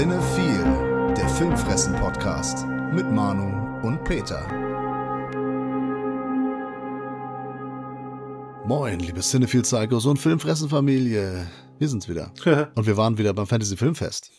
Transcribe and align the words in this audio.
Cinephile, 0.00 1.12
der 1.14 1.28
Filmfressen-Podcast 1.28 2.66
mit 2.94 3.12
Manu 3.12 3.86
und 3.86 4.02
Peter. 4.02 4.48
Moin, 8.66 8.98
liebe 9.00 9.20
Cinephile 9.20 9.62
Psychos 9.62 10.06
und 10.06 10.18
Filmfressen-Familie. 10.18 11.46
Wir 11.78 11.88
sind's 11.90 12.08
wieder. 12.08 12.32
und 12.76 12.86
wir 12.86 12.96
waren 12.96 13.18
wieder 13.18 13.34
beim 13.34 13.46
Fantasy 13.46 13.76
Filmfest. 13.76 14.30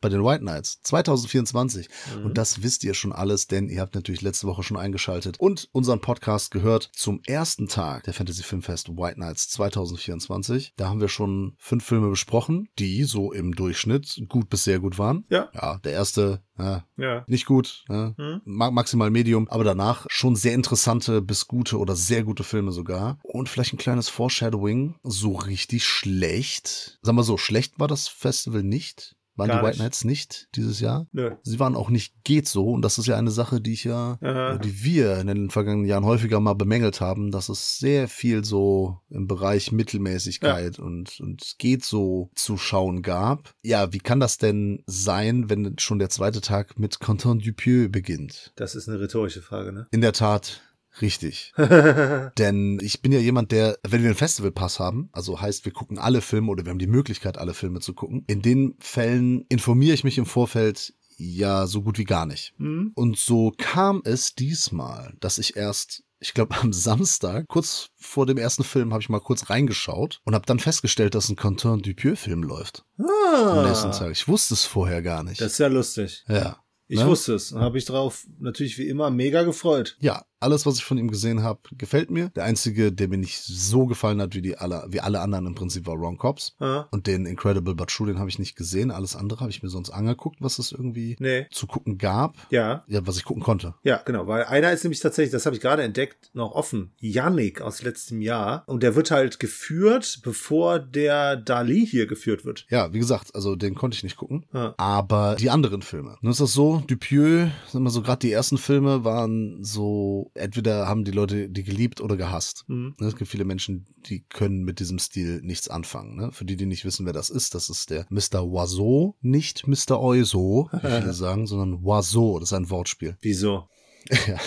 Bei 0.00 0.08
den 0.08 0.24
White 0.24 0.40
Knights 0.40 0.80
2024. 0.82 1.88
Mhm. 2.18 2.26
Und 2.26 2.38
das 2.38 2.62
wisst 2.62 2.84
ihr 2.84 2.94
schon 2.94 3.12
alles, 3.12 3.46
denn 3.46 3.68
ihr 3.68 3.80
habt 3.80 3.94
natürlich 3.94 4.22
letzte 4.22 4.46
Woche 4.46 4.62
schon 4.62 4.76
eingeschaltet 4.76 5.38
und 5.38 5.68
unseren 5.72 6.00
Podcast 6.00 6.50
gehört 6.50 6.90
zum 6.94 7.20
ersten 7.26 7.68
Tag 7.68 8.04
der 8.04 8.14
Fantasy 8.14 8.42
Filmfest 8.42 8.88
White 8.90 9.16
Knights 9.16 9.48
2024. 9.50 10.74
Da 10.76 10.88
haben 10.88 11.00
wir 11.00 11.08
schon 11.08 11.56
fünf 11.58 11.84
Filme 11.84 12.10
besprochen, 12.10 12.68
die 12.78 13.04
so 13.04 13.32
im 13.32 13.54
Durchschnitt 13.54 14.22
gut 14.28 14.48
bis 14.48 14.64
sehr 14.64 14.80
gut 14.80 14.98
waren. 14.98 15.24
Ja. 15.28 15.48
Ja, 15.54 15.78
der 15.78 15.92
erste 15.92 16.42
ja, 16.58 16.84
ja. 16.96 17.24
Nicht 17.26 17.46
gut, 17.46 17.84
ja. 17.88 18.14
hm. 18.16 18.40
maximal 18.44 19.10
Medium, 19.10 19.48
aber 19.48 19.64
danach 19.64 20.06
schon 20.08 20.36
sehr 20.36 20.54
interessante 20.54 21.20
bis 21.20 21.48
gute 21.48 21.78
oder 21.78 21.96
sehr 21.96 22.22
gute 22.22 22.44
Filme 22.44 22.70
sogar. 22.70 23.18
Und 23.22 23.48
vielleicht 23.48 23.72
ein 23.72 23.78
kleines 23.78 24.08
Foreshadowing. 24.08 24.94
So 25.02 25.32
richtig 25.32 25.84
schlecht. 25.84 26.98
Sagen 27.02 27.16
wir 27.16 27.24
so, 27.24 27.36
schlecht 27.38 27.80
war 27.80 27.88
das 27.88 28.06
Festival 28.06 28.62
nicht. 28.62 29.16
Waren 29.36 29.48
Gar 29.48 29.60
die 29.60 29.66
White 29.66 29.78
Knights 29.78 30.04
nicht 30.04 30.48
dieses 30.54 30.80
Jahr? 30.80 31.06
Nö. 31.12 31.32
Sie 31.42 31.58
waren 31.58 31.74
auch 31.74 31.90
nicht 31.90 32.14
geht 32.24 32.46
so 32.46 32.70
und 32.70 32.82
das 32.82 32.98
ist 32.98 33.06
ja 33.06 33.16
eine 33.16 33.30
Sache, 33.30 33.60
die 33.60 33.72
ich 33.72 33.84
ja, 33.84 34.18
Aha. 34.20 34.58
die 34.58 34.84
wir 34.84 35.18
in 35.18 35.26
den 35.26 35.50
vergangenen 35.50 35.88
Jahren 35.88 36.04
häufiger 36.04 36.40
mal 36.40 36.54
bemängelt 36.54 37.00
haben, 37.00 37.30
dass 37.30 37.48
es 37.48 37.78
sehr 37.78 38.08
viel 38.08 38.44
so 38.44 39.00
im 39.10 39.26
Bereich 39.26 39.72
Mittelmäßigkeit 39.72 40.78
ja. 40.78 40.84
und 40.84 41.18
und 41.20 41.56
geht 41.58 41.84
so 41.84 42.30
zu 42.34 42.56
schauen 42.56 43.02
gab. 43.02 43.54
Ja, 43.62 43.92
wie 43.92 43.98
kann 43.98 44.20
das 44.20 44.38
denn 44.38 44.82
sein, 44.86 45.50
wenn 45.50 45.78
schon 45.78 45.98
der 45.98 46.10
zweite 46.10 46.40
Tag 46.40 46.78
mit 46.78 47.00
Quentin 47.00 47.40
Dupieux 47.40 47.90
beginnt? 47.90 48.52
Das 48.56 48.74
ist 48.74 48.88
eine 48.88 49.00
rhetorische 49.00 49.42
Frage, 49.42 49.72
ne? 49.72 49.86
In 49.90 50.00
der 50.00 50.12
Tat. 50.12 50.62
Richtig. 51.00 51.52
Denn 52.38 52.78
ich 52.80 53.02
bin 53.02 53.12
ja 53.12 53.18
jemand, 53.18 53.52
der, 53.52 53.78
wenn 53.82 54.02
wir 54.02 54.10
einen 54.10 54.18
Festivalpass 54.18 54.78
haben, 54.80 55.08
also 55.12 55.40
heißt, 55.40 55.64
wir 55.64 55.72
gucken 55.72 55.98
alle 55.98 56.20
Filme 56.20 56.50
oder 56.50 56.64
wir 56.64 56.70
haben 56.70 56.78
die 56.78 56.86
Möglichkeit, 56.86 57.38
alle 57.38 57.54
Filme 57.54 57.80
zu 57.80 57.94
gucken, 57.94 58.24
in 58.26 58.42
den 58.42 58.76
Fällen 58.78 59.44
informiere 59.48 59.94
ich 59.94 60.04
mich 60.04 60.18
im 60.18 60.26
Vorfeld 60.26 60.94
ja 61.16 61.66
so 61.66 61.82
gut 61.82 61.98
wie 61.98 62.04
gar 62.04 62.26
nicht. 62.26 62.54
Mhm. 62.58 62.92
Und 62.94 63.18
so 63.18 63.52
kam 63.56 64.02
es 64.04 64.34
diesmal, 64.34 65.14
dass 65.20 65.38
ich 65.38 65.56
erst 65.56 66.04
ich 66.24 66.32
glaube 66.32 66.56
am 66.56 66.72
Samstag, 66.72 67.48
kurz 67.48 67.90
vor 67.96 68.24
dem 68.24 68.38
ersten 68.38 68.64
Film, 68.64 68.94
habe 68.94 69.02
ich 69.02 69.10
mal 69.10 69.20
kurz 69.20 69.50
reingeschaut 69.50 70.22
und 70.24 70.34
habe 70.34 70.46
dann 70.46 70.58
festgestellt, 70.58 71.14
dass 71.14 71.28
ein 71.28 71.36
Quentin 71.36 71.82
Dupieux-Film 71.82 72.42
läuft. 72.42 72.86
Ah. 72.98 73.58
Am 73.58 73.66
nächsten 73.66 73.92
Tag. 73.92 74.10
Ich 74.10 74.26
wusste 74.26 74.54
es 74.54 74.64
vorher 74.64 75.02
gar 75.02 75.22
nicht. 75.22 75.42
Das 75.42 75.52
ist 75.52 75.58
ja 75.58 75.66
lustig. 75.66 76.24
Ja. 76.26 76.64
Ich 76.86 77.00
ne? 77.00 77.06
wusste 77.06 77.34
es 77.34 77.52
und 77.52 77.60
habe 77.60 77.78
ich 77.78 77.84
drauf 77.86 78.26
natürlich 78.38 78.78
wie 78.78 78.88
immer 78.88 79.10
mega 79.10 79.42
gefreut. 79.42 79.96
Ja, 80.00 80.24
alles, 80.44 80.66
was 80.66 80.76
ich 80.76 80.84
von 80.84 80.98
ihm 80.98 81.10
gesehen 81.10 81.42
habe, 81.42 81.60
gefällt 81.72 82.10
mir. 82.10 82.28
Der 82.30 82.44
einzige, 82.44 82.92
der 82.92 83.08
mir 83.08 83.18
nicht 83.18 83.42
so 83.42 83.86
gefallen 83.86 84.20
hat 84.20 84.34
wie 84.34 84.42
die 84.42 84.56
alle, 84.58 84.84
wie 84.88 85.00
alle 85.00 85.20
anderen 85.20 85.46
im 85.46 85.54
Prinzip, 85.54 85.86
war 85.86 85.94
Ron 85.94 86.18
Cops. 86.18 86.54
Ah. 86.60 86.86
Und 86.90 87.06
den 87.06 87.26
Incredible 87.26 87.74
But 87.74 87.88
True, 87.88 88.06
den 88.06 88.18
habe 88.18 88.28
ich 88.28 88.38
nicht 88.38 88.56
gesehen. 88.56 88.90
Alles 88.90 89.16
andere 89.16 89.40
habe 89.40 89.50
ich 89.50 89.62
mir 89.62 89.70
sonst 89.70 89.90
angeguckt, 89.90 90.36
was 90.40 90.58
es 90.58 90.70
irgendwie 90.70 91.16
nee. 91.18 91.46
zu 91.50 91.66
gucken 91.66 91.98
gab. 91.98 92.36
Ja. 92.50 92.84
Ja, 92.86 93.06
was 93.06 93.16
ich 93.16 93.24
gucken 93.24 93.42
konnte. 93.42 93.74
Ja, 93.82 94.02
genau. 94.04 94.26
Weil 94.26 94.44
einer 94.44 94.72
ist 94.72 94.84
nämlich 94.84 95.00
tatsächlich, 95.00 95.32
das 95.32 95.46
habe 95.46 95.56
ich 95.56 95.62
gerade 95.62 95.82
entdeckt, 95.82 96.30
noch 96.34 96.52
offen. 96.52 96.92
Yannick 96.98 97.62
aus 97.62 97.82
letztem 97.82 98.20
Jahr. 98.20 98.64
Und 98.66 98.82
der 98.82 98.94
wird 98.94 99.10
halt 99.10 99.40
geführt, 99.40 100.20
bevor 100.22 100.78
der 100.78 101.36
Dali 101.36 101.86
hier 101.86 102.06
geführt 102.06 102.44
wird. 102.44 102.66
Ja, 102.68 102.92
wie 102.92 102.98
gesagt, 102.98 103.34
also 103.34 103.56
den 103.56 103.74
konnte 103.74 103.96
ich 103.96 104.04
nicht 104.04 104.16
gucken. 104.16 104.44
Ah. 104.52 104.74
Aber 104.76 105.36
die 105.36 105.50
anderen 105.50 105.82
Filme. 105.82 106.18
Nun 106.20 106.32
ist 106.32 106.40
das 106.40 106.52
so, 106.52 106.82
Dupieux, 106.86 107.48
sagen 107.68 107.84
wir 107.84 107.90
so, 107.90 108.02
gerade 108.02 108.20
die 108.20 108.32
ersten 108.32 108.58
Filme 108.58 109.04
waren 109.04 109.62
so, 109.62 110.30
entweder 110.34 110.86
haben 110.86 111.04
die 111.04 111.10
Leute 111.10 111.48
die 111.48 111.62
geliebt 111.62 112.00
oder 112.00 112.16
gehasst. 112.16 112.64
Mhm. 112.68 112.94
Es 113.00 113.16
gibt 113.16 113.30
viele 113.30 113.44
Menschen, 113.44 113.86
die 114.06 114.24
können 114.24 114.64
mit 114.64 114.80
diesem 114.80 114.98
Stil 114.98 115.40
nichts 115.42 115.68
anfangen. 115.68 116.16
Ne? 116.16 116.32
Für 116.32 116.44
die, 116.44 116.56
die 116.56 116.66
nicht 116.66 116.84
wissen, 116.84 117.06
wer 117.06 117.12
das 117.12 117.30
ist, 117.30 117.54
das 117.54 117.70
ist 117.70 117.90
der 117.90 118.06
Mr. 118.10 118.44
Oiseau, 118.44 119.16
nicht 119.20 119.66
Mr. 119.66 120.00
Oiseau, 120.00 120.68
wie 120.72 120.78
viele 121.00 121.12
sagen, 121.12 121.46
sondern 121.46 121.84
Oiseau, 121.84 122.38
das 122.38 122.50
ist 122.50 122.54
ein 122.54 122.70
Wortspiel. 122.70 123.16
Wieso? 123.20 123.68
Ja. 124.26 124.38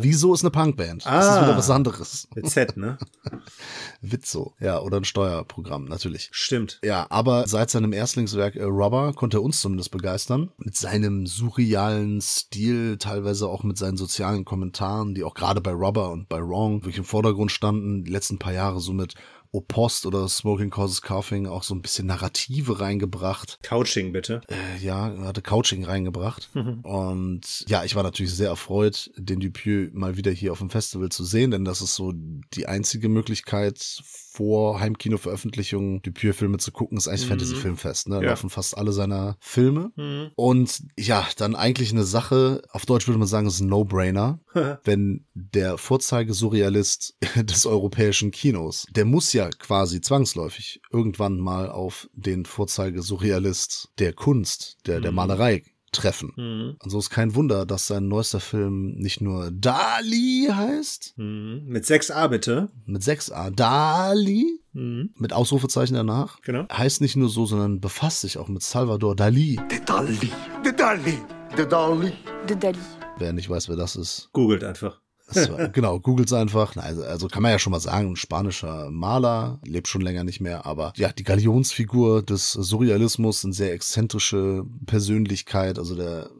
Wieso 0.00 0.32
ist 0.34 0.42
eine 0.42 0.50
Punkband? 0.50 1.06
Ah, 1.06 1.18
das 1.18 1.36
ist 1.36 1.42
wieder 1.42 1.56
was 1.56 1.70
anderes. 1.70 2.28
Mit 2.34 2.48
Z, 2.48 2.76
ne? 2.76 2.98
Witzo. 4.00 4.54
Ja, 4.60 4.80
oder 4.80 4.98
ein 4.98 5.04
Steuerprogramm, 5.04 5.84
natürlich. 5.84 6.28
Stimmt. 6.32 6.78
Ja, 6.84 7.06
aber 7.10 7.46
seit 7.46 7.70
seinem 7.70 7.92
Erstlingswerk 7.92 8.56
äh, 8.56 8.62
Rubber 8.62 9.12
konnte 9.12 9.38
er 9.38 9.42
uns 9.42 9.60
zumindest 9.60 9.90
begeistern. 9.90 10.50
Mit 10.58 10.76
seinem 10.76 11.26
surrealen 11.26 12.20
Stil, 12.20 12.96
teilweise 12.98 13.48
auch 13.48 13.64
mit 13.64 13.76
seinen 13.76 13.96
sozialen 13.96 14.44
Kommentaren, 14.44 15.14
die 15.14 15.24
auch 15.24 15.34
gerade 15.34 15.60
bei 15.60 15.72
Rubber 15.72 16.10
und 16.10 16.28
bei 16.28 16.40
Wrong 16.40 16.82
wirklich 16.82 16.98
im 16.98 17.04
Vordergrund 17.04 17.50
standen, 17.50 18.04
die 18.04 18.10
letzten 18.12 18.38
paar 18.38 18.52
Jahre 18.52 18.80
so 18.80 18.92
mit 18.92 19.14
Opost 19.56 20.06
oder 20.06 20.28
Smoking 20.28 20.70
Causes 20.70 21.02
Coughing 21.02 21.46
auch 21.46 21.62
so 21.62 21.74
ein 21.74 21.82
bisschen 21.82 22.06
Narrative 22.06 22.80
reingebracht. 22.80 23.58
Couching, 23.62 24.12
bitte. 24.12 24.42
Äh, 24.48 24.84
ja, 24.84 25.16
hatte 25.22 25.42
Couching 25.42 25.84
reingebracht. 25.84 26.50
Mhm. 26.54 26.80
Und 26.80 27.64
ja, 27.68 27.84
ich 27.84 27.96
war 27.96 28.02
natürlich 28.02 28.34
sehr 28.34 28.50
erfreut, 28.50 29.10
den 29.16 29.40
Dupieux 29.40 29.90
mal 29.94 30.16
wieder 30.16 30.30
hier 30.30 30.52
auf 30.52 30.58
dem 30.58 30.70
Festival 30.70 31.08
zu 31.08 31.24
sehen, 31.24 31.50
denn 31.50 31.64
das 31.64 31.80
ist 31.80 31.94
so 31.94 32.12
die 32.14 32.66
einzige 32.66 33.08
Möglichkeit 33.08 34.02
vor 34.36 34.80
Heimkino-Veröffentlichungen 34.80 36.02
Dupieux-Filme 36.02 36.58
zu 36.58 36.70
gucken, 36.72 36.98
ist 36.98 37.08
eigentlich 37.08 37.24
Mhm. 37.24 37.28
Fantasy-Filmfest. 37.30 38.08
Ne? 38.08 38.16
Da 38.16 38.22
Ja. 38.22 38.28
laufen 38.30 38.50
fast 38.50 38.76
alle 38.76 38.92
seiner 38.92 39.36
Filme. 39.40 39.90
Mhm. 39.96 40.30
Und 40.36 40.82
ja, 40.98 41.26
dann 41.36 41.54
eigentlich 41.56 41.92
eine 41.92 42.04
Sache, 42.04 42.62
auf 42.70 42.86
Deutsch 42.86 43.06
würde 43.08 43.18
man 43.18 43.28
sagen, 43.28 43.46
ist 43.46 43.60
ein 43.60 43.68
No-Brainer, 43.68 44.40
wenn 44.84 45.26
der 45.34 45.78
Vorzeige-Surrealist 45.78 47.16
des 47.36 47.66
europäischen 47.66 48.30
Kinos, 48.30 48.86
der 48.90 49.04
muss 49.04 49.32
ja 49.32 49.48
quasi 49.50 50.00
zwangsläufig 50.00 50.80
irgendwann 50.92 51.38
mal 51.38 51.70
auf 51.70 52.08
den 52.12 52.44
Vorzeige-Surrealist 52.44 53.90
der 53.98 54.12
Kunst, 54.12 54.76
der, 54.86 55.00
der 55.00 55.10
Mhm. 55.12 55.16
Malerei 55.16 55.62
treffen. 55.92 56.32
Mhm. 56.36 56.76
Also 56.80 56.98
ist 56.98 57.10
kein 57.10 57.34
Wunder, 57.34 57.64
dass 57.66 57.86
sein 57.86 58.08
neuester 58.08 58.40
Film 58.40 58.94
nicht 58.96 59.20
nur 59.20 59.50
Dali 59.50 60.48
heißt, 60.52 61.14
Mhm. 61.16 61.62
Mit 61.66 61.84
6a, 61.86 62.26
bitte. 62.28 62.68
mit 62.84 63.02
6a, 63.02 63.50
Dali, 63.50 64.60
Mhm. 64.72 65.10
mit 65.16 65.32
Ausrufezeichen 65.32 65.94
danach. 65.94 66.40
Genau. 66.42 66.66
Heißt 66.70 67.00
nicht 67.00 67.16
nur 67.16 67.28
so, 67.28 67.46
sondern 67.46 67.80
befasst 67.80 68.20
sich 68.22 68.36
auch 68.38 68.48
mit 68.48 68.62
Salvador 68.62 69.16
Dali. 69.16 69.58
De 69.70 69.80
Dali, 69.84 70.30
de 70.64 70.72
Dali, 70.72 71.18
de 71.56 71.66
Dali. 71.66 72.12
de 72.48 72.56
Dali. 72.56 72.78
Wer 73.18 73.32
nicht 73.32 73.48
weiß, 73.48 73.68
wer 73.70 73.76
das 73.76 73.96
ist. 73.96 74.28
Googelt 74.32 74.62
einfach. 74.64 75.00
War, 75.34 75.68
genau, 75.72 76.00
googelt's 76.00 76.32
einfach. 76.32 76.74
Na, 76.76 76.82
Also, 76.82 77.02
also 77.02 77.28
kann 77.28 77.42
man 77.42 77.52
ja 77.52 77.58
schon 77.58 77.72
mal 77.72 77.80
sagen, 77.80 78.10
ein 78.12 78.16
spanischer 78.16 78.90
Maler, 78.90 79.60
lebt 79.64 79.88
schon 79.88 80.02
länger 80.02 80.24
nicht 80.24 80.40
mehr, 80.40 80.66
aber 80.66 80.92
ja, 80.96 81.12
die 81.12 81.24
Galionsfigur 81.24 82.22
des 82.22 82.52
Surrealismus, 82.52 83.44
eine 83.44 83.54
sehr 83.54 83.72
exzentrische 83.72 84.64
Persönlichkeit, 84.86 85.78
also 85.78 85.94
der 85.94 86.30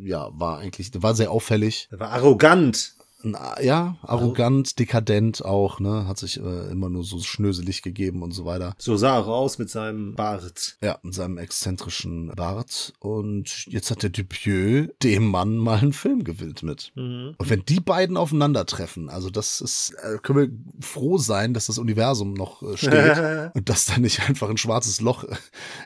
ja, 0.00 0.30
war 0.32 0.58
eigentlich, 0.58 0.90
der 0.90 1.02
war 1.02 1.14
sehr 1.14 1.30
auffällig. 1.30 1.88
Er 1.90 2.00
war 2.00 2.10
arrogant. 2.10 2.94
Ja, 3.60 3.96
arrogant, 4.02 4.78
dekadent 4.78 5.44
auch, 5.44 5.80
ne, 5.80 6.06
hat 6.06 6.18
sich 6.18 6.38
äh, 6.38 6.70
immer 6.70 6.88
nur 6.88 7.02
so 7.02 7.18
schnöselig 7.20 7.82
gegeben 7.82 8.22
und 8.22 8.30
so 8.30 8.44
weiter. 8.44 8.74
So 8.78 8.96
sah 8.96 9.18
er 9.18 9.26
aus 9.26 9.58
mit 9.58 9.70
seinem 9.70 10.14
Bart. 10.14 10.76
Ja, 10.82 10.98
mit 11.02 11.14
seinem 11.14 11.38
exzentrischen 11.38 12.28
Bart. 12.36 12.92
Und 13.00 13.66
jetzt 13.66 13.90
hat 13.90 14.02
der 14.04 14.10
Dupieux 14.10 14.88
dem 15.02 15.26
Mann 15.26 15.56
mal 15.56 15.78
einen 15.78 15.92
Film 15.92 16.22
gewidmet. 16.22 16.92
Mhm. 16.94 17.34
Und 17.36 17.50
wenn 17.50 17.64
die 17.64 17.80
beiden 17.80 18.16
aufeinandertreffen, 18.16 19.08
also 19.08 19.30
das 19.30 19.60
ist, 19.60 19.94
äh, 20.02 20.18
können 20.18 20.38
wir 20.38 20.86
froh 20.86 21.18
sein, 21.18 21.54
dass 21.54 21.66
das 21.66 21.78
Universum 21.78 22.34
noch 22.34 22.62
äh, 22.62 22.76
steht 22.76 23.52
und 23.54 23.68
dass 23.68 23.86
da 23.86 23.98
nicht 23.98 24.28
einfach 24.28 24.48
ein 24.48 24.58
schwarzes 24.58 25.00
Loch 25.00 25.24
äh, 25.24 25.34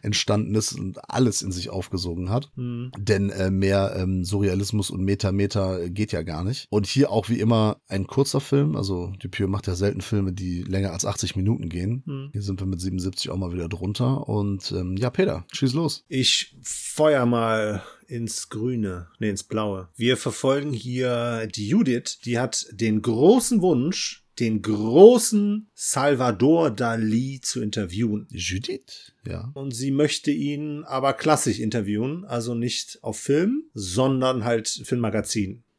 entstanden 0.03 0.55
ist 0.55 0.73
und 0.79 1.09
alles 1.09 1.41
in 1.41 1.53
sich 1.53 1.71
aufgesogen 1.71 2.29
hat. 2.29 2.51
Mhm. 2.57 2.93
Denn 2.99 3.31
äh, 3.31 3.51
mehr 3.51 3.95
ähm, 3.97 4.23
Surrealismus 4.23 4.91
und 4.91 5.03
Meta-Meta 5.03 5.79
äh, 5.79 5.91
geht 5.91 6.13
ja 6.13 6.23
gar 6.23 6.45
nicht. 6.45 6.67
Und 6.69 6.87
hier 6.87 7.11
auch 7.11 7.22
wie 7.29 7.41
immer 7.41 7.81
ein 7.89 8.07
kurzer 8.07 8.41
Film. 8.41 8.77
Also 8.77 9.13
Dupieux 9.19 9.49
macht 9.49 9.67
ja 9.67 9.75
selten 9.75 10.01
Filme, 10.01 10.33
die 10.33 10.63
länger 10.63 10.93
als 10.93 11.05
80 11.05 11.37
Minuten 11.37 11.69
gehen. 11.69 12.03
Mhm. 12.07 12.31
Hier 12.33 12.43
sind 12.43 12.61
wir 12.61 12.67
mit 12.67 12.81
77 12.81 13.31
auch 13.31 13.37
mal 13.37 13.53
wieder 13.53 13.69
drunter. 13.69 14.29
Und 14.29 14.73
ähm, 14.73 14.97
ja, 14.97 15.11
Peter, 15.11 15.45
schieß 15.53 15.75
los. 15.75 16.05
Ich 16.09 16.57
feuer 16.63 17.27
mal 17.27 17.83
ins 18.07 18.51
Grüne, 18.51 19.09
nee, 19.19 19.31
ins 19.31 19.45
Blaue. 19.45 19.89
Wir 19.97 20.17
verfolgen 20.17 20.73
hier 20.73 21.47
die 21.47 21.69
Judith, 21.69 22.19
die 22.25 22.39
hat 22.39 22.67
den 22.71 23.01
großen 23.01 23.63
Wunsch, 23.63 24.23
den 24.39 24.63
großen 24.63 25.71
Salvador 25.75 26.71
Dali 26.71 27.41
zu 27.43 27.63
interviewen. 27.63 28.27
Judith, 28.31 29.13
ja. 29.27 29.51
Und 29.55 29.73
sie 29.73 29.91
möchte 29.91 30.31
ihn 30.31 30.85
aber 30.85 31.13
klassisch 31.13 31.59
interviewen, 31.59 32.25
also 32.25 32.55
nicht 32.55 32.99
auf 33.03 33.19
Film, 33.19 33.65
sondern 33.75 34.45
halt 34.45 34.69
für 34.69 34.97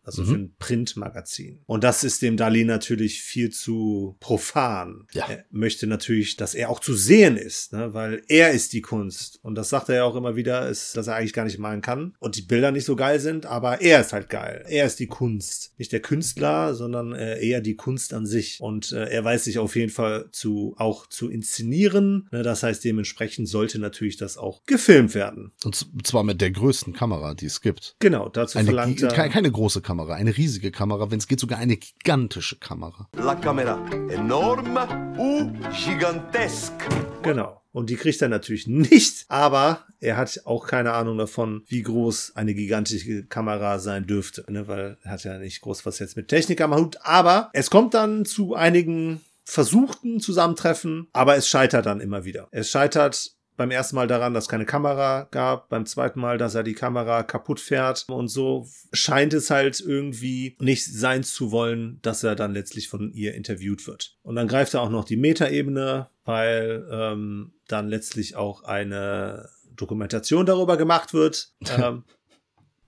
also 0.03 0.23
für 0.25 0.35
ein 0.35 0.55
Printmagazin. 0.59 1.61
Und 1.65 1.83
das 1.83 2.03
ist 2.03 2.21
dem 2.21 2.38
Dali 2.38 2.65
natürlich 2.65 3.21
viel 3.21 3.50
zu 3.50 4.17
profan. 4.19 5.07
Ja. 5.13 5.27
Er 5.27 5.45
möchte 5.50 5.88
natürlich, 5.88 6.35
dass 6.35 6.53
er 6.53 6.69
auch 6.69 6.79
zu 6.79 6.94
sehen 6.94 7.38
ist, 7.38 7.73
ne? 7.73 7.94
weil 7.94 8.21
er 8.27 8.51
ist 8.51 8.73
die 8.73 8.81
Kunst. 8.81 9.39
Und 9.41 9.55
das 9.55 9.69
sagt 9.69 9.89
er 9.89 9.95
ja 9.95 10.03
auch 10.03 10.15
immer 10.15 10.35
wieder, 10.35 10.67
ist, 10.69 10.97
dass 10.97 11.07
er 11.07 11.15
eigentlich 11.15 11.33
gar 11.33 11.45
nicht 11.45 11.57
malen 11.57 11.81
kann 11.81 12.15
und 12.19 12.35
die 12.35 12.41
Bilder 12.41 12.71
nicht 12.71 12.85
so 12.85 12.95
geil 12.95 13.19
sind, 13.19 13.45
aber 13.45 13.81
er 13.81 14.01
ist 14.01 14.13
halt 14.13 14.29
geil. 14.29 14.65
Er 14.67 14.85
ist 14.85 15.00
die 15.00 15.07
Kunst. 15.07 15.73
Nicht 15.77 15.91
der 15.91 16.01
Künstler, 16.01 16.75
sondern 16.75 17.13
äh, 17.13 17.39
eher 17.39 17.61
die 17.61 17.75
Kunst 17.75 18.13
an 18.13 18.25
sich. 18.25 18.59
Und 18.59 18.91
äh, 18.91 19.09
er 19.09 19.23
weiß 19.23 19.45
sich 19.45 19.59
auf 19.59 19.75
jeden 19.75 19.91
Fall 19.91 20.29
zu 20.31 20.75
auch 20.77 21.07
zu 21.07 21.29
inszenieren. 21.29 22.27
Ne? 22.31 22.44
Das 22.44 22.63
heißt, 22.63 22.83
dementsprechend 22.83 23.47
sollte 23.47 23.79
natürlich 23.79 24.17
das 24.17 24.38
auch 24.38 24.63
gefilmt 24.65 25.15
werden. 25.15 25.51
Und 25.63 25.88
zwar 26.03 26.23
mit 26.23 26.41
der 26.41 26.51
größten 26.51 26.94
Kamera, 26.94 27.33
die 27.33 27.45
es 27.45 27.61
gibt. 27.61 27.95
Genau, 27.99 28.29
dazu 28.29 28.57
Eine, 28.57 28.67
verlangt 28.67 29.01
er. 29.01 29.09
keine, 29.09 29.31
keine 29.31 29.51
große 29.51 29.81
Kamera, 29.81 29.93
eine 30.00 30.36
riesige 30.36 30.72
Kamera, 30.72 31.12
wenn 31.12 31.19
es 31.19 31.28
geht, 31.28 31.40
sogar 31.40 31.60
eine 31.60 31.78
gigantische 31.78 32.57
Kamera. 32.57 33.10
La 33.16 33.36
camera 33.36 33.80
enorme 34.10 35.16
ou 35.18 35.51
gigantesque. 35.72 36.90
Genau. 37.24 37.62
Und 37.72 37.90
die 37.90 37.95
kriegt 37.95 38.22
er 38.22 38.30
natürlich 38.30 38.68
nicht, 38.68 39.25
aber 39.30 39.86
er 40.00 40.18
hat 40.18 40.42
auch 40.45 40.68
keine 40.68 40.94
Ahnung 40.94 41.18
davon, 41.18 41.63
wie 41.68 41.81
groß 41.81 42.34
eine 42.36 42.54
gigantische 42.54 43.25
Kamera 43.25 43.80
sein 43.80 44.06
dürfte, 44.06 44.45
ne? 44.48 44.68
weil 44.68 44.98
er 45.01 45.12
hat 45.12 45.24
ja 45.24 45.40
nicht 45.40 45.62
groß 45.62 45.86
was 45.86 46.00
jetzt 46.00 46.16
mit 46.16 46.28
Technik 46.28 46.62
am 46.62 46.75
Hut. 46.75 46.98
Aber 47.01 47.50
es 47.54 47.69
kommt 47.69 47.94
dann 47.94 48.25
zu 48.25 48.54
einigen 48.54 49.22
versuchten 49.44 50.19
Zusammentreffen, 50.19 51.07
aber 51.13 51.36
es 51.36 51.48
scheitert 51.48 51.86
dann 51.86 52.00
immer 52.00 52.25
wieder. 52.25 52.48
Es 52.51 52.69
scheitert 52.69 53.31
beim 53.55 53.71
ersten 53.71 53.95
Mal 53.95 54.07
daran, 54.07 54.33
dass 54.33 54.47
keine 54.47 54.65
Kamera 54.65 55.27
gab, 55.31 55.69
beim 55.69 55.85
zweiten 55.85 56.19
Mal, 56.19 56.38
dass 56.38 56.55
er 56.55 56.63
die 56.63 56.73
Kamera 56.73 57.23
kaputt 57.23 57.59
fährt 57.59 58.05
und 58.09 58.27
so 58.27 58.67
scheint 58.91 59.33
es 59.33 59.50
halt 59.50 59.79
irgendwie 59.79 60.55
nicht 60.59 60.85
sein 60.85 61.23
zu 61.23 61.51
wollen, 61.51 62.00
dass 62.01 62.23
er 62.23 62.35
dann 62.35 62.53
letztlich 62.53 62.88
von 62.88 63.11
ihr 63.13 63.35
interviewt 63.35 63.85
wird. 63.88 64.17
Und 64.23 64.35
dann 64.35 64.47
greift 64.47 64.73
er 64.73 64.81
auch 64.81 64.89
noch 64.89 65.05
die 65.05 65.17
Metaebene, 65.17 66.09
weil 66.25 66.88
ähm, 66.91 67.53
dann 67.67 67.88
letztlich 67.88 68.35
auch 68.35 68.63
eine 68.63 69.50
Dokumentation 69.75 70.45
darüber 70.45 70.77
gemacht 70.77 71.13
wird. 71.13 71.53
ähm, 71.77 72.03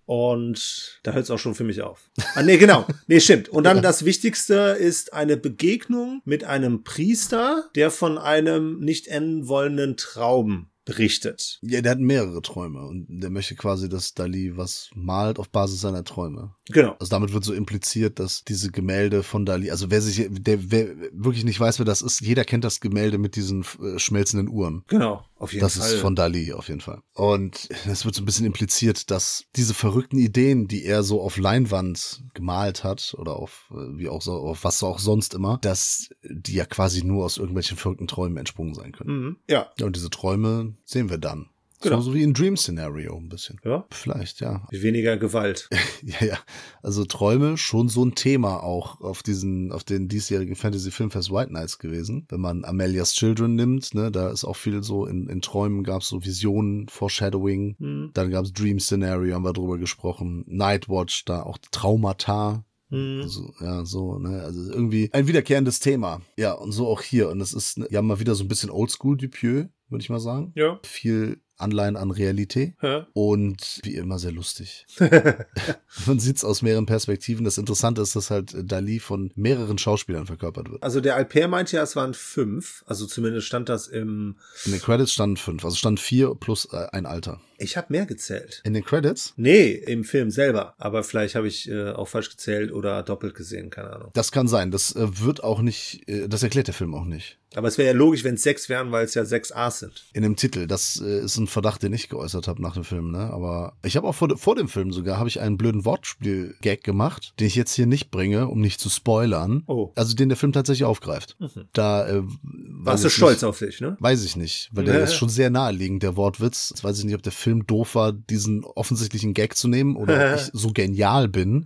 und 0.06 1.00
da 1.04 1.13
hört 1.13 1.24
es 1.24 1.31
auch 1.31 1.40
schon 1.40 1.56
für 1.56 1.63
mich 1.63 1.81
auf. 1.81 2.10
Ah, 2.36 2.44
nee, 2.44 2.57
genau. 2.57 2.86
Nee, 3.07 3.19
stimmt. 3.19 3.50
Und 3.50 3.63
dann 3.63 3.81
das 3.81 4.06
Wichtigste 4.06 4.78
ist 4.80 5.13
eine 5.13 5.38
Begegnung 5.38 6.22
mit 6.25 6.44
einem 6.44 6.84
Priester, 6.84 7.69
der 7.75 7.92
von 7.92 8.18
einem 8.18 8.80
nicht 8.80 9.07
enden 9.07 9.48
wollenden 9.48 9.98
Traum 9.98 10.69
berichtet. 10.86 11.60
Ja, 11.63 11.81
der 11.81 11.94
hat 11.94 12.00
mehrere 12.00 12.42
Träume 12.42 12.86
und 12.86 13.07
der 13.10 13.31
möchte 13.31 13.56
quasi, 13.56 13.90
dass 13.90 14.13
Dali 14.13 14.56
was 14.56 14.92
malt 14.94 15.40
auf 15.40 15.50
Basis 15.50 15.81
seiner 15.81 16.04
Träume. 16.04 16.54
Genau. 16.69 16.96
Also 17.00 17.10
damit 17.10 17.34
wird 17.34 17.44
so 17.44 17.54
impliziert, 17.54 18.19
dass 18.19 18.44
diese 18.44 18.72
Gemälde 18.72 19.24
von 19.24 19.46
Dali, 19.46 19.72
also 19.72 19.90
wer 19.90 20.02
sich, 20.02 20.28
der 20.30 20.72
wer 20.72 20.96
wirklich 21.12 21.44
nicht 21.44 21.60
weiß, 21.60 21.80
wer 21.80 21.86
das 21.86 22.04
ist, 22.04 22.22
jeder 22.22 22.46
kennt 22.46 22.63
das 22.63 22.80
Gemälde 22.80 23.18
mit 23.18 23.36
diesen 23.36 23.66
äh, 23.81 23.98
schmelzenden 23.98 24.48
Uhren. 24.48 24.84
Genau. 24.88 25.25
Auf 25.37 25.51
jeden 25.51 25.61
Das 25.63 25.77
Fall. 25.77 25.93
ist 25.93 25.99
von 26.01 26.15
Dali 26.15 26.53
auf 26.53 26.69
jeden 26.69 26.79
Fall. 26.81 27.01
Und 27.13 27.69
es 27.87 28.05
wird 28.05 28.15
so 28.15 28.21
ein 28.21 28.25
bisschen 28.25 28.45
impliziert, 28.45 29.11
dass 29.11 29.45
diese 29.55 29.73
verrückten 29.73 30.17
Ideen, 30.17 30.67
die 30.67 30.85
er 30.85 31.03
so 31.03 31.21
auf 31.21 31.37
Leinwand 31.37 32.23
gemalt 32.33 32.83
hat 32.83 33.13
oder 33.17 33.35
auf 33.35 33.69
äh, 33.71 33.97
wie 33.97 34.07
auch 34.07 34.21
so 34.21 34.31
auf 34.33 34.63
was 34.63 34.81
auch 34.81 34.99
sonst 34.99 35.33
immer, 35.33 35.57
dass 35.61 36.09
die 36.23 36.53
ja 36.53 36.65
quasi 36.65 37.03
nur 37.03 37.25
aus 37.25 37.37
irgendwelchen 37.37 37.77
verrückten 37.77 38.07
Träumen 38.07 38.37
entsprungen 38.37 38.73
sein 38.73 38.93
können. 38.93 39.19
Mhm. 39.19 39.37
Ja. 39.49 39.69
Ja, 39.77 39.85
und 39.85 39.95
diese 39.95 40.09
Träume 40.09 40.75
sehen 40.85 41.09
wir 41.09 41.17
dann. 41.17 41.49
Genau. 41.85 42.01
So, 42.01 42.11
so 42.11 42.13
wie 42.15 42.23
ein 42.23 42.33
Dream 42.33 42.57
Scenario 42.57 43.15
ein 43.15 43.29
bisschen. 43.29 43.59
Ja. 43.63 43.85
Vielleicht, 43.91 44.41
ja. 44.41 44.67
Weniger 44.71 45.17
Gewalt. 45.17 45.69
Ja, 46.03 46.25
ja. 46.27 46.37
Also 46.83 47.03
Träume 47.05 47.57
schon 47.57 47.89
so 47.89 48.05
ein 48.05 48.13
Thema 48.13 48.61
auch 48.61 49.01
auf 49.01 49.23
diesen, 49.23 49.71
auf 49.71 49.83
den 49.83 50.07
diesjährigen 50.07 50.55
Fantasy 50.55 50.91
Filmfest 50.91 51.31
White 51.31 51.51
Nights 51.51 51.79
gewesen. 51.79 52.27
Wenn 52.29 52.41
man 52.41 52.63
Amelia's 52.63 53.13
Children 53.13 53.55
nimmt, 53.55 53.95
ne, 53.95 54.11
da 54.11 54.29
ist 54.29 54.45
auch 54.45 54.55
viel 54.55 54.83
so 54.83 55.05
in, 55.05 55.27
in 55.27 55.41
Träumen 55.41 55.83
gab's 55.83 56.09
so 56.09 56.23
Visionen, 56.23 56.87
Foreshadowing. 56.89 57.75
Mhm. 57.79 58.11
Dann 58.13 58.29
gab's 58.29 58.53
Dream 58.53 58.79
Scenario, 58.79 59.33
haben 59.33 59.45
wir 59.45 59.53
drüber 59.53 59.79
gesprochen. 59.79 60.43
Nightwatch, 60.47 61.25
da 61.25 61.41
auch 61.41 61.57
Traumata. 61.71 62.63
Mhm. 62.89 63.21
Also, 63.23 63.53
ja, 63.59 63.85
so, 63.85 64.19
ne, 64.19 64.41
also 64.43 64.71
irgendwie 64.71 65.09
ein 65.11 65.27
wiederkehrendes 65.27 65.79
Thema. 65.79 66.21
Ja, 66.37 66.53
und 66.53 66.71
so 66.71 66.87
auch 66.87 67.01
hier. 67.01 67.29
Und 67.29 67.41
es 67.41 67.53
ist, 67.53 67.79
ja, 67.89 68.01
mal 68.01 68.19
wieder 68.19 68.35
so 68.35 68.43
ein 68.43 68.47
bisschen 68.47 68.69
Oldschool 68.69 69.17
Dupieux, 69.17 69.69
würde 69.89 70.01
ich 70.01 70.09
mal 70.09 70.19
sagen. 70.19 70.51
Ja. 70.55 70.79
Viel 70.83 71.41
Anleihen 71.57 71.96
an 71.96 72.12
Realität. 72.12 72.74
Ja. 72.81 73.07
Und 73.13 73.80
wie 73.84 73.96
immer 73.96 74.19
sehr 74.19 74.31
lustig. 74.31 74.86
Man 76.06 76.19
sieht's 76.19 76.44
aus 76.44 76.62
mehreren 76.62 76.86
Perspektiven. 76.86 77.46
Das 77.46 77.57
Interessante 77.57 78.02
ist, 78.02 78.16
dass 78.16 78.30
halt 78.30 78.56
Dali 78.69 79.00
von 79.00 79.31
mehreren 79.36 79.78
Schauspielern 79.78 80.25
verkörpert 80.25 80.69
wird. 80.69 80.84
Also 80.84 81.02
der 81.02 81.16
Alper 81.16 81.48
meinte 81.48 81.78
ja, 81.78 81.84
es 81.84 81.96
waren 81.96 82.13
fünf. 82.13 82.84
Also 82.88 83.06
zumindest 83.06 83.48
stand 83.48 83.69
das 83.69 83.88
im. 83.88 84.38
In 84.66 84.72
den 84.72 84.81
Credits 84.81 85.13
standen 85.13 85.38
fünf, 85.38 85.63
also 85.63 85.75
standen 85.75 85.98
vier 85.98 86.36
plus 86.36 86.66
äh, 86.72 86.88
ein 86.92 87.06
Alter. 87.06 87.40
Ich 87.57 87.78
habe 87.78 87.88
mehr 87.90 88.06
gezählt. 88.06 88.62
In 88.66 88.74
den 88.74 88.84
Credits, 88.84 89.34
Nee, 89.38 89.72
im 89.72 90.04
Film 90.04 90.30
selber. 90.30 90.75
Aber 90.78 91.04
vielleicht 91.04 91.36
habe 91.36 91.48
ich 91.48 91.69
äh, 91.69 91.92
auch 91.92 92.07
falsch 92.10 92.30
gezählt 92.30 92.74
oder 92.74 93.02
doppelt 93.02 93.34
gesehen, 93.34 93.69
keine 93.69 93.92
Ahnung. 93.92 94.12
das 94.13 94.31
kann 94.34 94.48
sein. 94.50 94.72
Das 94.72 94.94
äh, 94.96 95.19
wird 95.22 95.44
auch 95.44 95.62
nicht, 95.62 96.07
äh, 96.10 96.28
das 96.28 96.44
erklärt 96.44 96.68
der 96.68 96.74
Film 96.74 96.94
auch 96.94 97.06
nicht. 97.06 97.40
Aber 97.56 97.68
es 97.68 97.78
wäre 97.78 97.88
ja 97.88 97.94
logisch, 97.94 98.24
wenn 98.24 98.36
es 98.36 98.44
sechs 98.44 98.69
wären, 98.69 98.92
weil 98.92 99.06
es 99.06 99.13
ja 99.13 99.25
sechs 99.25 99.52
A's 99.52 99.80
sind. 99.80 100.06
In 100.13 100.24
dem 100.24 100.36
Titel, 100.36 100.68
das 100.68 101.02
äh, 101.02 101.22
ist 101.22 101.38
ein 101.38 101.48
Verdacht, 101.48 101.84
den 101.84 101.94
ich 101.94 102.10
geäußert 102.10 102.48
habe 102.48 102.62
nach 102.62 102.74
dem 102.74 102.84
Film, 102.84 103.12
ne? 103.12 103.31
Aber 103.31 103.74
ich 103.84 103.98
habe 103.98 104.07
auch 104.07 104.16
vor, 104.16 104.38
vor 104.38 104.56
dem 104.56 104.68
Film 104.68 104.92
sogar, 104.92 105.18
habe 105.18 105.30
ich 105.30 105.40
einen 105.40 105.57
blöden 105.57 105.86
Wortspiel-Gag 105.86 106.84
gemacht, 106.84 107.34
den 107.40 107.48
ich 107.48 107.56
jetzt 107.56 107.74
hier 107.74 107.86
nicht 107.86 108.12
bringe, 108.12 108.48
um 108.48 108.62
nicht 108.62 108.80
zu 108.80 108.90
spoilern. 108.90 109.63
Oh. 109.68 109.92
Also 109.96 110.16
den 110.16 110.30
der 110.30 110.38
Film 110.38 110.52
tatsächlich 110.52 110.86
aufgreift. 110.86 111.38
Da 111.74 112.07
äh, 112.07 112.24
Warst 112.44 113.04
du 113.04 113.10
stolz 113.10 113.44
auf 113.44 113.60
dich, 113.60 113.81
ne? 113.81 113.98
Weiß 114.00 114.24
ich 114.24 114.36
nicht, 114.36 114.69
weil 114.72 114.86
der 114.86 115.04
ist 115.04 115.16
schon 115.16 115.30
sehr 115.30 115.50
naheliegend, 115.50 116.04
der 116.04 116.16
Wortwitz. 116.16 116.69
Jetzt 116.69 116.84
weiß 116.84 117.00
ich 117.00 117.06
nicht, 117.06 117.16
ob 117.16 117.24
der 117.24 117.31
Film 117.31 117.66
doof 117.66 117.96
war, 117.96 118.12
diesen 118.13 118.63
offensichtlichen 118.63 119.34
Gag 119.34 119.56
zu 119.56 119.68
nehmen 119.68 119.96
oder 119.96 120.34
ob 120.34 120.36
ich 120.40 120.50
so 120.54 120.72
genial 120.72 121.28
bin, 121.28 121.66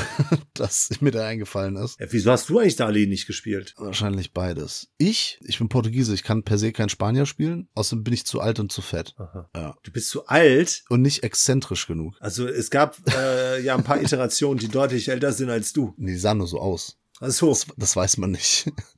dass 0.60 0.90
mir 1.00 1.10
da 1.10 1.26
eingefallen 1.26 1.76
ist. 1.76 1.98
Ja, 2.00 2.06
wieso 2.10 2.30
hast 2.30 2.48
du 2.48 2.58
eigentlich 2.58 2.76
Dali 2.76 3.06
nicht 3.06 3.26
gespielt? 3.26 3.74
Wahrscheinlich 3.76 4.32
beides. 4.32 4.88
Ich, 4.98 5.38
ich 5.44 5.58
bin 5.58 5.68
Portugiese, 5.68 6.14
ich 6.14 6.22
kann 6.22 6.42
per 6.42 6.58
se 6.58 6.72
kein 6.72 6.88
Spanier 6.88 7.26
spielen, 7.26 7.68
außerdem 7.74 8.04
bin 8.04 8.14
ich 8.14 8.26
zu 8.26 8.40
alt 8.40 8.60
und 8.60 8.72
zu 8.72 8.82
fett. 8.82 9.14
Ja. 9.54 9.76
Du 9.82 9.92
bist 9.92 10.10
zu 10.10 10.26
alt. 10.26 10.84
Und 10.88 11.02
nicht 11.02 11.22
exzentrisch 11.22 11.86
genug. 11.86 12.16
Also 12.20 12.46
es 12.46 12.70
gab 12.70 12.96
äh, 13.14 13.62
ja 13.62 13.74
ein 13.74 13.84
paar 13.84 14.00
Iterationen, 14.00 14.58
die 14.58 14.68
deutlich 14.68 15.08
älter 15.08 15.32
sind 15.32 15.50
als 15.50 15.72
du. 15.72 15.94
Nee, 15.96 16.12
die 16.12 16.18
sahen 16.18 16.38
nur 16.38 16.46
so 16.46 16.60
aus. 16.60 16.98
Ach 17.20 17.30
so. 17.30 17.48
Das, 17.48 17.66
das 17.76 17.96
weiß 17.96 18.18
man 18.18 18.32
nicht. 18.32 18.70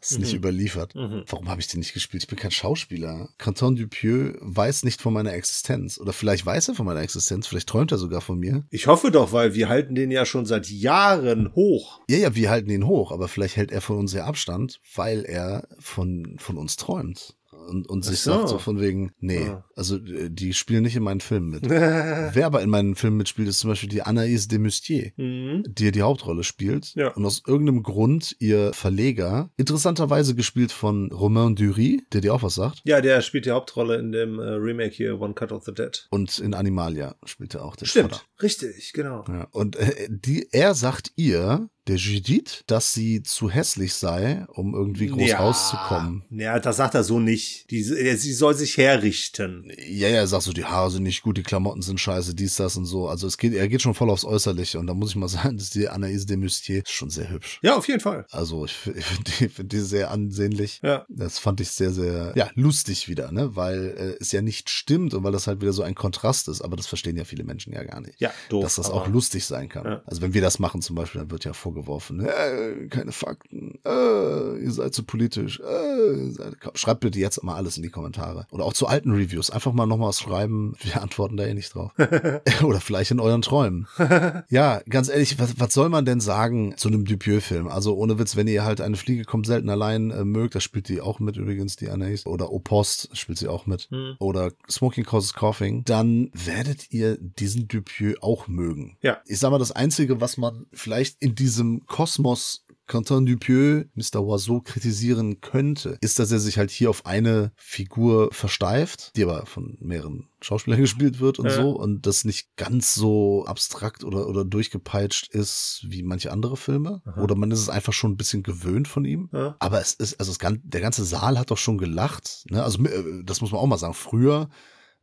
Das 0.00 0.10
ist 0.12 0.18
nicht 0.18 0.34
überliefert. 0.34 0.94
Mhm. 0.94 1.24
Warum 1.26 1.48
habe 1.48 1.60
ich 1.60 1.68
den 1.68 1.80
nicht 1.80 1.94
gespielt? 1.94 2.22
Ich 2.22 2.28
bin 2.28 2.38
kein 2.38 2.50
Schauspieler. 2.50 3.28
Canton 3.38 3.76
Dupieux 3.76 4.36
weiß 4.40 4.84
nicht 4.84 5.00
von 5.00 5.12
meiner 5.12 5.32
Existenz. 5.32 5.98
Oder 5.98 6.12
vielleicht 6.12 6.46
weiß 6.46 6.68
er 6.68 6.74
von 6.74 6.86
meiner 6.86 7.00
Existenz. 7.00 7.46
Vielleicht 7.46 7.68
träumt 7.68 7.92
er 7.92 7.98
sogar 7.98 8.20
von 8.20 8.38
mir. 8.38 8.64
Ich 8.70 8.86
hoffe 8.86 9.10
doch, 9.10 9.32
weil 9.32 9.54
wir 9.54 9.68
halten 9.68 9.94
den 9.94 10.10
ja 10.10 10.24
schon 10.24 10.46
seit 10.46 10.68
Jahren 10.68 11.54
hoch. 11.54 12.00
Ja, 12.08 12.18
ja, 12.18 12.34
wir 12.34 12.50
halten 12.50 12.70
ihn 12.70 12.86
hoch, 12.86 13.12
aber 13.12 13.28
vielleicht 13.28 13.56
hält 13.56 13.72
er 13.72 13.80
von 13.80 13.98
uns 13.98 14.12
ja 14.12 14.24
Abstand, 14.24 14.80
weil 14.94 15.24
er 15.24 15.68
von, 15.78 16.36
von 16.38 16.56
uns 16.56 16.76
träumt. 16.76 17.36
Und, 17.70 17.88
und 17.88 18.04
sich 18.04 18.18
so. 18.20 18.32
sagt 18.32 18.48
so 18.48 18.58
von 18.58 18.80
wegen, 18.80 19.12
nee, 19.20 19.46
Ah. 19.48 19.64
also 19.76 19.96
äh, 19.96 20.28
die 20.28 20.52
spielen 20.54 20.82
nicht 20.82 20.96
in 20.96 21.02
meinen 21.04 21.20
Filmen 21.20 21.50
mit. 21.50 21.68
Wer 21.70 22.44
aber 22.46 22.62
in 22.62 22.68
meinen 22.70 22.96
Filmen 22.96 23.16
mitspielt, 23.18 23.48
ist 23.48 23.60
zum 23.60 23.70
Beispiel 23.70 23.88
die 23.88 24.02
Anaïs 24.02 24.48
de 24.48 24.58
Mustier, 24.58 25.12
Mhm. 25.16 25.64
die 25.68 25.92
die 25.92 26.02
Hauptrolle 26.02 26.42
spielt. 26.44 26.94
Ja. 26.96 27.08
Und 27.14 27.24
aus 27.24 27.42
irgendeinem 27.46 27.82
Grund 27.82 28.34
ihr 28.40 28.72
Verleger, 28.74 29.50
interessanterweise 29.56 30.34
gespielt 30.34 30.72
von 30.72 31.12
Romain 31.12 31.54
Dury, 31.54 32.02
der 32.12 32.20
dir 32.22 32.34
auch 32.34 32.42
was 32.42 32.56
sagt. 32.56 32.80
Ja, 32.84 33.00
der 33.00 33.20
spielt 33.22 33.46
die 33.46 33.52
Hauptrolle 33.52 33.96
in 33.98 34.10
dem 34.12 34.38
äh, 34.38 34.42
Remake 34.42 34.94
hier, 34.94 35.20
One 35.20 35.34
Cut 35.34 35.52
of 35.52 35.64
the 35.64 35.72
Dead. 35.72 36.06
Und 36.10 36.38
in 36.40 36.54
Animalia 36.54 37.14
spielt 37.24 37.54
er 37.54 37.64
auch 37.64 37.76
den 37.76 37.86
Stimmt. 37.86 38.12
Vater. 38.16 38.24
Richtig, 38.42 38.92
genau. 38.92 39.24
Ja, 39.28 39.46
und 39.52 39.76
äh, 39.76 40.08
die, 40.10 40.48
er 40.50 40.74
sagt 40.74 41.12
ihr, 41.16 41.68
der 41.90 41.98
Judith, 41.98 42.62
dass 42.66 42.94
sie 42.94 43.22
zu 43.22 43.50
hässlich 43.50 43.94
sei, 43.94 44.46
um 44.48 44.74
irgendwie 44.74 45.08
groß 45.08 45.34
rauszukommen. 45.34 46.22
Ja, 46.30 46.58
das 46.60 46.76
sagt 46.76 46.94
er 46.94 47.02
so 47.02 47.18
nicht. 47.18 47.70
Die, 47.70 47.80
äh, 47.80 48.14
sie 48.14 48.32
soll 48.32 48.54
sich 48.54 48.76
herrichten. 48.76 49.70
Ja, 49.88 50.08
ja, 50.08 50.18
er 50.18 50.26
sagt 50.28 50.44
so, 50.44 50.52
die 50.52 50.64
Haare 50.64 50.90
sind 50.90 51.02
nicht 51.02 51.22
gut, 51.22 51.36
die 51.36 51.42
Klamotten 51.42 51.82
sind 51.82 51.98
scheiße, 51.98 52.34
dies, 52.34 52.54
das 52.56 52.76
und 52.76 52.86
so. 52.86 53.08
Also 53.08 53.26
es 53.26 53.38
geht, 53.38 53.54
er 53.54 53.68
geht 53.68 53.82
schon 53.82 53.94
voll 53.94 54.08
aufs 54.08 54.24
Äußerliche 54.24 54.78
und 54.78 54.86
da 54.86 54.94
muss 54.94 55.10
ich 55.10 55.16
mal 55.16 55.28
sagen, 55.28 55.58
dass 55.58 55.70
die 55.70 55.90
Anaïs 55.90 56.26
de 56.26 56.36
Mustier 56.36 56.82
ist 56.82 56.92
schon 56.92 57.10
sehr 57.10 57.28
hübsch. 57.28 57.58
Ja, 57.62 57.76
auf 57.76 57.88
jeden 57.88 58.00
Fall. 58.00 58.24
Also 58.30 58.64
ich, 58.64 58.76
ich 58.86 59.04
finde 59.04 59.30
die, 59.38 59.48
find 59.48 59.72
die 59.72 59.80
sehr 59.80 60.12
ansehnlich. 60.12 60.80
Ja. 60.84 61.06
Das 61.08 61.40
fand 61.40 61.60
ich 61.60 61.70
sehr, 61.70 61.90
sehr, 61.90 62.32
ja, 62.36 62.50
lustig 62.54 63.08
wieder, 63.08 63.32
ne? 63.32 63.56
Weil 63.56 63.94
äh, 63.96 64.22
es 64.22 64.30
ja 64.30 64.42
nicht 64.42 64.70
stimmt 64.70 65.12
und 65.12 65.24
weil 65.24 65.32
das 65.32 65.48
halt 65.48 65.60
wieder 65.60 65.72
so 65.72 65.82
ein 65.82 65.96
Kontrast 65.96 66.46
ist, 66.46 66.60
aber 66.60 66.76
das 66.76 66.86
verstehen 66.86 67.16
ja 67.16 67.24
viele 67.24 67.42
Menschen 67.42 67.72
ja 67.72 67.82
gar 67.82 68.00
nicht. 68.00 68.20
Ja, 68.20 68.30
doof, 68.48 68.62
Dass 68.62 68.76
das 68.76 68.90
auch 68.90 69.08
lustig 69.08 69.44
sein 69.44 69.68
kann. 69.68 69.84
Ja. 69.84 70.02
Also 70.06 70.22
wenn 70.22 70.34
wir 70.34 70.40
das 70.40 70.60
machen 70.60 70.82
zum 70.82 70.94
Beispiel, 70.94 71.20
dann 71.22 71.30
wird 71.30 71.44
ja 71.44 71.52
vorgeworfen, 71.52 71.79
vorgeworfen. 71.80 72.20
Äh, 72.20 72.88
keine 72.88 73.12
Fakten. 73.12 73.78
Äh, 73.84 74.62
ihr 74.62 74.70
seid 74.70 74.94
zu 74.94 75.04
politisch. 75.04 75.60
Äh, 75.60 76.26
ihr 76.26 76.32
seid, 76.32 76.56
schreibt 76.74 77.00
bitte 77.00 77.18
jetzt 77.18 77.42
mal 77.42 77.56
alles 77.56 77.76
in 77.76 77.82
die 77.82 77.90
Kommentare. 77.90 78.46
Oder 78.50 78.64
auch 78.64 78.72
zu 78.72 78.86
alten 78.86 79.12
Reviews. 79.12 79.50
Einfach 79.50 79.72
mal 79.72 79.86
nochmal 79.86 80.08
was 80.08 80.20
schreiben. 80.20 80.74
Wir 80.80 81.02
antworten 81.02 81.36
da 81.36 81.44
eh 81.44 81.54
nicht 81.54 81.74
drauf. 81.74 81.92
Oder 82.62 82.80
vielleicht 82.80 83.10
in 83.10 83.20
euren 83.20 83.42
Träumen. 83.42 83.86
ja, 84.48 84.80
ganz 84.88 85.08
ehrlich, 85.08 85.38
was, 85.38 85.58
was 85.58 85.74
soll 85.74 85.88
man 85.88 86.04
denn 86.04 86.20
sagen 86.20 86.74
zu 86.76 86.88
einem 86.88 87.04
Dupieux-Film? 87.04 87.68
Also 87.68 87.96
ohne 87.96 88.18
Witz, 88.18 88.36
wenn 88.36 88.48
ihr 88.48 88.64
halt 88.64 88.80
eine 88.80 88.96
Fliege 88.96 89.24
kommt 89.24 89.46
selten 89.46 89.70
allein 89.70 90.10
äh, 90.10 90.24
mögt, 90.24 90.54
da 90.54 90.60
spielt 90.60 90.88
die 90.88 91.00
auch 91.00 91.20
mit 91.20 91.36
übrigens, 91.36 91.76
die 91.76 91.88
Anais. 91.88 92.26
Oder 92.26 92.52
Opost 92.52 93.16
spielt 93.16 93.38
sie 93.38 93.48
auch 93.48 93.66
mit. 93.66 93.88
Hm. 93.90 94.16
Oder 94.18 94.52
Smoking 94.70 95.04
Causes 95.04 95.34
Coughing. 95.34 95.84
Dann 95.84 96.30
werdet 96.32 96.92
ihr 96.92 97.16
diesen 97.20 97.68
Dupieux 97.68 98.16
auch 98.22 98.48
mögen. 98.48 98.96
Ja. 99.02 99.18
Ich 99.26 99.38
sag 99.38 99.50
mal, 99.50 99.58
das 99.58 99.72
Einzige, 99.72 100.20
was 100.20 100.36
man 100.36 100.66
vielleicht 100.72 101.22
in 101.22 101.34
diesem 101.60 101.86
Kosmos 101.86 102.64
Quentin 102.86 103.24
Dupieux, 103.24 103.84
Mr. 103.94 104.20
Oiseau 104.20 104.60
kritisieren 104.62 105.40
könnte, 105.40 105.96
ist, 106.00 106.18
dass 106.18 106.32
er 106.32 106.40
sich 106.40 106.58
halt 106.58 106.72
hier 106.72 106.90
auf 106.90 107.06
eine 107.06 107.52
Figur 107.54 108.30
versteift, 108.32 109.12
die 109.14 109.22
aber 109.22 109.46
von 109.46 109.78
mehreren 109.80 110.28
Schauspielern 110.40 110.80
gespielt 110.80 111.20
wird 111.20 111.38
und 111.38 111.46
Ja. 111.46 111.52
so 111.54 111.70
und 111.70 112.04
das 112.06 112.24
nicht 112.24 112.48
ganz 112.56 112.94
so 112.94 113.44
abstrakt 113.46 114.02
oder, 114.02 114.26
oder 114.26 114.44
durchgepeitscht 114.44 115.28
ist 115.32 115.84
wie 115.86 116.02
manche 116.02 116.32
andere 116.32 116.56
Filme. 116.56 117.00
Aha. 117.04 117.22
Oder 117.22 117.36
man 117.36 117.52
ist 117.52 117.60
es 117.60 117.68
einfach 117.68 117.92
schon 117.92 118.10
ein 118.12 118.16
bisschen 118.16 118.42
gewöhnt 118.42 118.88
von 118.88 119.04
ihm. 119.04 119.28
Ja. 119.32 119.54
Aber 119.60 119.80
es 119.80 119.94
ist, 119.94 120.18
also 120.18 120.32
das, 120.32 120.40
gan- 120.40 120.60
der 120.64 120.80
ganze 120.80 121.04
Saal 121.04 121.38
hat 121.38 121.52
doch 121.52 121.58
schon 121.58 121.78
gelacht. 121.78 122.44
Ne? 122.50 122.60
Also 122.64 122.82
äh, 122.86 123.22
das 123.22 123.40
muss 123.40 123.52
man 123.52 123.60
auch 123.60 123.66
mal 123.68 123.78
sagen. 123.78 123.94
Früher 123.94 124.48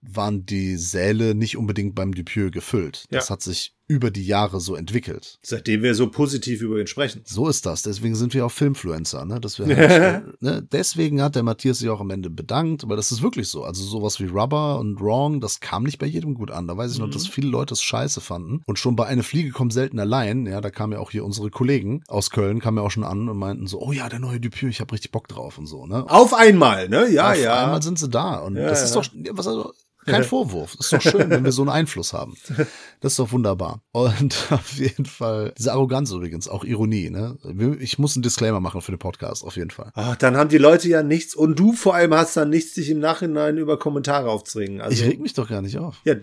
waren 0.02 0.46
die 0.46 0.76
Säle 0.76 1.36
nicht 1.36 1.56
unbedingt 1.56 1.96
beim 1.96 2.14
Dupieux 2.14 2.52
gefüllt. 2.52 3.06
Das 3.12 3.30
Ja. 3.30 3.34
hat 3.36 3.42
sich 3.42 3.77
über 3.88 4.12
die 4.12 4.25
Jahre 4.25 4.60
so 4.60 4.75
entwickelt. 4.75 5.39
Seitdem 5.41 5.82
wir 5.82 5.96
so 5.96 6.10
positiv 6.10 6.62
über 6.62 6.79
ihn 6.79 6.88
sprechen. 6.88 7.22
So 7.25 7.48
ist 7.48 7.65
das. 7.65 7.84
Deswegen 7.84 8.15
sind 8.15 8.34
wir 8.34 8.46
auch 8.46 8.51
Filmfluencer. 8.51 9.24
Ne? 9.25 9.39
Dass 9.39 9.60
wir 9.60 9.65
halt, 9.77 10.41
ne? 10.41 10.62
Deswegen 10.72 11.22
hat 11.22 11.36
der 11.36 11.44
Matthias 11.44 11.79
sich 11.79 11.89
auch 11.89 12.01
am 12.01 12.10
Ende 12.10 12.29
bedankt, 12.29 12.88
weil 12.89 12.98
das 12.98 13.12
ist 13.12 13.22
wirklich 13.22 13.48
so. 13.50 13.63
Also 13.63 13.84
sowas 13.84 14.20
wie 14.20 14.25
Rubber 14.25 14.79
und 14.79 15.00
Wrong, 15.00 15.39
das 15.39 15.60
kam 15.62 15.84
nicht 15.84 16.00
bei 16.00 16.06
jedem 16.06 16.34
gut 16.34 16.51
an. 16.51 16.67
Da 16.67 16.75
weiß 16.75 16.91
ich 16.91 17.00
noch, 17.00 17.08
Mhm. 17.08 17.12
dass 17.12 17.27
viele 17.27 17.48
Leute 17.50 17.74
es 17.75 17.82
scheiße 17.82 18.20
fanden. 18.22 18.62
Und 18.65 18.77
schon 18.77 18.96
bei 18.98 19.06
Eine 19.06 19.24
Fliege 19.24 19.51
kommt 19.51 19.72
selten 19.74 20.00
allein. 20.00 20.46
Ja, 20.46 20.60
da 20.60 20.70
kamen 20.70 20.94
ja 20.94 21.00
auch 21.00 21.12
hier 21.12 21.24
unsere 21.24 21.50
Kollegen 21.50 22.03
aus 22.08 22.29
Köln, 22.29 22.60
kamen 22.60 22.77
ja 22.77 22.84
auch 22.84 22.91
schon 22.91 23.03
an 23.06 23.29
und 23.29 23.38
meinten 23.38 23.67
so, 23.67 23.79
oh 23.82 23.94
ja, 23.94 24.10
der 24.10 24.20
neue 24.20 24.39
Dupieux, 24.41 24.70
ich 24.70 24.82
habe 24.82 24.91
richtig 24.91 25.12
Bock 25.12 25.27
drauf 25.29 25.58
und 25.58 25.65
so. 25.67 25.86
Ne? 25.86 26.03
Auf 26.10 26.34
einmal, 26.34 26.89
ne? 26.89 27.10
Ja, 27.10 27.32
Auf 27.32 27.38
ja. 27.41 27.63
einmal 27.63 27.82
sind 27.82 27.98
sie 28.00 28.10
da. 28.10 28.39
Und 28.39 28.58
Ja, 28.58 28.67
das 28.67 28.84
ist 28.84 28.96
ja. 28.96 29.01
doch, 29.01 29.10
ja, 29.13 29.32
was 29.38 29.48
also, 29.48 29.72
kein 30.08 30.24
Vorwurf. 30.24 30.76
Ist 30.80 30.92
doch 30.94 31.02
schön, 31.02 31.30
wenn 31.30 31.44
wir 31.44 31.52
so 31.52 31.62
einen 31.62 31.70
Einfluss 31.70 32.14
haben. 32.14 32.36
Das 33.00 33.14
ist 33.14 33.20
doch 33.20 33.32
wunderbar. 33.32 33.84
Und 33.92 34.48
auf 34.52 34.74
jeden 34.74 35.06
Fall, 35.06 35.54
diese 35.56 35.72
Arroganz 35.72 36.10
übrigens, 36.12 36.48
auch 36.48 36.64
Ironie, 36.64 37.12
ne? 37.12 37.38
Ich 37.80 38.00
muss 38.00 38.16
einen 38.16 38.24
Disclaimer 38.24 38.60
machen 38.60 38.82
für 38.82 38.92
den 38.92 38.98
Podcast, 38.98 39.44
auf 39.44 39.56
jeden 39.56 39.70
Fall. 39.70 39.92
Ach, 39.94 40.16
dann 40.16 40.36
haben 40.36 40.50
die 40.50 40.58
Leute 40.58 40.90
ja 40.90 41.04
nichts 41.04 41.36
und 41.36 41.60
du 41.60 41.74
vor 41.74 41.94
allem 41.94 42.16
hast 42.16 42.36
dann 42.38 42.50
nichts, 42.50 42.74
dich 42.74 42.90
im 42.90 42.98
Nachhinein 43.00 43.60
über 43.60 43.78
Kommentare 43.78 44.32
aufzuregen. 44.32 44.82
Also, 44.82 44.96
Ich 45.04 45.08
reg 45.08 45.20
mich 45.20 45.34
doch 45.34 45.48
gar 45.48 45.62
nicht 45.62 45.78
auf. 45.78 46.02
ja, 46.06 46.16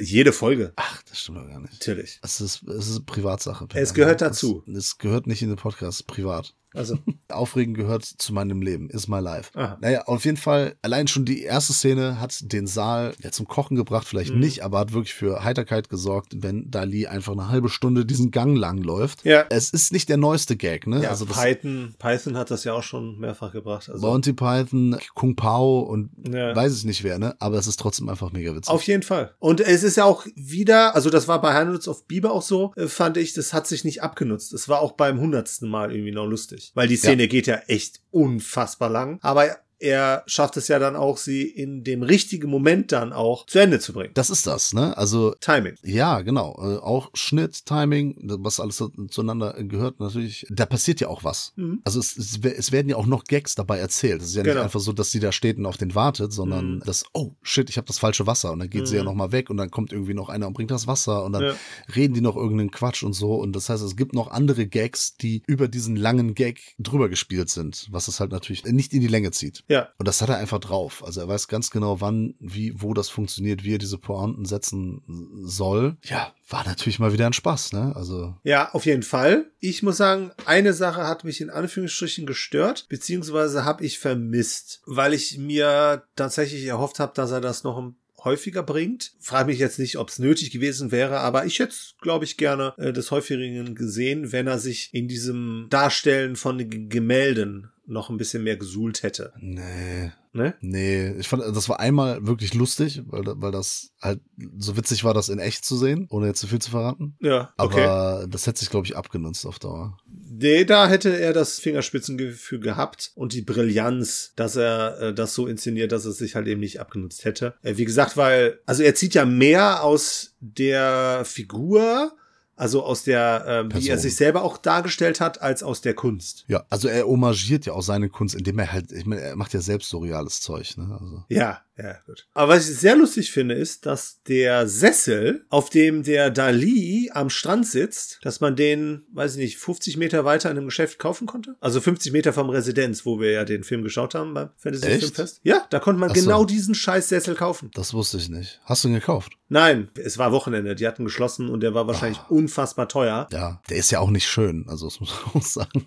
jede 0.00 0.32
Folge. 0.32 0.72
Ach, 0.76 1.02
das 1.02 1.18
stimmt 1.20 1.36
doch 1.36 1.46
gar 1.48 1.60
nicht. 1.60 1.74
Natürlich. 1.74 2.18
Es 2.22 2.40
ist, 2.40 2.62
es 2.66 2.88
ist 2.88 3.04
Privatsache. 3.04 3.68
Es 3.74 3.92
gehört 3.92 4.22
Das- 4.22 4.30
dazu. 4.40 4.64
Es 4.74 4.96
gehört 4.96 5.26
nicht 5.26 5.42
in 5.42 5.48
den 5.50 5.56
Podcast, 5.58 6.06
privat. 6.06 6.54
Also, 6.74 6.98
Aufregen 7.28 7.74
gehört 7.74 8.04
zu 8.04 8.32
meinem 8.32 8.62
Leben, 8.62 8.90
ist 8.90 9.08
my 9.08 9.20
life. 9.20 9.50
Aha. 9.54 9.78
Naja, 9.80 10.02
auf 10.06 10.24
jeden 10.24 10.36
Fall, 10.36 10.74
allein 10.82 11.06
schon 11.08 11.24
die 11.24 11.42
erste 11.42 11.72
Szene 11.72 12.20
hat 12.20 12.52
den 12.52 12.66
Saal 12.66 13.14
ja, 13.22 13.30
zum 13.30 13.46
Kochen 13.46 13.76
gebracht, 13.76 14.06
vielleicht 14.06 14.32
Mhm. 14.34 14.40
nicht, 14.40 14.62
aber 14.64 14.78
hat 14.78 14.92
wirklich 14.92 15.14
für 15.14 15.44
Heiterkeit 15.44 15.88
gesorgt, 15.88 16.34
wenn 16.42 16.70
Dali 16.70 17.06
einfach 17.06 17.32
eine 17.32 17.48
halbe 17.48 17.68
Stunde 17.68 18.04
diesen 18.06 18.30
Gang 18.30 18.56
lang 18.56 18.78
läuft. 18.78 19.24
Ja. 19.24 19.44
Es 19.50 19.70
ist 19.70 19.92
nicht 19.92 20.08
der 20.08 20.16
neueste 20.16 20.56
Gag, 20.56 20.86
ne? 20.86 21.02
ja, 21.02 21.10
also 21.10 21.24
das 21.24 21.38
Python, 21.40 21.94
Python 21.98 22.36
hat 22.36 22.50
das 22.50 22.64
ja 22.64 22.72
auch 22.72 22.82
schon 22.82 23.18
mehrfach 23.18 23.52
gebracht. 23.52 23.88
Also, 23.90 24.06
Monty 24.06 24.32
Python, 24.32 24.96
Kung 25.14 25.36
Pao 25.36 25.80
und 25.80 26.10
Ja. 26.32 26.54
weiß 26.54 26.76
ich 26.76 26.84
nicht 26.84 27.02
wer, 27.04 27.18
ne? 27.18 27.34
Aber 27.38 27.58
es 27.58 27.66
ist 27.66 27.78
trotzdem 27.80 28.08
einfach 28.08 28.32
mega 28.32 28.54
witzig. 28.54 28.72
Auf 28.72 28.82
jeden 28.84 29.02
Fall. 29.02 29.34
Und 29.38 29.60
es 29.60 29.82
ist 29.82 29.96
ja 29.96 30.04
auch 30.04 30.26
wieder, 30.34 30.94
also 30.94 31.10
das 31.10 31.28
war 31.28 31.40
bei 31.40 31.58
Hundreds 31.58 31.88
of 31.88 32.06
Bieber 32.06 32.32
auch 32.32 32.42
so, 32.42 32.72
äh, 32.76 32.86
fand 32.86 33.16
ich, 33.16 33.32
das 33.34 33.52
hat 33.52 33.66
sich 33.66 33.84
nicht 33.84 34.02
abgenutzt. 34.02 34.52
Es 34.52 34.68
war 34.68 34.80
auch 34.80 34.92
beim 34.92 35.20
hundertsten 35.20 35.68
Mal 35.68 35.92
irgendwie 35.92 36.12
noch 36.12 36.26
lustig. 36.26 36.61
Weil 36.74 36.88
die 36.88 36.96
Szene 36.96 37.28
geht 37.28 37.46
ja 37.46 37.56
echt 37.66 38.00
unfassbar 38.10 38.88
lang. 38.88 39.18
Aber 39.22 39.58
er 39.82 40.22
schafft 40.26 40.56
es 40.56 40.68
ja 40.68 40.78
dann 40.78 40.96
auch, 40.96 41.16
sie 41.18 41.42
in 41.42 41.82
dem 41.84 42.02
richtigen 42.02 42.48
Moment 42.48 42.92
dann 42.92 43.12
auch 43.12 43.46
zu 43.46 43.58
Ende 43.58 43.80
zu 43.80 43.92
bringen. 43.92 44.12
das 44.14 44.30
ist 44.30 44.46
das, 44.46 44.72
ne? 44.72 44.96
Also 44.96 45.34
Timing. 45.40 45.74
Ja, 45.82 46.20
genau. 46.22 46.54
Äh, 46.58 46.78
auch 46.78 47.10
Schnitt, 47.14 47.66
Timing, 47.66 48.16
was 48.40 48.60
alles 48.60 48.82
zueinander 49.10 49.54
gehört, 49.64 50.00
natürlich. 50.00 50.46
Da 50.50 50.66
passiert 50.66 51.00
ja 51.00 51.08
auch 51.08 51.24
was. 51.24 51.52
Mhm. 51.56 51.80
Also 51.84 51.98
es, 52.00 52.16
es, 52.16 52.38
es 52.44 52.72
werden 52.72 52.88
ja 52.88 52.96
auch 52.96 53.06
noch 53.06 53.24
Gags 53.24 53.54
dabei 53.54 53.78
erzählt. 53.78 54.22
Es 54.22 54.28
ist 54.28 54.36
ja 54.36 54.42
nicht 54.42 54.52
Genau. 54.52 54.62
einfach 54.64 54.80
so, 54.80 54.92
dass 54.92 55.10
sie 55.10 55.20
da 55.20 55.32
steht 55.32 55.58
und 55.58 55.66
auf 55.66 55.76
den 55.78 55.94
wartet, 55.94 56.32
sondern 56.32 56.76
Mhm. 56.76 56.82
das, 56.86 57.04
oh 57.12 57.32
shit, 57.42 57.68
ich 57.70 57.76
habe 57.76 57.86
das 57.86 57.98
falsche 57.98 58.26
Wasser. 58.26 58.52
Und 58.52 58.60
dann 58.60 58.70
geht 58.70 58.86
sie 58.86 58.94
ja 58.96 59.02
Mhm. 59.02 59.06
noch 59.06 59.14
mal 59.14 59.32
weg 59.32 59.50
und 59.50 59.56
dann 59.56 59.70
kommt 59.70 59.92
irgendwie 59.92 60.14
noch 60.14 60.28
einer 60.28 60.46
und 60.46 60.52
bringt 60.54 60.70
das 60.70 60.86
Wasser 60.86 61.24
und 61.24 61.32
dann 61.32 61.42
Ja. 61.42 61.54
reden 61.94 62.14
die 62.14 62.20
noch 62.20 62.36
irgendeinen 62.36 62.70
Quatsch 62.70 63.02
und 63.02 63.14
so. 63.14 63.34
Und 63.34 63.54
das 63.56 63.68
heißt, 63.68 63.82
es 63.82 63.96
gibt 63.96 64.14
noch 64.14 64.30
andere 64.30 64.66
Gags, 64.66 65.16
die 65.16 65.42
über 65.46 65.66
diesen 65.68 65.96
langen 65.96 66.34
Gag 66.34 66.74
drüber 66.78 67.08
gespielt 67.08 67.48
sind, 67.50 67.88
was 67.90 68.08
es 68.08 68.20
halt 68.20 68.30
natürlich 68.30 68.64
nicht 68.64 68.92
in 68.92 69.00
die 69.00 69.06
Länge 69.08 69.30
zieht. 69.32 69.64
Ja. 69.72 69.88
Und 69.96 70.06
das 70.06 70.20
hat 70.20 70.28
er 70.28 70.36
einfach 70.36 70.58
drauf. 70.58 71.02
Also 71.02 71.20
er 71.22 71.28
weiß 71.28 71.48
ganz 71.48 71.70
genau, 71.70 72.02
wann, 72.02 72.34
wie, 72.40 72.74
wo 72.76 72.92
das 72.92 73.08
funktioniert, 73.08 73.64
wie 73.64 73.74
er 73.74 73.78
diese 73.78 73.96
Pointen 73.96 74.44
setzen 74.44 75.02
soll. 75.44 75.96
Ja, 76.02 76.34
war 76.48 76.66
natürlich 76.66 76.98
mal 76.98 77.14
wieder 77.14 77.26
ein 77.26 77.32
Spaß, 77.32 77.72
ne? 77.72 77.92
Also, 77.96 78.34
Ja, 78.44 78.70
auf 78.72 78.84
jeden 78.84 79.02
Fall. 79.02 79.46
Ich 79.60 79.82
muss 79.82 79.96
sagen, 79.96 80.30
eine 80.44 80.74
Sache 80.74 81.06
hat 81.06 81.24
mich 81.24 81.40
in 81.40 81.48
Anführungsstrichen 81.48 82.26
gestört, 82.26 82.86
beziehungsweise 82.90 83.64
habe 83.64 83.84
ich 83.84 83.98
vermisst, 83.98 84.82
weil 84.84 85.14
ich 85.14 85.38
mir 85.38 86.02
tatsächlich 86.16 86.66
erhofft 86.66 86.98
habe, 86.98 87.12
dass 87.14 87.30
er 87.30 87.40
das 87.40 87.64
noch 87.64 87.78
ein 87.78 87.96
häufiger 88.24 88.62
bringt. 88.62 89.12
Frage 89.20 89.46
mich 89.46 89.58
jetzt 89.58 89.78
nicht, 89.78 89.96
ob 89.96 90.08
es 90.08 90.18
nötig 90.18 90.50
gewesen 90.50 90.92
wäre, 90.92 91.20
aber 91.20 91.44
ich 91.46 91.58
hätte, 91.58 91.74
glaube 92.00 92.24
ich, 92.24 92.36
gerne 92.36 92.74
äh, 92.76 92.92
des 92.92 93.10
häufigeren 93.10 93.74
gesehen, 93.74 94.32
wenn 94.32 94.46
er 94.46 94.58
sich 94.58 94.90
in 94.92 95.08
diesem 95.08 95.66
Darstellen 95.70 96.36
von 96.36 96.88
Gemälden 96.88 97.71
noch 97.86 98.10
ein 98.10 98.16
bisschen 98.16 98.42
mehr 98.42 98.56
gesuhlt 98.56 99.02
hätte. 99.02 99.32
nee. 99.38 100.12
Ne? 100.34 100.54
Nee, 100.62 101.10
ich 101.18 101.28
fand, 101.28 101.42
das 101.42 101.68
war 101.68 101.78
einmal 101.78 102.26
wirklich 102.26 102.54
lustig, 102.54 103.02
weil, 103.06 103.22
weil 103.36 103.52
das 103.52 103.90
halt 104.00 104.20
so 104.56 104.78
witzig 104.78 105.04
war, 105.04 105.12
das 105.12 105.28
in 105.28 105.38
echt 105.38 105.62
zu 105.62 105.76
sehen, 105.76 106.06
ohne 106.08 106.26
jetzt 106.28 106.40
zu 106.40 106.46
viel 106.46 106.58
zu 106.58 106.70
verraten. 106.70 107.16
Ja, 107.20 107.52
okay. 107.58 107.84
Aber 107.84 108.26
das 108.26 108.46
hätte 108.46 108.60
sich, 108.60 108.70
glaube 108.70 108.86
ich, 108.86 108.96
abgenutzt 108.96 109.44
auf 109.44 109.58
Dauer. 109.58 109.98
Nee, 110.06 110.64
da 110.64 110.88
hätte 110.88 111.10
er 111.10 111.34
das 111.34 111.60
Fingerspitzengefühl 111.60 112.60
gehabt 112.60 113.12
und 113.14 113.34
die 113.34 113.42
Brillanz, 113.42 114.32
dass 114.34 114.56
er 114.56 114.98
äh, 115.00 115.14
das 115.14 115.34
so 115.34 115.46
inszeniert, 115.46 115.92
dass 115.92 116.06
es 116.06 116.16
sich 116.16 116.34
halt 116.34 116.46
eben 116.46 116.60
nicht 116.60 116.80
abgenutzt 116.80 117.26
hätte. 117.26 117.54
Äh, 117.60 117.76
wie 117.76 117.84
gesagt, 117.84 118.16
weil, 118.16 118.58
also 118.64 118.82
er 118.82 118.94
zieht 118.94 119.12
ja 119.12 119.26
mehr 119.26 119.84
aus 119.84 120.34
der 120.40 121.26
Figur, 121.26 122.10
also 122.56 122.82
aus 122.84 123.04
der, 123.04 123.44
ähm, 123.46 123.74
wie 123.74 123.88
er 123.88 123.98
sich 123.98 124.14
selber 124.14 124.42
auch 124.42 124.58
dargestellt 124.58 125.20
hat, 125.20 125.40
als 125.40 125.62
aus 125.62 125.80
der 125.80 125.94
Kunst. 125.94 126.44
Ja, 126.48 126.64
also 126.68 126.88
er 126.88 127.06
homagiert 127.06 127.66
ja 127.66 127.72
auch 127.72 127.82
seine 127.82 128.08
Kunst, 128.08 128.34
indem 128.34 128.58
er 128.58 128.72
halt, 128.72 128.92
ich 128.92 129.06
meine, 129.06 129.22
er 129.22 129.36
macht 129.36 129.54
ja 129.54 129.60
selbst 129.60 129.88
surreales 129.88 130.40
Zeug, 130.40 130.76
ne? 130.76 130.98
Also. 131.00 131.24
Ja, 131.28 131.62
ja, 131.82 131.96
gut. 132.06 132.26
Aber 132.34 132.54
was 132.54 132.68
ich 132.68 132.78
sehr 132.78 132.94
lustig 132.96 133.30
finde, 133.32 133.54
ist, 133.54 133.86
dass 133.86 134.22
der 134.28 134.68
Sessel, 134.68 135.44
auf 135.48 135.70
dem 135.70 136.02
der 136.02 136.30
Dali 136.30 137.10
am 137.12 137.30
Strand 137.30 137.66
sitzt, 137.66 138.18
dass 138.22 138.40
man 138.40 138.54
den, 138.56 139.04
weiß 139.12 139.32
ich 139.32 139.38
nicht, 139.38 139.58
50 139.58 139.96
Meter 139.96 140.24
weiter 140.24 140.50
in 140.50 140.56
einem 140.56 140.66
Geschäft 140.66 140.98
kaufen 140.98 141.26
konnte. 141.26 141.56
Also 141.60 141.80
50 141.80 142.12
Meter 142.12 142.32
vom 142.32 142.50
Residenz, 142.50 143.04
wo 143.04 143.18
wir 143.20 143.32
ja 143.32 143.44
den 143.44 143.64
Film 143.64 143.82
geschaut 143.82 144.14
haben 144.14 144.34
beim 144.34 144.50
Fantasy 144.56 144.86
Echt? 144.86 145.00
Filmfest. 145.00 145.40
Ja, 145.42 145.66
da 145.70 145.78
konnte 145.80 145.98
man 146.00 146.08
so. 146.10 146.14
genau 146.14 146.44
diesen 146.44 146.74
scheiß 146.74 147.08
Sessel 147.08 147.34
kaufen. 147.34 147.70
Das 147.74 147.92
wusste 147.94 148.18
ich 148.18 148.28
nicht. 148.28 148.60
Hast 148.64 148.84
du 148.84 148.88
ihn 148.88 148.94
gekauft? 148.94 149.32
Nein, 149.48 149.90
es 149.96 150.18
war 150.18 150.32
Wochenende, 150.32 150.74
die 150.74 150.86
hatten 150.86 151.04
geschlossen 151.04 151.48
und 151.48 151.60
der 151.60 151.74
war 151.74 151.86
wahrscheinlich 151.86 152.18
Ah. 152.20 152.26
unfassbar 152.28 152.88
teuer. 152.88 153.28
Ja, 153.32 153.60
der 153.68 153.76
ist 153.76 153.90
ja 153.90 153.98
auch 154.00 154.10
nicht 154.10 154.26
schön, 154.26 154.66
also 154.68 154.86
das 154.86 155.00
muss 155.00 155.10
man 155.26 155.34
auch 155.42 155.46
sagen. 155.46 155.86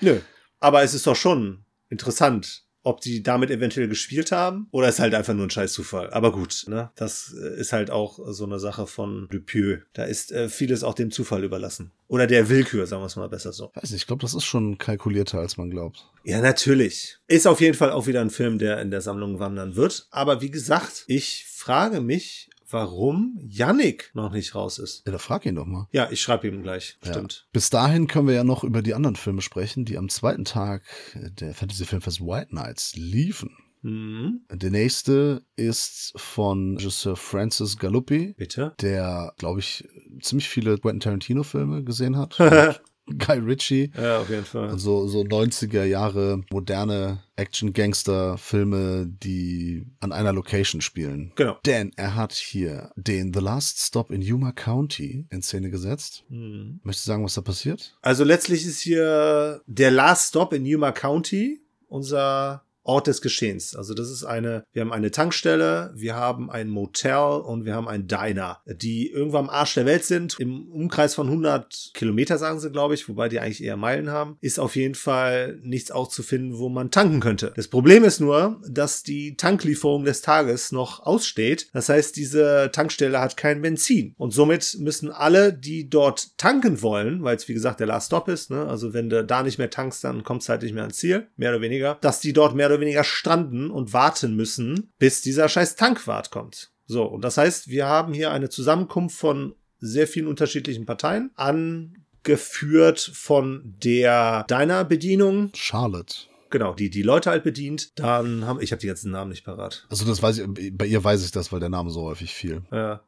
Nö. 0.00 0.20
Aber 0.60 0.82
es 0.82 0.94
ist 0.94 1.06
doch 1.06 1.16
schon 1.16 1.64
interessant, 1.90 2.63
ob 2.84 3.00
die 3.00 3.22
damit 3.22 3.50
eventuell 3.50 3.88
gespielt 3.88 4.30
haben 4.30 4.68
oder 4.70 4.88
ist 4.88 5.00
halt 5.00 5.14
einfach 5.14 5.34
nur 5.34 5.46
ein 5.46 5.50
scheiß 5.50 5.72
Zufall. 5.72 6.10
Aber 6.10 6.30
gut, 6.30 6.66
ne? 6.68 6.90
Das 6.94 7.34
äh, 7.36 7.58
ist 7.58 7.72
halt 7.72 7.90
auch 7.90 8.18
so 8.28 8.44
eine 8.44 8.60
Sache 8.60 8.86
von 8.86 9.26
Dupieux. 9.30 9.80
Da 9.94 10.04
ist 10.04 10.30
äh, 10.30 10.48
vieles 10.48 10.84
auch 10.84 10.94
dem 10.94 11.10
Zufall 11.10 11.42
überlassen. 11.42 11.90
Oder 12.06 12.26
der 12.26 12.48
Willkür, 12.48 12.86
sagen 12.86 13.02
wir 13.02 13.06
es 13.06 13.16
mal 13.16 13.28
besser 13.28 13.52
so. 13.52 13.70
Weiß 13.74 13.90
nicht, 13.90 14.02
ich 14.02 14.06
glaube, 14.06 14.20
das 14.20 14.34
ist 14.34 14.44
schon 14.44 14.78
kalkulierter, 14.78 15.38
als 15.38 15.56
man 15.56 15.70
glaubt. 15.70 16.06
Ja, 16.22 16.40
natürlich. 16.40 17.18
Ist 17.26 17.46
auf 17.46 17.60
jeden 17.60 17.74
Fall 17.74 17.90
auch 17.90 18.06
wieder 18.06 18.20
ein 18.20 18.30
Film, 18.30 18.58
der 18.58 18.80
in 18.82 18.90
der 18.90 19.00
Sammlung 19.00 19.40
wandern 19.40 19.74
wird. 19.76 20.06
Aber 20.10 20.42
wie 20.42 20.50
gesagt, 20.50 21.04
ich 21.06 21.46
frage 21.48 22.00
mich, 22.00 22.50
warum 22.74 23.38
Yannick 23.40 24.10
noch 24.14 24.32
nicht 24.32 24.54
raus 24.54 24.78
ist. 24.78 25.06
Ja, 25.06 25.12
da 25.12 25.18
frag 25.18 25.46
ihn 25.46 25.54
doch 25.54 25.64
mal. 25.64 25.88
Ja, 25.92 26.10
ich 26.10 26.20
schreibe 26.20 26.48
ihm 26.48 26.62
gleich. 26.62 26.98
Ja. 27.04 27.12
Stimmt. 27.12 27.46
Bis 27.52 27.70
dahin 27.70 28.08
können 28.08 28.26
wir 28.28 28.34
ja 28.34 28.44
noch 28.44 28.64
über 28.64 28.82
die 28.82 28.94
anderen 28.94 29.16
Filme 29.16 29.40
sprechen, 29.40 29.84
die 29.84 29.96
am 29.96 30.08
zweiten 30.08 30.44
Tag 30.44 30.82
der 31.14 31.54
Fantasy 31.54 31.86
Filmfest 31.86 32.20
White 32.20 32.54
Nights 32.54 32.94
liefen. 32.96 33.56
Mhm. 33.82 34.40
Der 34.50 34.70
nächste 34.70 35.44
ist 35.56 36.12
von 36.16 36.76
Regisseur 36.76 37.16
Francis 37.16 37.78
Galuppi, 37.78 38.34
Bitte? 38.36 38.74
der, 38.80 39.34
glaube 39.38 39.60
ich, 39.60 39.86
ziemlich 40.20 40.48
viele 40.48 40.78
Quentin 40.78 41.00
Tarantino-Filme 41.00 41.84
gesehen 41.84 42.16
hat. 42.16 42.38
Guy 43.06 43.38
Ritchie. 43.38 43.90
Ja, 43.96 44.18
auf 44.18 44.30
jeden 44.30 44.44
Fall. 44.44 44.78
So, 44.78 45.06
so 45.06 45.20
90er 45.20 45.84
Jahre 45.84 46.40
moderne 46.50 47.22
Action-Gangster-Filme, 47.36 49.06
die 49.06 49.86
an 50.00 50.12
einer 50.12 50.32
Location 50.32 50.80
spielen. 50.80 51.32
Genau. 51.36 51.58
Denn 51.66 51.92
er 51.96 52.14
hat 52.14 52.32
hier 52.32 52.92
den 52.96 53.32
The 53.34 53.40
Last 53.40 53.80
Stop 53.80 54.10
in 54.10 54.22
Yuma 54.22 54.52
County 54.52 55.26
in 55.30 55.42
Szene 55.42 55.70
gesetzt. 55.70 56.24
Mhm. 56.28 56.80
Möchtest 56.82 57.06
du 57.06 57.10
sagen, 57.10 57.24
was 57.24 57.34
da 57.34 57.42
passiert? 57.42 57.96
Also 58.00 58.24
letztlich 58.24 58.64
ist 58.64 58.80
hier 58.80 59.60
der 59.66 59.90
Last 59.90 60.30
Stop 60.30 60.52
in 60.52 60.64
Yuma 60.64 60.92
County 60.92 61.60
unser 61.88 62.64
Ort 62.84 63.06
des 63.06 63.20
Geschehens. 63.20 63.74
Also 63.74 63.94
das 63.94 64.10
ist 64.10 64.24
eine, 64.24 64.64
wir 64.72 64.82
haben 64.82 64.92
eine 64.92 65.10
Tankstelle, 65.10 65.92
wir 65.94 66.14
haben 66.14 66.50
ein 66.50 66.68
Motel 66.68 67.40
und 67.44 67.64
wir 67.64 67.74
haben 67.74 67.88
ein 67.88 68.06
Diner, 68.06 68.60
die 68.66 69.10
irgendwann 69.10 69.44
am 69.44 69.50
Arsch 69.50 69.74
der 69.74 69.86
Welt 69.86 70.04
sind. 70.04 70.36
Im 70.38 70.70
Umkreis 70.70 71.14
von 71.14 71.26
100 71.26 71.90
Kilometer, 71.94 72.38
sagen 72.38 72.60
sie, 72.60 72.70
glaube 72.70 72.94
ich, 72.94 73.08
wobei 73.08 73.28
die 73.28 73.40
eigentlich 73.40 73.62
eher 73.62 73.76
Meilen 73.76 74.10
haben, 74.10 74.38
ist 74.40 74.58
auf 74.58 74.76
jeden 74.76 74.94
Fall 74.94 75.58
nichts 75.62 75.90
auch 75.90 76.08
zu 76.08 76.22
finden, 76.22 76.58
wo 76.58 76.68
man 76.68 76.90
tanken 76.90 77.20
könnte. 77.20 77.52
Das 77.56 77.68
Problem 77.68 78.04
ist 78.04 78.20
nur, 78.20 78.60
dass 78.68 79.02
die 79.02 79.36
Tanklieferung 79.36 80.04
des 80.04 80.22
Tages 80.22 80.72
noch 80.72 81.00
aussteht. 81.00 81.68
Das 81.72 81.88
heißt, 81.88 82.16
diese 82.16 82.70
Tankstelle 82.72 83.20
hat 83.20 83.36
kein 83.36 83.60
Benzin. 83.60 84.14
Und 84.16 84.32
somit 84.32 84.76
müssen 84.78 85.10
alle, 85.10 85.52
die 85.52 85.88
dort 85.88 86.38
tanken 86.38 86.80
wollen, 86.82 87.22
weil 87.22 87.36
es 87.36 87.48
wie 87.48 87.54
gesagt 87.54 87.80
der 87.80 87.86
Last 87.86 88.06
Stop 88.06 88.28
ist, 88.28 88.50
ne? 88.50 88.66
also 88.66 88.94
wenn 88.94 89.10
du 89.10 89.24
da 89.24 89.42
nicht 89.42 89.58
mehr 89.58 89.70
tankst, 89.70 90.04
dann 90.04 90.24
kommst 90.24 90.48
du 90.48 90.52
halt 90.52 90.62
nicht 90.62 90.74
mehr 90.74 90.84
ans 90.84 90.96
Ziel, 90.96 91.28
mehr 91.36 91.50
oder 91.50 91.60
weniger, 91.60 91.98
dass 92.00 92.20
die 92.20 92.32
dort 92.32 92.54
mehr 92.54 92.68
oder 92.68 92.73
weniger 92.80 93.04
stranden 93.04 93.70
und 93.70 93.92
warten 93.92 94.34
müssen, 94.36 94.92
bis 94.98 95.20
dieser 95.22 95.48
scheiß 95.48 95.76
Tankwart 95.76 96.30
kommt. 96.30 96.70
So, 96.86 97.04
und 97.04 97.22
das 97.22 97.38
heißt, 97.38 97.68
wir 97.68 97.86
haben 97.86 98.12
hier 98.12 98.30
eine 98.30 98.50
Zusammenkunft 98.50 99.16
von 99.16 99.54
sehr 99.78 100.06
vielen 100.06 100.26
unterschiedlichen 100.26 100.86
Parteien, 100.86 101.30
angeführt 101.34 103.00
von 103.00 103.74
der 103.82 104.44
Diner-Bedienung, 104.48 105.50
Charlotte. 105.54 106.14
genau, 106.50 106.74
die 106.74 106.90
die 106.90 107.02
Leute 107.02 107.30
halt 107.30 107.44
bedient. 107.44 107.98
Dann 107.98 108.46
haben, 108.46 108.60
ich 108.60 108.72
habe 108.72 108.80
die 108.80 108.86
ganzen 108.86 109.10
Namen 109.10 109.30
nicht 109.30 109.44
parat. 109.44 109.86
Also 109.90 110.04
das 110.04 110.22
weiß 110.22 110.38
ich, 110.38 110.76
bei 110.76 110.86
ihr 110.86 111.02
weiß 111.02 111.24
ich 111.24 111.32
das, 111.32 111.52
weil 111.52 111.60
der 111.60 111.68
Name 111.70 111.90
so 111.90 112.02
häufig 112.02 112.34
fiel. 112.34 112.62
Ja. 112.70 113.02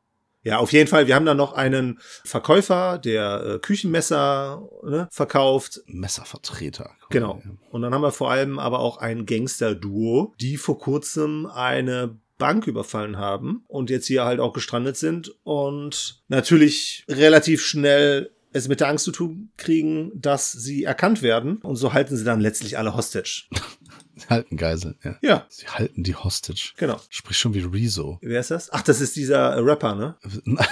Ja, 0.46 0.58
auf 0.58 0.72
jeden 0.72 0.88
Fall. 0.88 1.08
Wir 1.08 1.16
haben 1.16 1.26
dann 1.26 1.36
noch 1.36 1.54
einen 1.54 1.98
Verkäufer, 2.24 2.98
der 2.98 3.42
äh, 3.44 3.58
Küchenmesser 3.58 4.62
ne, 4.84 5.08
verkauft. 5.10 5.80
Messervertreter. 5.86 6.92
Genau. 7.10 7.42
Und 7.72 7.82
dann 7.82 7.92
haben 7.92 8.02
wir 8.02 8.12
vor 8.12 8.30
allem 8.30 8.60
aber 8.60 8.78
auch 8.78 8.98
ein 8.98 9.26
Gangster-Duo, 9.26 10.34
die 10.40 10.56
vor 10.56 10.78
kurzem 10.78 11.46
eine 11.46 12.16
Bank 12.38 12.68
überfallen 12.68 13.18
haben 13.18 13.64
und 13.66 13.90
jetzt 13.90 14.06
hier 14.06 14.24
halt 14.24 14.38
auch 14.38 14.52
gestrandet 14.52 14.96
sind 14.96 15.34
und 15.42 16.22
natürlich 16.28 17.04
relativ 17.08 17.60
schnell 17.64 18.30
es 18.52 18.68
mit 18.68 18.80
der 18.80 18.88
Angst 18.88 19.04
zu 19.04 19.12
tun 19.12 19.50
kriegen, 19.56 20.12
dass 20.14 20.52
sie 20.52 20.84
erkannt 20.84 21.22
werden. 21.22 21.56
Und 21.56 21.76
so 21.76 21.92
halten 21.92 22.16
sie 22.16 22.24
dann 22.24 22.40
letztlich 22.40 22.78
alle 22.78 22.96
Hostage. 22.96 23.46
Sie 24.16 24.26
halten 24.28 24.56
Geisel, 24.56 24.96
ja. 25.04 25.16
Ja, 25.22 25.46
Sie 25.50 25.66
halten 25.68 26.02
die 26.02 26.14
Hostage. 26.14 26.72
genau. 26.76 26.98
Sprich 27.10 27.36
schon 27.38 27.52
wie 27.54 27.60
Rezo. 27.60 28.18
Wer 28.22 28.40
ist 28.40 28.50
das? 28.50 28.72
Ach, 28.72 28.82
das 28.82 29.00
ist 29.02 29.14
dieser 29.16 29.62
Rapper, 29.64 29.94
ne? 29.94 30.16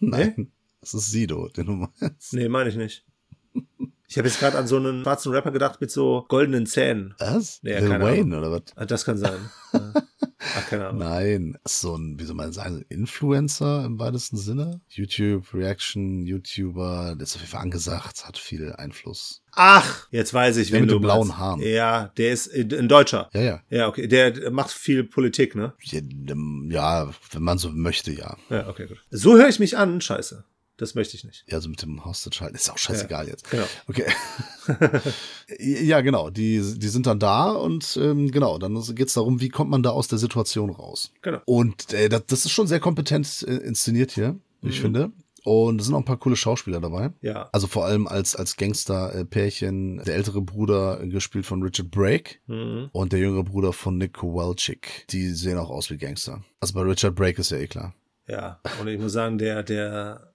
Nein, 0.00 0.50
das 0.80 0.94
ist 0.94 1.10
Sido, 1.10 1.48
den 1.48 1.66
du 1.66 1.72
meinst. 1.72 2.32
Nee, 2.32 2.48
meine 2.48 2.70
ich 2.70 2.76
nicht. 2.76 3.04
Ich 4.06 4.16
habe 4.16 4.26
jetzt 4.28 4.40
gerade 4.40 4.56
an 4.56 4.66
so 4.66 4.76
einen 4.78 5.02
schwarzen 5.02 5.32
Rapper 5.32 5.50
gedacht 5.50 5.80
mit 5.80 5.90
so 5.90 6.24
goldenen 6.28 6.64
Zähnen. 6.66 7.14
Was? 7.18 7.62
Nee, 7.62 7.78
Lil 7.78 8.00
Wayne 8.00 8.38
oder 8.38 8.50
was? 8.52 8.62
Ah, 8.76 8.86
Das 8.86 9.04
kann 9.04 9.18
sein. 9.18 9.38
Ja. 9.74 9.92
Ach, 10.40 10.68
keine 10.68 10.86
Ahnung. 10.88 11.00
Nein, 11.00 11.58
so 11.64 11.96
ein, 11.96 12.18
wie 12.18 12.24
soll 12.24 12.36
man 12.36 12.52
sagen, 12.52 12.84
Influencer 12.88 13.84
im 13.84 13.98
weitesten 13.98 14.36
Sinne. 14.36 14.80
YouTube, 14.88 15.52
Reaction, 15.52 16.24
YouTuber, 16.26 17.14
der 17.16 17.22
ist 17.24 17.34
auf 17.34 17.40
jeden 17.40 17.50
Fall 17.52 17.62
angesagt, 17.62 18.24
hat 18.26 18.38
viel 18.38 18.72
Einfluss. 18.72 19.42
Ach, 19.52 20.06
jetzt 20.12 20.32
weiß 20.32 20.56
ich, 20.58 20.68
Der 20.70 20.76
wen 20.76 20.82
mit 20.82 20.90
du 20.90 20.96
den 20.96 21.02
blauen 21.02 21.28
meinst. 21.28 21.40
Haaren. 21.40 21.60
Ja, 21.60 22.12
der 22.16 22.32
ist 22.32 22.52
ein 22.54 22.88
Deutscher. 22.88 23.28
Ja, 23.32 23.40
ja. 23.40 23.62
Ja, 23.70 23.88
okay. 23.88 24.06
Der 24.06 24.50
macht 24.52 24.70
viel 24.70 25.02
Politik, 25.04 25.56
ne? 25.56 25.72
Ja, 26.70 27.10
wenn 27.32 27.42
man 27.42 27.58
so 27.58 27.70
möchte, 27.70 28.12
ja. 28.12 28.36
Ja, 28.50 28.68
okay, 28.68 28.86
gut. 28.86 28.98
So 29.10 29.36
höre 29.36 29.48
ich 29.48 29.58
mich 29.58 29.76
an, 29.76 30.00
scheiße. 30.00 30.44
Das 30.78 30.94
möchte 30.94 31.16
ich 31.16 31.24
nicht. 31.24 31.44
Ja, 31.48 31.56
also 31.56 31.68
mit 31.68 31.82
dem 31.82 32.04
Hostage 32.04 32.40
halten. 32.40 32.54
Ist 32.56 32.70
auch 32.70 32.78
scheißegal 32.78 33.28
jetzt. 33.28 33.50
Genau. 33.50 33.64
Okay. 33.88 34.06
ja, 35.58 36.00
genau. 36.00 36.30
Die, 36.30 36.62
die 36.78 36.88
sind 36.88 37.06
dann 37.06 37.18
da 37.18 37.50
und 37.50 37.98
ähm, 38.00 38.30
genau, 38.30 38.58
dann 38.58 38.80
geht's 38.94 39.14
darum, 39.14 39.40
wie 39.40 39.48
kommt 39.48 39.70
man 39.70 39.82
da 39.82 39.90
aus 39.90 40.08
der 40.08 40.18
Situation 40.18 40.70
raus. 40.70 41.12
Genau. 41.22 41.40
Und 41.46 41.92
äh, 41.92 42.08
das, 42.08 42.26
das 42.26 42.44
ist 42.44 42.52
schon 42.52 42.66
sehr 42.66 42.80
kompetent 42.80 43.44
äh, 43.46 43.56
inszeniert 43.56 44.12
hier, 44.12 44.36
ich 44.62 44.78
Mhm. 44.78 44.82
finde. 44.82 45.12
Und 45.44 45.80
es 45.80 45.86
sind 45.86 45.94
auch 45.94 46.00
ein 46.00 46.04
paar 46.04 46.18
coole 46.18 46.36
Schauspieler 46.36 46.80
dabei. 46.80 47.10
Ja. 47.22 47.48
Also 47.52 47.68
vor 47.68 47.86
allem 47.86 48.06
als, 48.06 48.36
als 48.36 48.56
Gangster-Pärchen, 48.56 50.02
der 50.04 50.16
ältere 50.16 50.42
Bruder, 50.42 51.00
äh, 51.00 51.08
gespielt 51.08 51.46
von 51.46 51.62
Richard 51.62 51.90
Brake, 51.90 52.36
Mhm. 52.46 52.90
und 52.92 53.12
der 53.12 53.20
jüngere 53.20 53.44
Bruder 53.44 53.72
von 53.72 53.98
Nick 53.98 54.14
Kowalczyk. 54.14 55.06
Die 55.10 55.30
sehen 55.30 55.58
auch 55.58 55.70
aus 55.70 55.90
wie 55.90 55.96
Gangster. 55.96 56.44
Also 56.60 56.74
bei 56.74 56.82
Richard 56.82 57.14
Brake 57.14 57.40
ist 57.40 57.50
ja 57.50 57.58
eh 57.58 57.66
klar. 57.66 57.94
Ja. 58.26 58.60
Und 58.80 58.88
ich 58.88 59.00
muss 59.00 59.12
sagen, 59.12 59.38
der, 59.38 59.62
der, 59.62 60.27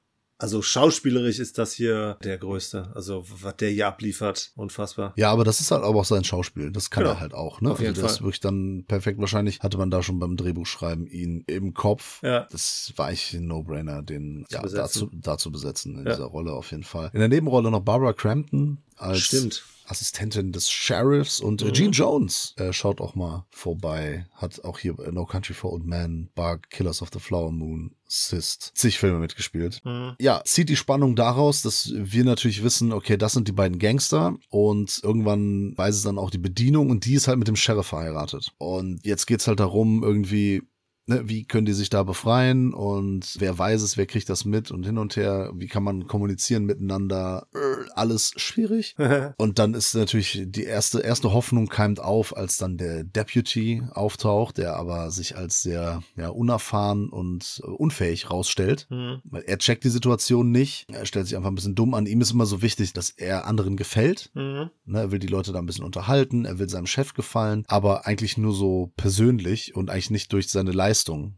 also 0.44 0.62
schauspielerisch 0.62 1.40
ist 1.40 1.58
das 1.58 1.72
hier 1.72 2.18
der 2.24 2.38
größte. 2.38 2.92
Also, 2.96 3.24
was 3.42 3.56
der 3.56 3.70
hier 3.70 3.88
abliefert, 3.88 4.52
unfassbar. 4.56 5.14
Ja, 5.16 5.32
aber 5.32 5.46
das 5.46 5.62
ist 5.62 5.72
halt 5.72 5.84
aber 5.84 6.02
auch 6.02 6.06
sein 6.06 6.26
Schauspiel. 6.26 6.70
Das 6.70 6.90
kann 6.90 7.04
Genau. 7.06 7.16
er 7.16 7.20
halt 7.22 7.34
auch, 7.34 7.62
ne? 7.62 7.72
Auf 7.72 7.80
jeden 7.80 7.92
also 7.92 8.02
das 8.02 8.12
Fall. 8.12 8.18
ist 8.18 8.24
wirklich 8.24 8.40
dann 8.42 8.84
perfekt. 8.86 9.20
Wahrscheinlich 9.20 9.62
hatte 9.62 9.78
man 9.78 9.90
da 9.90 10.04
schon 10.04 10.20
beim 10.20 10.36
Drehbuchschreiben 10.36 11.08
ihn 11.08 11.46
im 11.48 11.74
Kopf. 11.74 12.22
Ja. 12.24 12.46
Das 12.52 12.92
war 12.98 13.08
eigentlich 13.08 13.34
ein 13.34 13.48
No-Brainer, 13.48 14.02
den 14.04 14.46
ja, 14.52 14.62
besetzen. 14.62 14.78
dazu, 14.84 15.10
dazu 15.14 15.52
besetzen 15.52 15.98
in 16.00 16.06
Ja. 16.06 16.12
dieser 16.12 16.26
Rolle 16.26 16.52
auf 16.52 16.72
jeden 16.72 16.84
Fall. 16.84 17.10
In 17.14 17.20
der 17.20 17.30
Nebenrolle 17.30 17.72
noch 17.72 17.80
Barbara 17.80 18.12
Crampton 18.12 18.80
als 19.04 19.20
Stimmt. 19.20 19.64
Assistentin 19.86 20.54
des 20.54 20.72
Sheriffs 20.72 21.42
und 21.42 21.62
äh, 21.62 21.66
Mhm. 21.66 21.74
Gene 21.74 21.90
Jones 21.92 22.54
äh, 22.58 22.72
schaut 22.72 23.02
auch 23.02 23.16
mal 23.16 23.46
vorbei. 23.50 24.26
Hat 24.34 24.64
auch 24.64 24.80
hier 24.80 24.96
No 25.12 25.26
Country 25.26 25.54
for 25.54 25.74
Old 25.74 25.86
Men, 25.86 26.30
Bark, 26.36 26.70
Killers 26.70 27.02
of 27.02 27.10
the 27.12 27.20
Flower 27.20 27.52
Moon, 27.52 27.94
Sist, 28.08 28.72
zig 28.76 28.98
Filme 28.98 29.20
mitgespielt. 29.20 29.82
Mhm. 29.84 30.14
Ja, 30.22 30.42
zieht 30.46 30.70
die 30.70 30.78
Spannung 30.78 31.18
daraus, 31.18 31.62
dass 31.64 31.92
wir 31.94 32.24
natürlich 32.24 32.64
wissen, 32.64 32.94
okay, 32.94 33.18
das 33.18 33.34
sind 33.34 33.48
die 33.50 33.52
beiden 33.54 33.78
Gangster 33.78 34.38
und 34.50 35.02
irgendwann 35.04 35.74
weiß 35.76 35.96
es 35.96 36.04
dann 36.04 36.18
auch 36.18 36.30
die 36.30 36.38
Bedienung 36.38 36.90
und 36.90 37.04
die 37.06 37.16
ist 37.16 37.28
halt 37.28 37.40
mit 37.40 37.50
dem 37.50 37.56
Sheriff 37.58 37.88
verheiratet. 37.88 38.54
Und 38.60 39.06
jetzt 39.06 39.26
geht's 39.26 39.48
halt 39.48 39.60
darum, 39.60 40.02
irgendwie, 40.04 40.62
ne, 41.06 41.24
wie 41.26 41.46
können 41.46 41.66
die 41.66 41.74
sich 41.74 41.90
da 41.90 42.04
befreien 42.04 42.74
und 42.74 43.36
wer 43.40 43.58
weiß 43.58 43.82
es, 43.82 43.98
wer 43.98 44.06
kriegt 44.06 44.30
das 44.30 44.46
mit 44.46 44.72
und 44.72 44.86
hin 44.86 44.98
und 44.98 45.16
her, 45.16 45.52
wie 45.56 45.68
kann 45.68 45.84
man 45.84 46.08
kommunizieren 46.08 46.66
miteinander, 46.66 47.48
Äh, 47.54 47.90
alles 47.96 48.34
schwierig. 48.38 48.96
Und 49.38 49.60
dann 49.60 49.74
ist 49.74 49.94
natürlich 49.96 50.44
die 50.46 50.64
erste, 50.64 51.02
erste 51.02 51.34
Hoffnung 51.34 51.68
keimt 51.68 52.00
auf, 52.00 52.36
als 52.36 52.58
dann 52.58 52.78
der 52.78 53.04
Deputy 53.04 53.84
auftaucht, 53.92 54.58
der 54.58 54.76
aber 54.76 55.12
sich 55.12 55.38
als 55.38 55.62
sehr 55.62 56.02
ja, 56.16 56.30
unerfahren 56.30 57.10
und 57.10 57.62
äh, 57.64 57.68
unfähig 57.68 58.30
rausstellt. 58.30 58.88
Mhm. 58.90 59.22
Weil 59.24 59.44
er 59.44 59.58
checkt 59.58 59.84
die 59.84 59.90
Situation 59.90 60.52
nicht. 60.52 60.86
Er 60.92 61.06
stellt 61.06 61.28
sich 61.28 61.36
einfach 61.36 61.50
ein 61.50 61.56
bisschen 61.56 61.76
dumm 61.76 61.94
an. 61.94 62.06
Ihm 62.06 62.22
ist 62.22 62.32
immer 62.32 62.46
so 62.46 62.62
wichtig, 62.62 62.94
dass 62.94 63.10
er 63.10 63.46
anderen 63.46 63.78
gefällt. 63.78 64.32
Mhm. 64.34 64.70
Ne, 64.86 65.00
er 65.00 65.12
will 65.12 65.20
die 65.20 65.28
Leute 65.28 65.52
da 65.52 65.60
ein 65.60 65.66
bisschen 65.66 65.86
unterhalten. 65.86 66.46
Er 66.46 66.60
will 66.60 66.70
seinem 66.70 66.88
Chef 66.88 67.14
gefallen. 67.14 67.64
Aber 67.68 68.06
eigentlich 68.08 68.38
nur 68.38 68.54
so 68.54 68.92
persönlich 68.96 69.76
und 69.76 69.90
eigentlich 69.90 70.12
nicht 70.12 70.34
durch 70.34 70.50
seine 70.50 70.72
Leistung. 70.72 70.93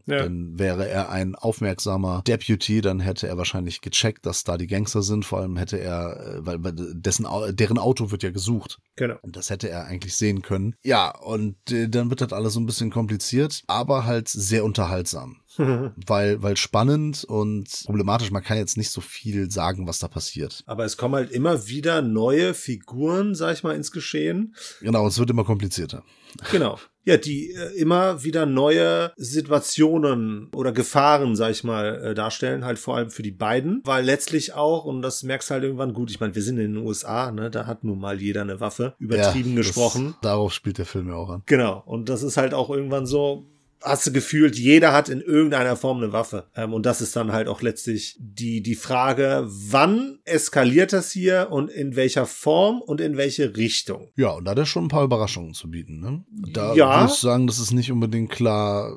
Ja. 0.06 0.22
Denn 0.22 0.58
wäre 0.58 0.88
er 0.88 1.10
ein 1.10 1.34
aufmerksamer 1.34 2.22
Deputy, 2.26 2.80
dann 2.80 3.00
hätte 3.00 3.26
er 3.28 3.38
wahrscheinlich 3.38 3.80
gecheckt, 3.80 4.26
dass 4.26 4.44
da 4.44 4.56
die 4.56 4.66
Gangster 4.66 5.02
sind. 5.02 5.24
Vor 5.24 5.40
allem 5.40 5.56
hätte 5.56 5.78
er, 5.78 6.20
äh, 6.20 6.46
weil, 6.46 6.64
weil 6.64 6.72
dessen, 6.74 7.26
deren 7.50 7.78
Auto 7.78 8.10
wird 8.10 8.22
ja 8.22 8.30
gesucht. 8.30 8.78
Genau. 8.96 9.16
Und 9.22 9.36
das 9.36 9.50
hätte 9.50 9.68
er 9.68 9.86
eigentlich 9.86 10.16
sehen 10.16 10.42
können. 10.42 10.74
Ja, 10.82 11.16
und 11.16 11.56
äh, 11.70 11.88
dann 11.88 12.10
wird 12.10 12.20
das 12.20 12.32
alles 12.32 12.54
so 12.54 12.60
ein 12.60 12.66
bisschen 12.66 12.90
kompliziert, 12.90 13.62
aber 13.66 14.04
halt 14.04 14.28
sehr 14.28 14.64
unterhaltsam. 14.64 15.40
Weil, 15.58 16.42
weil 16.42 16.56
spannend 16.58 17.24
und 17.24 17.84
problematisch. 17.86 18.30
Man 18.30 18.42
kann 18.42 18.58
jetzt 18.58 18.76
nicht 18.76 18.90
so 18.90 19.00
viel 19.00 19.50
sagen, 19.50 19.86
was 19.86 19.98
da 19.98 20.06
passiert. 20.06 20.62
Aber 20.66 20.84
es 20.84 20.98
kommen 20.98 21.14
halt 21.14 21.30
immer 21.30 21.66
wieder 21.66 22.02
neue 22.02 22.52
Figuren, 22.52 23.34
sag 23.34 23.54
ich 23.54 23.62
mal, 23.62 23.74
ins 23.74 23.90
Geschehen. 23.90 24.54
Genau, 24.82 25.06
es 25.06 25.18
wird 25.18 25.30
immer 25.30 25.44
komplizierter. 25.44 26.04
Genau. 26.50 26.78
Ja, 27.06 27.16
die 27.16 27.52
äh, 27.52 27.78
immer 27.78 28.24
wieder 28.24 28.46
neue 28.46 29.12
Situationen 29.16 30.48
oder 30.54 30.72
Gefahren, 30.72 31.36
sag 31.36 31.50
ich 31.52 31.64
mal, 31.64 32.02
äh, 32.04 32.14
darstellen, 32.14 32.64
halt 32.64 32.78
vor 32.78 32.96
allem 32.96 33.10
für 33.10 33.22
die 33.22 33.30
beiden, 33.30 33.80
weil 33.84 34.04
letztlich 34.04 34.54
auch, 34.54 34.84
und 34.84 35.02
das 35.02 35.22
merkst 35.22 35.50
du 35.50 35.54
halt 35.54 35.64
irgendwann 35.64 35.92
gut, 35.94 36.10
ich 36.10 36.20
meine, 36.20 36.34
wir 36.34 36.42
sind 36.42 36.58
in 36.58 36.74
den 36.74 36.84
USA, 36.84 37.30
ne, 37.30 37.50
da 37.50 37.66
hat 37.66 37.84
nun 37.84 37.98
mal 38.00 38.20
jeder 38.20 38.42
eine 38.42 38.60
Waffe, 38.60 38.94
übertrieben 38.98 39.50
Ja, 39.50 39.56
das- 39.58 39.66
gesprochen. 39.66 40.14
Darauf 40.22 40.52
spielt 40.52 40.78
der 40.78 40.86
Film 40.86 41.08
ja 41.08 41.14
auch 41.14 41.30
an. 41.30 41.42
Genau. 41.46 41.82
Und 41.86 42.08
das 42.08 42.22
ist 42.22 42.36
halt 42.36 42.54
auch 42.54 42.70
irgendwann 42.70 43.06
so, 43.06 43.46
hast 43.82 44.06
du 44.06 44.12
gefühlt, 44.12 44.56
jeder 44.58 44.92
hat 44.92 45.08
in 45.08 45.20
irgendeiner 45.20 45.76
Form 45.76 45.98
eine 45.98 46.12
Waffe. 46.12 46.46
Ähm, 46.54 46.72
und 46.72 46.84
das 46.86 47.00
ist 47.00 47.14
dann 47.16 47.32
halt 47.32 47.48
auch 47.48 47.62
letztlich 47.62 48.16
die, 48.18 48.62
die 48.62 48.74
Frage, 48.74 49.44
wann 49.46 50.18
eskaliert 50.24 50.92
das 50.92 51.10
hier 51.12 51.48
und 51.50 51.70
in 51.70 51.96
welcher 51.96 52.26
Form 52.26 52.80
und 52.80 53.00
in 53.00 53.16
welche 53.16 53.56
Richtung? 53.56 54.10
Ja, 54.16 54.30
und 54.30 54.44
da 54.44 54.52
hat 54.52 54.58
er 54.58 54.66
schon 54.66 54.84
ein 54.86 54.88
paar 54.88 55.04
Überraschungen 55.04 55.54
zu 55.54 55.70
bieten. 55.70 56.00
Ne? 56.00 56.24
Da 56.52 56.74
Ja. 56.74 57.00
würde 57.00 57.12
ich 57.12 57.18
sagen, 57.18 57.46
das 57.46 57.58
ist 57.58 57.72
nicht 57.72 57.92
unbedingt 57.92 58.30
klar, 58.30 58.96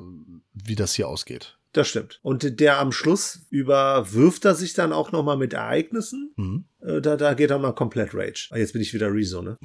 wie 0.54 0.74
das 0.76 0.94
hier 0.94 1.08
ausgeht. 1.08 1.56
Das 1.72 1.86
stimmt. 1.88 2.18
Und 2.22 2.58
der 2.58 2.80
am 2.80 2.90
Schluss 2.90 3.46
überwirft 3.50 4.44
er 4.44 4.54
sich 4.56 4.74
dann 4.74 4.92
auch 4.92 5.12
nochmal 5.12 5.36
mit 5.36 5.52
Ereignissen. 5.52 6.32
Mhm. 6.36 6.64
Äh, 6.82 7.00
da, 7.00 7.16
da 7.16 7.34
geht 7.34 7.50
er 7.50 7.58
mal 7.58 7.72
komplett 7.72 8.14
Rage. 8.14 8.48
Ah, 8.50 8.58
jetzt 8.58 8.72
bin 8.72 8.82
ich 8.82 8.94
wieder 8.94 9.12
Rezo, 9.12 9.42
ne? 9.42 9.58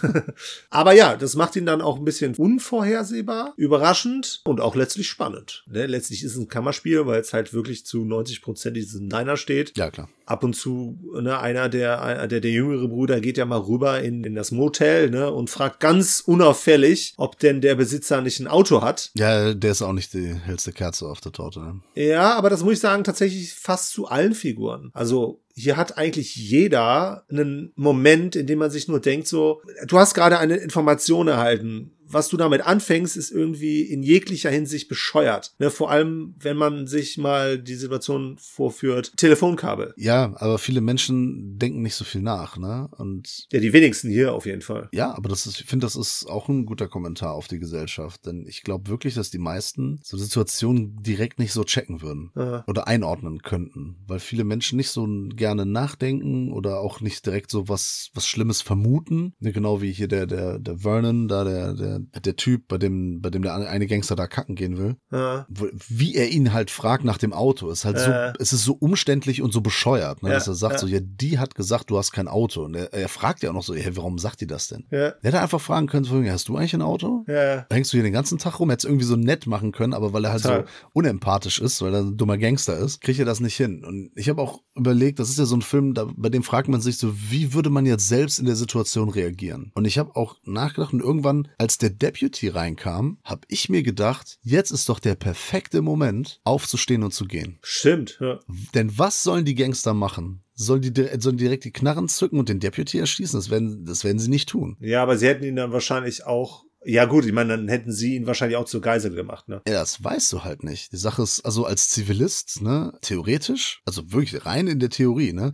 Aber 0.70 0.92
ja, 0.92 1.16
das 1.16 1.34
macht 1.34 1.56
ihn 1.56 1.66
dann 1.66 1.80
auch 1.80 1.98
ein 1.98 2.04
bisschen 2.04 2.34
unvorhersehbar, 2.34 3.54
überraschend 3.56 4.40
und 4.44 4.60
auch 4.60 4.76
letztlich 4.76 5.08
spannend. 5.08 5.64
Ne? 5.70 5.86
Letztlich 5.86 6.22
ist 6.22 6.32
es 6.32 6.38
ein 6.38 6.48
Kammerspiel, 6.48 7.06
weil 7.06 7.20
es 7.20 7.32
halt 7.32 7.54
wirklich 7.54 7.86
zu 7.86 8.04
90 8.04 8.42
Prozent 8.42 8.76
diesem 8.76 9.08
Diner 9.08 9.36
steht. 9.36 9.76
Ja, 9.76 9.90
klar. 9.90 10.08
Ab 10.26 10.44
und 10.44 10.54
zu, 10.54 10.98
ne, 11.20 11.38
einer 11.38 11.68
der, 11.68 12.26
der, 12.28 12.40
der 12.40 12.50
jüngere 12.50 12.88
Bruder 12.88 13.20
geht 13.20 13.36
ja 13.36 13.44
mal 13.44 13.58
rüber 13.58 14.00
in, 14.00 14.22
in 14.24 14.34
das 14.34 14.50
Motel, 14.50 15.10
ne, 15.10 15.30
und 15.30 15.50
fragt 15.50 15.80
ganz 15.80 16.22
unauffällig, 16.24 17.14
ob 17.16 17.38
denn 17.38 17.60
der 17.60 17.74
Besitzer 17.74 18.20
nicht 18.20 18.40
ein 18.40 18.46
Auto 18.46 18.82
hat. 18.82 19.10
Ja, 19.14 19.52
der 19.52 19.72
ist 19.72 19.82
auch 19.82 19.92
nicht 19.92 20.14
die 20.14 20.32
hellste 20.32 20.72
Kerze 20.72 21.06
auf 21.06 21.20
der 21.20 21.32
Torte. 21.32 21.60
Ne? 21.60 21.80
Ja, 21.94 22.34
aber 22.34 22.50
das 22.50 22.62
muss 22.62 22.74
ich 22.74 22.80
sagen, 22.80 23.04
tatsächlich 23.04 23.52
fast 23.52 23.90
zu 23.90 24.06
allen 24.06 24.34
Figuren. 24.34 24.90
Also 24.94 25.42
hier 25.54 25.76
hat 25.76 25.98
eigentlich 25.98 26.36
jeder 26.36 27.24
einen 27.30 27.72
Moment, 27.76 28.36
in 28.36 28.46
dem 28.46 28.58
man 28.58 28.70
sich 28.70 28.88
nur 28.88 29.00
denkt, 29.00 29.28
so, 29.28 29.62
du 29.86 29.98
hast 29.98 30.14
gerade 30.14 30.38
eine 30.38 30.56
Information 30.56 31.28
erhalten 31.28 31.92
was 32.12 32.28
du 32.28 32.36
damit 32.36 32.62
anfängst, 32.62 33.16
ist 33.16 33.30
irgendwie 33.30 33.82
in 33.82 34.02
jeglicher 34.02 34.50
Hinsicht 34.50 34.88
bescheuert. 34.88 35.54
Ne, 35.58 35.70
vor 35.70 35.90
allem, 35.90 36.34
wenn 36.38 36.56
man 36.56 36.86
sich 36.86 37.18
mal 37.18 37.58
die 37.58 37.74
Situation 37.74 38.36
vorführt, 38.38 39.12
Telefonkabel. 39.16 39.94
Ja, 39.96 40.34
aber 40.36 40.58
viele 40.58 40.80
Menschen 40.80 41.58
denken 41.58 41.82
nicht 41.82 41.94
so 41.94 42.04
viel 42.04 42.22
nach, 42.22 42.56
ne? 42.56 42.88
Und 42.96 43.46
ja, 43.52 43.60
die 43.60 43.72
wenigsten 43.72 44.10
hier 44.10 44.34
auf 44.34 44.46
jeden 44.46 44.62
Fall. 44.62 44.88
Ja, 44.92 45.14
aber 45.14 45.28
das 45.28 45.46
ist, 45.46 45.60
ich 45.60 45.66
finde, 45.66 45.86
das 45.86 45.96
ist 45.96 46.26
auch 46.26 46.48
ein 46.48 46.66
guter 46.66 46.88
Kommentar 46.88 47.32
auf 47.32 47.48
die 47.48 47.58
Gesellschaft, 47.58 48.26
denn 48.26 48.46
ich 48.46 48.62
glaube 48.62 48.88
wirklich, 48.88 49.14
dass 49.14 49.30
die 49.30 49.38
meisten 49.38 50.00
so 50.02 50.16
Situationen 50.16 51.02
direkt 51.02 51.38
nicht 51.38 51.52
so 51.52 51.64
checken 51.64 52.02
würden 52.02 52.30
Aha. 52.34 52.64
oder 52.66 52.86
einordnen 52.88 53.42
könnten, 53.42 53.96
weil 54.06 54.18
viele 54.18 54.44
Menschen 54.44 54.76
nicht 54.76 54.90
so 54.90 55.06
gerne 55.34 55.66
nachdenken 55.66 56.52
oder 56.52 56.80
auch 56.80 57.00
nicht 57.00 57.24
direkt 57.26 57.50
so 57.50 57.68
was 57.68 58.10
was 58.14 58.26
Schlimmes 58.26 58.62
vermuten, 58.62 59.34
ne, 59.40 59.52
genau 59.52 59.82
wie 59.82 59.92
hier 59.92 60.08
der 60.08 60.26
der 60.26 60.58
der 60.58 60.78
Vernon, 60.78 61.28
da 61.28 61.44
der 61.44 61.74
der 61.74 62.01
der 62.24 62.36
Typ, 62.36 62.68
bei 62.68 62.78
dem, 62.78 63.20
bei 63.20 63.30
dem 63.30 63.42
der 63.42 63.54
eine 63.54 63.86
Gangster 63.86 64.16
da 64.16 64.26
kacken 64.26 64.54
gehen 64.54 64.78
will, 64.78 64.96
ja. 65.10 65.46
wie 65.48 66.14
er 66.14 66.28
ihn 66.28 66.52
halt 66.52 66.70
fragt 66.70 67.04
nach 67.04 67.18
dem 67.18 67.32
Auto, 67.32 67.70
ist 67.70 67.84
halt 67.84 67.98
so, 67.98 68.10
es 68.38 68.52
ist 68.52 68.64
so 68.64 68.74
umständlich 68.74 69.42
und 69.42 69.52
so 69.52 69.60
bescheuert, 69.60 70.22
ne, 70.22 70.30
ja, 70.30 70.34
dass 70.34 70.48
er 70.48 70.54
sagt 70.54 70.74
ja. 70.74 70.78
so, 70.78 70.86
ja, 70.86 71.00
die 71.00 71.38
hat 71.38 71.54
gesagt, 71.54 71.90
du 71.90 71.98
hast 71.98 72.12
kein 72.12 72.28
Auto. 72.28 72.64
Und 72.64 72.74
er, 72.74 72.92
er 72.92 73.08
fragt 73.08 73.42
ja 73.42 73.50
auch 73.50 73.54
noch 73.54 73.62
so, 73.62 73.74
hey, 73.74 73.96
warum 73.96 74.18
sagt 74.18 74.40
die 74.40 74.46
das 74.46 74.68
denn? 74.68 74.86
Ja. 74.90 75.10
Der 75.10 75.16
hätte 75.22 75.40
einfach 75.40 75.60
fragen 75.60 75.86
können, 75.86 76.04
so, 76.04 76.22
hast 76.24 76.48
du 76.48 76.56
eigentlich 76.56 76.74
ein 76.74 76.82
Auto? 76.82 77.24
Ja. 77.28 77.66
Hängst 77.70 77.92
du 77.92 77.96
hier 77.96 78.04
den 78.04 78.12
ganzen 78.12 78.38
Tag 78.38 78.60
rum? 78.60 78.70
Hättest 78.70 78.86
irgendwie 78.86 79.04
so 79.04 79.16
nett 79.16 79.46
machen 79.46 79.72
können, 79.72 79.94
aber 79.94 80.12
weil 80.12 80.24
er 80.24 80.32
halt 80.32 80.42
Total. 80.42 80.64
so 80.64 80.88
unempathisch 80.92 81.60
ist, 81.60 81.82
weil 81.82 81.94
er 81.94 82.00
ein 82.00 82.16
dummer 82.16 82.38
Gangster 82.38 82.76
ist, 82.78 83.00
kriegt 83.00 83.18
er 83.18 83.24
das 83.24 83.40
nicht 83.40 83.56
hin. 83.56 83.84
Und 83.84 84.10
ich 84.14 84.28
habe 84.28 84.40
auch 84.40 84.60
überlegt, 84.74 85.18
das 85.18 85.28
ist 85.28 85.38
ja 85.38 85.44
so 85.44 85.56
ein 85.56 85.62
Film, 85.62 85.94
da, 85.94 86.08
bei 86.16 86.28
dem 86.28 86.42
fragt 86.42 86.68
man 86.68 86.80
sich 86.80 86.98
so, 86.98 87.14
wie 87.30 87.54
würde 87.54 87.70
man 87.70 87.86
jetzt 87.86 88.08
selbst 88.08 88.38
in 88.38 88.46
der 88.46 88.56
Situation 88.56 89.08
reagieren? 89.08 89.70
Und 89.74 89.84
ich 89.84 89.98
habe 89.98 90.16
auch 90.16 90.36
nachgedacht 90.44 90.92
und 90.92 91.00
irgendwann, 91.00 91.48
als 91.58 91.78
der 91.78 91.90
Deputy 91.92 92.48
reinkam, 92.48 93.18
habe 93.24 93.42
ich 93.48 93.68
mir 93.68 93.82
gedacht, 93.82 94.38
jetzt 94.42 94.70
ist 94.70 94.88
doch 94.88 94.98
der 94.98 95.14
perfekte 95.14 95.82
Moment, 95.82 96.40
aufzustehen 96.44 97.02
und 97.02 97.12
zu 97.12 97.26
gehen. 97.26 97.58
Stimmt, 97.62 98.18
ja. 98.20 98.40
Denn 98.74 98.96
was 98.98 99.22
sollen 99.22 99.44
die 99.44 99.54
Gangster 99.54 99.94
machen? 99.94 100.42
Sollen 100.54 100.82
die, 100.82 101.08
sollen 101.18 101.38
direkt 101.38 101.64
die 101.64 101.72
Knarren 101.72 102.08
zücken 102.08 102.38
und 102.38 102.48
den 102.48 102.60
Deputy 102.60 102.98
erschießen? 102.98 103.38
Das 103.38 103.50
werden, 103.50 103.84
das 103.84 104.04
werden 104.04 104.18
sie 104.18 104.30
nicht 104.30 104.48
tun. 104.48 104.76
Ja, 104.80 105.02
aber 105.02 105.16
sie 105.16 105.26
hätten 105.26 105.44
ihn 105.44 105.56
dann 105.56 105.72
wahrscheinlich 105.72 106.24
auch 106.24 106.64
ja 106.84 107.04
gut, 107.04 107.24
ich 107.24 107.32
meine, 107.32 107.56
dann 107.56 107.68
hätten 107.68 107.92
sie 107.92 108.16
ihn 108.16 108.26
wahrscheinlich 108.26 108.56
auch 108.56 108.64
zur 108.64 108.80
Geisel 108.80 109.14
gemacht, 109.14 109.48
ne? 109.48 109.62
Ja, 109.66 109.74
das 109.74 110.02
weißt 110.02 110.32
du 110.32 110.44
halt 110.44 110.64
nicht. 110.64 110.92
Die 110.92 110.96
Sache 110.96 111.22
ist, 111.22 111.40
also 111.42 111.64
als 111.64 111.90
Zivilist, 111.90 112.60
ne, 112.60 112.92
theoretisch, 113.02 113.82
also 113.84 114.12
wirklich 114.12 114.44
rein 114.44 114.66
in 114.66 114.80
der 114.80 114.90
Theorie, 114.90 115.32
ne, 115.32 115.52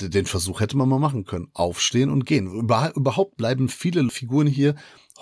den 0.00 0.26
Versuch 0.26 0.60
hätte 0.60 0.76
man 0.76 0.88
mal 0.88 0.98
machen 0.98 1.24
können. 1.24 1.48
Aufstehen 1.54 2.10
und 2.10 2.24
gehen. 2.26 2.46
Überhaupt 2.46 3.36
bleiben 3.36 3.68
viele 3.68 4.08
Figuren 4.10 4.46
hier 4.46 4.74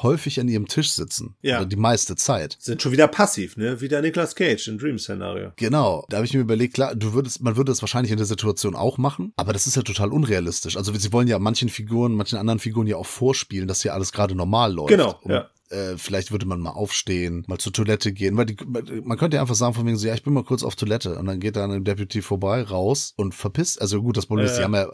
häufig 0.03 0.39
an 0.41 0.49
ihrem 0.49 0.67
Tisch 0.67 0.91
sitzen. 0.91 1.37
Ja. 1.43 1.59
Oder 1.59 1.67
die 1.67 1.77
meiste 1.77 2.17
Zeit. 2.17 2.57
Sind 2.61 2.83
schon 2.83 2.93
wieder 2.93 3.09
passiv, 3.09 3.57
ne? 3.57 3.81
Wie 3.81 3.89
der 3.89 4.03
Nicolas 4.03 4.35
Cage 4.35 4.69
im 4.69 4.79
Dream-Szenario. 4.79 5.53
Genau. 5.57 6.05
Da 6.09 6.19
habe 6.19 6.27
ich 6.27 6.35
mir 6.35 6.41
überlegt, 6.41 6.75
klar, 6.75 6.95
du 6.95 7.15
würdest, 7.15 7.43
man 7.43 7.57
würde 7.57 7.73
das 7.73 7.83
wahrscheinlich 7.83 8.13
in 8.13 8.19
der 8.19 8.27
Situation 8.27 8.75
auch 8.75 8.99
machen, 8.99 9.33
aber 9.37 9.53
das 9.53 9.67
ist 9.67 9.77
ja 9.77 9.83
total 9.83 10.13
unrealistisch. 10.13 10.77
Also 10.77 10.93
sie 10.93 11.13
wollen 11.13 11.29
ja 11.29 11.39
manchen 11.39 11.69
Figuren, 11.69 12.13
manchen 12.13 12.39
anderen 12.39 12.59
Figuren 12.59 12.87
ja 12.87 12.97
auch 12.97 13.07
vorspielen, 13.07 13.69
dass 13.69 13.83
hier 13.83 13.95
alles 13.95 14.13
gerade 14.13 14.35
normal 14.35 14.73
läuft. 14.73 14.91
Genau, 14.91 15.19
um, 15.23 15.31
ja 15.31 15.51
äh, 15.71 15.97
vielleicht 15.97 16.33
würde 16.33 16.47
man 16.47 16.61
mal 16.61 16.71
aufstehen, 16.71 17.45
mal 17.47 17.59
zur 17.59 17.73
Toilette 17.73 18.13
gehen, 18.13 18.37
weil 18.37 18.47
die, 18.47 18.57
man 19.05 19.19
könnte 19.19 19.37
ja 19.37 19.41
einfach 19.41 19.55
sagen 19.55 19.75
von 19.75 19.87
wegen 19.87 19.97
so, 19.97 20.07
ja, 20.07 20.15
ich 20.15 20.23
bin 20.23 20.33
mal 20.33 20.45
kurz 20.45 20.63
auf 20.63 20.77
Toilette 20.77 21.19
und 21.19 21.27
dann 21.27 21.41
geht 21.41 21.57
da 21.57 21.65
ein 21.65 21.85
Deputy 21.85 22.23
vorbei, 22.23 22.63
raus 22.63 23.15
und 23.17 23.35
verpisst. 23.35 23.81
Also 23.81 24.03
gut, 24.03 24.17
das 24.17 24.27
Problem 24.27 24.47
ist, 24.47 24.59
die 24.59 24.65
haben 24.65 24.75
ja, 24.75 24.89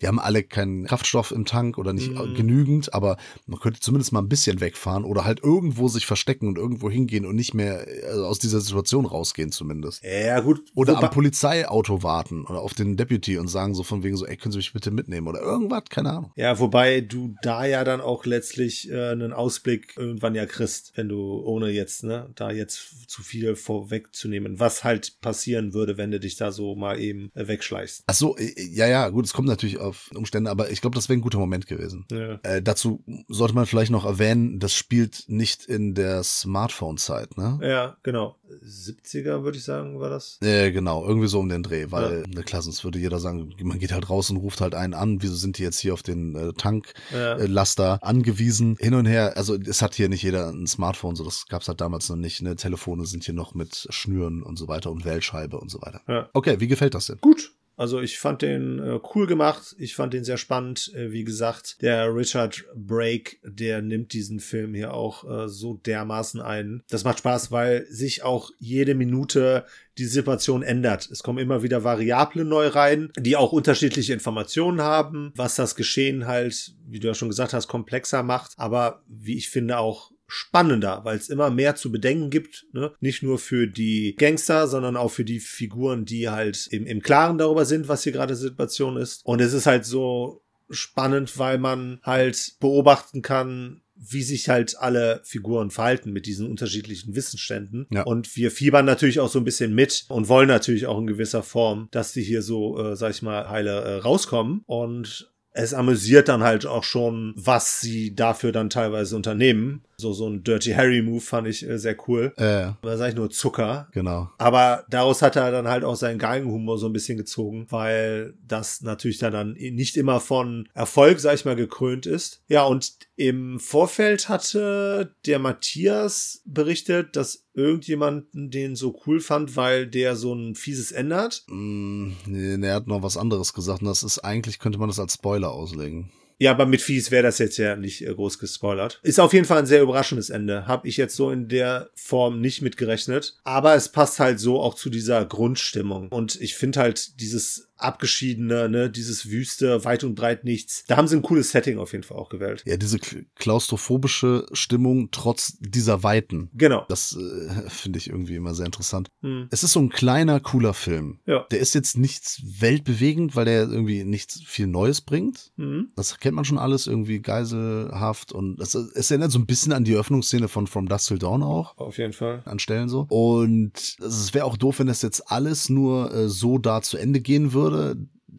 die 0.00 0.06
haben 0.06 0.18
alle 0.18 0.42
keinen 0.42 0.86
Kraftstoff 0.86 1.30
im 1.30 1.44
Tank 1.44 1.78
oder 1.78 1.92
nicht 1.92 2.12
mhm. 2.12 2.34
genügend, 2.34 2.94
aber 2.94 3.16
man 3.46 3.60
könnte 3.60 3.80
zumindest 3.80 4.12
mal 4.12 4.20
ein 4.20 4.28
bisschen 4.28 4.60
wegfahren 4.60 5.04
oder 5.04 5.24
halt 5.24 5.42
irgendwo 5.42 5.88
sich 5.88 6.06
verstecken 6.06 6.48
und 6.48 6.58
irgendwo 6.58 6.90
hingehen 6.90 7.26
und 7.26 7.34
nicht 7.34 7.54
mehr 7.54 7.86
also 8.08 8.26
aus 8.26 8.38
dieser 8.38 8.60
Situation 8.60 9.06
rausgehen 9.06 9.52
zumindest. 9.52 10.02
Ja, 10.02 10.40
gut. 10.40 10.62
Oder 10.74 10.98
am 10.98 11.10
Polizeiauto 11.10 12.02
warten 12.02 12.44
oder 12.44 12.60
auf 12.60 12.74
den 12.74 12.96
Deputy 12.96 13.38
und 13.38 13.48
sagen 13.48 13.74
so 13.74 13.82
von 13.82 14.02
wegen 14.02 14.16
so, 14.16 14.26
ey, 14.26 14.36
können 14.36 14.52
Sie 14.52 14.58
mich 14.58 14.72
bitte 14.72 14.90
mitnehmen 14.90 15.28
oder 15.28 15.40
irgendwas, 15.40 15.84
keine 15.90 16.10
Ahnung. 16.10 16.32
Ja, 16.36 16.58
wobei 16.58 17.00
du 17.00 17.34
da 17.42 17.64
ja 17.64 17.84
dann 17.84 18.00
auch 18.00 18.24
letztlich 18.24 18.90
äh, 18.90 19.10
einen 19.10 19.32
Ausblick 19.32 19.96
äh, 19.96 20.13
irgendwann 20.14 20.34
ja 20.36 20.46
kriegst, 20.46 20.92
wenn 20.94 21.08
du 21.08 21.42
ohne 21.44 21.70
jetzt, 21.70 22.04
ne, 22.04 22.30
da 22.36 22.52
jetzt 22.52 23.10
zu 23.10 23.22
viel 23.22 23.56
vorwegzunehmen, 23.56 24.60
was 24.60 24.84
halt 24.84 25.20
passieren 25.20 25.74
würde, 25.74 25.96
wenn 25.96 26.12
du 26.12 26.20
dich 26.20 26.36
da 26.36 26.52
so 26.52 26.76
mal 26.76 27.00
eben 27.00 27.30
äh, 27.34 27.48
wegschleichst. 27.48 28.04
Ach 28.06 28.14
so, 28.14 28.36
äh, 28.36 28.52
ja, 28.56 28.86
ja, 28.86 29.08
gut, 29.08 29.24
es 29.24 29.32
kommt 29.32 29.48
natürlich 29.48 29.78
auf 29.78 30.10
Umstände, 30.14 30.50
aber 30.50 30.70
ich 30.70 30.80
glaube, 30.80 30.94
das 30.94 31.08
wäre 31.08 31.18
ein 31.18 31.22
guter 31.22 31.38
Moment 31.38 31.66
gewesen. 31.66 32.06
Ja. 32.12 32.38
Äh, 32.44 32.62
dazu 32.62 33.02
sollte 33.28 33.54
man 33.54 33.66
vielleicht 33.66 33.90
noch 33.90 34.04
erwähnen, 34.04 34.60
das 34.60 34.74
spielt 34.74 35.24
nicht 35.26 35.64
in 35.64 35.94
der 35.94 36.22
Smartphone-Zeit, 36.22 37.36
ne? 37.36 37.58
Ja, 37.60 37.96
genau. 38.02 38.36
70er, 38.62 39.42
würde 39.42 39.58
ich 39.58 39.64
sagen, 39.64 39.98
war 39.98 40.10
das? 40.10 40.38
Ja, 40.42 40.70
genau, 40.70 41.04
irgendwie 41.04 41.26
so 41.26 41.40
um 41.40 41.48
den 41.48 41.62
Dreh, 41.62 41.86
weil, 41.90 42.20
ja. 42.20 42.26
ne, 42.28 42.42
klar, 42.44 42.62
sonst 42.62 42.84
würde 42.84 42.98
jeder 42.98 43.18
sagen, 43.18 43.52
man 43.62 43.78
geht 43.78 43.92
halt 43.92 44.08
raus 44.08 44.30
und 44.30 44.36
ruft 44.36 44.60
halt 44.60 44.74
einen 44.74 44.94
an, 44.94 45.22
wieso 45.22 45.34
sind 45.34 45.58
die 45.58 45.62
jetzt 45.62 45.80
hier 45.80 45.92
auf 45.92 46.02
den 46.02 46.36
äh, 46.36 46.52
Tanklaster 46.52 47.84
ja. 47.84 47.96
äh, 47.96 47.98
angewiesen, 48.02 48.76
hin 48.78 48.94
und 48.94 49.06
her, 49.06 49.36
also 49.36 49.56
es 49.56 49.82
hat 49.82 49.94
hier 49.94 50.03
nicht 50.08 50.22
jeder 50.22 50.48
ein 50.50 50.66
Smartphone, 50.66 51.16
so 51.16 51.24
das 51.24 51.46
gab 51.46 51.62
es 51.62 51.68
halt 51.68 51.80
damals 51.80 52.08
noch 52.08 52.16
nicht. 52.16 52.42
Ne? 52.42 52.56
Telefone 52.56 53.06
sind 53.06 53.24
hier 53.24 53.34
noch 53.34 53.54
mit 53.54 53.86
Schnüren 53.90 54.42
und 54.42 54.56
so 54.56 54.68
weiter 54.68 54.90
und 54.90 55.04
Wählscheibe 55.04 55.58
und 55.58 55.70
so 55.70 55.80
weiter. 55.82 56.00
Ja. 56.08 56.28
Okay, 56.32 56.60
wie 56.60 56.68
gefällt 56.68 56.94
das 56.94 57.06
denn? 57.06 57.18
Gut. 57.20 57.52
Also 57.76 58.00
ich 58.00 58.18
fand 58.18 58.42
den 58.42 58.78
äh, 58.78 59.00
cool 59.14 59.26
gemacht, 59.26 59.74
ich 59.78 59.94
fand 59.94 60.14
den 60.14 60.24
sehr 60.24 60.36
spannend. 60.36 60.92
Äh, 60.94 61.12
wie 61.12 61.24
gesagt, 61.24 61.82
der 61.82 62.14
Richard 62.14 62.64
Brake, 62.74 63.36
der 63.42 63.82
nimmt 63.82 64.12
diesen 64.12 64.40
Film 64.40 64.74
hier 64.74 64.94
auch 64.94 65.24
äh, 65.24 65.48
so 65.48 65.74
dermaßen 65.74 66.40
ein. 66.40 66.82
Das 66.88 67.04
macht 67.04 67.18
Spaß, 67.18 67.50
weil 67.50 67.86
sich 67.86 68.22
auch 68.22 68.50
jede 68.58 68.94
Minute 68.94 69.64
die 69.98 70.06
Situation 70.06 70.62
ändert. 70.62 71.08
Es 71.10 71.22
kommen 71.22 71.38
immer 71.38 71.62
wieder 71.62 71.84
Variablen 71.84 72.48
neu 72.48 72.68
rein, 72.68 73.10
die 73.18 73.36
auch 73.36 73.52
unterschiedliche 73.52 74.12
Informationen 74.12 74.80
haben, 74.80 75.32
was 75.36 75.54
das 75.54 75.76
Geschehen 75.76 76.26
halt, 76.26 76.74
wie 76.86 76.98
du 76.98 77.06
ja 77.08 77.14
schon 77.14 77.28
gesagt 77.28 77.52
hast, 77.52 77.68
komplexer 77.68 78.22
macht, 78.22 78.52
aber 78.56 79.02
wie 79.06 79.36
ich 79.36 79.50
finde 79.50 79.78
auch 79.78 80.10
spannender, 80.34 81.02
weil 81.04 81.16
es 81.16 81.28
immer 81.28 81.48
mehr 81.48 81.76
zu 81.76 81.92
bedenken 81.92 82.28
gibt. 82.28 82.66
Ne? 82.72 82.92
Nicht 82.98 83.22
nur 83.22 83.38
für 83.38 83.68
die 83.68 84.16
Gangster, 84.18 84.66
sondern 84.66 84.96
auch 84.96 85.10
für 85.10 85.24
die 85.24 85.38
Figuren, 85.38 86.04
die 86.04 86.28
halt 86.28 86.66
im, 86.72 86.86
im 86.86 87.02
Klaren 87.02 87.38
darüber 87.38 87.64
sind, 87.64 87.86
was 87.86 88.02
hier 88.02 88.12
gerade 88.12 88.34
Situation 88.34 88.96
ist. 88.96 89.24
Und 89.24 89.40
es 89.40 89.52
ist 89.52 89.66
halt 89.66 89.84
so 89.84 90.42
spannend, 90.70 91.38
weil 91.38 91.58
man 91.58 92.00
halt 92.02 92.56
beobachten 92.58 93.22
kann, 93.22 93.82
wie 93.94 94.24
sich 94.24 94.48
halt 94.48 94.76
alle 94.76 95.20
Figuren 95.22 95.70
verhalten 95.70 96.12
mit 96.12 96.26
diesen 96.26 96.50
unterschiedlichen 96.50 97.14
Wissensständen. 97.14 97.86
Ja. 97.92 98.02
Und 98.02 98.34
wir 98.34 98.50
fiebern 98.50 98.84
natürlich 98.84 99.20
auch 99.20 99.30
so 99.30 99.38
ein 99.38 99.44
bisschen 99.44 99.72
mit 99.72 100.04
und 100.08 100.28
wollen 100.28 100.48
natürlich 100.48 100.86
auch 100.86 100.98
in 100.98 101.06
gewisser 101.06 101.44
Form, 101.44 101.86
dass 101.92 102.12
die 102.12 102.22
hier 102.22 102.42
so, 102.42 102.76
äh, 102.78 102.96
sag 102.96 103.12
ich 103.12 103.22
mal, 103.22 103.48
heile 103.48 103.70
äh, 103.70 103.94
rauskommen. 103.98 104.62
Und 104.66 105.32
es 105.54 105.72
amüsiert 105.72 106.28
dann 106.28 106.42
halt 106.42 106.66
auch 106.66 106.82
schon, 106.82 107.32
was 107.36 107.80
sie 107.80 108.14
dafür 108.14 108.50
dann 108.50 108.70
teilweise 108.70 109.14
unternehmen. 109.14 109.82
So, 109.96 110.12
so 110.12 110.28
ein 110.28 110.42
Dirty 110.42 110.72
Harry 110.72 111.00
Move 111.00 111.20
fand 111.20 111.46
ich 111.46 111.66
äh, 111.66 111.78
sehr 111.78 111.96
cool. 112.08 112.32
Äh. 112.36 112.72
Da 112.82 112.96
sag 112.96 113.10
ich 113.10 113.14
nur 113.14 113.30
Zucker. 113.30 113.86
Genau. 113.92 114.28
Aber 114.38 114.84
daraus 114.90 115.22
hat 115.22 115.36
er 115.36 115.52
dann 115.52 115.68
halt 115.68 115.84
auch 115.84 115.94
seinen 115.94 116.18
Galgenhumor 116.18 116.76
so 116.78 116.86
ein 116.86 116.92
bisschen 116.92 117.16
gezogen, 117.16 117.66
weil 117.70 118.34
das 118.46 118.82
natürlich 118.82 119.18
dann, 119.18 119.32
dann 119.32 119.52
nicht 119.52 119.96
immer 119.96 120.18
von 120.18 120.68
Erfolg, 120.74 121.20
sag 121.20 121.34
ich 121.34 121.44
mal, 121.44 121.54
gekrönt 121.54 122.06
ist. 122.06 122.42
Ja, 122.48 122.64
und 122.64 122.92
im 123.14 123.60
Vorfeld 123.60 124.28
hatte 124.28 125.14
der 125.24 125.38
Matthias 125.38 126.42
berichtet, 126.44 127.14
dass 127.14 127.43
irgendjemanden 127.54 128.50
den 128.50 128.76
so 128.76 129.00
cool 129.06 129.20
fand, 129.20 129.56
weil 129.56 129.86
der 129.86 130.16
so 130.16 130.34
ein 130.34 130.54
fieses 130.54 130.92
Ende 130.92 131.16
hat. 131.16 131.44
Mm, 131.48 132.12
nee, 132.26 132.66
er 132.66 132.74
hat 132.74 132.86
noch 132.86 133.02
was 133.02 133.16
anderes 133.16 133.54
gesagt 133.54 133.80
und 133.80 133.88
das 133.88 134.02
ist 134.02 134.18
eigentlich, 134.18 134.58
könnte 134.58 134.78
man 134.78 134.88
das 134.88 134.98
als 134.98 135.14
Spoiler 135.14 135.52
auslegen. 135.52 136.10
Ja, 136.38 136.50
aber 136.50 136.66
mit 136.66 136.82
Fies 136.82 137.10
wäre 137.10 137.22
das 137.22 137.38
jetzt 137.38 137.56
ja 137.58 137.76
nicht 137.76 138.06
äh, 138.06 138.12
groß 138.12 138.38
gespoilert. 138.38 139.00
Ist 139.02 139.20
auf 139.20 139.32
jeden 139.32 139.44
Fall 139.44 139.58
ein 139.58 139.66
sehr 139.66 139.82
überraschendes 139.82 140.30
Ende. 140.30 140.66
Hab 140.66 140.84
ich 140.84 140.96
jetzt 140.96 141.16
so 141.16 141.30
in 141.30 141.48
der 141.48 141.90
Form 141.94 142.40
nicht 142.40 142.60
mitgerechnet. 142.60 143.36
Aber 143.44 143.74
es 143.74 143.88
passt 143.88 144.18
halt 144.18 144.40
so 144.40 144.60
auch 144.60 144.74
zu 144.74 144.90
dieser 144.90 145.24
Grundstimmung. 145.24 146.08
Und 146.08 146.40
ich 146.40 146.56
finde 146.56 146.80
halt 146.80 147.20
dieses 147.20 147.68
abgeschiedene, 147.76 148.68
ne, 148.68 148.90
dieses 148.90 149.30
Wüste, 149.30 149.84
weit 149.84 150.04
und 150.04 150.14
breit 150.14 150.44
nichts. 150.44 150.84
Da 150.86 150.96
haben 150.96 151.08
sie 151.08 151.16
ein 151.16 151.22
cooles 151.22 151.50
Setting 151.50 151.78
auf 151.78 151.92
jeden 151.92 152.04
Fall 152.04 152.16
auch 152.18 152.28
gewählt. 152.28 152.62
Ja, 152.66 152.76
diese 152.76 152.98
kl- 152.98 153.24
klaustrophobische 153.36 154.46
Stimmung 154.52 155.08
trotz 155.10 155.58
dieser 155.58 156.02
Weiten. 156.02 156.50
Genau. 156.54 156.84
Das 156.88 157.16
äh, 157.16 157.68
finde 157.70 157.98
ich 157.98 158.08
irgendwie 158.08 158.36
immer 158.36 158.54
sehr 158.54 158.66
interessant. 158.66 159.08
Hm. 159.22 159.48
Es 159.50 159.64
ist 159.64 159.72
so 159.72 159.80
ein 159.80 159.90
kleiner, 159.90 160.40
cooler 160.40 160.74
Film. 160.74 161.20
Ja. 161.26 161.46
Der 161.50 161.60
ist 161.60 161.74
jetzt 161.74 161.96
nicht 161.96 162.42
weltbewegend, 162.60 163.36
weil 163.36 163.44
der 163.44 163.62
irgendwie 163.62 164.04
nichts 164.04 164.42
viel 164.46 164.66
Neues 164.66 165.00
bringt. 165.00 165.52
Mhm. 165.56 165.90
Das 165.96 166.18
kennt 166.18 166.34
man 166.36 166.44
schon 166.44 166.58
alles, 166.58 166.86
irgendwie 166.86 167.20
geiselhaft 167.20 168.32
und 168.32 168.60
es, 168.60 168.74
es 168.74 169.10
erinnert 169.10 169.32
so 169.32 169.38
ein 169.38 169.46
bisschen 169.46 169.72
an 169.72 169.84
die 169.84 169.94
Öffnungsszene 169.94 170.48
von 170.48 170.66
From 170.66 170.88
Dusk 170.88 171.08
Till 171.08 171.18
Dawn 171.18 171.42
auch. 171.42 171.76
Auf 171.76 171.98
jeden 171.98 172.12
Fall. 172.12 172.42
An 172.44 172.58
Stellen 172.58 172.88
so. 172.88 173.06
Und 173.08 173.96
es 174.00 174.34
wäre 174.34 174.44
auch 174.44 174.56
doof, 174.56 174.78
wenn 174.78 174.86
das 174.86 175.02
jetzt 175.02 175.30
alles 175.30 175.68
nur 175.68 176.12
äh, 176.12 176.28
so 176.28 176.58
da 176.58 176.82
zu 176.82 176.96
Ende 176.96 177.20
gehen 177.20 177.52
würde. 177.52 177.73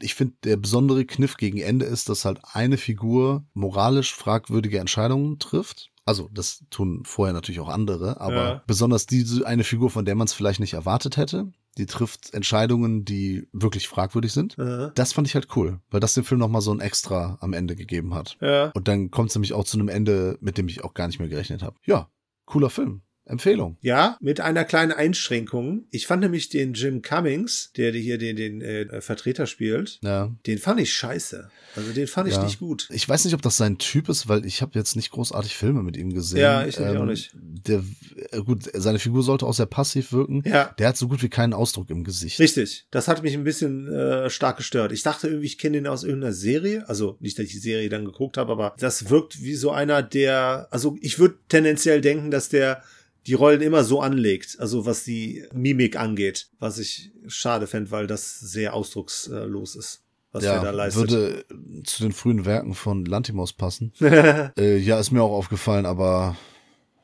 Ich 0.02 0.14
finde, 0.16 0.36
der 0.44 0.58
besondere 0.58 1.06
Kniff 1.06 1.38
gegen 1.38 1.58
Ende 1.60 1.86
ist, 1.86 2.10
dass 2.10 2.26
halt 2.26 2.40
eine 2.54 2.78
Figur 2.78 3.46
moralisch 3.54 4.14
fragwürdige 4.14 4.80
Entscheidungen 4.80 5.40
trifft. 5.40 5.90
Also, 6.08 6.30
das 6.34 6.64
tun 6.70 7.02
vorher 7.06 7.34
natürlich 7.34 7.62
auch 7.62 7.70
andere, 7.70 8.20
aber 8.22 8.36
Ja. 8.36 8.64
besonders 8.68 9.06
diese 9.08 9.48
eine 9.48 9.64
Figur, 9.64 9.90
von 9.90 10.06
der 10.06 10.16
man 10.16 10.26
es 10.26 10.34
vielleicht 10.34 10.60
nicht 10.60 10.74
erwartet 10.74 11.18
hätte, 11.18 11.52
die 11.78 11.86
trifft 11.88 12.34
Entscheidungen, 12.34 13.06
die 13.06 13.48
wirklich 13.54 13.88
fragwürdig 13.88 14.32
sind. 14.32 14.58
Äh, 14.60 14.92
Das 14.96 15.14
fand 15.14 15.28
ich 15.28 15.34
halt 15.34 15.48
cool, 15.56 15.80
weil 15.90 16.00
das 16.02 16.14
dem 16.14 16.24
Film 16.24 16.40
nochmal 16.40 16.62
so 16.62 16.72
ein 16.72 16.80
Extra 16.80 17.38
am 17.42 17.54
Ende 17.54 17.76
gegeben 17.76 18.14
hat. 18.14 18.38
ja. 18.42 18.72
Und 18.76 18.88
dann 18.88 19.10
kommt 19.12 19.30
es 19.30 19.36
nämlich 19.36 19.54
auch 19.54 19.64
zu 19.64 19.78
einem 19.80 19.88
Ende, 19.90 20.38
mit 20.42 20.58
dem 20.58 20.68
ich 20.68 20.84
auch 20.84 20.94
gar 20.94 21.08
nicht 21.08 21.20
mehr 21.20 21.28
gerechnet 21.30 21.64
habe. 21.64 21.76
Ja, 21.86 22.10
cooler 22.46 22.70
Film. 22.70 23.02
Empfehlung. 23.26 23.78
Ja, 23.82 24.18
mit 24.22 24.40
einer 24.40 24.64
kleinen 24.66 24.92
Einschränkung. 24.92 25.86
Ich 25.92 26.06
fand 26.08 26.22
nämlich 26.22 26.50
den 26.50 26.74
Jim 26.74 27.02
Cummings, 27.02 27.72
der 27.76 27.92
hier 27.94 28.18
den, 28.18 28.36
den 28.36 28.62
äh, 28.62 29.02
Vertreter 29.02 29.48
spielt, 29.48 30.00
Ja. 30.04 30.32
den 30.46 30.58
fand 30.60 30.80
ich 30.80 30.94
scheiße. 30.94 31.50
Also 31.76 31.92
den 31.92 32.08
fand 32.08 32.30
ich 32.30 32.36
Ja. 32.36 32.44
nicht 32.44 32.60
gut. 32.60 32.88
Ich 32.92 33.08
weiß 33.10 33.26
nicht, 33.26 33.34
ob 33.34 33.42
das 33.42 33.58
sein 33.58 33.78
Typ 33.78 34.10
ist, 34.10 34.28
weil 34.30 34.46
ich 34.46 34.62
habe 34.62 34.72
jetzt 34.78 34.96
nicht 34.96 35.10
großartig 35.12 35.56
Filme 35.56 35.82
mit 35.84 35.98
ihm 35.98 36.14
gesehen. 36.14 36.40
Ja, 36.40 36.66
ich 36.66 36.80
nämlich 36.80 36.98
auch 36.98 37.06
nicht. 37.06 37.32
Der, 37.34 37.84
äh, 38.32 38.42
gut, 38.42 38.64
seine 38.74 39.00
Figur 39.00 39.24
sollte 39.24 39.46
auch 39.46 39.54
sehr 39.54 39.66
passiv 39.66 40.12
wirken. 40.12 40.44
Ja. 40.46 40.74
Der 40.78 40.90
hat 40.90 40.98
so 40.98 41.08
gut 41.08 41.24
wie 41.24 41.30
keinen 41.30 41.54
Ausdruck 41.54 41.90
im 41.90 42.04
Gesicht. 42.04 42.40
Richtig. 42.40 42.86
Das 42.92 43.08
hat 43.08 43.24
mich 43.24 43.34
ein 43.34 43.44
bisschen 43.44 43.92
äh, 43.92 44.30
stark 44.30 44.58
gestört. 44.58 44.92
Ich 44.92 45.04
dachte 45.04 45.28
irgendwie, 45.28 45.48
ich 45.48 45.58
kenne 45.58 45.78
den 45.78 45.88
aus 45.88 46.04
irgendeiner 46.04 46.34
Serie. 46.34 46.88
Also 46.88 47.18
nicht, 47.20 47.38
dass 47.40 47.46
ich 47.48 47.52
die 47.54 47.58
Serie 47.60 47.90
dann 47.90 48.06
geguckt 48.06 48.38
habe, 48.38 48.52
aber 48.52 48.76
das 48.80 49.10
wirkt 49.10 49.42
wie 49.42 49.56
so 49.56 49.72
einer, 49.72 50.04
der. 50.04 50.68
Also 50.72 50.96
ich 51.02 51.18
würde 51.20 51.36
tendenziell 51.50 52.02
denken, 52.02 52.30
dass 52.32 52.50
der 52.50 52.84
die 53.28 53.34
Rollen 53.34 53.62
immer 53.62 53.84
so 53.84 54.02
anlegt. 54.02 54.58
Also 54.60 54.86
was 54.86 55.04
die 55.04 55.46
Mimik 55.54 55.98
angeht. 55.98 56.50
Was 56.60 56.78
ich 56.78 57.12
schade 57.28 57.68
fände, 57.68 57.92
weil 57.92 58.08
das 58.08 58.40
sehr 58.40 58.74
ausdruckslos 58.74 59.76
ist, 59.76 60.04
was 60.32 60.44
ja, 60.44 60.56
er 60.56 60.62
da 60.62 60.72
leistet. 60.72 61.10
würde 61.10 61.46
zu 61.84 62.04
den 62.04 62.12
frühen 62.12 62.46
Werken 62.46 62.74
von 62.74 63.06
Lantimos 63.06 63.54
passen. 63.54 63.94
äh, 64.02 64.78
ja, 64.78 65.00
ist 65.00 65.12
mir 65.12 65.24
auch 65.24 65.32
aufgefallen, 65.32 65.86
aber 65.86 66.38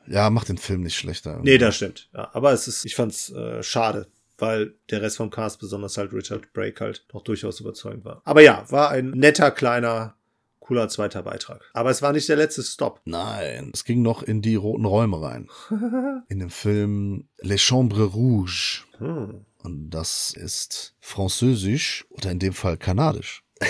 ja, 0.08 0.30
macht 0.30 0.50
den 0.50 0.58
Film 0.58 0.82
nicht 0.82 0.96
schlechter. 0.96 1.40
nee, 1.44 1.58
das 1.58 1.76
stimmt. 1.76 2.10
Ja, 2.14 2.30
aber 2.34 2.52
es 2.52 2.68
ist, 2.68 2.86
ich 2.86 2.96
fand's 2.96 3.32
äh, 3.32 3.64
schade. 3.64 4.08
Weil 4.38 4.74
der 4.90 5.04
Rest 5.04 5.18
vom 5.18 5.30
Cast, 5.30 5.60
besonders 5.60 5.98
halt 6.00 6.14
Richard 6.14 6.52
Brake, 6.52 6.84
halt 6.84 7.06
doch 7.10 7.22
durchaus 7.22 7.60
überzeugend 7.60 8.04
war. 8.06 8.24
Aber 8.26 8.42
ja, 8.42 8.66
war 8.72 8.90
ein 8.90 9.12
netter, 9.12 9.52
kleiner, 9.52 10.16
cooler 10.62 10.88
zweiter 10.88 11.24
Beitrag. 11.24 11.62
Aber 11.74 11.90
es 11.90 12.02
war 12.02 12.14
nicht 12.14 12.30
der 12.30 12.38
letzte 12.38 12.64
Stop. 12.64 13.02
Nein, 13.04 13.72
es 13.74 13.84
ging 13.84 14.02
noch 14.02 14.24
in 14.24 14.42
die 14.42 14.56
roten 14.56 14.86
Räume 14.86 15.22
rein. 15.22 15.50
in 16.30 16.40
dem 16.40 16.50
Film 16.50 17.28
Les 17.42 17.62
Chambres 17.62 18.14
Rouges. 18.14 18.84
Hm. 19.00 19.46
Und 19.64 19.90
das 19.92 20.32
ist 20.36 20.96
französisch 21.02 22.06
oder 22.10 22.32
in 22.32 22.40
dem 22.40 22.54
Fall 22.54 22.78
kanadisch. 22.78 23.44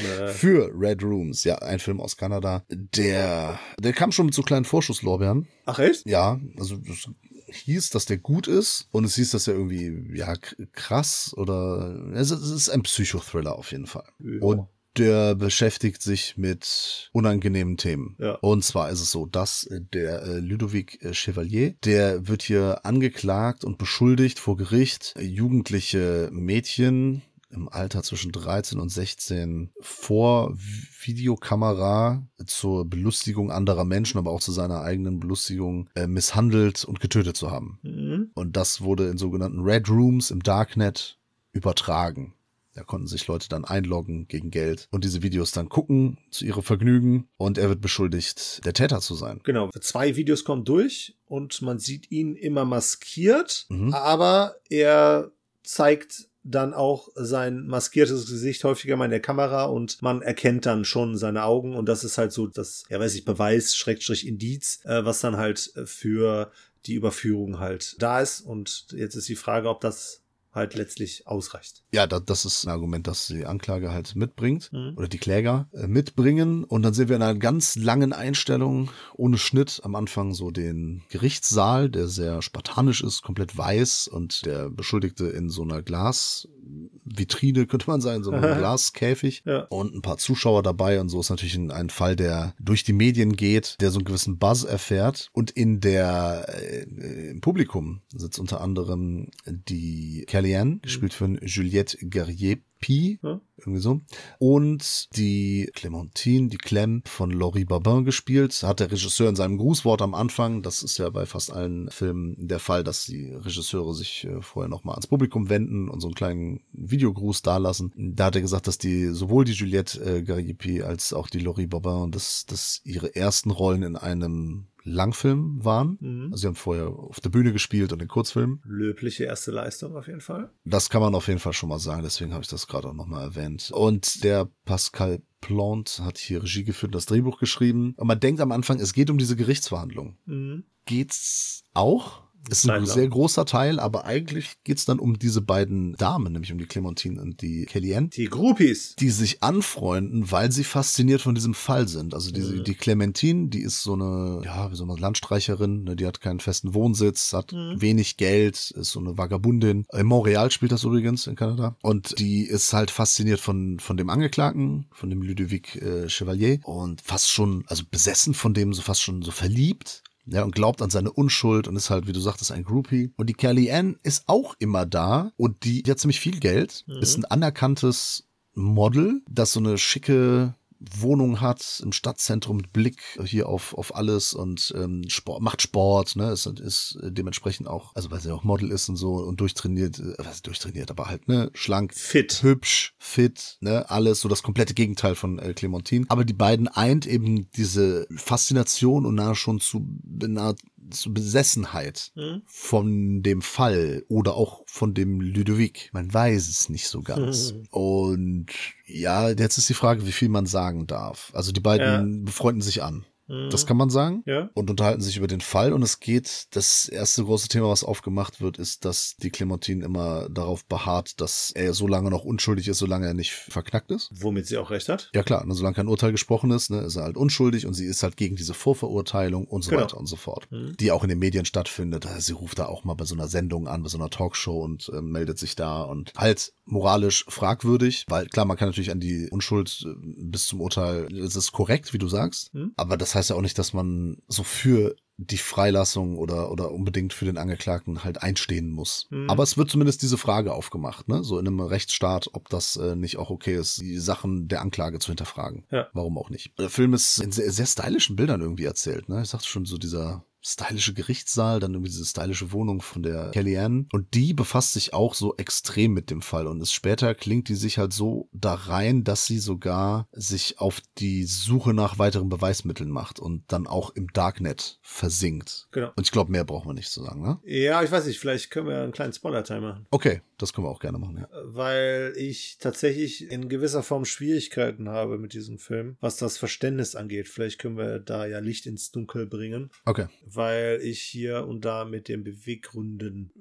Äh, 0.00 0.28
Für 0.28 0.70
Red 0.72 1.02
Rooms, 1.02 1.42
ja, 1.42 1.56
ein 1.56 1.80
Film 1.80 2.00
aus 2.00 2.16
Kanada. 2.16 2.62
Der, 2.70 3.58
der 3.80 3.92
kam 3.92 4.12
schon 4.12 4.26
mit 4.26 4.34
so 4.36 4.42
kleinen 4.42 4.64
Vorschusslorbeeren. 4.64 5.48
ach 5.66 5.80
echt? 5.80 6.06
Ja, 6.08 6.38
also 6.56 6.78
es 6.86 7.08
hieß, 7.56 7.90
dass 7.90 8.04
der 8.04 8.18
gut 8.18 8.46
ist 8.46 8.86
und 8.92 9.02
es 9.02 9.16
hieß, 9.16 9.32
dass 9.32 9.48
er 9.48 9.54
irgendwie, 9.54 10.16
ja, 10.16 10.34
krass 10.70 11.34
oder, 11.36 12.12
es 12.14 12.30
ist- 12.30 12.42
es 12.42 12.50
ist 12.52 12.68
ein 12.70 12.82
Psychothriller 12.84 13.56
auf 13.56 13.72
jeden 13.72 13.86
Fall. 13.86 14.06
Ja. 14.20 14.40
Und 14.40 14.68
der 14.98 15.34
beschäftigt 15.34 16.02
sich 16.02 16.36
mit 16.36 17.10
unangenehmen 17.12 17.76
Themen. 17.76 18.16
Ja. 18.18 18.34
Und 18.36 18.64
zwar 18.64 18.90
ist 18.90 19.00
es 19.00 19.10
so, 19.10 19.26
dass 19.26 19.64
äh, 19.64 19.80
der 19.80 20.22
äh, 20.22 20.38
Ludovic 20.38 21.02
äh, 21.02 21.14
Chevalier, 21.14 21.74
der 21.84 22.28
wird 22.28 22.42
hier 22.42 22.84
angeklagt 22.84 23.64
und 23.64 23.78
beschuldigt 23.78 24.38
vor 24.38 24.56
Gericht, 24.56 25.14
jugendliche 25.18 26.28
Mädchen 26.32 27.22
im 27.50 27.68
Alter 27.68 28.02
zwischen 28.02 28.32
13 28.32 28.78
und 28.78 28.90
16 28.90 29.70
vor 29.80 30.54
Videokamera 31.02 32.26
zur 32.46 32.84
Belustigung 32.84 33.50
anderer 33.50 33.84
Menschen, 33.84 34.18
aber 34.18 34.30
auch 34.30 34.40
zu 34.40 34.52
seiner 34.52 34.82
eigenen 34.82 35.18
Belustigung 35.20 35.88
äh, 35.94 36.06
misshandelt 36.06 36.84
und 36.84 37.00
getötet 37.00 37.36
zu 37.36 37.50
haben. 37.50 37.78
Mhm. 37.82 38.30
Und 38.34 38.56
das 38.56 38.82
wurde 38.82 39.08
in 39.08 39.18
sogenannten 39.18 39.60
Red 39.60 39.88
Rooms 39.88 40.30
im 40.30 40.42
Darknet 40.42 41.18
übertragen. 41.52 42.34
Da 42.78 42.84
konnten 42.84 43.08
sich 43.08 43.26
Leute 43.26 43.48
dann 43.48 43.64
einloggen 43.64 44.28
gegen 44.28 44.52
Geld 44.52 44.86
und 44.92 45.02
diese 45.04 45.20
Videos 45.24 45.50
dann 45.50 45.68
gucken 45.68 46.16
zu 46.30 46.44
ihrem 46.44 46.62
Vergnügen 46.62 47.28
und 47.36 47.58
er 47.58 47.68
wird 47.70 47.80
beschuldigt, 47.80 48.64
der 48.64 48.72
Täter 48.72 49.00
zu 49.00 49.16
sein. 49.16 49.40
Genau. 49.42 49.68
Zwei 49.80 50.14
Videos 50.14 50.44
kommen 50.44 50.64
durch 50.64 51.16
und 51.26 51.60
man 51.60 51.80
sieht 51.80 52.12
ihn 52.12 52.36
immer 52.36 52.64
maskiert, 52.64 53.66
Mhm. 53.68 53.92
aber 53.94 54.54
er 54.70 55.32
zeigt 55.64 56.28
dann 56.44 56.72
auch 56.72 57.08
sein 57.16 57.66
maskiertes 57.66 58.26
Gesicht 58.30 58.62
häufiger 58.62 58.96
mal 58.96 59.06
in 59.06 59.10
der 59.10 59.20
Kamera 59.20 59.64
und 59.64 60.00
man 60.00 60.22
erkennt 60.22 60.64
dann 60.64 60.84
schon 60.84 61.16
seine 61.18 61.42
Augen 61.42 61.74
und 61.74 61.86
das 61.86 62.04
ist 62.04 62.16
halt 62.16 62.30
so 62.30 62.46
das, 62.46 62.84
ja 62.88 63.00
weiß 63.00 63.16
ich, 63.16 63.24
Beweis, 63.24 63.74
Schrägstrich 63.74 64.24
Indiz, 64.24 64.78
äh, 64.84 65.04
was 65.04 65.20
dann 65.20 65.36
halt 65.36 65.72
äh, 65.74 65.84
für 65.84 66.52
die 66.86 66.94
Überführung 66.94 67.58
halt 67.58 67.96
da 67.98 68.20
ist 68.20 68.40
und 68.40 68.86
jetzt 68.92 69.16
ist 69.16 69.28
die 69.28 69.34
Frage, 69.34 69.68
ob 69.68 69.80
das 69.80 70.22
halt 70.52 70.74
letztlich 70.74 71.26
ausreicht. 71.26 71.82
Ja, 71.92 72.06
da, 72.06 72.20
das 72.20 72.44
ist 72.44 72.64
ein 72.64 72.70
Argument, 72.70 73.06
das 73.06 73.26
die 73.26 73.44
Anklage 73.46 73.92
halt 73.92 74.16
mitbringt 74.16 74.70
Mhm. 74.72 74.94
oder 74.96 75.08
die 75.08 75.18
Kläger 75.18 75.68
äh, 75.72 75.86
mitbringen 75.86 76.64
und 76.64 76.82
dann 76.82 76.94
sehen 76.94 77.08
wir 77.08 77.16
in 77.16 77.22
einer 77.22 77.38
ganz 77.38 77.76
langen 77.76 78.12
Einstellung 78.12 78.90
ohne 79.14 79.38
Schnitt 79.38 79.80
am 79.84 79.94
Anfang 79.94 80.34
so 80.34 80.50
den 80.50 81.02
Gerichtssaal, 81.10 81.90
der 81.90 82.08
sehr 82.08 82.42
spartanisch 82.42 83.02
ist, 83.02 83.22
komplett 83.22 83.56
weiß 83.56 84.08
und 84.08 84.44
der 84.46 84.70
Beschuldigte 84.70 85.26
in 85.28 85.48
so 85.50 85.62
einer 85.62 85.82
Glasvitrine, 85.82 87.66
könnte 87.66 87.88
man 87.90 88.00
sagen, 88.00 88.24
so 88.24 88.30
einem 88.30 88.40
Glaskäfig 88.58 89.42
Ja. 89.44 89.60
und 89.68 89.94
ein 89.94 90.02
paar 90.02 90.18
Zuschauer 90.18 90.62
dabei 90.62 91.00
und 91.00 91.08
so 91.08 91.20
ist 91.20 91.30
natürlich 91.30 91.54
ein, 91.56 91.70
ein 91.70 91.90
Fall, 91.90 92.16
der 92.16 92.54
durch 92.58 92.84
die 92.84 92.92
Medien 92.92 93.36
geht, 93.36 93.76
der 93.80 93.90
so 93.90 93.98
einen 93.98 94.04
gewissen 94.04 94.38
Buzz 94.38 94.64
erfährt 94.64 95.28
und 95.32 95.50
in 95.50 95.80
der 95.80 96.46
äh, 96.48 97.30
im 97.30 97.40
Publikum 97.40 98.00
sitzt 98.14 98.38
unter 98.38 98.60
anderem 98.60 99.28
die 99.46 100.24
Kellyanne, 100.48 100.78
gespielt 100.80 101.14
von 101.14 101.38
Juliette 101.42 101.98
Guerrier. 102.06 102.58
Pi, 102.80 103.18
Ja. 103.24 103.40
irgendwie 103.56 103.80
so. 103.80 104.00
Und 104.38 105.08
die 105.16 105.68
Clementine, 105.74 106.46
die 106.48 106.58
Clem 106.58 107.02
von 107.06 107.32
Laurie 107.32 107.64
Babin 107.64 108.04
gespielt, 108.04 108.62
hat 108.62 108.78
der 108.78 108.92
Regisseur 108.92 109.28
in 109.28 109.34
seinem 109.34 109.58
Grußwort 109.58 110.00
am 110.00 110.14
Anfang, 110.14 110.62
das 110.62 110.84
ist 110.84 110.96
ja 110.96 111.10
bei 111.10 111.26
fast 111.26 111.52
allen 111.52 111.90
Filmen 111.90 112.36
der 112.46 112.60
Fall, 112.60 112.84
dass 112.84 113.06
die 113.06 113.32
Regisseure 113.32 113.94
sich 113.94 114.24
äh, 114.26 114.40
vorher 114.42 114.68
nochmal 114.68 114.94
ans 114.94 115.08
Publikum 115.08 115.48
wenden 115.50 115.88
und 115.88 116.00
so 116.00 116.06
einen 116.06 116.14
kleinen 116.14 116.60
Videogruß 116.72 117.42
dalassen. 117.42 117.92
Da 117.96 118.26
hat 118.26 118.36
er 118.36 118.42
gesagt, 118.42 118.68
dass 118.68 118.78
die 118.78 119.06
sowohl 119.08 119.44
die 119.44 119.54
Juliette 119.54 120.00
äh, 120.00 120.22
Garipi 120.22 120.82
als 120.82 121.12
auch 121.12 121.28
die 121.28 121.40
Laurie 121.40 121.66
Babin, 121.66 122.12
dass, 122.12 122.46
dass 122.46 122.80
ihre 122.84 123.16
ersten 123.16 123.50
Rollen 123.50 123.82
in 123.82 123.96
einem 123.96 124.68
Langfilm 124.90 125.64
waren. 125.64 125.98
Mhm. 126.00 126.28
Also 126.32 126.36
sie 126.36 126.46
haben 126.48 126.54
vorher 126.54 126.88
auf 126.88 127.20
der 127.20 127.30
Bühne 127.30 127.52
gespielt 127.52 127.92
und 127.92 128.02
in 128.02 128.08
Kurzfilmen. 128.08 128.60
Löbliche 128.64 129.24
erste 129.24 129.50
Leistung 129.50 129.96
auf 129.96 130.06
jeden 130.06 130.20
Fall. 130.20 130.50
Das 130.64 130.90
kann 130.90 131.02
man 131.02 131.14
auf 131.14 131.28
jeden 131.28 131.40
Fall 131.40 131.52
schon 131.52 131.68
mal 131.68 131.78
sagen, 131.78 132.02
deswegen 132.02 132.32
habe 132.32 132.42
ich 132.42 132.48
das 132.48 132.66
gerade 132.66 132.88
auch 132.88 132.94
nochmal 132.94 133.24
erwähnt. 133.24 133.70
Und 133.72 134.24
der 134.24 134.48
Pascal 134.64 135.22
Plante 135.40 136.04
hat 136.04 136.18
hier 136.18 136.42
Regie 136.42 136.64
geführt 136.64 136.88
und 136.88 136.94
das 136.94 137.06
Drehbuch 137.06 137.38
geschrieben. 137.38 137.94
Und 137.96 138.06
man 138.06 138.20
denkt 138.20 138.40
am 138.40 138.52
Anfang, 138.52 138.80
es 138.80 138.92
geht 138.92 139.10
um 139.10 139.18
diese 139.18 139.36
Gerichtsverhandlung. 139.36 140.16
Mhm. 140.26 140.64
Geht's 140.84 141.64
auch? 141.74 142.22
Ist 142.48 142.68
ein 142.68 142.86
sehr 142.86 143.08
großer 143.08 143.44
Teil, 143.44 143.78
aber 143.80 144.04
eigentlich 144.04 144.54
geht's 144.64 144.84
dann 144.84 144.98
um 144.98 145.18
diese 145.18 145.40
beiden 145.40 145.94
Damen, 145.96 146.32
nämlich 146.32 146.52
um 146.52 146.58
die 146.58 146.66
Clementine 146.66 147.20
und 147.20 147.42
die 147.42 147.64
Kellyanne, 147.66 148.08
Die 148.08 148.26
Groupies. 148.26 148.94
die 148.98 149.10
sich 149.10 149.42
anfreunden, 149.42 150.30
weil 150.30 150.50
sie 150.52 150.64
fasziniert 150.64 151.20
von 151.20 151.34
diesem 151.34 151.54
Fall 151.54 151.88
sind. 151.88 152.14
Also 152.14 152.30
diese, 152.30 152.54
Mhm. 152.56 152.64
die 152.64 152.74
Clementine, 152.74 153.48
die 153.48 153.60
ist 153.62 153.82
so 153.82 153.94
eine, 153.94 154.42
ja, 154.44 154.70
wie 154.70 154.76
soll 154.76 154.86
man, 154.86 154.98
Landstreicherin, 154.98 155.84
ne, 155.84 155.96
die 155.96 156.06
hat 156.06 156.20
keinen 156.20 156.40
festen 156.40 156.74
Wohnsitz, 156.74 157.32
hat 157.32 157.52
Mhm. 157.52 157.80
wenig 157.80 158.16
Geld, 158.16 158.70
ist 158.70 158.90
so 158.90 159.00
eine 159.00 159.16
Vagabundin. 159.18 159.84
In 159.92 160.06
Montreal 160.06 160.50
spielt 160.50 160.72
das 160.72 160.84
übrigens 160.84 161.26
in 161.26 161.36
Kanada. 161.36 161.76
Und 161.82 162.18
die 162.18 162.42
ist 162.44 162.72
halt 162.72 162.90
fasziniert 162.90 163.40
von, 163.40 163.78
von 163.80 163.96
dem 163.96 164.10
Angeklagten, 164.10 164.86
von 164.92 165.10
dem 165.10 165.22
Ludovic 165.22 165.76
äh, 165.76 166.08
Chevalier 166.08 166.60
und 166.64 167.00
fast 167.02 167.30
schon, 167.30 167.64
also 167.68 167.84
besessen 167.90 168.34
von 168.34 168.54
dem, 168.54 168.72
so 168.72 168.82
fast 168.82 169.02
schon 169.02 169.22
so 169.22 169.30
verliebt. 169.30 170.02
Ja, 170.30 170.42
und 170.42 170.54
glaubt 170.54 170.82
an 170.82 170.90
seine 170.90 171.10
Unschuld 171.10 171.68
und 171.68 171.76
ist 171.76 171.90
halt, 171.90 172.06
wie 172.06 172.12
du 172.12 172.20
sagtest, 172.20 172.52
ein 172.52 172.64
Groupie. 172.64 173.12
Und 173.16 173.28
die 173.28 173.34
Kelly 173.34 173.70
Ann 173.70 173.96
ist 174.02 174.24
auch 174.26 174.54
immer 174.58 174.84
da 174.84 175.32
und 175.36 175.64
die, 175.64 175.82
die 175.82 175.90
hat 175.90 175.98
ziemlich 175.98 176.20
viel 176.20 176.38
Geld, 176.38 176.84
ist 177.00 177.16
ein 177.16 177.24
anerkanntes 177.24 178.28
Model, 178.54 179.22
das 179.30 179.52
so 179.52 179.60
eine 179.60 179.78
schicke 179.78 180.54
Wohnung 180.80 181.40
hat 181.40 181.80
im 181.82 181.92
Stadtzentrum 181.92 182.58
mit 182.58 182.72
Blick 182.72 183.02
hier 183.24 183.48
auf, 183.48 183.74
auf 183.74 183.94
alles 183.94 184.32
und 184.32 184.72
ähm, 184.76 185.02
Sport, 185.08 185.42
macht 185.42 185.62
Sport, 185.62 186.16
ne, 186.16 186.30
ist, 186.30 186.46
ist 186.46 186.98
dementsprechend 187.02 187.68
auch, 187.68 187.94
also 187.94 188.10
weil 188.10 188.20
sie 188.20 188.32
auch 188.32 188.44
Model 188.44 188.70
ist 188.70 188.88
und 188.88 188.96
so 188.96 189.14
und 189.14 189.40
durchtrainiert, 189.40 189.98
äh, 189.98 190.14
was 190.18 190.42
durchtrainiert, 190.42 190.90
aber 190.90 191.06
halt, 191.06 191.28
ne, 191.28 191.50
schlank, 191.54 191.94
Fit. 191.94 192.42
hübsch, 192.42 192.94
fit, 192.98 193.58
ne, 193.60 193.90
alles 193.90 194.20
so 194.20 194.28
das 194.28 194.42
komplette 194.42 194.74
Gegenteil 194.74 195.14
von 195.14 195.38
äh, 195.38 195.52
Clementine. 195.54 196.06
Aber 196.08 196.24
die 196.24 196.32
beiden 196.32 196.68
eint 196.68 197.06
eben 197.06 197.50
diese 197.52 198.06
Faszination 198.14 199.06
und 199.06 199.16
nahe 199.16 199.34
schon 199.34 199.60
zu, 199.60 199.86
nahe 200.04 200.54
zu 200.90 201.12
Besessenheit 201.12 202.12
Mhm. 202.14 202.42
von 202.46 203.22
dem 203.22 203.42
Fall 203.42 204.04
oder 204.08 204.34
auch 204.34 204.62
von 204.66 204.94
dem 204.94 205.20
Ludovic. 205.20 205.90
Man 205.92 206.12
weiß 206.12 206.48
es 206.48 206.68
nicht 206.68 206.88
so 206.88 207.02
ganz. 207.02 207.54
Und 207.70 208.46
ja, 208.86 209.30
jetzt 209.30 209.58
ist 209.58 209.68
die 209.68 209.74
Frage, 209.74 210.06
wie 210.06 210.12
viel 210.12 210.28
man 210.28 210.46
sagen 210.46 210.86
darf. 210.86 211.30
Also 211.34 211.52
die 211.52 211.60
beiden 211.60 212.24
befreunden 212.24 212.62
sich 212.62 212.82
an. 212.82 213.04
Das 213.50 213.66
kann 213.66 213.76
man 213.76 213.90
sagen. 213.90 214.22
Ja. 214.26 214.48
Und 214.54 214.70
unterhalten 214.70 215.00
sich 215.02 215.16
über 215.16 215.26
den 215.26 215.40
Fall. 215.40 215.72
Und 215.72 215.82
es 215.82 216.00
geht, 216.00 216.46
das 216.52 216.88
erste 216.88 217.24
große 217.24 217.48
Thema, 217.48 217.68
was 217.68 217.84
aufgemacht 217.84 218.40
wird, 218.40 218.58
ist, 218.58 218.84
dass 218.84 219.16
die 219.16 219.30
Clementine 219.30 219.84
immer 219.84 220.28
darauf 220.30 220.64
beharrt, 220.64 221.20
dass 221.20 221.50
er 221.50 221.74
so 221.74 221.86
lange 221.86 222.10
noch 222.10 222.24
unschuldig 222.24 222.68
ist, 222.68 222.78
solange 222.78 223.06
er 223.06 223.14
nicht 223.14 223.32
verknackt 223.32 223.90
ist. 223.90 224.10
Womit 224.14 224.46
sie 224.46 224.56
auch 224.56 224.70
recht 224.70 224.88
hat. 224.88 225.10
Ja 225.14 225.22
klar, 225.22 225.44
ne, 225.46 225.54
solange 225.54 225.74
kein 225.76 225.88
Urteil 225.88 226.12
gesprochen 226.12 226.50
ist, 226.50 226.70
ne, 226.70 226.80
ist 226.80 226.96
er 226.96 227.04
halt 227.04 227.16
unschuldig 227.16 227.66
und 227.66 227.74
sie 227.74 227.84
ist 227.86 228.02
halt 228.02 228.16
gegen 228.16 228.36
diese 228.36 228.54
Vorverurteilung 228.54 229.44
und 229.46 229.62
so 229.62 229.70
Genau. 229.70 229.82
weiter 229.82 229.98
und 229.98 230.06
so 230.06 230.16
fort, 230.16 230.48
die 230.50 230.90
auch 230.90 231.02
in 231.02 231.08
den 231.10 231.18
Medien 231.18 231.44
stattfindet. 231.44 232.06
Also 232.06 232.20
Sie 232.20 232.32
ruft 232.32 232.58
da 232.58 232.66
auch 232.66 232.84
mal 232.84 232.94
bei 232.94 233.04
so 233.04 233.14
einer 233.14 233.28
Sendung 233.28 233.68
an, 233.68 233.82
bei 233.82 233.88
so 233.88 233.98
einer 233.98 234.10
Talkshow 234.10 234.60
und 234.62 234.88
äh, 234.94 235.02
meldet 235.02 235.38
sich 235.38 235.54
da 235.56 235.82
und 235.82 236.12
halt 236.16 236.52
moralisch 236.64 237.24
fragwürdig, 237.28 238.04
weil 238.08 238.26
klar, 238.26 238.44
man 238.46 238.56
kann 238.56 238.68
natürlich 238.68 238.90
an 238.90 239.00
die 239.00 239.28
Unschuld 239.30 239.84
äh, 239.86 239.94
bis 240.18 240.46
zum 240.46 240.60
Urteil, 240.60 241.06
es 241.14 241.36
ist 241.36 241.52
korrekt, 241.52 241.92
wie 241.92 241.98
du 241.98 242.08
sagst, 242.08 242.50
aber 242.76 242.96
das 242.96 243.14
heißt 243.18 243.30
ja 243.30 243.36
auch 243.36 243.42
nicht, 243.42 243.58
dass 243.58 243.72
man 243.72 244.22
so 244.28 244.42
für 244.42 244.96
die 245.20 245.38
Freilassung 245.38 246.16
oder, 246.16 246.50
oder 246.52 246.70
unbedingt 246.70 247.12
für 247.12 247.24
den 247.24 247.38
Angeklagten 247.38 248.04
halt 248.04 248.22
einstehen 248.22 248.70
muss. 248.70 249.08
Aber 249.26 249.42
es 249.42 249.58
wird 249.58 249.68
zumindest 249.68 250.00
diese 250.02 250.16
Frage 250.16 250.54
aufgemacht, 250.54 251.08
ne? 251.08 251.24
So 251.24 251.40
in 251.40 251.46
einem 251.46 251.60
Rechtsstaat, 251.60 252.30
ob 252.34 252.48
das 252.48 252.76
äh, 252.76 252.94
nicht 252.94 253.16
auch 253.16 253.28
okay 253.28 253.56
ist, 253.56 253.80
die 253.80 253.98
Sachen 253.98 254.46
der 254.46 254.60
Anklage 254.60 255.00
zu 255.00 255.08
hinterfragen. 255.08 255.64
Ja. 255.72 255.88
Warum 255.92 256.16
auch 256.18 256.30
nicht? 256.30 256.56
Der 256.58 256.70
Film 256.70 256.94
ist 256.94 257.18
in 257.18 257.32
sehr, 257.32 257.50
sehr 257.50 257.66
stylischen 257.66 258.14
Bildern 258.14 258.40
irgendwie 258.40 258.64
erzählt, 258.64 259.08
ne? 259.08 259.22
Ich 259.22 259.30
sagte 259.30 259.48
schon, 259.48 259.64
so 259.64 259.76
dieser 259.76 260.24
stylische 260.42 260.94
Gerichtssaal, 260.94 261.60
dann 261.60 261.72
irgendwie 261.72 261.90
diese 261.90 262.04
stylische 262.04 262.52
Wohnung 262.52 262.80
von 262.80 263.02
der 263.02 263.30
Kellyanne. 263.30 263.86
Und 263.92 264.14
die 264.14 264.34
befasst 264.34 264.72
sich 264.72 264.94
auch 264.94 265.14
so 265.14 265.36
extrem 265.36 265.92
mit 265.92 266.10
dem 266.10 266.22
Fall. 266.22 266.46
Und 266.46 266.60
es 266.60 266.72
später 266.72 267.14
klingt 267.14 267.48
die 267.48 267.54
sich 267.54 267.78
halt 267.78 267.92
so 267.92 268.28
da 268.32 268.54
rein, 268.54 269.04
dass 269.04 269.26
sie 269.26 269.38
sogar 269.38 270.08
sich 270.12 270.60
auf 270.60 270.80
die 270.98 271.24
Suche 271.24 271.74
nach 271.74 271.98
weiteren 271.98 272.28
Beweismitteln 272.28 272.90
macht 272.90 273.20
und 273.20 273.44
dann 273.48 273.66
auch 273.66 273.90
im 273.90 274.08
Darknet 274.12 274.78
versinkt. 274.82 275.68
Genau. 275.72 275.92
Und 275.96 276.06
ich 276.06 276.12
glaube, 276.12 276.32
mehr 276.32 276.44
brauchen 276.44 276.68
wir 276.68 276.74
nicht 276.74 276.90
zu 276.90 277.02
sagen, 277.02 277.22
ne? 277.22 277.40
Ja, 277.44 277.82
ich 277.82 277.90
weiß 277.90 278.06
nicht, 278.06 278.18
vielleicht 278.18 278.50
können 278.50 278.68
wir 278.68 278.82
einen 278.82 278.92
kleinen 278.92 279.12
Spoiler-Teil 279.12 279.60
machen. 279.60 279.86
Okay, 279.90 280.22
das 280.38 280.52
können 280.52 280.66
wir 280.66 280.70
auch 280.70 280.80
gerne 280.80 280.98
machen, 280.98 281.18
ja. 281.18 281.28
Weil 281.44 282.14
ich 282.16 282.58
tatsächlich 282.60 283.30
in 283.30 283.48
gewisser 283.48 283.82
Form 283.82 284.04
Schwierigkeiten 284.04 284.88
habe 284.88 285.18
mit 285.18 285.32
diesem 285.34 285.58
Film, 285.58 285.96
was 286.00 286.16
das 286.16 286.38
Verständnis 286.38 286.94
angeht. 286.94 287.28
Vielleicht 287.28 287.58
können 287.58 287.76
wir 287.76 287.98
da 287.98 288.26
ja 288.26 288.38
Licht 288.38 288.66
ins 288.66 288.90
Dunkel 288.92 289.26
bringen, 289.26 289.70
Okay. 289.84 290.06
weil 290.24 290.80
ich 290.82 291.00
hier 291.02 291.46
und 291.46 291.64
da 291.64 291.84
mit 291.84 292.08
den 292.08 292.22
Beweggründen 292.24 293.32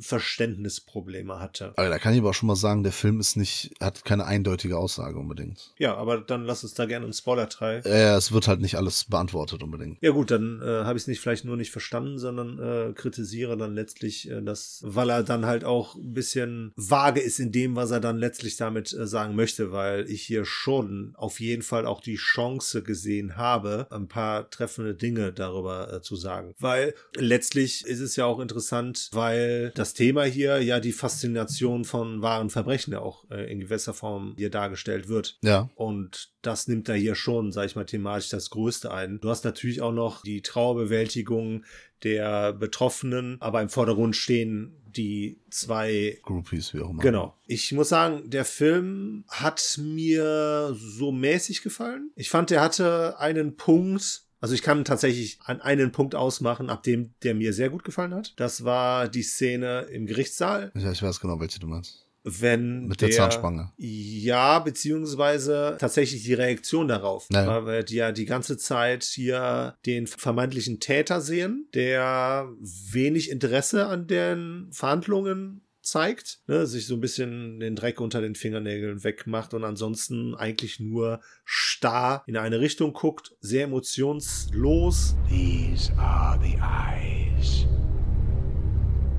Verständnisprobleme 0.00 1.38
hatte. 1.38 1.72
Aber 1.76 1.88
da 1.88 1.98
kann 1.98 2.12
ich 2.12 2.20
aber 2.20 2.30
auch 2.30 2.34
schon 2.34 2.46
mal 2.46 2.56
sagen, 2.56 2.82
der 2.82 2.92
Film 2.92 3.20
ist 3.20 3.36
nicht, 3.36 3.72
hat 3.80 4.04
keine 4.04 4.24
eindeutige 4.24 4.78
Aussage 4.78 5.18
unbedingt. 5.18 5.72
Ja, 5.78 5.96
aber 5.96 6.18
dann 6.18 6.44
lass 6.44 6.62
uns 6.64 6.74
da 6.74 6.86
gerne 6.86 7.04
einen 7.04 7.12
Spoiler-Teil. 7.12 7.82
Äh, 7.84 8.14
es 8.14 8.32
wird 8.32 8.48
halt 8.48 8.60
nicht 8.60 8.76
alles 8.76 9.04
beantwortet 9.04 9.62
unbedingt. 9.62 9.98
Ja 10.00 10.10
gut, 10.10 10.30
dann 10.30 10.60
äh, 10.62 10.84
habe 10.84 10.96
ich 10.96 11.04
es 11.04 11.08
nicht 11.08 11.20
vielleicht 11.20 11.44
nur 11.44 11.56
nicht 11.56 11.70
verstanden, 11.70 12.18
sondern 12.18 12.58
äh, 12.58 12.92
kritisiere 12.92 13.56
dann 13.56 13.74
letztlich 13.74 14.30
äh, 14.30 14.42
das, 14.42 14.80
weil 14.84 15.10
er 15.10 15.22
dann 15.22 15.46
halt 15.46 15.64
auch 15.64 15.94
ein 15.94 16.12
bisschen 16.12 16.72
vage 16.76 17.20
ist 17.20 17.38
in 17.38 17.52
dem, 17.52 17.76
was 17.76 17.90
er 17.90 18.00
dann 18.00 18.18
letztlich 18.18 18.56
damit 18.56 18.92
äh, 18.92 19.06
sagen 19.06 19.34
möchte, 19.34 19.72
weil 19.72 20.08
ich 20.10 20.22
hier 20.22 20.44
schon 20.44 21.14
auf 21.16 21.40
jeden 21.40 21.62
Fall 21.62 21.86
auch 21.86 22.00
die 22.00 22.16
Chance 22.16 22.82
gesehen 22.82 23.36
habe, 23.36 23.86
ein 23.90 24.08
paar 24.08 24.50
treffende 24.50 24.94
Dinge 24.94 25.32
darüber 25.32 25.92
äh, 25.92 26.02
zu 26.02 26.16
sagen. 26.16 26.54
Weil 26.58 26.94
letztlich 27.16 27.84
ist 27.86 28.00
es 28.00 28.16
ja 28.16 28.24
auch 28.24 28.40
interessant, 28.40 29.10
weil 29.12 29.72
das 29.74 29.89
Thema 29.94 30.24
hier 30.24 30.62
ja 30.62 30.80
die 30.80 30.92
Faszination 30.92 31.84
von 31.84 32.22
wahren 32.22 32.50
Verbrechen 32.50 32.92
ja 32.92 33.00
auch 33.00 33.30
äh, 33.30 33.50
in 33.50 33.60
gewisser 33.60 33.94
Form 33.94 34.34
hier 34.36 34.50
dargestellt 34.50 35.08
wird. 35.08 35.38
Ja. 35.42 35.70
Und 35.74 36.32
das 36.42 36.68
nimmt 36.68 36.88
da 36.88 36.94
hier 36.94 37.14
schon, 37.14 37.52
sag 37.52 37.66
ich 37.66 37.76
mal, 37.76 37.84
thematisch 37.84 38.28
das 38.28 38.50
Größte 38.50 38.92
ein. 38.92 39.20
Du 39.20 39.30
hast 39.30 39.44
natürlich 39.44 39.82
auch 39.82 39.92
noch 39.92 40.22
die 40.22 40.42
Trauerbewältigung 40.42 41.64
der 42.02 42.52
Betroffenen, 42.52 43.36
aber 43.40 43.60
im 43.60 43.68
Vordergrund 43.68 44.16
stehen 44.16 44.76
die 44.86 45.38
zwei 45.50 46.18
Groupies, 46.22 46.74
wie 46.74 46.80
auch 46.80 46.90
immer. 46.90 47.02
Genau. 47.02 47.36
Ich 47.46 47.72
muss 47.72 47.90
sagen, 47.90 48.28
der 48.28 48.44
Film 48.44 49.24
hat 49.28 49.78
mir 49.78 50.74
so 50.74 51.12
mäßig 51.12 51.62
gefallen. 51.62 52.10
Ich 52.16 52.30
fand, 52.30 52.50
der 52.50 52.60
hatte 52.60 53.18
einen 53.18 53.56
Punkt, 53.56 54.22
also 54.40 54.54
ich 54.54 54.62
kann 54.62 54.84
tatsächlich 54.84 55.38
an 55.44 55.60
einen 55.60 55.92
Punkt 55.92 56.14
ausmachen, 56.14 56.70
ab 56.70 56.82
dem 56.82 57.14
der 57.22 57.34
mir 57.34 57.52
sehr 57.52 57.70
gut 57.70 57.84
gefallen 57.84 58.14
hat. 58.14 58.32
Das 58.36 58.64
war 58.64 59.08
die 59.08 59.22
Szene 59.22 59.82
im 59.92 60.06
Gerichtssaal, 60.06 60.72
Ja, 60.74 60.90
ich 60.92 61.02
weiß 61.02 61.20
genau, 61.20 61.38
welche 61.40 61.60
du 61.60 61.66
meinst. 61.66 62.06
wenn 62.24 62.86
Mit 62.86 63.00
der 63.00 63.10
Zahnspange. 63.10 63.72
Ja, 63.76 64.58
beziehungsweise 64.58 65.76
tatsächlich 65.78 66.22
die 66.22 66.34
Reaktion 66.34 66.88
darauf. 66.88 67.28
Naja. 67.30 67.64
Weil 67.64 67.88
wir 67.88 67.96
ja 67.96 68.12
die 68.12 68.26
ganze 68.26 68.58
Zeit 68.58 69.04
hier 69.04 69.76
den 69.86 70.06
vermeintlichen 70.06 70.80
Täter 70.80 71.20
sehen, 71.20 71.68
der 71.74 72.48
wenig 72.60 73.30
Interesse 73.30 73.86
an 73.86 74.06
den 74.06 74.68
Verhandlungen 74.72 75.62
zeigt, 75.82 76.40
ne, 76.46 76.66
sich 76.66 76.86
so 76.86 76.94
ein 76.94 77.00
bisschen 77.00 77.60
den 77.60 77.76
Dreck 77.76 78.00
unter 78.00 78.20
den 78.20 78.34
Fingernägeln 78.34 79.04
wegmacht 79.04 79.54
und 79.54 79.64
ansonsten 79.64 80.34
eigentlich 80.34 80.80
nur 80.80 81.20
starr 81.44 82.22
in 82.26 82.36
eine 82.36 82.60
Richtung 82.60 82.92
guckt, 82.92 83.34
sehr 83.40 83.64
emotionslos. 83.64 85.16
These 85.28 85.92
are 85.96 86.38
the 86.42 86.56
eyes 86.56 87.66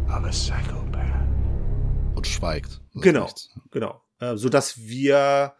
of 0.08 0.24
a 0.24 0.30
psychopath. 0.30 1.28
Und 2.16 2.28
schweigt. 2.28 2.82
Genau, 2.96 3.24
nichts. 3.24 3.50
genau. 3.72 4.02
Äh, 4.20 4.38
so 4.38 4.50
dass 4.50 4.78
wir, 4.78 5.54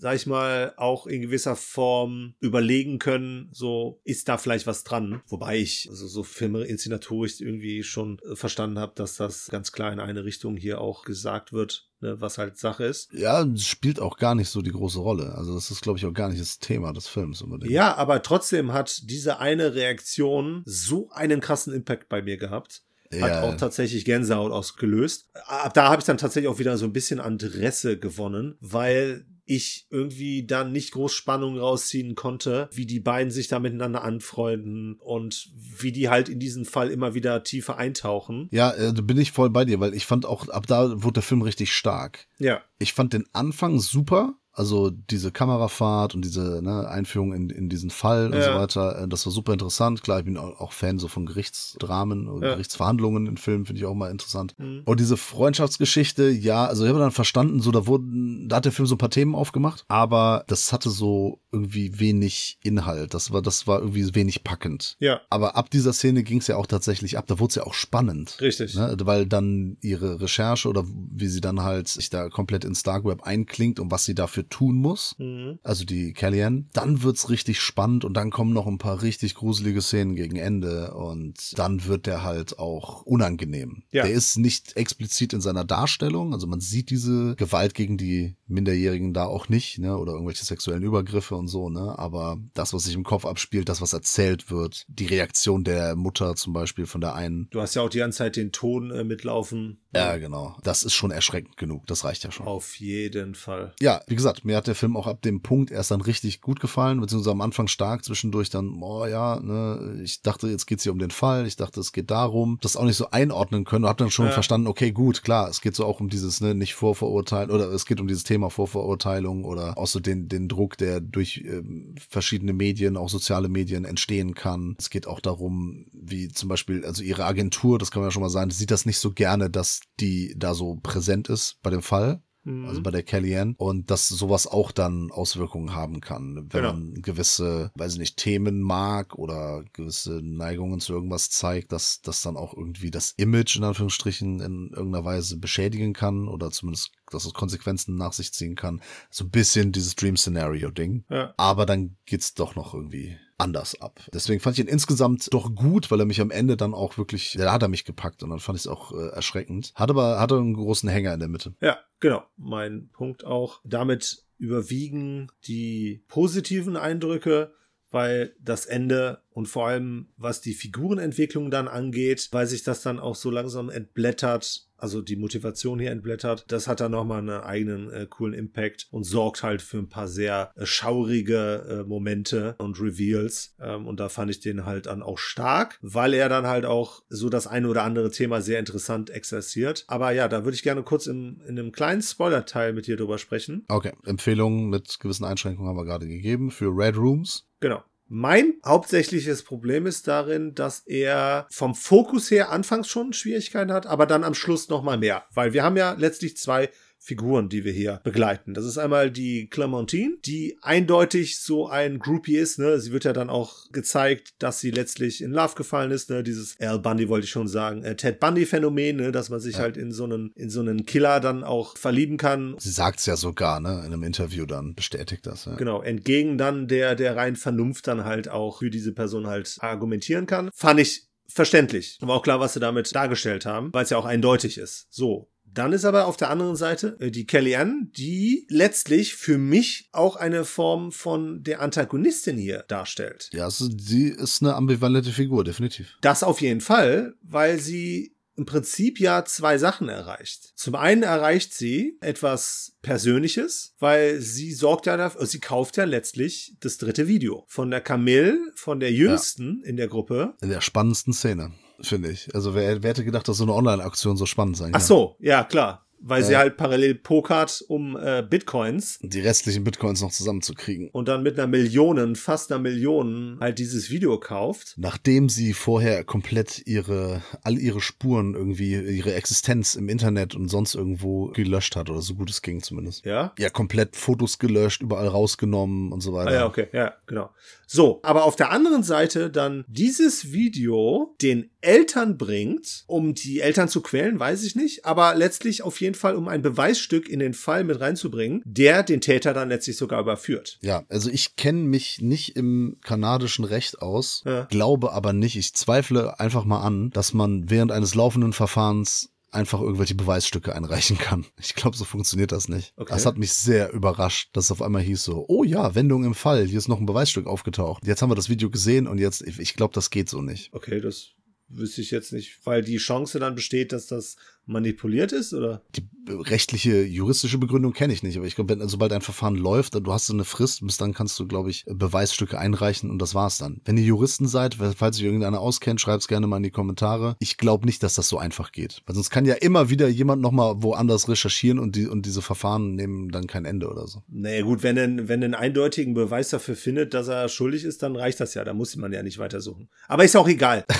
sag 0.00 0.16
ich 0.16 0.26
mal, 0.26 0.72
auch 0.76 1.06
in 1.06 1.20
gewisser 1.20 1.56
Form 1.56 2.34
überlegen 2.40 2.98
können, 2.98 3.50
so 3.52 4.00
ist 4.04 4.28
da 4.28 4.38
vielleicht 4.38 4.66
was 4.66 4.82
dran. 4.82 5.20
Wobei 5.28 5.58
ich 5.58 5.86
also 5.90 6.06
so 6.08 6.22
Filme 6.22 6.64
inszenatorisch 6.64 7.40
irgendwie 7.40 7.82
schon 7.82 8.18
äh, 8.20 8.34
verstanden 8.34 8.78
habe, 8.78 8.92
dass 8.94 9.16
das 9.16 9.48
ganz 9.50 9.72
klar 9.72 9.92
in 9.92 10.00
eine 10.00 10.24
Richtung 10.24 10.56
hier 10.56 10.80
auch 10.80 11.04
gesagt 11.04 11.52
wird, 11.52 11.88
ne, 12.00 12.20
was 12.20 12.38
halt 12.38 12.56
Sache 12.56 12.84
ist. 12.84 13.12
Ja, 13.12 13.42
es 13.42 13.66
spielt 13.66 14.00
auch 14.00 14.16
gar 14.16 14.34
nicht 14.34 14.48
so 14.48 14.62
die 14.62 14.72
große 14.72 14.98
Rolle. 14.98 15.34
Also 15.34 15.54
das 15.54 15.70
ist, 15.70 15.82
glaube 15.82 15.98
ich, 15.98 16.06
auch 16.06 16.14
gar 16.14 16.28
nicht 16.30 16.40
das 16.40 16.58
Thema 16.58 16.92
des 16.94 17.06
Films 17.06 17.42
unbedingt. 17.42 17.70
Ja, 17.70 17.94
aber 17.96 18.22
trotzdem 18.22 18.72
hat 18.72 19.02
diese 19.04 19.38
eine 19.38 19.74
Reaktion 19.74 20.62
so 20.64 21.10
einen 21.10 21.40
krassen 21.40 21.74
Impact 21.74 22.08
bei 22.08 22.22
mir 22.22 22.38
gehabt. 22.38 22.82
Hat 23.12 23.28
Ja. 23.28 23.42
auch 23.42 23.56
tatsächlich 23.56 24.04
Gänsehaut 24.04 24.52
ausgelöst. 24.52 25.26
Ab 25.46 25.74
da 25.74 25.88
habe 25.90 26.00
ich 26.00 26.06
dann 26.06 26.16
tatsächlich 26.16 26.48
auch 26.48 26.60
wieder 26.60 26.78
so 26.78 26.84
ein 26.84 26.92
bisschen 26.92 27.18
an 27.18 27.32
Interesse 27.32 27.98
gewonnen, 27.98 28.56
weil 28.60 29.26
ich 29.50 29.86
irgendwie 29.90 30.46
dann 30.46 30.70
nicht 30.70 30.92
groß 30.92 31.12
Spannung 31.12 31.58
rausziehen 31.58 32.14
konnte, 32.14 32.70
wie 32.72 32.86
die 32.86 33.00
beiden 33.00 33.32
sich 33.32 33.48
da 33.48 33.58
miteinander 33.58 34.04
anfreunden 34.04 34.94
und 35.00 35.48
wie 35.56 35.90
die 35.90 36.08
halt 36.08 36.28
in 36.28 36.38
diesen 36.38 36.64
Fall 36.64 36.88
immer 36.88 37.14
wieder 37.14 37.42
tiefer 37.42 37.76
eintauchen. 37.76 38.48
Ja, 38.52 38.70
äh, 38.70 38.94
da 38.94 39.02
bin 39.02 39.18
ich 39.18 39.32
voll 39.32 39.50
bei 39.50 39.64
dir, 39.64 39.80
weil 39.80 39.94
ich 39.94 40.06
fand 40.06 40.24
auch, 40.24 40.48
ab 40.48 40.68
da 40.68 41.02
wurde 41.02 41.14
der 41.14 41.22
Film 41.24 41.42
richtig 41.42 41.72
stark. 41.72 42.28
Ja, 42.38 42.62
Ich 42.78 42.92
fand 42.92 43.12
den 43.12 43.26
Anfang 43.32 43.80
super. 43.80 44.34
Also 44.52 44.90
diese 44.90 45.30
Kamerafahrt 45.30 46.14
und 46.14 46.24
diese 46.24 46.60
ne, 46.62 46.88
Einführung 46.88 47.32
in, 47.32 47.50
in 47.50 47.68
diesen 47.68 47.90
Fall 47.90 48.26
und 48.26 48.34
Ja. 48.34 48.42
so 48.52 48.54
weiter, 48.58 49.02
äh, 49.02 49.08
das 49.08 49.24
war 49.24 49.32
super 49.32 49.52
interessant. 49.52 50.02
Klar, 50.02 50.18
ich 50.18 50.24
bin 50.24 50.36
auch 50.36 50.72
Fan 50.72 50.98
so 50.98 51.08
von 51.08 51.24
Gerichtsdramen 51.26 52.28
oder 52.28 52.48
Ja. 52.48 52.52
Gerichtsverhandlungen 52.54 53.26
in 53.26 53.36
Filmen, 53.36 53.64
finde 53.66 53.80
ich 53.80 53.86
auch 53.86 53.94
mal 53.94 54.10
interessant. 54.10 54.54
Mhm. 54.58 54.82
Und 54.84 54.98
diese 55.00 55.16
Freundschaftsgeschichte, 55.16 56.28
ja, 56.30 56.66
also 56.66 56.84
ich 56.84 56.88
habe 56.90 56.98
dann 57.00 57.10
verstanden, 57.10 57.60
so 57.60 57.70
da 57.70 57.86
wurden, 57.86 58.48
da 58.48 58.56
hat 58.56 58.64
der 58.64 58.72
Film 58.72 58.86
so 58.86 58.94
ein 58.94 58.98
paar 58.98 59.10
Themen 59.10 59.34
aufgemacht, 59.34 59.84
aber 59.88 60.44
das 60.48 60.72
hatte 60.72 60.90
so 60.90 61.40
irgendwie 61.52 61.98
wenig 61.98 62.58
Inhalt. 62.62 63.14
Das 63.14 63.32
war, 63.32 63.42
das 63.42 63.66
war 63.66 63.80
irgendwie 63.80 64.14
wenig 64.14 64.44
packend. 64.44 64.96
ja, 65.00 65.20
Aber 65.30 65.56
ab 65.56 65.70
dieser 65.70 65.92
Szene 65.92 66.22
ging 66.22 66.38
es 66.38 66.46
ja 66.46 66.56
auch 66.56 66.66
tatsächlich 66.66 67.18
ab, 67.18 67.26
da 67.26 67.38
wurde 67.38 67.50
es 67.50 67.54
ja 67.56 67.64
auch 67.64 67.74
spannend. 67.74 68.38
richtig. 68.40 68.74
Ne, 68.74 68.96
weil 69.02 69.26
dann 69.26 69.76
ihre 69.80 70.20
Recherche 70.20 70.68
oder 70.68 70.84
wie 70.86 71.26
sie 71.28 71.40
dann 71.40 71.62
halt 71.62 71.88
sich 71.88 72.10
da 72.10 72.28
komplett 72.28 72.64
ins 72.64 72.82
Dark 72.82 73.04
Web 73.04 73.22
einklingt 73.24 73.80
und 73.80 73.90
was 73.90 74.04
sie 74.04 74.14
da 74.14 74.26
für 74.40 74.48
tun 74.48 74.76
muss. 74.76 75.16
Also 75.62 75.84
die 75.84 76.12
Kellyanne. 76.12 76.64
Dann 76.72 77.02
wird's 77.02 77.28
richtig 77.30 77.60
spannend 77.60 78.04
und 78.04 78.14
dann 78.14 78.30
kommen 78.30 78.52
noch 78.52 78.66
ein 78.66 78.78
paar 78.78 79.02
richtig 79.02 79.34
gruselige 79.34 79.82
Szenen 79.82 80.14
gegen 80.16 80.36
Ende 80.36 80.94
und 80.94 81.58
dann 81.58 81.84
wird 81.84 82.06
der 82.06 82.22
halt 82.22 82.58
auch 82.58 83.02
unangenehm. 83.02 83.82
Ja. 83.90 84.04
Der 84.04 84.12
ist 84.12 84.38
nicht 84.38 84.76
explizit 84.76 85.32
in 85.32 85.40
seiner 85.40 85.64
Darstellung, 85.64 86.32
also 86.32 86.46
man 86.46 86.60
sieht 86.60 86.90
diese 86.90 87.34
Gewalt 87.36 87.74
gegen 87.74 87.96
die 87.98 88.36
Minderjährigen 88.46 89.12
da 89.12 89.26
auch 89.26 89.48
nicht, 89.48 89.78
ne, 89.78 89.96
oder 89.96 90.12
irgendwelche 90.12 90.44
sexuellen 90.44 90.82
Übergriffe 90.82 91.36
und 91.36 91.48
so, 91.48 91.68
ne, 91.68 91.98
aber 91.98 92.38
das, 92.54 92.72
was 92.72 92.84
sich 92.84 92.94
im 92.94 93.04
Kopf 93.04 93.24
abspielt, 93.24 93.68
das, 93.68 93.80
was 93.80 93.92
erzählt 93.92 94.50
wird, 94.50 94.84
die 94.88 95.06
Reaktion 95.06 95.64
der 95.64 95.96
Mutter 95.96 96.34
zum 96.34 96.52
Beispiel 96.52 96.86
von 96.86 97.00
der 97.00 97.14
einen, 97.14 97.48
Du 97.50 97.60
hast 97.60 97.74
ja 97.74 97.82
auch 97.82 97.88
die 97.90 97.98
ganze 97.98 98.18
Zeit 98.18 98.36
den 98.36 98.52
Ton 98.52 98.90
äh, 98.90 99.04
mitlaufen. 99.04 99.80
ja, 99.94 100.16
genau, 100.16 100.56
das 100.62 100.82
ist 100.82 100.94
schon 100.94 101.10
erschreckend 101.10 101.56
genug, 101.56 101.86
das 101.86 102.04
reicht 102.04 102.24
ja 102.24 102.32
schon. 102.32 102.46
Auf 102.46 102.76
jeden 102.76 103.34
Fall. 103.34 103.74
Ja, 103.80 104.00
wie 104.06 104.16
gesagt, 104.16 104.29
mir 104.44 104.56
hat 104.56 104.66
der 104.66 104.74
Film 104.74 104.96
auch 104.96 105.06
ab 105.06 105.22
dem 105.22 105.42
Punkt 105.42 105.70
erst 105.70 105.90
dann 105.90 106.00
richtig 106.00 106.40
gut 106.40 106.60
gefallen, 106.60 107.00
beziehungsweise 107.00 107.32
am 107.32 107.40
Anfang 107.40 107.68
stark, 107.68 108.04
zwischendurch 108.04 108.50
dann, 108.50 108.82
oh 108.82 109.06
ja, 109.06 109.40
ne, 109.40 110.00
ich 110.02 110.22
dachte, 110.22 110.48
jetzt 110.48 110.66
geht's 110.66 110.82
hier 110.82 110.92
um 110.92 110.98
den 110.98 111.10
Fall, 111.10 111.46
ich 111.46 111.56
dachte, 111.56 111.80
es 111.80 111.92
geht 111.92 112.10
darum, 112.10 112.58
das 112.62 112.76
auch 112.76 112.84
nicht 112.84 112.96
so 112.96 113.10
einordnen 113.10 113.64
können, 113.64 113.86
hab 113.86 113.98
dann 113.98 114.10
schon 114.10 114.26
Ja. 114.26 114.32
verstanden, 114.32 114.66
okay, 114.66 114.92
gut, 114.92 115.22
klar, 115.22 115.48
es 115.48 115.60
geht 115.60 115.74
so 115.76 115.84
auch 115.84 116.00
um 116.00 116.08
dieses, 116.08 116.40
ne, 116.40 116.54
nicht 116.54 116.74
Vorverurteilen, 116.74 117.50
oder 117.50 117.70
es 117.70 117.86
geht 117.86 118.00
um 118.00 118.06
dieses 118.08 118.24
Thema 118.24 118.50
Vorverurteilung 118.50 119.44
oder 119.44 119.76
auch 119.78 119.86
so 119.86 120.00
den, 120.00 120.28
den 120.28 120.48
Druck, 120.48 120.76
der 120.78 121.00
durch 121.00 121.42
ähm, 121.44 121.94
verschiedene 122.08 122.52
Medien, 122.52 122.96
auch 122.96 123.08
soziale 123.08 123.48
Medien 123.48 123.84
entstehen 123.84 124.34
kann. 124.34 124.76
Es 124.78 124.90
geht 124.90 125.06
auch 125.06 125.20
darum, 125.20 125.86
wie 125.92 126.28
zum 126.28 126.48
Beispiel, 126.48 126.84
also 126.84 127.02
ihre 127.02 127.24
Agentur, 127.24 127.78
das 127.78 127.90
kann 127.90 128.00
man 128.02 128.08
ja 128.08 128.12
schon 128.12 128.22
mal 128.22 128.30
sagen, 128.30 128.50
sieht 128.50 128.70
das 128.70 128.86
nicht 128.86 128.98
so 128.98 129.12
gerne, 129.12 129.50
dass 129.50 129.80
die 130.00 130.34
da 130.36 130.54
so 130.54 130.78
präsent 130.82 131.28
ist 131.28 131.58
bei 131.62 131.70
dem 131.70 131.82
Fall 131.82 132.22
also 132.46 132.82
bei 132.82 132.90
der 132.90 133.02
Kellyanne 133.02 133.54
und 133.58 133.90
dass 133.90 134.08
sowas 134.08 134.46
auch 134.46 134.72
dann 134.72 135.10
Auswirkungen 135.10 135.74
haben 135.74 136.00
kann, 136.00 136.36
wenn 136.36 136.48
Genau. 136.48 136.72
man 136.72 136.94
gewisse, 136.94 137.70
weiß 137.74 137.92
ich 137.94 137.98
nicht, 137.98 138.16
Themen 138.16 138.60
mag 138.62 139.14
oder 139.16 139.62
gewisse 139.72 140.20
Neigungen 140.22 140.80
zu 140.80 140.92
irgendwas 140.94 141.30
zeigt, 141.30 141.72
dass 141.72 142.00
das 142.00 142.22
dann 142.22 142.36
auch 142.36 142.56
irgendwie 142.56 142.90
das 142.90 143.12
Image 143.18 143.56
in 143.56 143.64
Anführungsstrichen 143.64 144.40
in 144.40 144.70
irgendeiner 144.74 145.04
Weise 145.04 145.36
beschädigen 145.38 145.92
kann 145.92 146.28
oder 146.28 146.50
zumindest, 146.50 146.92
dass 147.10 147.24
es 147.24 147.34
Konsequenzen 147.34 147.96
nach 147.96 148.12
sich 148.12 148.32
ziehen 148.32 148.54
kann. 148.54 148.80
So 149.10 149.24
ein 149.24 149.30
bisschen 149.30 149.72
dieses 149.72 149.96
Dream-Scenario-Ding. 149.96 151.04
Ja. 151.08 151.34
Aber 151.36 151.66
dann 151.66 151.96
geht's 152.06 152.34
doch 152.34 152.54
noch 152.54 152.74
irgendwie 152.74 153.16
anders 153.40 153.80
ab. 153.80 154.00
Deswegen 154.12 154.40
fand 154.40 154.58
ich 154.58 154.64
ihn 154.64 154.70
insgesamt 154.70 155.32
doch 155.32 155.54
gut, 155.54 155.90
weil 155.90 156.00
er 156.00 156.06
mich 156.06 156.20
am 156.20 156.30
Ende 156.30 156.56
dann 156.56 156.74
auch 156.74 156.98
wirklich, 156.98 157.36
da 157.38 157.52
hat 157.52 157.62
er 157.62 157.68
mich 157.68 157.84
gepackt 157.84 158.22
und 158.22 158.30
dann 158.30 158.38
fand 158.38 158.58
ich 158.58 158.64
es 158.64 158.68
auch 158.68 158.92
äh, 158.92 159.08
erschreckend. 159.08 159.72
Hat 159.74 159.90
aber, 159.90 160.20
hatte 160.20 160.36
einen 160.36 160.54
großen 160.54 160.88
Hänger 160.88 161.14
in 161.14 161.20
der 161.20 161.28
Mitte. 161.28 161.54
Ja, 161.60 161.78
genau. 162.00 162.22
Mein 162.36 162.90
Punkt 162.92 163.24
auch. 163.24 163.60
Damit 163.64 164.24
überwiegen 164.38 165.30
die 165.46 166.04
positiven 166.08 166.76
Eindrücke, 166.76 167.52
weil 167.90 168.34
das 168.40 168.66
Ende 168.66 169.22
und 169.32 169.46
vor 169.46 169.68
allem 169.68 170.08
was 170.16 170.40
die 170.40 170.54
Figurenentwicklung 170.54 171.50
dann 171.50 171.68
angeht, 171.68 172.28
weil 172.32 172.46
sich 172.46 172.62
das 172.62 172.82
dann 172.82 172.98
auch 172.98 173.14
so 173.14 173.30
langsam 173.30 173.70
entblättert, 173.70 174.66
also 174.76 175.02
die 175.02 175.16
Motivation 175.16 175.78
hier 175.78 175.90
entblättert, 175.90 176.44
das 176.48 176.66
hat 176.66 176.80
dann 176.80 176.92
nochmal 176.92 177.18
einen 177.18 177.42
eigenen 177.42 177.90
äh, 177.90 178.06
coolen 178.08 178.34
Impact 178.34 178.88
und 178.90 179.04
sorgt 179.04 179.42
halt 179.42 179.62
für 179.62 179.78
ein 179.78 179.88
paar 179.88 180.08
sehr 180.08 180.52
äh, 180.56 180.64
schaurige 180.64 181.66
äh, 181.68 181.88
Momente 181.88 182.54
und 182.58 182.80
Reveals. 182.80 183.54
Ähm, 183.60 183.86
und 183.86 184.00
da 184.00 184.08
fand 184.08 184.30
ich 184.30 184.40
den 184.40 184.64
halt 184.64 184.86
dann 184.86 185.02
auch 185.02 185.18
stark, 185.18 185.78
weil 185.82 186.14
er 186.14 186.28
dann 186.28 186.46
halt 186.46 186.64
auch 186.64 187.02
so 187.08 187.28
das 187.28 187.46
eine 187.46 187.68
oder 187.68 187.82
andere 187.82 188.10
Thema 188.10 188.40
sehr 188.40 188.58
interessant 188.58 189.10
exerziert. 189.10 189.84
Aber 189.86 190.12
ja, 190.12 190.28
da 190.28 190.44
würde 190.44 190.54
ich 190.54 190.62
gerne 190.62 190.82
kurz 190.82 191.06
in, 191.06 191.40
in 191.46 191.58
einem 191.58 191.72
kleinen 191.72 192.02
Spoiler-Teil 192.02 192.72
mit 192.72 192.86
dir 192.86 192.96
drüber 192.96 193.18
sprechen. 193.18 193.64
Okay, 193.68 193.92
Empfehlungen 194.04 194.70
mit 194.70 194.98
gewissen 194.98 195.24
Einschränkungen 195.24 195.68
haben 195.68 195.76
wir 195.76 195.84
gerade 195.84 196.08
gegeben 196.08 196.50
für 196.50 196.68
Red 196.74 196.96
Rooms. 196.96 197.46
Genau. 197.60 197.82
Mein 198.12 198.54
hauptsächliches 198.66 199.44
Problem 199.44 199.86
ist 199.86 200.08
darin, 200.08 200.56
dass 200.56 200.80
er 200.80 201.46
vom 201.48 201.76
Fokus 201.76 202.28
her 202.32 202.50
anfangs 202.50 202.88
schon 202.88 203.12
Schwierigkeiten 203.12 203.72
hat, 203.72 203.86
aber 203.86 204.04
dann 204.04 204.24
am 204.24 204.34
Schluss 204.34 204.68
noch 204.68 204.82
mal 204.82 204.98
mehr, 204.98 205.26
weil 205.32 205.52
wir 205.52 205.62
haben 205.62 205.76
ja 205.76 205.92
letztlich 205.92 206.36
zwei 206.36 206.70
Figuren, 207.02 207.48
die 207.48 207.64
wir 207.64 207.72
hier 207.72 208.00
begleiten. 208.04 208.52
Das 208.52 208.64
ist 208.64 208.76
einmal 208.76 209.10
die 209.10 209.48
Clementine, 209.48 210.16
die 210.24 210.58
eindeutig 210.60 211.40
so 211.40 211.66
ein 211.66 211.98
Groupie 211.98 212.36
ist. 212.36 212.58
Ne? 212.58 212.78
Sie 212.78 212.92
wird 212.92 213.04
ja 213.04 213.14
dann 213.14 213.30
auch 213.30 213.70
gezeigt, 213.72 214.34
dass 214.38 214.60
sie 214.60 214.70
letztlich 214.70 215.22
in 215.22 215.30
Love 215.30 215.54
gefallen 215.56 215.90
ist. 215.90 216.10
Ne? 216.10 216.22
Dieses 216.22 216.60
Al 216.60 216.78
Bundy 216.78 217.08
wollte 217.08 217.24
ich 217.24 217.30
schon 217.30 217.48
sagen, 217.48 217.82
äh, 217.82 217.96
Ted 217.96 218.20
Bundy 218.20 218.44
Phänomen, 218.44 218.96
ne? 218.96 219.12
dass 219.12 219.30
man 219.30 219.40
sich 219.40 219.56
halt 219.56 219.78
in 219.78 219.92
so 219.92 220.04
einen 220.04 220.30
in 220.34 220.50
so 220.50 220.60
einen 220.60 220.84
Killer 220.84 221.20
dann 221.20 221.42
auch 221.42 221.76
verlieben 221.76 222.18
kann. 222.18 222.54
Sie 222.58 222.70
sagt's 222.70 223.06
ja 223.06 223.16
sogar, 223.16 223.60
ne, 223.60 223.80
in 223.80 223.86
einem 223.86 224.02
Interview 224.02 224.46
dann, 224.46 224.74
bestätigt 224.74 225.26
das, 225.26 225.46
ja. 225.46 225.54
Genau, 225.56 225.82
entgegen 225.82 226.38
dann 226.38 226.68
der, 226.68 226.94
der 226.94 227.16
rein 227.16 227.36
Vernunft 227.36 227.86
dann 227.86 228.04
halt 228.04 228.28
auch 228.28 228.58
für 228.58 228.70
diese 228.70 228.92
Person 228.92 229.26
halt 229.26 229.56
argumentieren 229.60 230.26
kann. 230.26 230.50
Fand 230.54 230.80
ich 230.80 231.08
verständlich. 231.26 231.98
War 232.00 232.16
auch 232.16 232.22
klar, 232.22 232.40
was 232.40 232.54
sie 232.54 232.60
damit 232.60 232.94
dargestellt 232.94 233.46
haben, 233.46 233.72
weil 233.72 233.84
es 233.84 233.90
ja 233.90 233.96
auch 233.96 234.04
eindeutig 234.04 234.58
ist. 234.58 234.86
So. 234.90 235.30
Dann 235.52 235.72
ist 235.72 235.84
aber 235.84 236.06
auf 236.06 236.16
der 236.16 236.30
anderen 236.30 236.56
Seite 236.56 236.96
äh, 237.00 237.10
die 237.10 237.26
Kellyanne, 237.26 237.88
die 237.96 238.46
letztlich 238.48 239.14
für 239.14 239.38
mich 239.38 239.88
auch 239.92 240.16
eine 240.16 240.44
Form 240.44 240.92
von 240.92 241.42
der 241.42 241.60
Antagonistin 241.60 242.36
hier 242.36 242.64
darstellt. 242.68 243.30
Ja, 243.32 243.44
also 243.44 243.68
sie 243.76 244.08
ist 244.08 244.42
eine 244.42 244.54
ambivalente 244.54 245.10
Figur, 245.10 245.44
definitiv. 245.44 245.96
Das 246.00 246.22
auf 246.22 246.40
jeden 246.40 246.60
Fall, 246.60 247.14
weil 247.22 247.58
sie 247.58 248.14
im 248.36 248.46
Prinzip 248.46 248.98
ja 249.00 249.24
zwei 249.26 249.58
Sachen 249.58 249.90
erreicht. 249.90 250.52
Zum 250.56 250.74
einen 250.74 251.02
erreicht 251.02 251.52
sie 251.52 251.98
etwas 252.00 252.74
Persönliches, 252.80 253.74
weil 253.78 254.20
sie 254.20 254.52
sorgt 254.52 254.86
ja 254.86 254.96
dafür, 254.96 255.26
sie 255.26 255.40
kauft 255.40 255.76
ja 255.76 255.84
letztlich 255.84 256.54
das 256.60 256.78
dritte 256.78 257.06
Video 257.06 257.44
von 257.48 257.70
der 257.70 257.82
Camille, 257.82 258.38
von 258.54 258.80
der 258.80 258.92
jüngsten 258.92 259.62
in 259.62 259.76
der 259.76 259.88
Gruppe. 259.88 260.36
In 260.40 260.48
der 260.48 260.62
spannendsten 260.62 261.12
Szene, 261.12 261.52
finde 261.82 262.10
ich. 262.10 262.34
Also 262.34 262.54
wer, 262.54 262.82
wer 262.82 262.90
hätte 262.90 263.04
gedacht, 263.04 263.28
dass 263.28 263.38
so 263.38 263.44
eine 263.44 263.54
Online-Aktion 263.54 264.16
so 264.16 264.26
spannend 264.26 264.56
sein 264.56 264.72
kann? 264.72 264.80
Ach 264.80 264.86
so, 264.86 265.16
ja 265.18 265.44
klar, 265.44 265.84
weil 266.02 266.22
sie 266.24 266.32
Ja. 266.32 266.38
halt 266.40 266.56
parallel 266.56 266.94
pokert 266.94 267.62
um 267.68 267.96
äh, 267.96 268.22
Bitcoins 268.28 268.98
Die 269.02 269.20
restlichen 269.20 269.64
Bitcoins 269.64 270.00
noch 270.00 270.10
zusammenzukriegen. 270.12 270.88
und 270.92 271.08
dann 271.08 271.22
mit 271.22 271.38
einer 271.38 271.46
Million, 271.46 272.16
fast 272.16 272.50
einer 272.50 272.60
Million 272.60 273.36
halt 273.40 273.58
dieses 273.58 273.90
Video 273.90 274.18
kauft. 274.18 274.74
Nachdem 274.76 275.28
sie 275.28 275.52
vorher 275.52 276.04
komplett 276.04 276.62
ihre, 276.66 277.22
all 277.42 277.58
ihre 277.58 277.80
Spuren 277.80 278.34
irgendwie, 278.34 278.74
ihre 278.74 279.14
Existenz 279.14 279.74
im 279.74 279.88
Internet 279.88 280.34
und 280.34 280.48
sonst 280.48 280.74
irgendwo 280.74 281.26
gelöscht 281.28 281.76
hat, 281.76 281.90
oder 281.90 282.00
so 282.02 282.14
gut 282.14 282.30
es 282.30 282.42
ging 282.42 282.62
zumindest. 282.62 283.04
Ja, 283.04 283.32
Ja, 283.38 283.50
komplett 283.50 283.96
Fotos 283.96 284.38
gelöscht, 284.38 284.82
überall 284.82 285.08
rausgenommen 285.08 285.92
und 285.92 286.00
so 286.00 286.12
weiter. 286.12 286.30
Ah 286.30 286.34
ja, 286.34 286.46
okay, 286.46 286.68
ja, 286.72 286.94
genau. 287.06 287.30
So, 287.66 288.00
aber 288.02 288.24
auf 288.24 288.36
der 288.36 288.50
anderen 288.50 288.82
Seite 288.82 289.30
dann 289.30 289.64
dieses 289.68 290.32
Video 290.32 291.14
den 291.22 291.50
Eltern 291.60 292.16
bringt, 292.18 292.84
um 292.86 293.14
die 293.14 293.40
Eltern 293.40 293.68
zu 293.68 293.80
quälen, 293.80 294.18
weiß 294.18 294.42
ich 294.44 294.56
nicht, 294.56 294.84
aber 294.86 295.14
letztlich 295.14 295.62
auf 295.62 295.80
jeden 295.80 295.89
Fall, 295.94 296.16
um 296.16 296.28
ein 296.28 296.42
Beweisstück 296.42 297.08
in 297.08 297.18
den 297.18 297.34
Fall 297.34 297.64
mit 297.64 297.80
reinzubringen, 297.80 298.42
der 298.44 298.82
den 298.82 299.00
Täter 299.00 299.34
dann 299.34 299.48
letztlich 299.48 299.76
sogar 299.76 300.00
überführt. 300.00 300.58
Ja, 300.62 300.84
also 300.88 301.10
ich 301.10 301.36
kenne 301.36 301.60
mich 301.60 302.00
nicht 302.00 302.36
im 302.36 302.76
kanadischen 302.82 303.44
Recht 303.44 303.80
aus, 303.82 304.22
Ja. 304.24 304.44
glaube 304.44 304.92
aber 304.92 305.12
nicht, 305.12 305.36
ich 305.36 305.54
zweifle 305.54 306.18
einfach 306.20 306.44
mal 306.44 306.60
an, 306.62 306.90
dass 306.90 307.12
man 307.14 307.50
während 307.50 307.72
eines 307.72 307.94
laufenden 307.94 308.32
Verfahrens 308.32 309.10
einfach 309.32 309.60
irgendwelche 309.60 309.94
Beweisstücke 309.94 310.54
einreichen 310.54 310.98
kann. 310.98 311.24
Ich 311.38 311.54
glaube, 311.54 311.76
so 311.76 311.84
funktioniert 311.84 312.32
das 312.32 312.48
nicht. 312.48 312.72
Okay. 312.76 312.92
Das 312.92 313.06
hat 313.06 313.16
mich 313.16 313.32
sehr 313.32 313.72
überrascht, 313.72 314.30
dass 314.32 314.46
es 314.46 314.50
auf 314.50 314.60
einmal 314.62 314.82
hieß 314.82 315.04
so, 315.04 315.24
oh 315.28 315.44
ja, 315.44 315.74
Wendung 315.74 316.04
im 316.04 316.14
Fall, 316.14 316.46
hier 316.46 316.58
ist 316.58 316.68
noch 316.68 316.80
ein 316.80 316.86
Beweisstück 316.86 317.26
aufgetaucht. 317.26 317.86
Jetzt 317.86 318.02
haben 318.02 318.10
wir 318.10 318.16
das 318.16 318.28
Video 318.28 318.50
gesehen 318.50 318.86
und 318.88 318.98
jetzt, 318.98 319.22
ich 319.22 319.54
glaube, 319.54 319.72
das 319.74 319.90
geht 319.90 320.08
so 320.08 320.20
nicht. 320.20 320.52
Okay, 320.52 320.80
das 320.80 321.10
wüsste 321.48 321.80
ich 321.80 321.90
jetzt 321.90 322.12
nicht, 322.12 322.38
weil 322.44 322.62
die 322.62 322.76
Chance 322.78 323.18
dann 323.18 323.34
besteht, 323.34 323.72
dass 323.72 323.86
das 323.86 324.16
manipuliert 324.46 325.12
ist, 325.12 325.32
oder? 325.32 325.62
Die 325.76 325.88
rechtliche, 326.08 326.82
juristische 326.82 327.38
Begründung 327.38 327.72
kenne 327.72 327.92
ich 327.92 328.02
nicht, 328.02 328.16
aber 328.16 328.26
ich 328.26 328.34
glaube, 328.34 328.58
wenn 328.58 328.68
sobald 328.68 328.92
ein 328.92 329.00
Verfahren 329.00 329.36
läuft, 329.36 329.74
du 329.74 329.92
hast 329.92 330.06
so 330.06 330.12
eine 330.12 330.24
Frist, 330.24 330.64
bis 330.64 330.76
dann 330.76 330.94
kannst 330.94 331.18
du, 331.18 331.26
glaube 331.26 331.50
ich, 331.50 331.64
Beweisstücke 331.66 332.38
einreichen 332.38 332.90
und 332.90 333.00
das 333.00 333.14
war's 333.14 333.38
dann. 333.38 333.60
Wenn 333.64 333.76
ihr 333.76 333.84
Juristen 333.84 334.26
seid, 334.26 334.54
falls 334.54 334.96
sich 334.96 335.04
irgendeiner 335.04 335.40
auskennt, 335.40 335.80
schreibt's 335.80 336.08
gerne 336.08 336.26
mal 336.26 336.38
in 336.38 336.42
die 336.42 336.50
Kommentare. 336.50 337.16
Ich 337.20 337.36
glaube 337.36 337.66
nicht, 337.66 337.82
dass 337.82 337.94
das 337.94 338.08
so 338.08 338.18
einfach 338.18 338.52
geht. 338.52 338.82
Weil 338.86 338.94
sonst 338.94 339.10
kann 339.10 339.24
ja 339.24 339.34
immer 339.34 339.70
wieder 339.70 339.88
jemand 339.88 340.22
nochmal 340.22 340.62
woanders 340.62 341.08
recherchieren 341.08 341.58
und, 341.58 341.76
die, 341.76 341.86
und 341.86 342.06
diese 342.06 342.22
Verfahren 342.22 342.74
nehmen 342.74 343.10
dann 343.10 343.26
kein 343.26 343.44
Ende 343.44 343.68
oder 343.68 343.86
so. 343.86 344.02
Naja 344.08 344.42
gut, 344.42 344.62
wenn 344.62 344.76
er 344.76 345.08
wenn 345.08 345.22
einen 345.22 345.34
eindeutigen 345.34 345.94
Beweis 345.94 346.30
dafür 346.30 346.56
findet, 346.56 346.94
dass 346.94 347.08
er 347.08 347.28
schuldig 347.28 347.64
ist, 347.64 347.82
dann 347.82 347.96
reicht 347.96 348.20
das 348.20 348.34
ja. 348.34 348.44
Da 348.44 348.54
muss 348.54 348.74
man 348.76 348.92
ja 348.92 349.02
nicht 349.02 349.18
weitersuchen. 349.18 349.68
Aber 349.88 350.04
ist 350.04 350.16
auch 350.16 350.28
egal. 350.28 350.64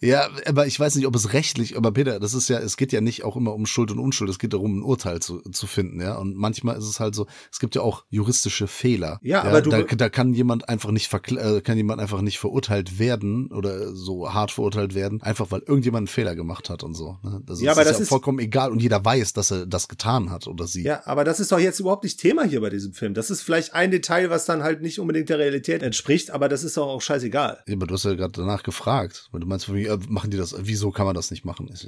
Ja, 0.00 0.28
aber 0.46 0.66
ich 0.66 0.78
weiß 0.78 0.96
nicht, 0.96 1.06
ob 1.06 1.14
es 1.16 1.32
rechtlich, 1.32 1.76
aber 1.76 1.92
Peter, 1.92 2.20
das 2.20 2.34
ist 2.34 2.48
ja, 2.48 2.58
es 2.58 2.76
geht 2.76 2.92
ja 2.92 3.00
nicht 3.04 3.22
auch 3.24 3.36
immer 3.36 3.54
um 3.54 3.66
Schuld 3.66 3.90
und 3.90 3.98
Unschuld, 3.98 4.28
es 4.30 4.38
geht 4.38 4.52
darum, 4.52 4.78
ein 4.78 4.82
Urteil 4.82 5.20
zu, 5.20 5.40
zu 5.42 5.66
finden, 5.66 6.00
ja. 6.00 6.16
Und 6.16 6.34
manchmal 6.36 6.76
ist 6.76 6.84
es 6.88 6.98
halt 7.00 7.14
so, 7.14 7.26
es 7.52 7.60
gibt 7.60 7.74
ja 7.74 7.82
auch 7.82 8.04
juristische 8.10 8.66
Fehler. 8.66 9.20
Ja, 9.22 9.42
aber 9.42 9.62
du- 9.62 9.70
da, 9.70 9.82
da 9.82 10.08
kann 10.08 10.34
jemand 10.34 10.68
einfach 10.68 10.90
nicht 10.90 11.12
äh, 11.12 11.60
kann 11.60 11.76
jemand 11.76 12.00
einfach 12.00 12.20
nicht 12.22 12.38
verurteilt 12.38 12.98
werden 12.98 13.52
oder 13.52 13.94
so 13.94 14.32
hart 14.32 14.50
verurteilt 14.50 14.94
werden, 14.94 15.22
einfach 15.22 15.50
weil 15.50 15.60
irgendjemand 15.60 16.00
einen 16.02 16.06
Fehler 16.08 16.34
gemacht 16.34 16.70
hat 16.70 16.82
und 16.82 16.94
so. 16.94 17.18
Ne? 17.22 17.42
Also 17.48 17.64
Ja, 17.64 17.72
es 17.72 17.78
aber 17.78 17.82
ist 17.82 17.90
das 17.90 17.98
ja 17.98 18.02
ist- 18.02 18.08
vollkommen 18.08 18.38
egal 18.38 18.72
und 18.72 18.80
jeder 18.82 19.04
weiß, 19.04 19.32
dass 19.34 19.50
er 19.50 19.66
das 19.66 19.88
getan 19.88 20.30
hat 20.30 20.46
oder 20.46 20.66
sie. 20.66 20.82
Ja, 20.82 21.02
aber 21.06 21.24
das 21.24 21.38
ist 21.40 21.52
doch 21.52 21.58
jetzt 21.60 21.78
überhaupt 21.80 22.04
nicht 22.04 22.18
Thema 22.18 22.44
hier 22.44 22.60
bei 22.60 22.70
diesem 22.70 22.92
Film. 22.94 23.14
Das 23.14 23.30
ist 23.30 23.42
vielleicht 23.42 23.74
ein 23.74 23.90
Detail, 23.90 24.30
was 24.30 24.46
dann 24.46 24.62
halt 24.62 24.80
nicht 24.82 24.98
unbedingt 24.98 25.28
der 25.28 25.38
Realität 25.38 25.82
entspricht, 25.82 26.30
aber 26.30 26.48
das 26.48 26.64
ist 26.64 26.76
doch 26.76 26.86
auch 26.88 27.02
scheißegal. 27.02 27.58
Ja, 27.66 27.74
Aber 27.74 27.86
du 27.86 27.94
hast 27.94 28.04
ja 28.04 28.14
gerade 28.14 28.32
danach 28.32 28.62
gefragt, 28.62 29.28
weil 29.32 29.40
du 29.40 29.46
meinst, 29.46 29.68
mir, 29.68 29.90
äh, 29.92 29.98
machen 30.08 30.30
die 30.30 30.36
das, 30.36 30.54
wieso 30.58 30.90
kann 30.90 31.06
man 31.06 31.14
das 31.14 31.30
nicht 31.30 31.44
machen? 31.44 31.68
Ich, 31.74 31.86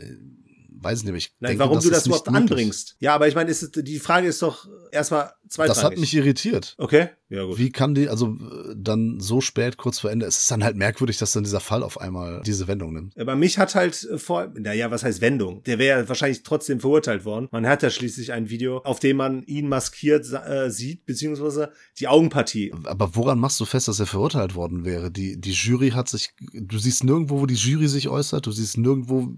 weiß 0.87 1.03
nicht, 1.03 1.15
ich 1.15 1.33
Nein, 1.41 1.51
denke, 1.51 1.65
warum 1.65 1.81
du 1.81 1.91
das 1.91 2.07
überhaupt 2.07 2.29
anbringst. 2.29 2.97
Ja, 3.01 3.15
aber 3.15 3.29
ich 3.29 3.35
meine, 3.35 3.51
ist 3.51 3.77
die 3.77 3.99
Frage 3.99 4.29
ist 4.29 4.43
doch 4.43 4.69
erstmal 4.93 5.33
zweitrangig. 5.49 5.75
Das 5.75 5.85
hat 5.85 5.99
mich 5.99 6.15
irritiert. 6.15 6.75
Okay, 6.79 7.09
ja 7.29 7.45
gut. 7.45 7.59
Wie 7.59 7.71
kann 7.71 7.95
die, 7.95 8.09
also 8.09 8.29
äh, 8.37 8.75
dann 8.77 9.19
so 9.21 9.41
spät, 9.41 9.77
kurz 9.77 9.99
vor 10.01 10.11
Ende, 10.11 10.27
es 10.27 10.39
ist 10.41 10.51
dann 10.51 10.63
halt 10.65 10.77
merkwürdig, 10.77 11.19
dass 11.19 11.33
dann 11.33 11.45
dieser 11.45 11.61
Fall 11.61 11.83
auf 11.83 12.01
einmal 12.01 12.43
diese 12.45 12.69
Wendung 12.69 12.93
nimmt. 12.93 13.19
Aber 13.19 13.37
mich 13.37 13.59
hat 13.59 13.75
halt 13.75 14.05
äh, 14.05 14.19
vor, 14.19 14.53
naja, 14.57 14.91
was 14.91 15.03
heißt 15.05 15.21
Wendung? 15.21 15.63
Der 15.65 15.79
wäre 15.79 16.01
ja 16.03 16.09
wahrscheinlich 16.09 16.43
trotzdem 16.43 16.81
verurteilt 16.81 17.25
worden. 17.25 17.49
Man 17.51 17.67
hat 17.67 17.83
ja 17.83 17.91
schließlich 17.91 18.33
ein 18.33 18.49
Video, 18.51 18.79
auf 18.79 19.01
dem 19.01 19.17
man 19.17 19.43
ihn 19.45 19.69
maskiert 19.69 20.27
äh, 20.33 20.71
sieht, 20.71 21.05
beziehungsweise 21.07 21.73
die 21.99 22.09
Augenpartie. 22.09 22.73
Aber 22.85 23.15
woran 23.17 23.39
machst 23.39 23.59
du 23.61 23.65
fest, 23.65 23.89
dass 23.89 24.01
er 24.01 24.07
verurteilt 24.07 24.55
worden 24.55 24.85
wäre? 24.85 25.11
Die, 25.11 25.41
die 25.41 25.53
Jury 25.53 25.91
hat 25.91 26.09
sich, 26.09 26.31
du 26.53 26.79
siehst 26.79 27.05
nirgendwo, 27.05 27.41
wo 27.41 27.47
die 27.47 27.55
Jury 27.55 27.89
sich 27.89 28.09
äußert, 28.09 28.47
du 28.47 28.53
siehst 28.53 28.79
nirgendwo. 28.79 29.29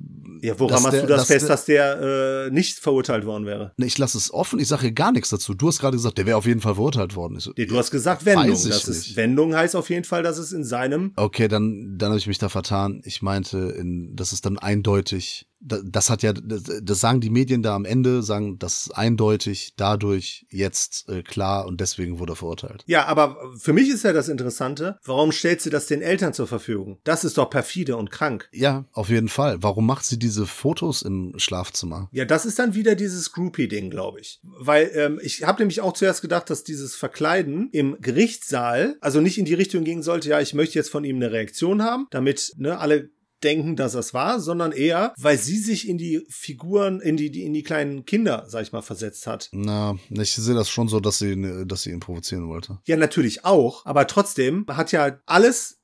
Ja, 0.42 0.58
woran 0.58 0.82
machst 0.82 0.94
der- 0.94 1.02
du 1.02 1.08
das 1.08 1.20
dass 1.22 1.26
fest, 1.28 1.42
der- 1.42 1.48
dass 1.48 1.64
der 1.64 2.46
äh, 2.48 2.50
nicht 2.50 2.78
verurteilt 2.78 3.24
worden 3.24 3.46
wäre? 3.46 3.72
Ne, 3.76 3.86
ich 3.86 3.98
lasse 3.98 4.18
es 4.18 4.32
offen, 4.32 4.58
ich 4.58 4.68
sage 4.68 4.82
hier 4.82 4.92
gar 4.92 5.12
nichts 5.12 5.30
dazu. 5.30 5.54
Du 5.54 5.68
hast 5.68 5.78
gerade 5.80 5.97
gesagt, 5.98 6.18
der 6.18 6.26
wäre 6.26 6.36
auf 6.36 6.46
jeden 6.46 6.60
Fall 6.60 6.74
verurteilt 6.74 7.14
worden. 7.14 7.36
Ich 7.36 7.44
so, 7.44 7.52
Nee, 7.56 7.66
du 7.66 7.76
hast 7.76 7.90
gesagt 7.90 8.24
Wendung. 8.24 8.48
Das 8.50 8.88
ist. 8.88 9.16
Wendung 9.16 9.54
heißt 9.54 9.76
auf 9.76 9.90
jeden 9.90 10.04
Fall, 10.04 10.22
dass 10.22 10.38
es 10.38 10.52
in 10.52 10.64
seinem 10.64 11.12
Okay, 11.16 11.48
dann, 11.48 11.96
dann 11.98 12.10
habe 12.10 12.18
ich 12.18 12.26
mich 12.26 12.38
da 12.38 12.48
vertan. 12.48 13.02
Ich 13.04 13.22
meinte, 13.22 13.58
in, 13.78 14.14
das 14.16 14.32
ist 14.32 14.46
dann 14.46 14.58
eindeutig. 14.58 15.46
Das, 15.60 16.10
hat 16.10 16.22
ja, 16.22 16.32
das, 16.32 16.62
das 16.82 17.00
sagen 17.00 17.20
die 17.20 17.30
Medien 17.30 17.62
da 17.62 17.74
am 17.74 17.84
Ende, 17.84 18.22
sagen, 18.22 18.58
das 18.58 18.86
ist 18.86 18.96
eindeutig 18.96 19.74
dadurch 19.76 20.46
jetzt 20.50 21.08
äh, 21.08 21.22
klar 21.22 21.66
und 21.66 21.80
deswegen 21.80 22.18
wurde 22.18 22.32
er 22.32 22.36
verurteilt. 22.36 22.84
Ja, 22.86 23.06
aber 23.06 23.36
für 23.58 23.72
mich 23.72 23.88
ist 23.88 24.04
ja 24.04 24.12
das 24.12 24.28
Interessante, 24.28 24.98
warum 25.04 25.32
stellt 25.32 25.60
sie 25.60 25.70
das 25.70 25.86
den 25.86 26.02
Eltern 26.02 26.32
zur 26.32 26.46
Verfügung? 26.46 26.98
Das 27.04 27.24
ist 27.24 27.38
doch 27.38 27.50
perfide 27.50 27.96
und 27.96 28.10
krank. 28.10 28.48
Ja, 28.52 28.84
auf 28.92 29.08
jeden 29.08 29.28
Fall. 29.28 29.62
Warum 29.62 29.86
macht 29.86 30.04
sie 30.04 30.18
diese 30.18 30.46
Fotos 30.46 31.02
im 31.02 31.34
Schlafzimmer? 31.36 32.08
Ja, 32.12 32.24
das 32.24 32.46
ist 32.46 32.58
dann 32.58 32.74
wieder 32.74 32.94
dieses 32.94 33.32
Groupie-Ding, 33.32 33.90
glaube 33.90 34.20
ich. 34.20 34.40
Weil 34.42 34.90
ähm, 34.94 35.20
ich 35.22 35.42
habe 35.44 35.60
nämlich 35.60 35.80
auch 35.80 35.92
zuerst 35.92 36.22
gedacht, 36.22 36.50
dass 36.50 36.64
dieses 36.64 36.94
Verkleiden 36.94 37.68
im 37.72 37.96
Gerichtssaal 38.00 38.96
also 39.00 39.20
nicht 39.20 39.38
in 39.38 39.44
die 39.44 39.54
Richtung 39.54 39.84
gehen 39.84 40.02
sollte, 40.02 40.28
ja, 40.28 40.40
ich 40.40 40.54
möchte 40.54 40.78
jetzt 40.78 40.90
von 40.90 41.04
ihm 41.04 41.16
eine 41.16 41.32
Reaktion 41.32 41.82
haben, 41.82 42.06
damit 42.10 42.52
ne, 42.56 42.78
alle 42.78 43.10
denken, 43.42 43.76
dass 43.76 43.92
das 43.92 44.14
war, 44.14 44.40
sondern 44.40 44.72
eher, 44.72 45.12
weil 45.18 45.38
sie 45.38 45.58
sich 45.58 45.88
in 45.88 45.98
die 45.98 46.26
Figuren, 46.28 47.00
in 47.00 47.16
die, 47.16 47.30
die 47.30 47.44
in 47.44 47.52
die 47.52 47.62
kleinen 47.62 48.04
Kinder, 48.04 48.44
sag 48.48 48.62
ich 48.62 48.72
mal, 48.72 48.82
versetzt 48.82 49.26
hat. 49.26 49.48
Na, 49.52 49.96
ich 50.10 50.34
sehe 50.34 50.54
das 50.54 50.68
schon 50.68 50.88
so, 50.88 51.00
dass 51.00 51.18
sie, 51.18 51.64
dass 51.66 51.82
sie 51.82 51.90
ihn 51.90 52.00
provozieren 52.00 52.48
wollte. 52.48 52.78
Ja, 52.86 52.96
natürlich 52.96 53.44
auch, 53.44 53.86
aber 53.86 54.06
trotzdem 54.06 54.66
hat 54.68 54.92
ja 54.92 55.20
alles 55.26 55.78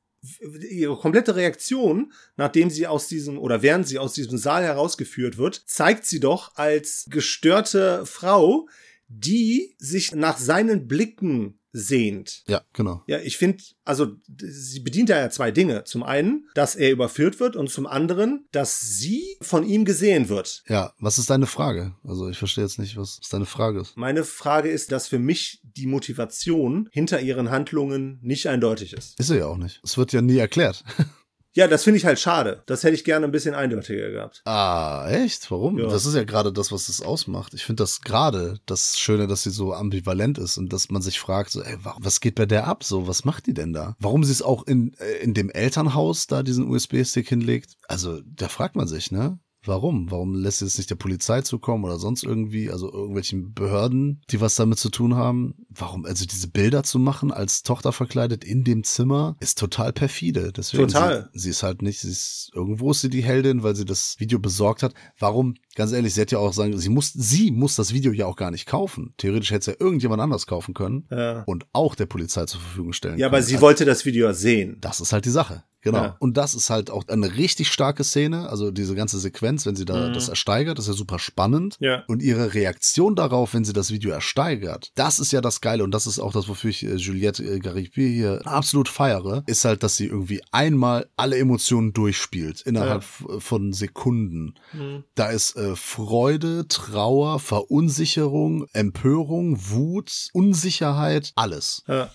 ihre 0.71 0.97
komplette 0.97 1.37
Reaktion, 1.37 2.13
nachdem 2.37 2.71
sie 2.71 2.87
aus 2.87 3.09
diesem 3.09 3.39
oder 3.39 3.63
während 3.63 3.87
sie 3.87 3.99
aus 3.99 4.15
diesem 4.15 4.39
Saal 4.39 4.63
herausgeführt 4.63 5.37
wird, 5.37 5.63
zeigt 5.67 6.07
sie 6.07 6.21
doch 6.21 6.57
als 6.57 7.07
gestörte 7.11 8.07
Frau, 8.07 8.69
die 9.09 9.77
sich 9.79 10.15
nach 10.15 10.39
seinen 10.39 10.89
Blicken 10.89 11.59
sehnt. 11.75 12.45
Ja, 12.47 12.63
genau. 12.73 13.03
Ja, 13.07 13.19
ich 13.19 13.37
finde, 13.37 13.63
also 13.85 14.13
sie 14.39 14.81
bedient 14.81 15.11
da 15.11 15.19
ja 15.19 15.29
zwei 15.29 15.51
Dinge. 15.51 15.85
Zum 15.85 16.05
einen, 16.05 16.49
dass 16.55 16.77
er 16.77 16.93
überführt 16.93 17.41
wird 17.41 17.57
und 17.57 17.69
zum 17.69 17.87
anderen, 17.87 18.47
dass 18.53 18.81
sie 18.81 19.37
von 19.43 19.67
ihm 19.67 19.85
gesehen 19.85 20.29
wird. 20.29 20.63
Ja, 20.69 20.95
was 21.01 21.19
ist 21.19 21.31
deine 21.31 21.47
Frage? 21.47 21.95
Also 22.05 22.29
ich 22.29 22.39
verstehe 22.39 22.65
jetzt 22.65 22.79
nicht, 22.79 22.97
was, 22.97 23.21
deine 23.29 23.45
Frage 23.45 23.81
ist. 23.81 23.97
Meine 23.97 24.25
Frage 24.25 24.71
ist, 24.71 24.93
dass 24.93 25.09
für 25.09 25.19
mich 25.19 25.61
die 25.65 25.87
Motivation 25.87 26.89
hinter 26.93 27.21
ihren 27.21 27.51
Handlungen 27.51 28.21
nicht 28.23 28.47
eindeutig 28.47 28.93
ist. 28.93 29.19
Ist 29.19 29.31
er 29.31 29.39
ja 29.39 29.47
auch 29.47 29.59
nicht. 29.59 29.81
Es 29.83 29.99
wird 29.99 30.13
ja 30.13 30.23
nie 30.23 30.39
erklärt. 30.39 30.85
Ja, 31.55 31.69
das 31.69 31.85
finde 31.85 31.99
ich 31.99 32.05
halt 32.05 32.19
schade. 32.19 32.63
Das 32.67 32.83
hätte 32.83 32.95
ich 32.95 33.05
gerne 33.05 33.27
ein 33.27 33.33
bisschen 33.33 33.55
eindeutiger 33.55 34.11
gehabt. 34.11 34.43
Ah, 34.45 35.07
echt? 35.09 35.51
Warum? 35.53 35.79
Ja. 35.79 35.87
Das 35.87 36.05
ist 36.05 36.15
ja 36.15 36.25
gerade 36.25 36.53
das, 36.53 36.73
was 36.73 36.87
das 36.89 37.01
ausmacht. 37.01 37.55
Ich 37.55 37.65
finde 37.65 37.85
das 37.85 38.01
gerade 38.01 38.59
das 38.67 38.99
Schöne, 38.99 39.29
dass 39.29 39.45
sie 39.45 39.51
so 39.51 39.73
ambivalent 39.73 40.39
ist 40.39 40.59
und 40.59 40.73
dass 40.73 40.91
man 40.91 41.01
sich 41.01 41.21
fragt, 41.21 41.51
so, 41.51 41.63
ey, 41.63 41.77
was 41.83 42.21
geht 42.21 42.35
bei 42.35 42.47
der 42.47 42.67
ab? 42.67 42.83
So, 42.83 43.07
was 43.07 43.25
macht 43.25 43.47
die 43.47 43.55
denn 43.55 43.73
da? 43.73 43.95
Warum 44.01 44.25
sie 44.25 44.33
es 44.33 44.43
auch 44.43 44.67
in, 44.67 44.95
äh, 44.95 45.23
in 45.23 45.33
dem 45.33 45.49
Elternhaus 45.49 46.27
da 46.27 46.43
diesen 46.43 46.69
USB-Stick 46.69 47.29
hinlegt? 47.29 47.77
Also, 47.87 48.21
da 48.25 48.49
fragt 48.49 48.75
man 48.75 48.89
sich, 48.89 49.13
ne? 49.13 49.39
Warum? 49.67 50.11
Warum 50.11 50.35
lässt 50.35 50.59
sie 50.59 50.67
es 50.67 50.77
nicht 50.79 50.91
der 50.91 50.97
Polizei 50.97 51.41
zukommen 51.43 51.85
oder 51.85 51.99
sonst 51.99 52.23
irgendwie, 52.25 52.71
also 52.71 52.93
irgendwelchen 52.93 53.53
Behörden, 53.55 54.23
die 54.31 54.41
was 54.41 54.55
damit 54.55 54.79
zu 54.79 54.91
tun 54.91 55.15
haben? 55.17 55.55
Warum, 55.71 56.05
also 56.05 56.25
diese 56.27 56.49
Bilder 56.49 56.83
zu 56.83 56.99
machen 56.99 57.33
als 57.33 57.63
Tochter 57.63 57.93
verkleidet 57.93 58.45
in 58.45 58.65
dem 58.65 58.85
Zimmer, 58.85 59.37
ist 59.41 59.59
total 59.59 59.93
perfide. 59.93 60.53
Deswegen 60.53 60.89
Total. 60.89 61.31
Sie, 61.33 61.41
sie 61.41 61.51
ist 61.51 61.63
halt 61.63 61.83
nicht, 61.83 62.01
sie 62.01 62.11
ist, 62.11 62.51
irgendwo 62.55 62.91
ist 62.91 63.01
sie 63.01 63.09
die 63.11 63.23
Heldin, 63.23 63.63
weil 63.63 63.75
sie 63.77 63.85
das 63.85 64.17
Video 64.19 64.39
besorgt 64.39 64.83
hat. 64.83 64.95
Warum? 65.19 65.55
Ganz 65.77 65.93
ehrlich, 65.93 66.15
sie 66.15 66.21
hätte 66.21 66.37
ja 66.37 66.41
auch 66.41 66.53
sagen, 66.53 66.77
sie 66.79 66.89
muss, 66.89 67.13
sie 67.13 67.51
muss 67.51 67.75
das 67.77 67.93
Video 67.93 68.13
ja 68.13 68.27
auch 68.27 68.37
gar 68.37 68.51
nicht 68.51 68.67
kaufen. 68.67 69.15
Theoretisch 69.17 69.51
hätte 69.51 69.61
es 69.61 69.67
ja 69.67 69.75
irgendjemand 69.85 70.21
anders 70.23 70.47
kaufen 70.47 70.75
können 70.75 71.07
Ja, 71.11 71.43
und 71.45 71.67
auch 71.73 71.95
der 71.95 72.07
Polizei 72.07 72.45
zur 72.47 72.61
Verfügung 72.61 72.93
stellen 72.93 73.19
ja 73.19 73.27
können. 73.27 73.35
aber 73.37 73.43
sie 73.43 73.55
Also, 73.55 73.63
wollte 73.63 73.85
das 73.85 74.05
Video 74.05 74.33
sehen. 74.33 74.77
das 74.81 75.01
ist 75.01 75.13
halt 75.13 75.25
die 75.25 75.31
Sache. 75.31 75.65
Genau. 75.85 75.99
Ja. 75.99 76.17
Und 76.19 76.37
das 76.37 76.55
ist 76.55 76.71
halt 76.71 76.91
auch 76.91 77.07
eine 77.09 77.37
richtig 77.37 77.69
starke 77.69 78.03
Szene. 78.03 78.49
Also 78.49 78.71
diese 78.71 78.95
ganze 78.95 79.19
Sequenz, 79.21 79.67
wenn 79.67 79.77
sie 79.77 79.85
da 79.85 80.09
das 80.11 80.29
ersteigert, 80.29 80.79
ist 80.79 80.89
ja 80.89 80.95
super 80.95 81.19
spannend. 81.19 81.77
Mhm. 81.81 81.87
Ja. 81.87 82.05
Und 82.09 82.23
ihre 82.23 82.55
Reaktion 82.55 83.15
darauf, 83.15 83.55
wenn 83.55 83.65
sie 83.65 83.73
das 83.75 83.91
Video 83.91 84.11
ersteigert, 84.11 84.91
das 84.97 85.19
ist 85.19 85.31
ja 85.33 85.41
das 85.41 85.61
Geile. 85.61 85.85
Und 85.85 85.93
das 85.93 86.07
ist 86.07 86.19
auch 86.19 86.33
das, 86.33 86.49
wofür 86.49 86.71
ich 86.71 86.83
äh, 86.85 86.95
Juliette 86.97 87.45
äh, 87.45 87.59
Garibier 87.59 88.09
hier 88.09 88.41
absolut 88.47 88.89
feiere, 88.89 89.43
ist 89.47 89.65
halt, 89.65 89.83
dass 89.83 89.97
sie 89.97 90.07
irgendwie 90.07 90.43
einmal 90.51 91.07
alle 91.17 91.39
Emotionen 91.39 91.93
durchspielt 91.93 92.63
innerhalb 92.63 93.03
f- 93.03 93.27
von 93.39 93.73
Sekunden. 93.73 94.55
Mhm. 94.73 95.05
Da 95.15 95.27
ist 95.31 95.55
äh, 95.57 95.77
Freude, 95.77 96.67
Trauer, 96.69 97.39
Verunsicherung, 97.41 98.67
Empörung, 98.73 99.59
Wut, 99.71 100.29
Unsicherheit, 100.33 101.33
alles 101.35 101.83
Ja. 101.87 102.09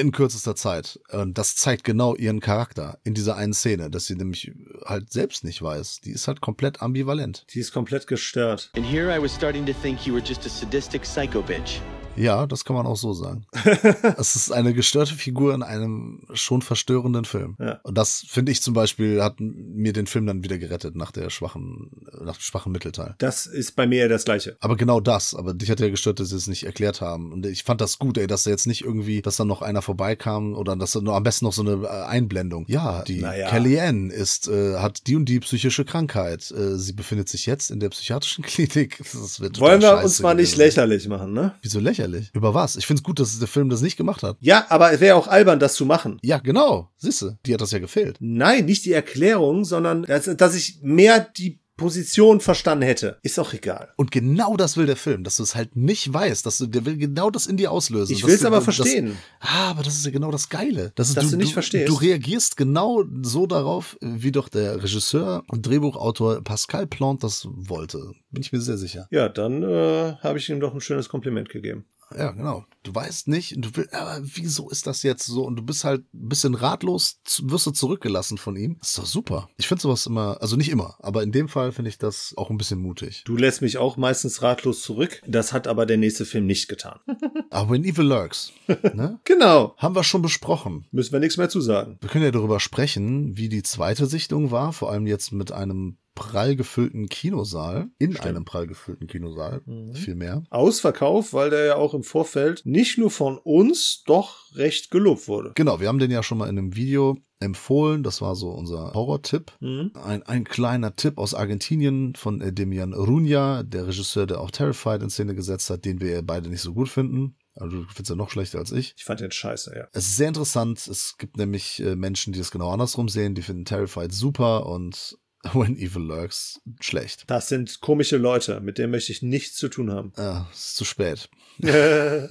In 0.00 0.12
kürzester 0.12 0.56
Zeit. 0.56 1.00
Und 1.10 1.38
das 1.38 1.56
zeigt 1.56 1.84
genau 1.84 2.14
ihren 2.14 2.40
Charakter 2.40 2.98
in 3.04 3.14
dieser 3.14 3.36
einen 3.36 3.54
Szene, 3.54 3.90
dass 3.90 4.06
sie 4.06 4.14
nämlich 4.14 4.52
halt 4.84 5.12
selbst 5.12 5.44
nicht 5.44 5.62
weiß. 5.62 6.00
Die 6.00 6.10
ist 6.10 6.28
halt 6.28 6.40
komplett 6.40 6.82
ambivalent. 6.82 7.46
Die 7.54 7.60
ist 7.60 7.72
komplett 7.72 8.06
gestört. 8.06 8.70
And 8.76 8.86
here 8.86 9.14
I 9.14 9.22
was 9.22 9.34
starting 9.34 9.66
to 9.66 9.72
think 9.82 10.06
you 10.06 10.14
were 10.14 10.22
just 10.24 10.46
a 10.46 10.48
sadistic 10.48 11.02
psycho 11.02 11.42
bitch. 11.42 11.80
Ja, 12.16 12.46
das 12.46 12.64
kann 12.64 12.76
man 12.76 12.86
auch 12.86 12.96
so 12.96 13.12
sagen. 13.12 13.46
es 14.18 14.36
ist 14.36 14.52
eine 14.52 14.72
gestörte 14.72 15.14
Figur 15.14 15.54
in 15.54 15.62
einem 15.62 16.22
schon 16.32 16.62
verstörenden 16.62 17.24
Film. 17.24 17.56
Ja. 17.58 17.80
Und 17.82 17.98
das 17.98 18.24
finde 18.28 18.52
ich 18.52 18.62
zum 18.62 18.74
Beispiel 18.74 19.22
hat 19.22 19.36
mir 19.38 19.92
den 19.92 20.06
Film 20.06 20.26
dann 20.26 20.44
wieder 20.44 20.58
gerettet 20.58 20.94
nach 20.96 21.10
der 21.10 21.30
schwachen, 21.30 21.90
nach 22.22 22.36
dem 22.36 22.40
schwachen 22.40 22.72
Mittelteil. 22.72 23.14
Das 23.18 23.46
ist 23.46 23.72
bei 23.76 23.86
mir 23.86 24.08
das 24.08 24.24
Gleiche. 24.24 24.56
Aber 24.60 24.76
genau 24.76 25.00
das, 25.00 25.34
aber 25.34 25.54
dich 25.54 25.70
hat 25.70 25.80
ja 25.80 25.88
gestört, 25.88 26.20
dass 26.20 26.28
sie 26.28 26.36
es 26.36 26.46
nicht 26.46 26.64
erklärt 26.64 27.00
haben. 27.00 27.32
Und 27.32 27.46
ich 27.46 27.64
fand 27.64 27.80
das 27.80 27.98
gut, 27.98 28.16
ey, 28.18 28.26
dass 28.26 28.44
da 28.44 28.50
jetzt 28.50 28.66
nicht 28.66 28.84
irgendwie, 28.84 29.20
dass 29.22 29.36
dann 29.36 29.48
noch 29.48 29.62
einer 29.62 29.82
vorbeikam 29.82 30.54
oder 30.54 30.76
dass 30.76 30.92
da 30.92 31.00
nur 31.00 31.14
am 31.16 31.22
besten 31.22 31.46
noch 31.46 31.52
so 31.52 31.62
eine 31.62 31.84
äh, 31.84 31.88
Einblendung. 31.88 32.64
Ja, 32.68 33.02
die 33.02 33.20
Naja. 33.20 33.48
Kellyanne 33.48 34.12
ist, 34.12 34.48
äh, 34.48 34.76
hat 34.76 35.06
die 35.06 35.16
und 35.16 35.24
die 35.26 35.40
psychische 35.40 35.84
Krankheit. 35.84 36.50
Äh, 36.52 36.76
sie 36.78 36.92
befindet 36.92 37.28
sich 37.28 37.46
jetzt 37.46 37.70
in 37.70 37.80
der 37.80 37.88
psychiatrischen 37.88 38.44
Klinik. 38.44 38.98
Das 38.98 39.40
wird 39.40 39.58
Wollen 39.58 39.82
wir 39.82 39.98
uns 39.98 40.20
mal 40.20 40.34
nicht 40.34 40.56
lächerlich 40.56 41.08
machen, 41.08 41.32
ne? 41.32 41.54
Wieso 41.62 41.80
lächerlich? 41.80 42.03
Über 42.32 42.54
was? 42.54 42.76
Ich 42.76 42.86
find's 42.86 43.02
gut, 43.02 43.20
dass 43.20 43.38
der 43.38 43.48
Film 43.48 43.68
das 43.68 43.82
nicht 43.82 43.96
gemacht 43.96 44.22
hat. 44.22 44.36
Ja, 44.40 44.66
aber 44.68 44.92
es 44.92 45.00
wäre 45.00 45.16
auch 45.16 45.28
albern, 45.28 45.58
das 45.58 45.74
zu 45.74 45.86
machen. 45.86 46.18
Ja, 46.22 46.38
genau. 46.38 46.90
Siehste, 46.96 47.38
die 47.46 47.54
hat 47.54 47.60
das 47.60 47.72
ja 47.72 47.78
gefehlt. 47.78 48.16
Nein, 48.20 48.66
nicht 48.66 48.84
die 48.84 48.92
Erklärung, 48.92 49.64
sondern 49.64 50.02
dass, 50.02 50.24
dass 50.36 50.54
ich 50.54 50.80
mehr 50.82 51.20
die 51.20 51.60
Position 51.84 52.40
verstanden 52.40 52.84
hätte. 52.84 53.18
Ist 53.22 53.38
auch 53.38 53.52
egal. 53.52 53.92
Und 53.96 54.10
genau 54.10 54.56
das 54.56 54.76
will 54.76 54.86
der 54.86 54.96
Film, 54.96 55.22
dass 55.22 55.36
du 55.36 55.42
es 55.42 55.54
halt 55.54 55.76
nicht 55.76 56.12
weißt, 56.12 56.46
dass 56.46 56.58
du, 56.58 56.66
der 56.66 56.84
will 56.86 56.96
genau 56.96 57.30
das 57.30 57.46
in 57.46 57.56
dir 57.58 57.70
auslösen. 57.70 58.12
Ich 58.14 58.22
Dass 58.22 58.30
will's 58.30 58.40
du- 58.40 58.46
aber 58.46 58.56
das- 58.56 58.64
verstehen. 58.64 59.18
Ah, 59.40 59.70
aber 59.70 59.82
das 59.82 59.94
ist 59.96 60.04
ja 60.06 60.10
genau 60.10 60.30
das 60.30 60.48
Geile. 60.48 60.92
Das 60.94 61.08
ist, 61.10 61.16
Dass 61.16 61.30
du 61.30 61.36
nicht 61.36 61.52
verstehst. 61.52 61.88
Du 61.90 61.94
reagierst 61.94 62.56
genau 62.56 63.04
so 63.22 63.46
darauf, 63.46 63.96
wie 64.00 64.32
doch 64.32 64.48
der 64.48 64.82
Regisseur 64.82 65.44
und 65.48 65.66
Drehbuchautor 65.66 66.42
Pascal 66.42 66.86
Plant 66.86 67.22
das 67.22 67.46
wollte. 67.50 68.12
Bin 68.30 68.42
ich 68.42 68.52
mir 68.52 68.60
sehr 68.60 68.78
sicher. 68.78 69.06
Ja, 69.10 69.28
dann 69.28 69.62
äh, 69.62 70.14
habe 70.22 70.38
ich 70.38 70.48
ihm 70.48 70.60
doch 70.60 70.72
ein 70.74 70.80
schönes 70.80 71.08
Kompliment 71.08 71.48
gegeben. 71.50 71.84
Ja, 72.16 72.30
genau. 72.32 72.64
Du 72.82 72.94
weißt 72.94 73.28
nicht, 73.28 73.54
du 73.56 73.70
willst, 73.74 73.94
aber 73.94 74.20
wieso 74.22 74.68
ist 74.68 74.86
das 74.86 75.02
jetzt 75.02 75.26
so? 75.26 75.44
Und 75.44 75.56
du 75.56 75.62
bist 75.62 75.84
halt 75.84 76.02
ein 76.12 76.28
bisschen 76.28 76.54
ratlos, 76.54 77.20
wirst 77.42 77.66
du 77.66 77.70
zurückgelassen 77.70 78.36
von 78.36 78.56
ihm. 78.56 78.76
Das 78.78 78.90
ist 78.90 78.98
doch 78.98 79.06
super. 79.06 79.48
Ich 79.56 79.68
finde 79.68 79.82
sowas 79.82 80.06
immer, 80.06 80.36
also 80.40 80.56
nicht 80.56 80.70
immer, 80.70 80.96
aber 81.00 81.22
in 81.22 81.32
dem 81.32 81.48
Fall 81.48 81.72
finde 81.72 81.88
ich 81.88 81.98
das 81.98 82.34
auch 82.36 82.50
ein 82.50 82.58
bisschen 82.58 82.80
mutig. 82.80 83.22
Du 83.24 83.36
lässt 83.36 83.62
mich 83.62 83.78
auch 83.78 83.96
meistens 83.96 84.42
ratlos 84.42 84.82
zurück. 84.82 85.22
Das 85.26 85.52
hat 85.52 85.66
aber 85.66 85.86
der 85.86 85.96
nächste 85.96 86.26
Film 86.26 86.46
nicht 86.46 86.68
getan. 86.68 87.00
Aber 87.50 87.70
When 87.70 87.84
Evil 87.84 88.06
Lurks, 88.06 88.52
ne? 88.94 89.20
genau. 89.24 89.74
Haben 89.78 89.94
wir 89.94 90.04
schon 90.04 90.22
besprochen. 90.22 90.86
Müssen 90.90 91.12
wir 91.12 91.20
nichts 91.20 91.36
mehr 91.36 91.48
zu 91.48 91.60
sagen. 91.60 91.98
Wir 92.00 92.08
können 92.08 92.24
ja 92.24 92.30
darüber 92.30 92.60
sprechen, 92.60 93.36
wie 93.36 93.48
die 93.48 93.62
zweite 93.62 94.06
Sichtung 94.06 94.50
war, 94.50 94.72
vor 94.72 94.90
allem 94.90 95.06
jetzt 95.06 95.32
mit 95.32 95.52
einem 95.52 95.98
prall 96.14 96.56
gefüllten 96.56 97.08
Kinosaal, 97.08 97.88
in 97.98 98.16
einem 98.18 98.44
prall 98.44 98.66
gefüllten 98.66 99.06
Kinosaal, 99.06 99.62
viel 99.94 100.14
mehr. 100.14 100.44
Ausverkauf, 100.50 101.32
weil 101.32 101.50
der 101.50 101.64
ja 101.64 101.76
auch 101.76 101.94
im 101.94 102.02
Vorfeld 102.02 102.62
nicht 102.64 102.98
nur 102.98 103.10
von 103.10 103.38
uns 103.38 104.02
doch 104.06 104.54
recht 104.54 104.90
gelobt 104.90 105.28
wurde. 105.28 105.52
Genau, 105.54 105.80
wir 105.80 105.88
haben 105.88 105.98
den 105.98 106.10
ja 106.10 106.22
schon 106.22 106.38
mal 106.38 106.48
in 106.48 106.58
einem 106.58 106.76
Video 106.76 107.16
empfohlen. 107.40 108.02
Das 108.02 108.20
war 108.20 108.34
so 108.34 108.50
unser 108.50 108.92
Horror-Tipp. 108.94 109.52
Mhm. 109.60 109.92
Ein, 109.94 110.22
ein 110.24 110.44
kleiner 110.44 110.96
Tipp 110.96 111.18
aus 111.18 111.34
Argentinien 111.34 112.14
von 112.16 112.40
äh, 112.40 112.52
Demian 112.52 112.94
Runja, 112.94 113.62
der 113.62 113.86
Regisseur, 113.86 114.26
der 114.26 114.40
auch 114.40 114.50
Terrified 114.50 115.02
in 115.02 115.10
Szene 115.10 115.34
gesetzt 115.34 115.70
hat, 115.70 115.84
den 115.84 116.00
wir 116.00 116.22
beide 116.22 116.48
nicht 116.48 116.62
so 116.62 116.74
gut 116.74 116.88
finden. 116.88 117.36
Also 117.56 117.82
du 117.82 117.84
findest 117.84 118.10
ja 118.10 118.16
noch 118.16 118.30
schlechter 118.30 118.58
als 118.58 118.72
ich. 118.72 118.94
Ich 118.96 119.04
fand 119.04 119.20
den 119.20 119.30
scheiße, 119.30 119.74
ja. 119.76 119.86
Es 119.92 120.06
ist 120.06 120.16
sehr 120.16 120.28
interessant. 120.28 120.86
Es 120.88 121.16
gibt 121.18 121.36
nämlich 121.36 121.80
äh, 121.80 121.94
Menschen, 121.94 122.32
die 122.32 122.40
das 122.40 122.50
genau 122.50 122.70
andersrum 122.70 123.08
sehen. 123.08 123.34
Die 123.34 123.42
finden 123.42 123.64
Terrified 123.64 124.12
super 124.12 124.66
und 124.66 125.16
When 125.52 125.76
Evil 125.76 126.02
Lurks 126.02 126.60
schlecht. 126.80 127.24
Das 127.26 127.48
sind 127.48 127.80
komische 127.80 128.16
Leute, 128.16 128.60
mit 128.60 128.78
denen 128.78 128.90
möchte 128.90 129.12
ich 129.12 129.22
nichts 129.22 129.56
zu 129.56 129.68
tun 129.68 129.90
haben. 129.90 130.12
Es 130.52 130.66
ist 130.66 130.76
zu 130.76 130.84
spät. 130.84 131.28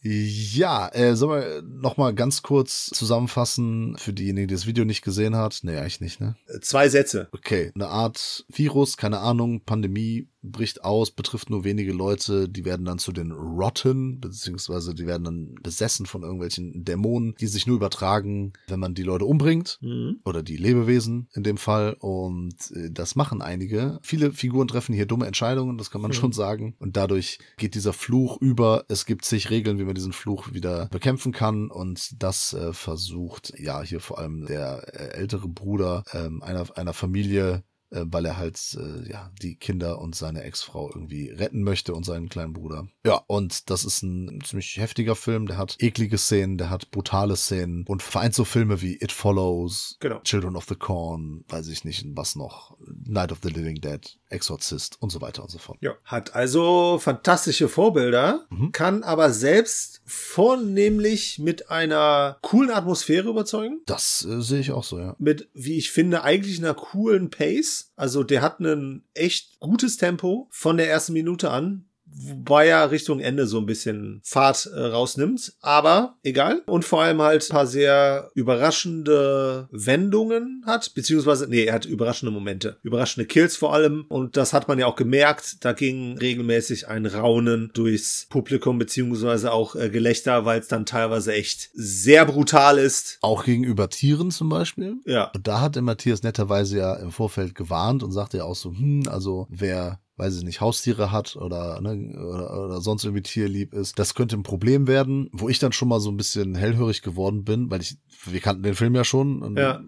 Ja, 0.00 0.88
äh, 0.94 1.16
sollen 1.16 1.42
wir 1.42 1.62
noch 1.62 1.96
mal 1.96 2.14
ganz 2.14 2.42
kurz 2.42 2.86
zusammenfassen 2.86 3.96
für 3.98 4.12
diejenigen, 4.12 4.46
die 4.46 4.54
das 4.54 4.66
Video 4.66 4.84
nicht 4.84 5.02
gesehen 5.02 5.34
hat? 5.34 5.58
Nee, 5.62 5.76
eigentlich 5.76 6.00
nicht, 6.00 6.20
ne? 6.20 6.36
Zwei 6.60 6.88
Sätze. 6.88 7.28
Okay, 7.32 7.72
eine 7.74 7.88
Art 7.88 8.46
Virus, 8.48 8.96
keine 8.96 9.18
Ahnung, 9.18 9.64
Pandemie 9.64 10.28
bricht 10.42 10.84
aus, 10.84 11.10
betrifft 11.10 11.50
nur 11.50 11.64
wenige 11.64 11.92
Leute, 11.92 12.48
die 12.48 12.64
werden 12.64 12.84
dann 12.84 12.98
zu 12.98 13.12
den 13.12 13.32
Rotten, 13.32 14.20
beziehungsweise 14.20 14.94
die 14.94 15.06
werden 15.06 15.24
dann 15.24 15.54
besessen 15.62 16.06
von 16.06 16.22
irgendwelchen 16.22 16.84
Dämonen, 16.84 17.34
die 17.40 17.46
sich 17.46 17.66
nur 17.66 17.76
übertragen, 17.76 18.52
wenn 18.68 18.80
man 18.80 18.94
die 18.94 19.02
Leute 19.02 19.24
umbringt. 19.24 19.78
Mhm. 19.80 20.20
Oder 20.24 20.42
die 20.42 20.56
Lebewesen 20.56 21.28
in 21.34 21.42
dem 21.42 21.56
Fall. 21.56 21.96
Und 21.98 22.70
äh, 22.72 22.90
das 22.90 23.16
machen 23.16 23.42
einige. 23.42 23.98
Viele 24.02 24.32
Figuren 24.32 24.68
treffen 24.68 24.94
hier 24.94 25.06
dumme 25.06 25.26
Entscheidungen, 25.26 25.78
das 25.78 25.90
kann 25.90 26.00
man 26.00 26.12
schon 26.12 26.32
sagen. 26.32 26.76
Und 26.78 26.96
dadurch 26.96 27.38
geht 27.56 27.74
dieser 27.74 27.92
Fluch 27.92 28.40
über. 28.40 28.84
Es 28.88 29.06
gibt 29.06 29.24
zig 29.24 29.50
Regeln, 29.50 29.78
wie 29.78 29.84
man 29.84 29.94
diesen 29.94 30.12
Fluch 30.12 30.52
wieder 30.52 30.88
bekämpfen 30.88 31.32
kann. 31.32 31.70
Und 31.70 32.22
das 32.22 32.52
äh, 32.52 32.72
versucht, 32.72 33.52
ja, 33.58 33.82
hier 33.82 34.00
vor 34.00 34.18
allem 34.18 34.46
der 34.46 34.82
äh, 34.94 35.18
ältere 35.18 35.48
Bruder 35.48 36.04
ähm, 36.12 36.42
einer, 36.42 36.66
einer 36.76 36.92
Familie, 36.92 37.64
äh, 37.90 38.04
weil 38.06 38.24
er 38.26 38.36
halt 38.36 38.58
äh, 38.78 39.10
ja 39.10 39.30
die 39.42 39.56
Kinder 39.56 39.98
und 40.00 40.14
seine 40.14 40.42
Ex-Frau 40.42 40.90
irgendwie 40.94 41.30
retten 41.30 41.62
möchte 41.62 41.94
und 41.94 42.04
seinen 42.04 42.28
kleinen 42.28 42.52
Bruder. 42.52 42.88
Ja, 43.04 43.22
und 43.26 43.70
das 43.70 43.84
ist 43.84 44.02
ein 44.02 44.40
ziemlich 44.44 44.76
heftiger 44.76 45.14
Film, 45.16 45.46
der 45.46 45.56
hat 45.58 45.76
eklige 45.80 46.18
Szenen, 46.18 46.58
der 46.58 46.70
hat 46.70 46.90
brutale 46.90 47.36
Szenen 47.36 47.84
und 47.86 48.02
vereint 48.02 48.34
so 48.34 48.44
Filme 48.44 48.80
wie 48.82 48.94
It 49.00 49.12
Follows, 49.12 49.96
Genau. 50.00 50.20
Children 50.20 50.56
of 50.56 50.66
the 50.68 50.74
Corn, 50.74 51.44
weiß 51.48 51.68
ich 51.68 51.84
nicht, 51.84 52.04
was 52.14 52.36
noch, 52.36 52.76
Night 53.04 53.32
of 53.32 53.38
the 53.42 53.48
Living 53.50 53.80
Dead, 53.80 54.18
Exorcist 54.28 55.00
und 55.00 55.10
so 55.10 55.20
weiter 55.20 55.42
und 55.42 55.50
so 55.50 55.58
fort. 55.58 55.78
Ja. 55.80 55.94
Hat 56.04 56.34
also 56.34 56.98
fantastische 57.00 57.68
Vorbilder, 57.68 58.46
Mhm. 58.50 58.72
kann 58.72 59.02
aber 59.02 59.32
selbst 59.32 60.00
vornehmlich 60.04 61.38
mit 61.38 61.70
einer 61.70 62.38
coolen 62.42 62.70
Atmosphäre 62.70 63.28
überzeugen. 63.28 63.80
Das 63.86 64.24
äh, 64.28 64.40
sehe 64.42 64.60
ich 64.60 64.72
auch 64.72 64.84
so, 64.84 64.98
ja. 64.98 65.14
Mit, 65.18 65.48
wie 65.54 65.76
ich 65.78 65.90
finde, 65.90 66.22
eigentlich 66.22 66.58
einer 66.58 66.74
coolen 66.74 67.30
Pace. 67.30 67.77
Also 67.96 68.22
der 68.22 68.42
hat 68.42 68.60
ein 68.60 69.04
echt 69.14 69.58
gutes 69.60 69.96
Tempo 69.96 70.48
von 70.50 70.76
der 70.76 70.88
ersten 70.90 71.12
Minute 71.12 71.50
an. 71.50 71.87
Wobei 72.14 72.68
er 72.68 72.90
Richtung 72.90 73.20
Ende 73.20 73.46
so 73.46 73.58
ein 73.58 73.66
bisschen 73.66 74.20
Fahrt 74.24 74.68
äh, 74.74 74.80
rausnimmt. 74.80 75.54
Aber 75.60 76.16
egal. 76.22 76.62
Und 76.66 76.84
vor 76.84 77.02
allem 77.02 77.22
halt 77.22 77.44
ein 77.44 77.52
paar 77.52 77.66
sehr 77.66 78.30
überraschende 78.34 79.68
Wendungen 79.70 80.62
hat. 80.66 80.94
Beziehungsweise, 80.94 81.48
nee, 81.48 81.64
er 81.64 81.74
hat 81.74 81.84
überraschende 81.84 82.32
Momente. 82.32 82.78
Überraschende 82.82 83.26
Kills 83.26 83.56
vor 83.56 83.72
allem. 83.72 84.04
Und 84.08 84.36
das 84.36 84.52
hat 84.52 84.68
man 84.68 84.78
ja 84.78 84.86
auch 84.86 84.96
gemerkt. 84.96 85.64
Da 85.64 85.72
ging 85.72 86.18
regelmäßig 86.18 86.88
ein 86.88 87.06
Raunen 87.06 87.70
durchs 87.74 88.26
Publikum. 88.28 88.78
Beziehungsweise 88.78 89.52
auch 89.52 89.76
äh, 89.76 89.90
Gelächter, 89.90 90.44
weil 90.44 90.60
es 90.60 90.68
dann 90.68 90.86
teilweise 90.86 91.32
echt 91.32 91.70
sehr 91.74 92.24
brutal 92.26 92.78
ist. 92.78 93.18
Auch 93.20 93.44
gegenüber 93.44 93.88
Tieren 93.88 94.30
zum 94.30 94.48
Beispiel. 94.48 94.96
Ja. 95.06 95.30
Und 95.34 95.46
da 95.46 95.60
hat 95.60 95.76
der 95.76 95.82
Matthias 95.82 96.22
netterweise 96.22 96.78
ja 96.78 96.94
im 96.94 97.12
Vorfeld 97.12 97.54
gewarnt 97.54 98.02
und 98.02 98.12
sagte 98.12 98.38
ja 98.38 98.44
auch 98.44 98.56
so, 98.56 98.70
hm, 98.70 99.08
also 99.08 99.46
wer 99.50 100.00
weiß 100.18 100.36
ich 100.36 100.42
nicht, 100.44 100.60
Haustiere 100.60 101.12
hat 101.12 101.36
oder, 101.36 101.80
ne, 101.80 102.14
oder, 102.18 102.64
oder 102.66 102.80
sonst 102.80 103.04
irgendwie 103.04 103.22
tierlieb 103.22 103.72
ist, 103.72 103.98
das 103.98 104.14
könnte 104.14 104.36
ein 104.36 104.42
Problem 104.42 104.86
werden, 104.86 105.28
wo 105.32 105.48
ich 105.48 105.58
dann 105.58 105.72
schon 105.72 105.88
mal 105.88 106.00
so 106.00 106.10
ein 106.10 106.16
bisschen 106.16 106.54
hellhörig 106.54 107.02
geworden 107.02 107.44
bin, 107.44 107.70
weil 107.70 107.80
ich, 107.80 107.96
wir 108.26 108.40
kannten 108.40 108.62
den 108.64 108.74
Film 108.74 108.94
ja 108.94 109.04
schon 109.04 109.42
und 109.42 109.56
Ja. 109.58 109.80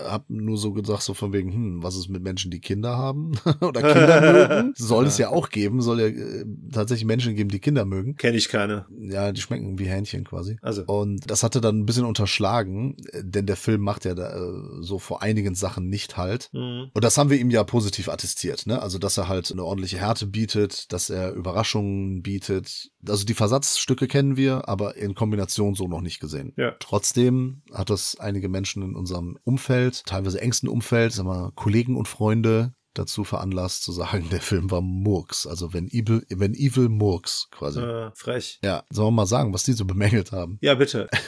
hab 0.00 0.28
nur 0.30 0.56
so 0.56 0.72
gesagt, 0.72 1.02
so 1.02 1.12
von 1.14 1.32
wegen, 1.32 1.52
hm, 1.52 1.82
was 1.82 1.96
ist 1.96 2.08
mit 2.08 2.22
Menschen, 2.22 2.50
die 2.50 2.60
Kinder 2.60 2.96
haben 2.96 3.32
oder 3.60 3.82
Kinder 3.82 4.20
mögen? 4.20 4.72
Soll 4.76 5.06
es 5.06 5.18
ja 5.18 5.28
auch 5.28 5.50
geben, 5.50 5.82
soll 5.82 6.00
ja 6.00 6.06
äh, 6.06 6.44
tatsächlich 6.72 7.04
Menschen 7.06 7.34
geben, 7.34 7.50
die 7.50 7.60
Kinder 7.60 7.84
mögen. 7.84 8.16
Kenne 8.16 8.36
ich 8.38 8.48
keine. 8.48 8.86
Ja, 8.98 9.32
die 9.32 9.40
schmecken 9.40 9.78
wie 9.78 9.84
Hähnchen 9.84 10.24
quasi. 10.24 10.56
Also. 10.62 10.84
Und 10.86 11.30
das 11.30 11.42
hatte 11.42 11.60
dann 11.60 11.78
ein 11.80 11.86
bisschen 11.86 12.04
unterschlagen, 12.06 12.96
denn 13.20 13.46
der 13.46 13.56
Film 13.56 13.82
macht 13.82 14.04
ja 14.04 14.14
da, 14.14 14.34
äh, 14.34 14.52
so 14.80 14.98
vor 14.98 15.22
einigen 15.22 15.54
Sachen 15.54 15.88
nicht 15.88 16.16
halt. 16.16 16.48
Mhm. 16.52 16.90
Und 16.94 17.04
das 17.04 17.18
haben 17.18 17.28
wir 17.30 17.38
ihm 17.38 17.50
ja 17.50 17.64
positiv 17.64 18.08
attestiert, 18.08 18.66
ne? 18.66 18.80
Also, 18.80 18.98
dass 18.98 19.18
er 19.18 19.28
halt 19.28 19.52
eine 19.52 19.62
ordentliche 19.74 19.98
Härte 19.98 20.26
bietet, 20.26 20.92
dass 20.92 21.10
er 21.10 21.32
Überraschungen 21.32 22.22
bietet. 22.22 22.90
Also 23.06 23.26
die 23.26 23.34
Versatzstücke 23.34 24.06
kennen 24.06 24.36
wir, 24.36 24.68
aber 24.68 24.96
in 24.96 25.16
Kombination 25.16 25.74
so 25.74 25.88
noch 25.88 26.00
nicht 26.00 26.20
gesehen. 26.20 26.52
Ja. 26.56 26.76
Trotzdem 26.78 27.62
hat 27.72 27.90
das 27.90 28.16
einige 28.20 28.48
Menschen 28.48 28.84
in 28.84 28.94
unserem 28.94 29.36
Umfeld, 29.42 30.04
teilweise 30.06 30.40
engsten 30.40 30.68
Umfeld, 30.68 31.12
sagen 31.12 31.28
wir, 31.28 31.50
Kollegen 31.56 31.96
und 31.96 32.06
Freunde 32.06 32.72
dazu 32.94 33.24
veranlasst 33.24 33.82
zu 33.82 33.90
sagen, 33.90 34.28
der 34.30 34.40
Film 34.40 34.70
war 34.70 34.80
Murks. 34.80 35.44
Also 35.44 35.72
wenn 35.72 35.88
Evil, 35.88 36.24
wenn 36.30 36.54
Evil 36.54 36.88
Murks 36.88 37.48
quasi. 37.50 37.80
Äh, 37.80 38.12
frech. 38.14 38.60
Ja, 38.62 38.84
sollen 38.90 39.08
wir 39.08 39.22
mal 39.22 39.26
sagen, 39.26 39.52
was 39.52 39.64
die 39.64 39.72
so 39.72 39.84
bemängelt 39.84 40.30
haben? 40.30 40.58
Ja, 40.60 40.76
bitte. 40.76 41.08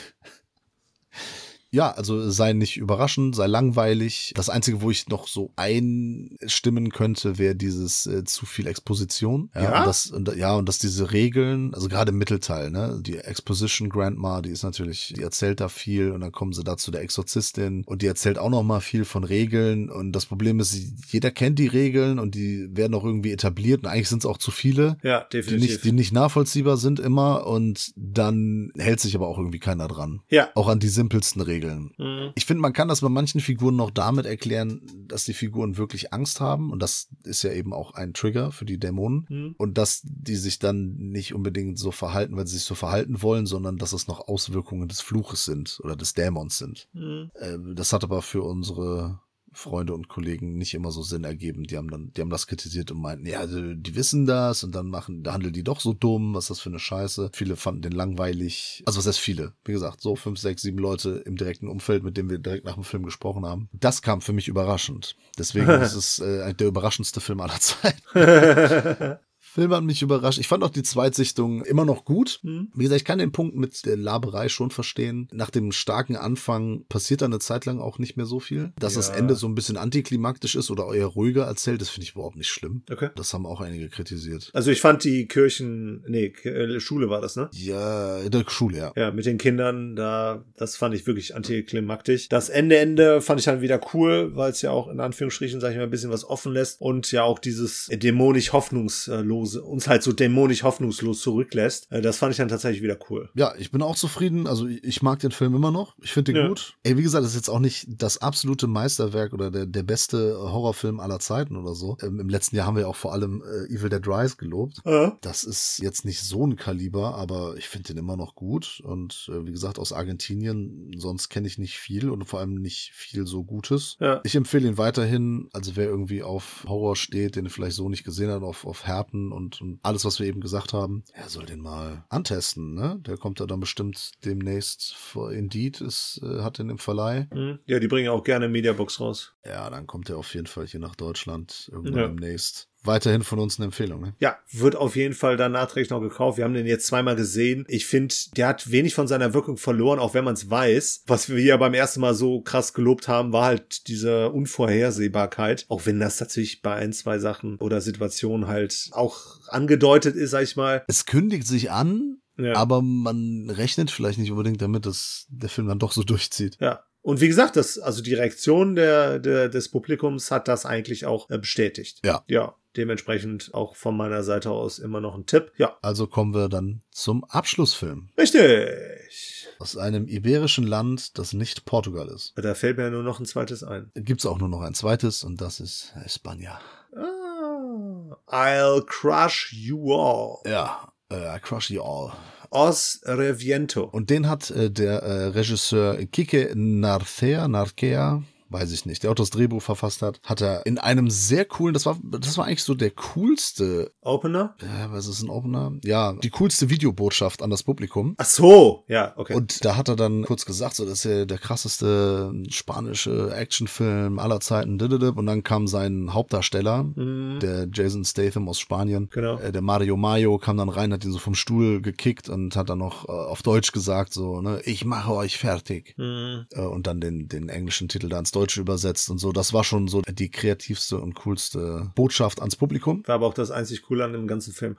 Ja, 1.73 1.91
also 1.93 2.31
sei 2.31 2.53
nicht 2.53 2.77
überraschend, 2.77 3.35
sei 3.37 3.47
langweilig. 3.47 4.33
Das 4.37 4.49
Einzige, 4.49 4.81
wo 4.83 4.91
ich 4.91 5.09
noch 5.09 5.27
so 5.27 5.53
einstimmen 5.57 6.91
könnte, 6.91 7.39
wäre 7.39 7.55
dieses 7.55 8.07
äh, 8.07 8.25
zu 8.25 8.47
viel 8.47 8.67
Exposition. 8.67 9.51
Ja? 9.55 9.81
Und 9.81 9.87
das, 9.87 10.07
und, 10.11 10.37
ja, 10.37 10.55
und 10.55 10.69
dass 10.69 10.79
diese 10.79 11.13
Regeln, 11.13 11.75
also 11.75 11.89
gerade 11.89 12.13
im 12.13 12.19
Mittelteil, 12.19 12.71
ne, 12.71 12.99
die 13.03 13.19
Exposition 13.19 13.89
Grandma, 13.89 14.43
die 14.43 14.51
ist 14.51 14.63
natürlich, 14.63 15.13
die 15.17 15.23
erzählt 15.23 15.61
da 15.61 15.69
viel 15.69 16.13
und 16.13 16.21
dann 16.21 16.33
kommen 16.33 16.53
sie 16.53 16.63
da 16.65 16.77
zu 16.77 16.91
der 16.91 17.03
Exorzistin 17.03 17.83
und 17.85 18.03
die 18.03 18.07
erzählt 18.07 18.39
auch 18.39 18.51
noch 18.51 18.63
mal 18.63 18.81
viel 18.81 19.05
von 19.05 19.25
Regeln 19.25 19.91
und 19.91 20.13
das 20.13 20.27
Problem 20.27 20.61
ist, 20.61 20.77
jeder 21.09 21.31
kennt 21.31 21.59
die 21.59 21.67
Regeln 21.67 22.19
und 22.19 22.35
die 22.35 22.69
werden 22.71 22.95
auch 22.95 23.05
irgendwie 23.05 23.33
etabliert 23.33 23.83
und 23.83 23.91
eigentlich 23.91 24.09
sind 24.09 24.21
es 24.21 24.27
auch 24.27 24.39
zu 24.39 24.51
viele. 24.51 24.97
Ja, 25.03 25.27
Die 25.33 25.39
definitiv. 25.39 25.71
nicht, 25.71 25.85
die 25.85 25.93
nicht 25.93 26.13
nachvollziehbar 26.13 26.77
sind 26.77 27.01
immer 27.01 27.47
und 27.47 27.93
dann 27.97 28.71
hält 28.77 29.01
sich 29.01 29.15
aber 29.17 29.27
auch 29.29 29.39
irgendwie 29.39 29.59
keiner 29.59 29.89
dran. 29.89 30.21
ja. 30.31 30.49
Auch 30.55 30.69
an 30.69 30.79
die 30.79 30.89
simpelsten 30.89 31.43
Regeln. 31.43 31.56
Mhm. 31.65 32.33
Ich 32.35 32.47
finde, 32.47 32.61
man 32.61 32.73
kann 32.73 32.89
das 32.89 33.01
bei 33.01 33.09
manchen 33.09 33.41
Figuren 33.41 33.77
noch 33.77 33.91
damit 33.91 34.27
erklären, 34.27 34.81
dass 35.09 35.25
die 35.25 35.35
Figuren 35.35 35.77
wirklich 35.77 36.13
Angst 36.13 36.41
haben. 36.41 36.71
Und 36.71 36.81
das 36.83 37.09
ist 37.25 37.43
ja 37.43 37.53
eben 37.53 37.73
auch 37.73 37.93
ein 37.95 38.15
Trigger 38.15 38.53
für 38.53 38.65
die 38.65 38.79
Dämonen. 38.79 39.27
Mhm. 39.29 39.55
Und 39.59 39.79
dass 39.79 40.03
die 40.05 40.37
sich 40.37 40.59
dann 40.59 40.97
nicht 40.97 41.35
unbedingt 41.35 41.79
so 41.79 41.91
verhalten, 41.91 42.37
weil 42.37 42.47
sie 42.47 42.57
sich 42.57 42.65
so 42.65 42.75
verhalten 42.75 43.23
wollen, 43.23 43.47
sondern 43.47 43.79
dass 43.79 43.93
es 43.93 44.09
noch 44.09 44.29
Auswirkungen 44.29 44.89
des 44.89 45.01
Fluches 45.01 45.45
sind 45.45 45.81
oder 45.83 45.97
des 45.97 46.15
Dämons 46.15 46.59
sind. 46.59 46.89
Mhm. 46.93 47.31
Ähm, 47.41 47.75
das 47.75 47.93
hat 47.93 48.05
aber 48.05 48.23
für 48.23 48.43
unsere 48.43 49.21
Freunde 49.57 49.95
und 49.95 50.09
Kollegen 50.09 50.57
nicht 50.57 50.75
immer 50.75 50.91
so 50.91 51.03
Sinn 51.03 51.25
ergeben. 51.25 51.65
Die 51.65 51.77
haben 51.77 51.91
dann, 51.91 52.13
die 52.15 52.21
haben 52.21 52.31
das 52.31 52.47
kritisiert 52.47 52.91
und 52.91 53.01
meinten, 53.01 53.27
ja, 53.27 53.41
also, 53.41 53.61
die 53.75 53.95
wissen 53.97 54.27
das 54.27 54.63
und 54.63 54.75
dann 54.75 54.89
machen, 54.89 55.23
da 55.23 55.33
handeln 55.33 55.53
die 55.53 55.65
doch 55.65 55.81
so 55.81 55.93
dumm, 55.93 56.35
was 56.35 56.45
ist 56.45 56.51
das 56.51 56.61
für 56.61 56.69
eine 56.69 56.79
Scheiße. 56.79 57.31
Viele 57.33 57.57
fanden 57.57 57.83
den 57.83 57.93
langweilig. 57.93 58.83
Also 58.87 58.99
was 58.99 59.07
heißt 59.07 59.19
viele? 59.19 59.53
Wie 59.65 59.73
gesagt, 59.73 60.01
so 60.01 60.15
fünf, 60.17 60.39
sechs, 60.39 60.63
sieben 60.63 60.79
Leute 60.79 61.23
im 61.25 61.37
direkten 61.37 61.69
Umfeld, 61.69 62.03
mit 62.03 62.17
denen 62.17 62.31
wir 62.31 62.39
direkt 62.39 62.65
nach 62.65 62.75
dem 62.75 62.85
Film 62.85 63.05
gesprochen 63.05 63.47
haben. 63.47 63.69
Das 63.73 64.03
kam 64.03 64.21
für 64.21 64.33
mich 64.33 64.49
überraschend. 64.49 65.17
Deswegen 65.39 65.69
ist 65.83 65.95
es 65.95 66.19
äh, 66.19 66.55
der 66.55 66.69
überraschendste 66.69 67.21
Film 67.21 67.41
aller 67.41 67.59
Zeiten. 67.61 68.03
Film 69.57 69.73
hat 69.73 69.85
mich 69.85 70.03
überrascht. 70.03 70.39
Ich 70.39 70.49
fand 70.49 70.63
auch 70.63 70.69
die 70.71 70.83
Zweitsichtung 70.83 71.65
immer 71.65 71.87
noch 71.87 72.05
gut. 72.05 72.41
Wie 72.43 72.83
gesagt, 72.83 73.01
ich 73.01 73.05
kann 73.07 73.19
den 73.19 73.33
Punkt 73.33 73.57
mit 73.57 73.87
der 73.87 73.97
Laberei 73.97 74.51
schon 74.51 74.71
verstehen. 74.71 75.29
Nach 75.33 75.49
dem 75.49 75.73
starken 75.73 76.15
Anfang 76.15 76.85
passiert 76.91 77.23
da 77.23 77.25
eine 77.25 77.39
Zeit 77.39 77.65
lang 77.65 77.81
auch 77.81 77.99
nicht 77.99 78.19
mehr 78.19 78.27
so 78.27 78.39
viel. 78.39 78.75
Dass 78.79 78.95
das 78.95 79.09
Ja. 79.09 79.15
Ende 79.15 79.35
so 79.35 79.49
ein 79.49 79.55
bisschen 79.55 79.79
antiklimaktisch 79.79 80.57
ist 80.57 80.71
oder 80.71 80.93
eher 80.95 81.07
ruhiger 81.07 81.45
erzählt, 81.45 81.81
das 81.81 81.89
finde 81.89 82.05
ich 82.05 82.13
überhaupt 82.13 82.37
nicht 82.37 82.49
schlimm. 82.51 82.83
Okay. 82.91 83.09
Das 83.17 83.33
haben 83.33 83.47
auch 83.47 83.63
einige 83.63 83.89
kritisiert. 83.89 84.51
Also 84.53 84.71
ich 84.71 84.83
fand 84.83 85.05
die 85.05 85.27
Kirchen, 85.27 86.05
nee, 86.07 86.27
äh, 86.45 86.79
Schule 86.79 87.09
war 87.09 87.23
das, 87.23 87.37
ne? 87.37 87.49
Ja, 87.55 88.19
in 88.19 88.31
der 88.31 88.45
Schule, 88.49 88.77
ja. 88.77 88.93
Ja, 88.95 89.11
mit 89.11 89.25
den 89.25 89.39
Kindern, 89.39 89.97
da, 89.97 90.45
das 90.59 90.77
fand 90.77 90.95
ich 90.95 91.07
wirklich 91.07 91.35
antiklimaktisch. 91.35 92.29
Das 92.29 92.51
Ende, 92.51 92.77
Ende 92.77 93.23
fand 93.23 93.41
ich 93.41 93.47
dann 93.47 93.63
wieder 93.63 93.81
cool, 93.95 94.37
weil 94.37 94.51
es 94.51 94.61
ja 94.61 94.71
auch 94.71 94.89
in 94.89 95.01
Anführungsstrichen, 95.01 95.61
sag 95.61 95.71
ich 95.71 95.79
mal, 95.79 95.85
ein 95.85 95.91
bisschen 95.91 96.11
was 96.11 96.25
offen 96.29 96.53
lässt 96.53 96.79
und 96.83 97.11
ja 97.11 97.23
auch 97.23 97.39
dieses 97.39 97.89
dämonisch 97.91 98.53
hoffnungslose, 98.53 99.46
uns 99.55 99.87
halt 99.89 100.03
so 100.03 100.13
dämonisch 100.13 100.63
hoffnungslos 100.63 101.21
zurücklässt. 101.21 101.91
Äh, 101.93 102.01
Das 102.03 102.19
fand 102.19 102.33
ich 102.33 102.39
dann 102.39 102.49
tatsächlich 102.49 102.83
wieder 102.83 102.99
cool. 103.11 103.29
Ja, 103.35 103.55
ich 103.59 103.71
bin 103.71 103.83
auch 103.83 103.97
zufrieden. 103.97 104.47
Also 104.47 104.67
ich 104.67 104.83
ich 104.83 105.03
mag 105.03 105.19
den 105.21 105.31
Film 105.31 105.55
immer 105.55 105.71
noch. 105.71 105.95
Ich 106.03 106.13
finde 106.13 106.33
den 106.33 106.43
Ja. 106.43 106.49
gut. 106.49 106.77
Ey, 106.83 106.97
wie 106.97 107.03
gesagt, 107.03 107.23
das 107.25 107.31
ist 107.33 107.37
jetzt 107.37 107.49
auch 107.51 107.59
nicht 107.59 107.87
das 107.89 108.19
absolute 108.19 108.67
Meisterwerk 108.67 109.33
oder 109.33 109.51
der, 109.51 109.67
der 109.67 109.83
beste 109.83 110.37
Horrorfilm 110.39 111.01
aller 111.01 111.19
Zeiten 111.19 111.57
oder 111.57 111.75
so. 111.75 111.97
Ähm, 112.03 112.19
Im 112.21 112.29
letzten 112.29 112.57
Jahr 112.57 112.67
haben 112.67 112.77
wir 112.77 112.89
auch 112.89 112.97
vor 112.97 113.13
allem 113.13 113.43
äh, 113.43 113.73
Evil 113.75 113.89
Dead 113.91 114.07
Rise 114.07 114.37
gelobt. 114.37 114.79
Ja. 114.85 115.17
Das 115.21 115.45
ist 115.45 115.79
jetzt 115.83 116.05
nicht 116.05 116.23
so 116.23 116.47
ein 116.47 116.57
Kaliber, 116.57 117.15
aber 117.17 117.57
ich 117.57 117.69
finde 117.69 117.89
den 117.89 117.99
immer 117.99 118.17
noch 118.17 118.35
gut. 118.35 118.81
Und 118.85 119.29
äh, 119.31 119.45
wie 119.47 119.53
gesagt, 119.53 119.79
aus 119.79 119.93
Argentinien, 119.93 120.93
sonst 120.97 121.29
kenne 121.29 121.47
ich 121.47 121.59
nicht 121.59 121.77
viel 121.79 122.11
und 122.11 122.25
vor 122.25 122.41
allem 122.41 122.55
nicht 122.55 122.91
viel 122.95 123.27
so 123.27 123.45
Gutes. 123.45 123.97
Ja. 124.01 124.21
Ich 124.25 124.35
empfehle 124.35 124.67
ihn 124.69 124.79
weiterhin. 124.79 125.49
Also 125.53 125.77
wer 125.77 125.87
irgendwie 125.87 126.23
auf 126.23 126.65
Horror 126.69 126.97
steht, 126.97 127.37
den 127.37 127.45
er 127.47 127.51
vielleicht 127.51 127.77
so 127.77 127.89
nicht 127.89 128.05
gesehen 128.05 128.31
hat, 128.31 128.43
auf, 128.43 128.65
auf 128.67 128.87
Härten 128.87 129.33
und, 129.37 129.61
und 129.61 129.79
alles, 129.83 130.05
was 130.05 130.19
wir 130.19 130.27
eben 130.27 130.41
gesagt 130.41 130.73
haben, 130.73 131.05
er 131.13 131.29
soll 131.29 131.47
den 131.47 131.61
mal 131.61 132.05
antesten. 132.09 132.75
Ne? 132.75 132.99
Der 133.07 133.17
kommt 133.17 133.39
da 133.39 133.47
dann 133.47 133.61
bestimmt 133.61 134.13
demnächst 134.25 134.95
vor 134.95 135.31
Indeed, 135.33 135.81
ist, 135.81 136.21
äh, 136.23 136.43
hat 136.43 136.59
den 136.59 136.71
im 136.71 136.79
Verleih. 136.79 137.29
Hm. 137.33 137.59
Ja, 137.67 137.79
die 137.79 137.89
bringen 137.89 138.09
auch 138.09 138.25
gerne 138.25 138.49
Mediabox 138.49 138.99
raus. 139.01 139.35
Ja, 139.45 139.69
dann 139.71 139.87
kommt 139.87 140.09
er 140.11 140.17
auf 140.19 140.35
jeden 140.35 140.47
Fall 140.47 140.67
hier 140.67 140.81
nach 140.81 140.97
Deutschland 140.97 141.69
irgendwann 141.71 141.95
Ja. 142.01 142.07
demnächst. 142.09 142.69
Weiterhin 142.87 143.23
von 143.23 143.39
uns 143.39 143.59
eine 143.59 143.67
Empfehlung. 143.67 144.01
Ne? 144.01 144.15
Ja, 144.21 144.39
wird 144.53 144.77
auf 144.77 144.97
jeden 144.97 145.15
Fall 145.15 145.37
dann 145.37 145.53
nachträglich 145.53 145.91
noch 145.91 146.01
gekauft. 146.01 146.39
Wir 146.39 146.45
haben 146.45 146.55
den 146.55 146.67
jetzt 146.67 146.87
zweimal 146.87 147.17
gesehen. 147.17 147.65
Ich 147.69 147.87
finde, 147.87 148.15
der 148.37 148.49
hat 148.49 148.71
wenig 148.71 148.95
von 148.95 149.07
seiner 149.09 149.35
Wirkung 149.35 149.57
verloren, 149.57 149.99
auch 149.99 150.15
wenn 150.15 150.25
man 150.25 150.35
es 150.35 150.49
weiß. 150.51 151.03
Was 151.07 151.29
wir 151.29 151.41
ja 151.43 151.57
beim 151.57 151.75
ersten 151.75 152.01
Mal 152.01 152.15
so 152.15 152.41
krass 152.41 152.73
gelobt 152.73 153.09
haben, 153.09 153.33
war 153.33 153.45
halt 153.47 153.89
diese 153.89 154.31
Unvorhersehbarkeit. 154.31 155.67
Auch 155.69 155.87
wenn 155.87 156.01
das 156.01 156.21
natürlich 156.21 156.63
bei 156.63 156.75
ein, 156.75 156.93
zwei 156.93 157.19
Sachen 157.19 157.57
oder 157.57 157.81
Situationen 157.81 158.47
halt 158.47 158.89
auch 158.93 159.41
angedeutet 159.49 160.17
ist, 160.17 160.31
sag 160.31 160.43
ich 160.43 160.57
mal. 160.57 160.85
Es 160.89 161.07
kündigt 161.07 161.47
sich 161.47 161.71
an, 161.71 162.19
Ja. 162.39 162.55
aber 162.55 162.83
man 162.83 163.49
rechnet 163.51 163.91
vielleicht 163.91 164.19
nicht 164.19 164.31
unbedingt 164.31 164.61
damit, 164.63 164.87
dass 164.87 165.27
der 165.31 165.49
Film 165.49 165.69
dann 165.69 165.79
doch 165.79 165.93
so 165.93 166.03
durchzieht. 166.05 166.57
Ja. 166.61 166.81
Und 167.07 167.21
wie 167.21 167.29
gesagt, 167.29 167.55
das, 167.55 167.79
also 167.79 168.03
die 168.03 168.15
Reaktion 168.15 168.75
der, 168.75 169.21
der, 169.21 169.49
des 169.49 169.69
Publikums 169.69 170.33
hat 170.33 170.49
das 170.49 170.67
eigentlich 170.67 171.07
auch 171.07 171.31
äh, 171.31 171.39
bestätigt. 171.39 172.01
Ja. 172.05 172.25
Ja. 172.27 172.57
Dementsprechend 172.77 173.55
auch 173.55 173.77
von 173.77 173.97
meiner 173.97 174.25
Seite 174.25 174.51
aus 174.51 174.81
immer 174.81 175.01
noch 175.01 175.15
ein 175.15 175.25
Tipp. 175.25 175.53
Ja. 175.57 175.79
Also 175.83 176.09
kommen 176.09 176.35
wir 176.35 176.49
dann 176.49 176.83
zum 176.91 177.23
Abschlussfilm. 177.23 178.09
Richtig. 178.19 179.47
Aus 179.61 179.77
einem 179.77 180.09
iberischen 180.09 180.67
Land, 180.67 181.17
das 181.17 181.33
nicht 181.33 181.65
Portugal 181.65 182.09
ist. 182.09 182.33
Da 182.35 182.57
fällt 182.57 182.77
mir 182.77 182.83
ja 182.83 182.91
nur 182.91 183.05
noch 183.05 183.21
ein 183.21 183.25
zweites 183.25 183.63
ein. 183.63 183.93
Gibt's 183.95 184.27
auch 184.27 184.39
nur 184.39 184.49
noch 184.49 184.63
ein 184.63 184.75
zweites 184.75 185.23
und 185.23 185.41
das 185.41 185.61
ist 185.61 185.95
Espanja. 186.05 186.61
Ah, 186.93 188.17
I'll 188.27 188.85
crush 188.85 189.53
you 189.53 189.95
all. 189.95 190.39
Ja, 190.45 190.93
äh, 191.11 191.37
I 191.37 191.39
Crush 191.39 191.71
You 191.71 191.83
All. 191.83 192.13
Os 192.51 193.01
Reviento. 193.05 193.85
Und 193.85 194.11
den 194.11 194.29
hat 194.29 194.51
äh, 194.51 194.71
der 194.71 195.03
äh, 195.03 195.27
Regisseur 195.29 195.97
Kike 196.07 196.53
Narcea, 196.55 197.49
Narcea, 197.49 198.23
weiß 198.49 198.73
ich 198.73 198.87
nicht, 198.87 199.03
der 199.03 199.11
auch 199.11 199.15
das 199.15 199.31
Drehbuch 199.31 199.63
verfasst 199.63 200.03
hat, 200.03 200.21
hat 200.23 200.41
er 200.41 200.65
in 200.67 200.79
einem 200.79 201.11
sehr 201.11 201.45
coolen, 201.45 201.75
das 201.75 201.87
war, 201.87 201.99
das 202.03 202.37
war 202.39 202.45
eigentlich 202.47 202.63
so 202.63 202.75
der 202.75 202.91
coolste, 202.91 203.93
Opener? 204.03 204.55
äh, 204.61 204.91
was 204.93 205.07
ist 205.07 205.23
ein 205.23 205.31
Opener? 205.31 205.73
Ja, 205.85 206.13
die 206.13 206.31
coolste 206.31 206.71
Videobotschaft 206.71 207.43
an 207.43 207.51
das 207.51 207.63
Publikum. 207.63 208.15
Ach 208.19 208.25
so. 208.27 208.85
Ja, 208.89 209.13
okay. 209.17 209.35
Und 209.35 209.65
da 209.65 209.77
hat 209.77 209.89
er 209.89 209.97
dann 209.97 210.23
kurz 210.25 210.45
gesagt, 210.47 210.77
so, 210.77 210.85
das 210.85 211.05
ist 211.05 211.05
ja 211.05 211.25
der 211.25 211.39
krasseste 211.39 212.33
spanische 212.49 213.35
Actionfilm 213.35 214.19
aller 214.19 214.41
Zeiten. 214.41 214.81
Und 214.81 215.27
dann 215.27 215.43
kam 215.43 215.67
sein 215.67 216.13
Hauptdarsteller, 216.13 216.85
Mhm. 216.85 217.39
der 217.41 217.69
Jason 217.73 218.05
Statham 218.05 218.49
aus 218.49 218.59
Spanien. 218.61 219.09
Genau. 219.13 219.39
Äh, 219.39 219.53
Der 219.53 219.63
Mario 219.63 219.97
Mayo 219.97 220.39
kam 220.39 220.57
dann 220.57 220.69
rein, 220.69 220.93
hat 220.93 221.05
ihn 221.05 221.13
so 221.13 221.19
vom 221.19 221.35
Stuhl 221.35 221.81
gekickt 221.81 222.29
und 222.29 222.57
hat 222.57 222.69
dann 222.69 222.79
noch 222.79 223.09
äh, 223.09 223.13
auf 223.13 223.43
Deutsch 223.43 223.73
gesagt, 223.73 224.13
so, 224.13 224.41
ne, 224.41 224.61
ich 224.65 224.85
mache 224.85 225.13
euch 225.13 225.39
fertig. 225.39 225.95
Mhm. 225.97 226.47
Äh, 226.53 226.61
Und 226.61 226.87
dann 226.87 227.01
den, 227.01 227.29
den 227.29 227.49
englischen 227.49 227.89
Titel 227.89 228.09
da 228.09 228.19
ins 228.19 228.31
Deutsche 228.37 228.61
übersetzt 228.61 229.11
und 229.11 229.19
so. 229.19 229.33
Das 229.33 229.53
war 229.53 229.65
schon 229.65 229.89
so 229.89 230.03
die 230.03 230.31
kreativste 230.31 230.99
und 230.99 231.15
coolste 231.15 231.91
Botschaft 231.95 232.41
ans 232.41 232.57
Publikum. 232.57 233.03
War 233.07 233.15
aber 233.17 233.27
auch 233.27 233.35
das 233.35 233.51
einzig 233.51 233.83
Coole 233.83 234.05
an 234.05 234.13
dem 234.13 234.27
ganzen 234.27 234.53
Film. 234.53 234.77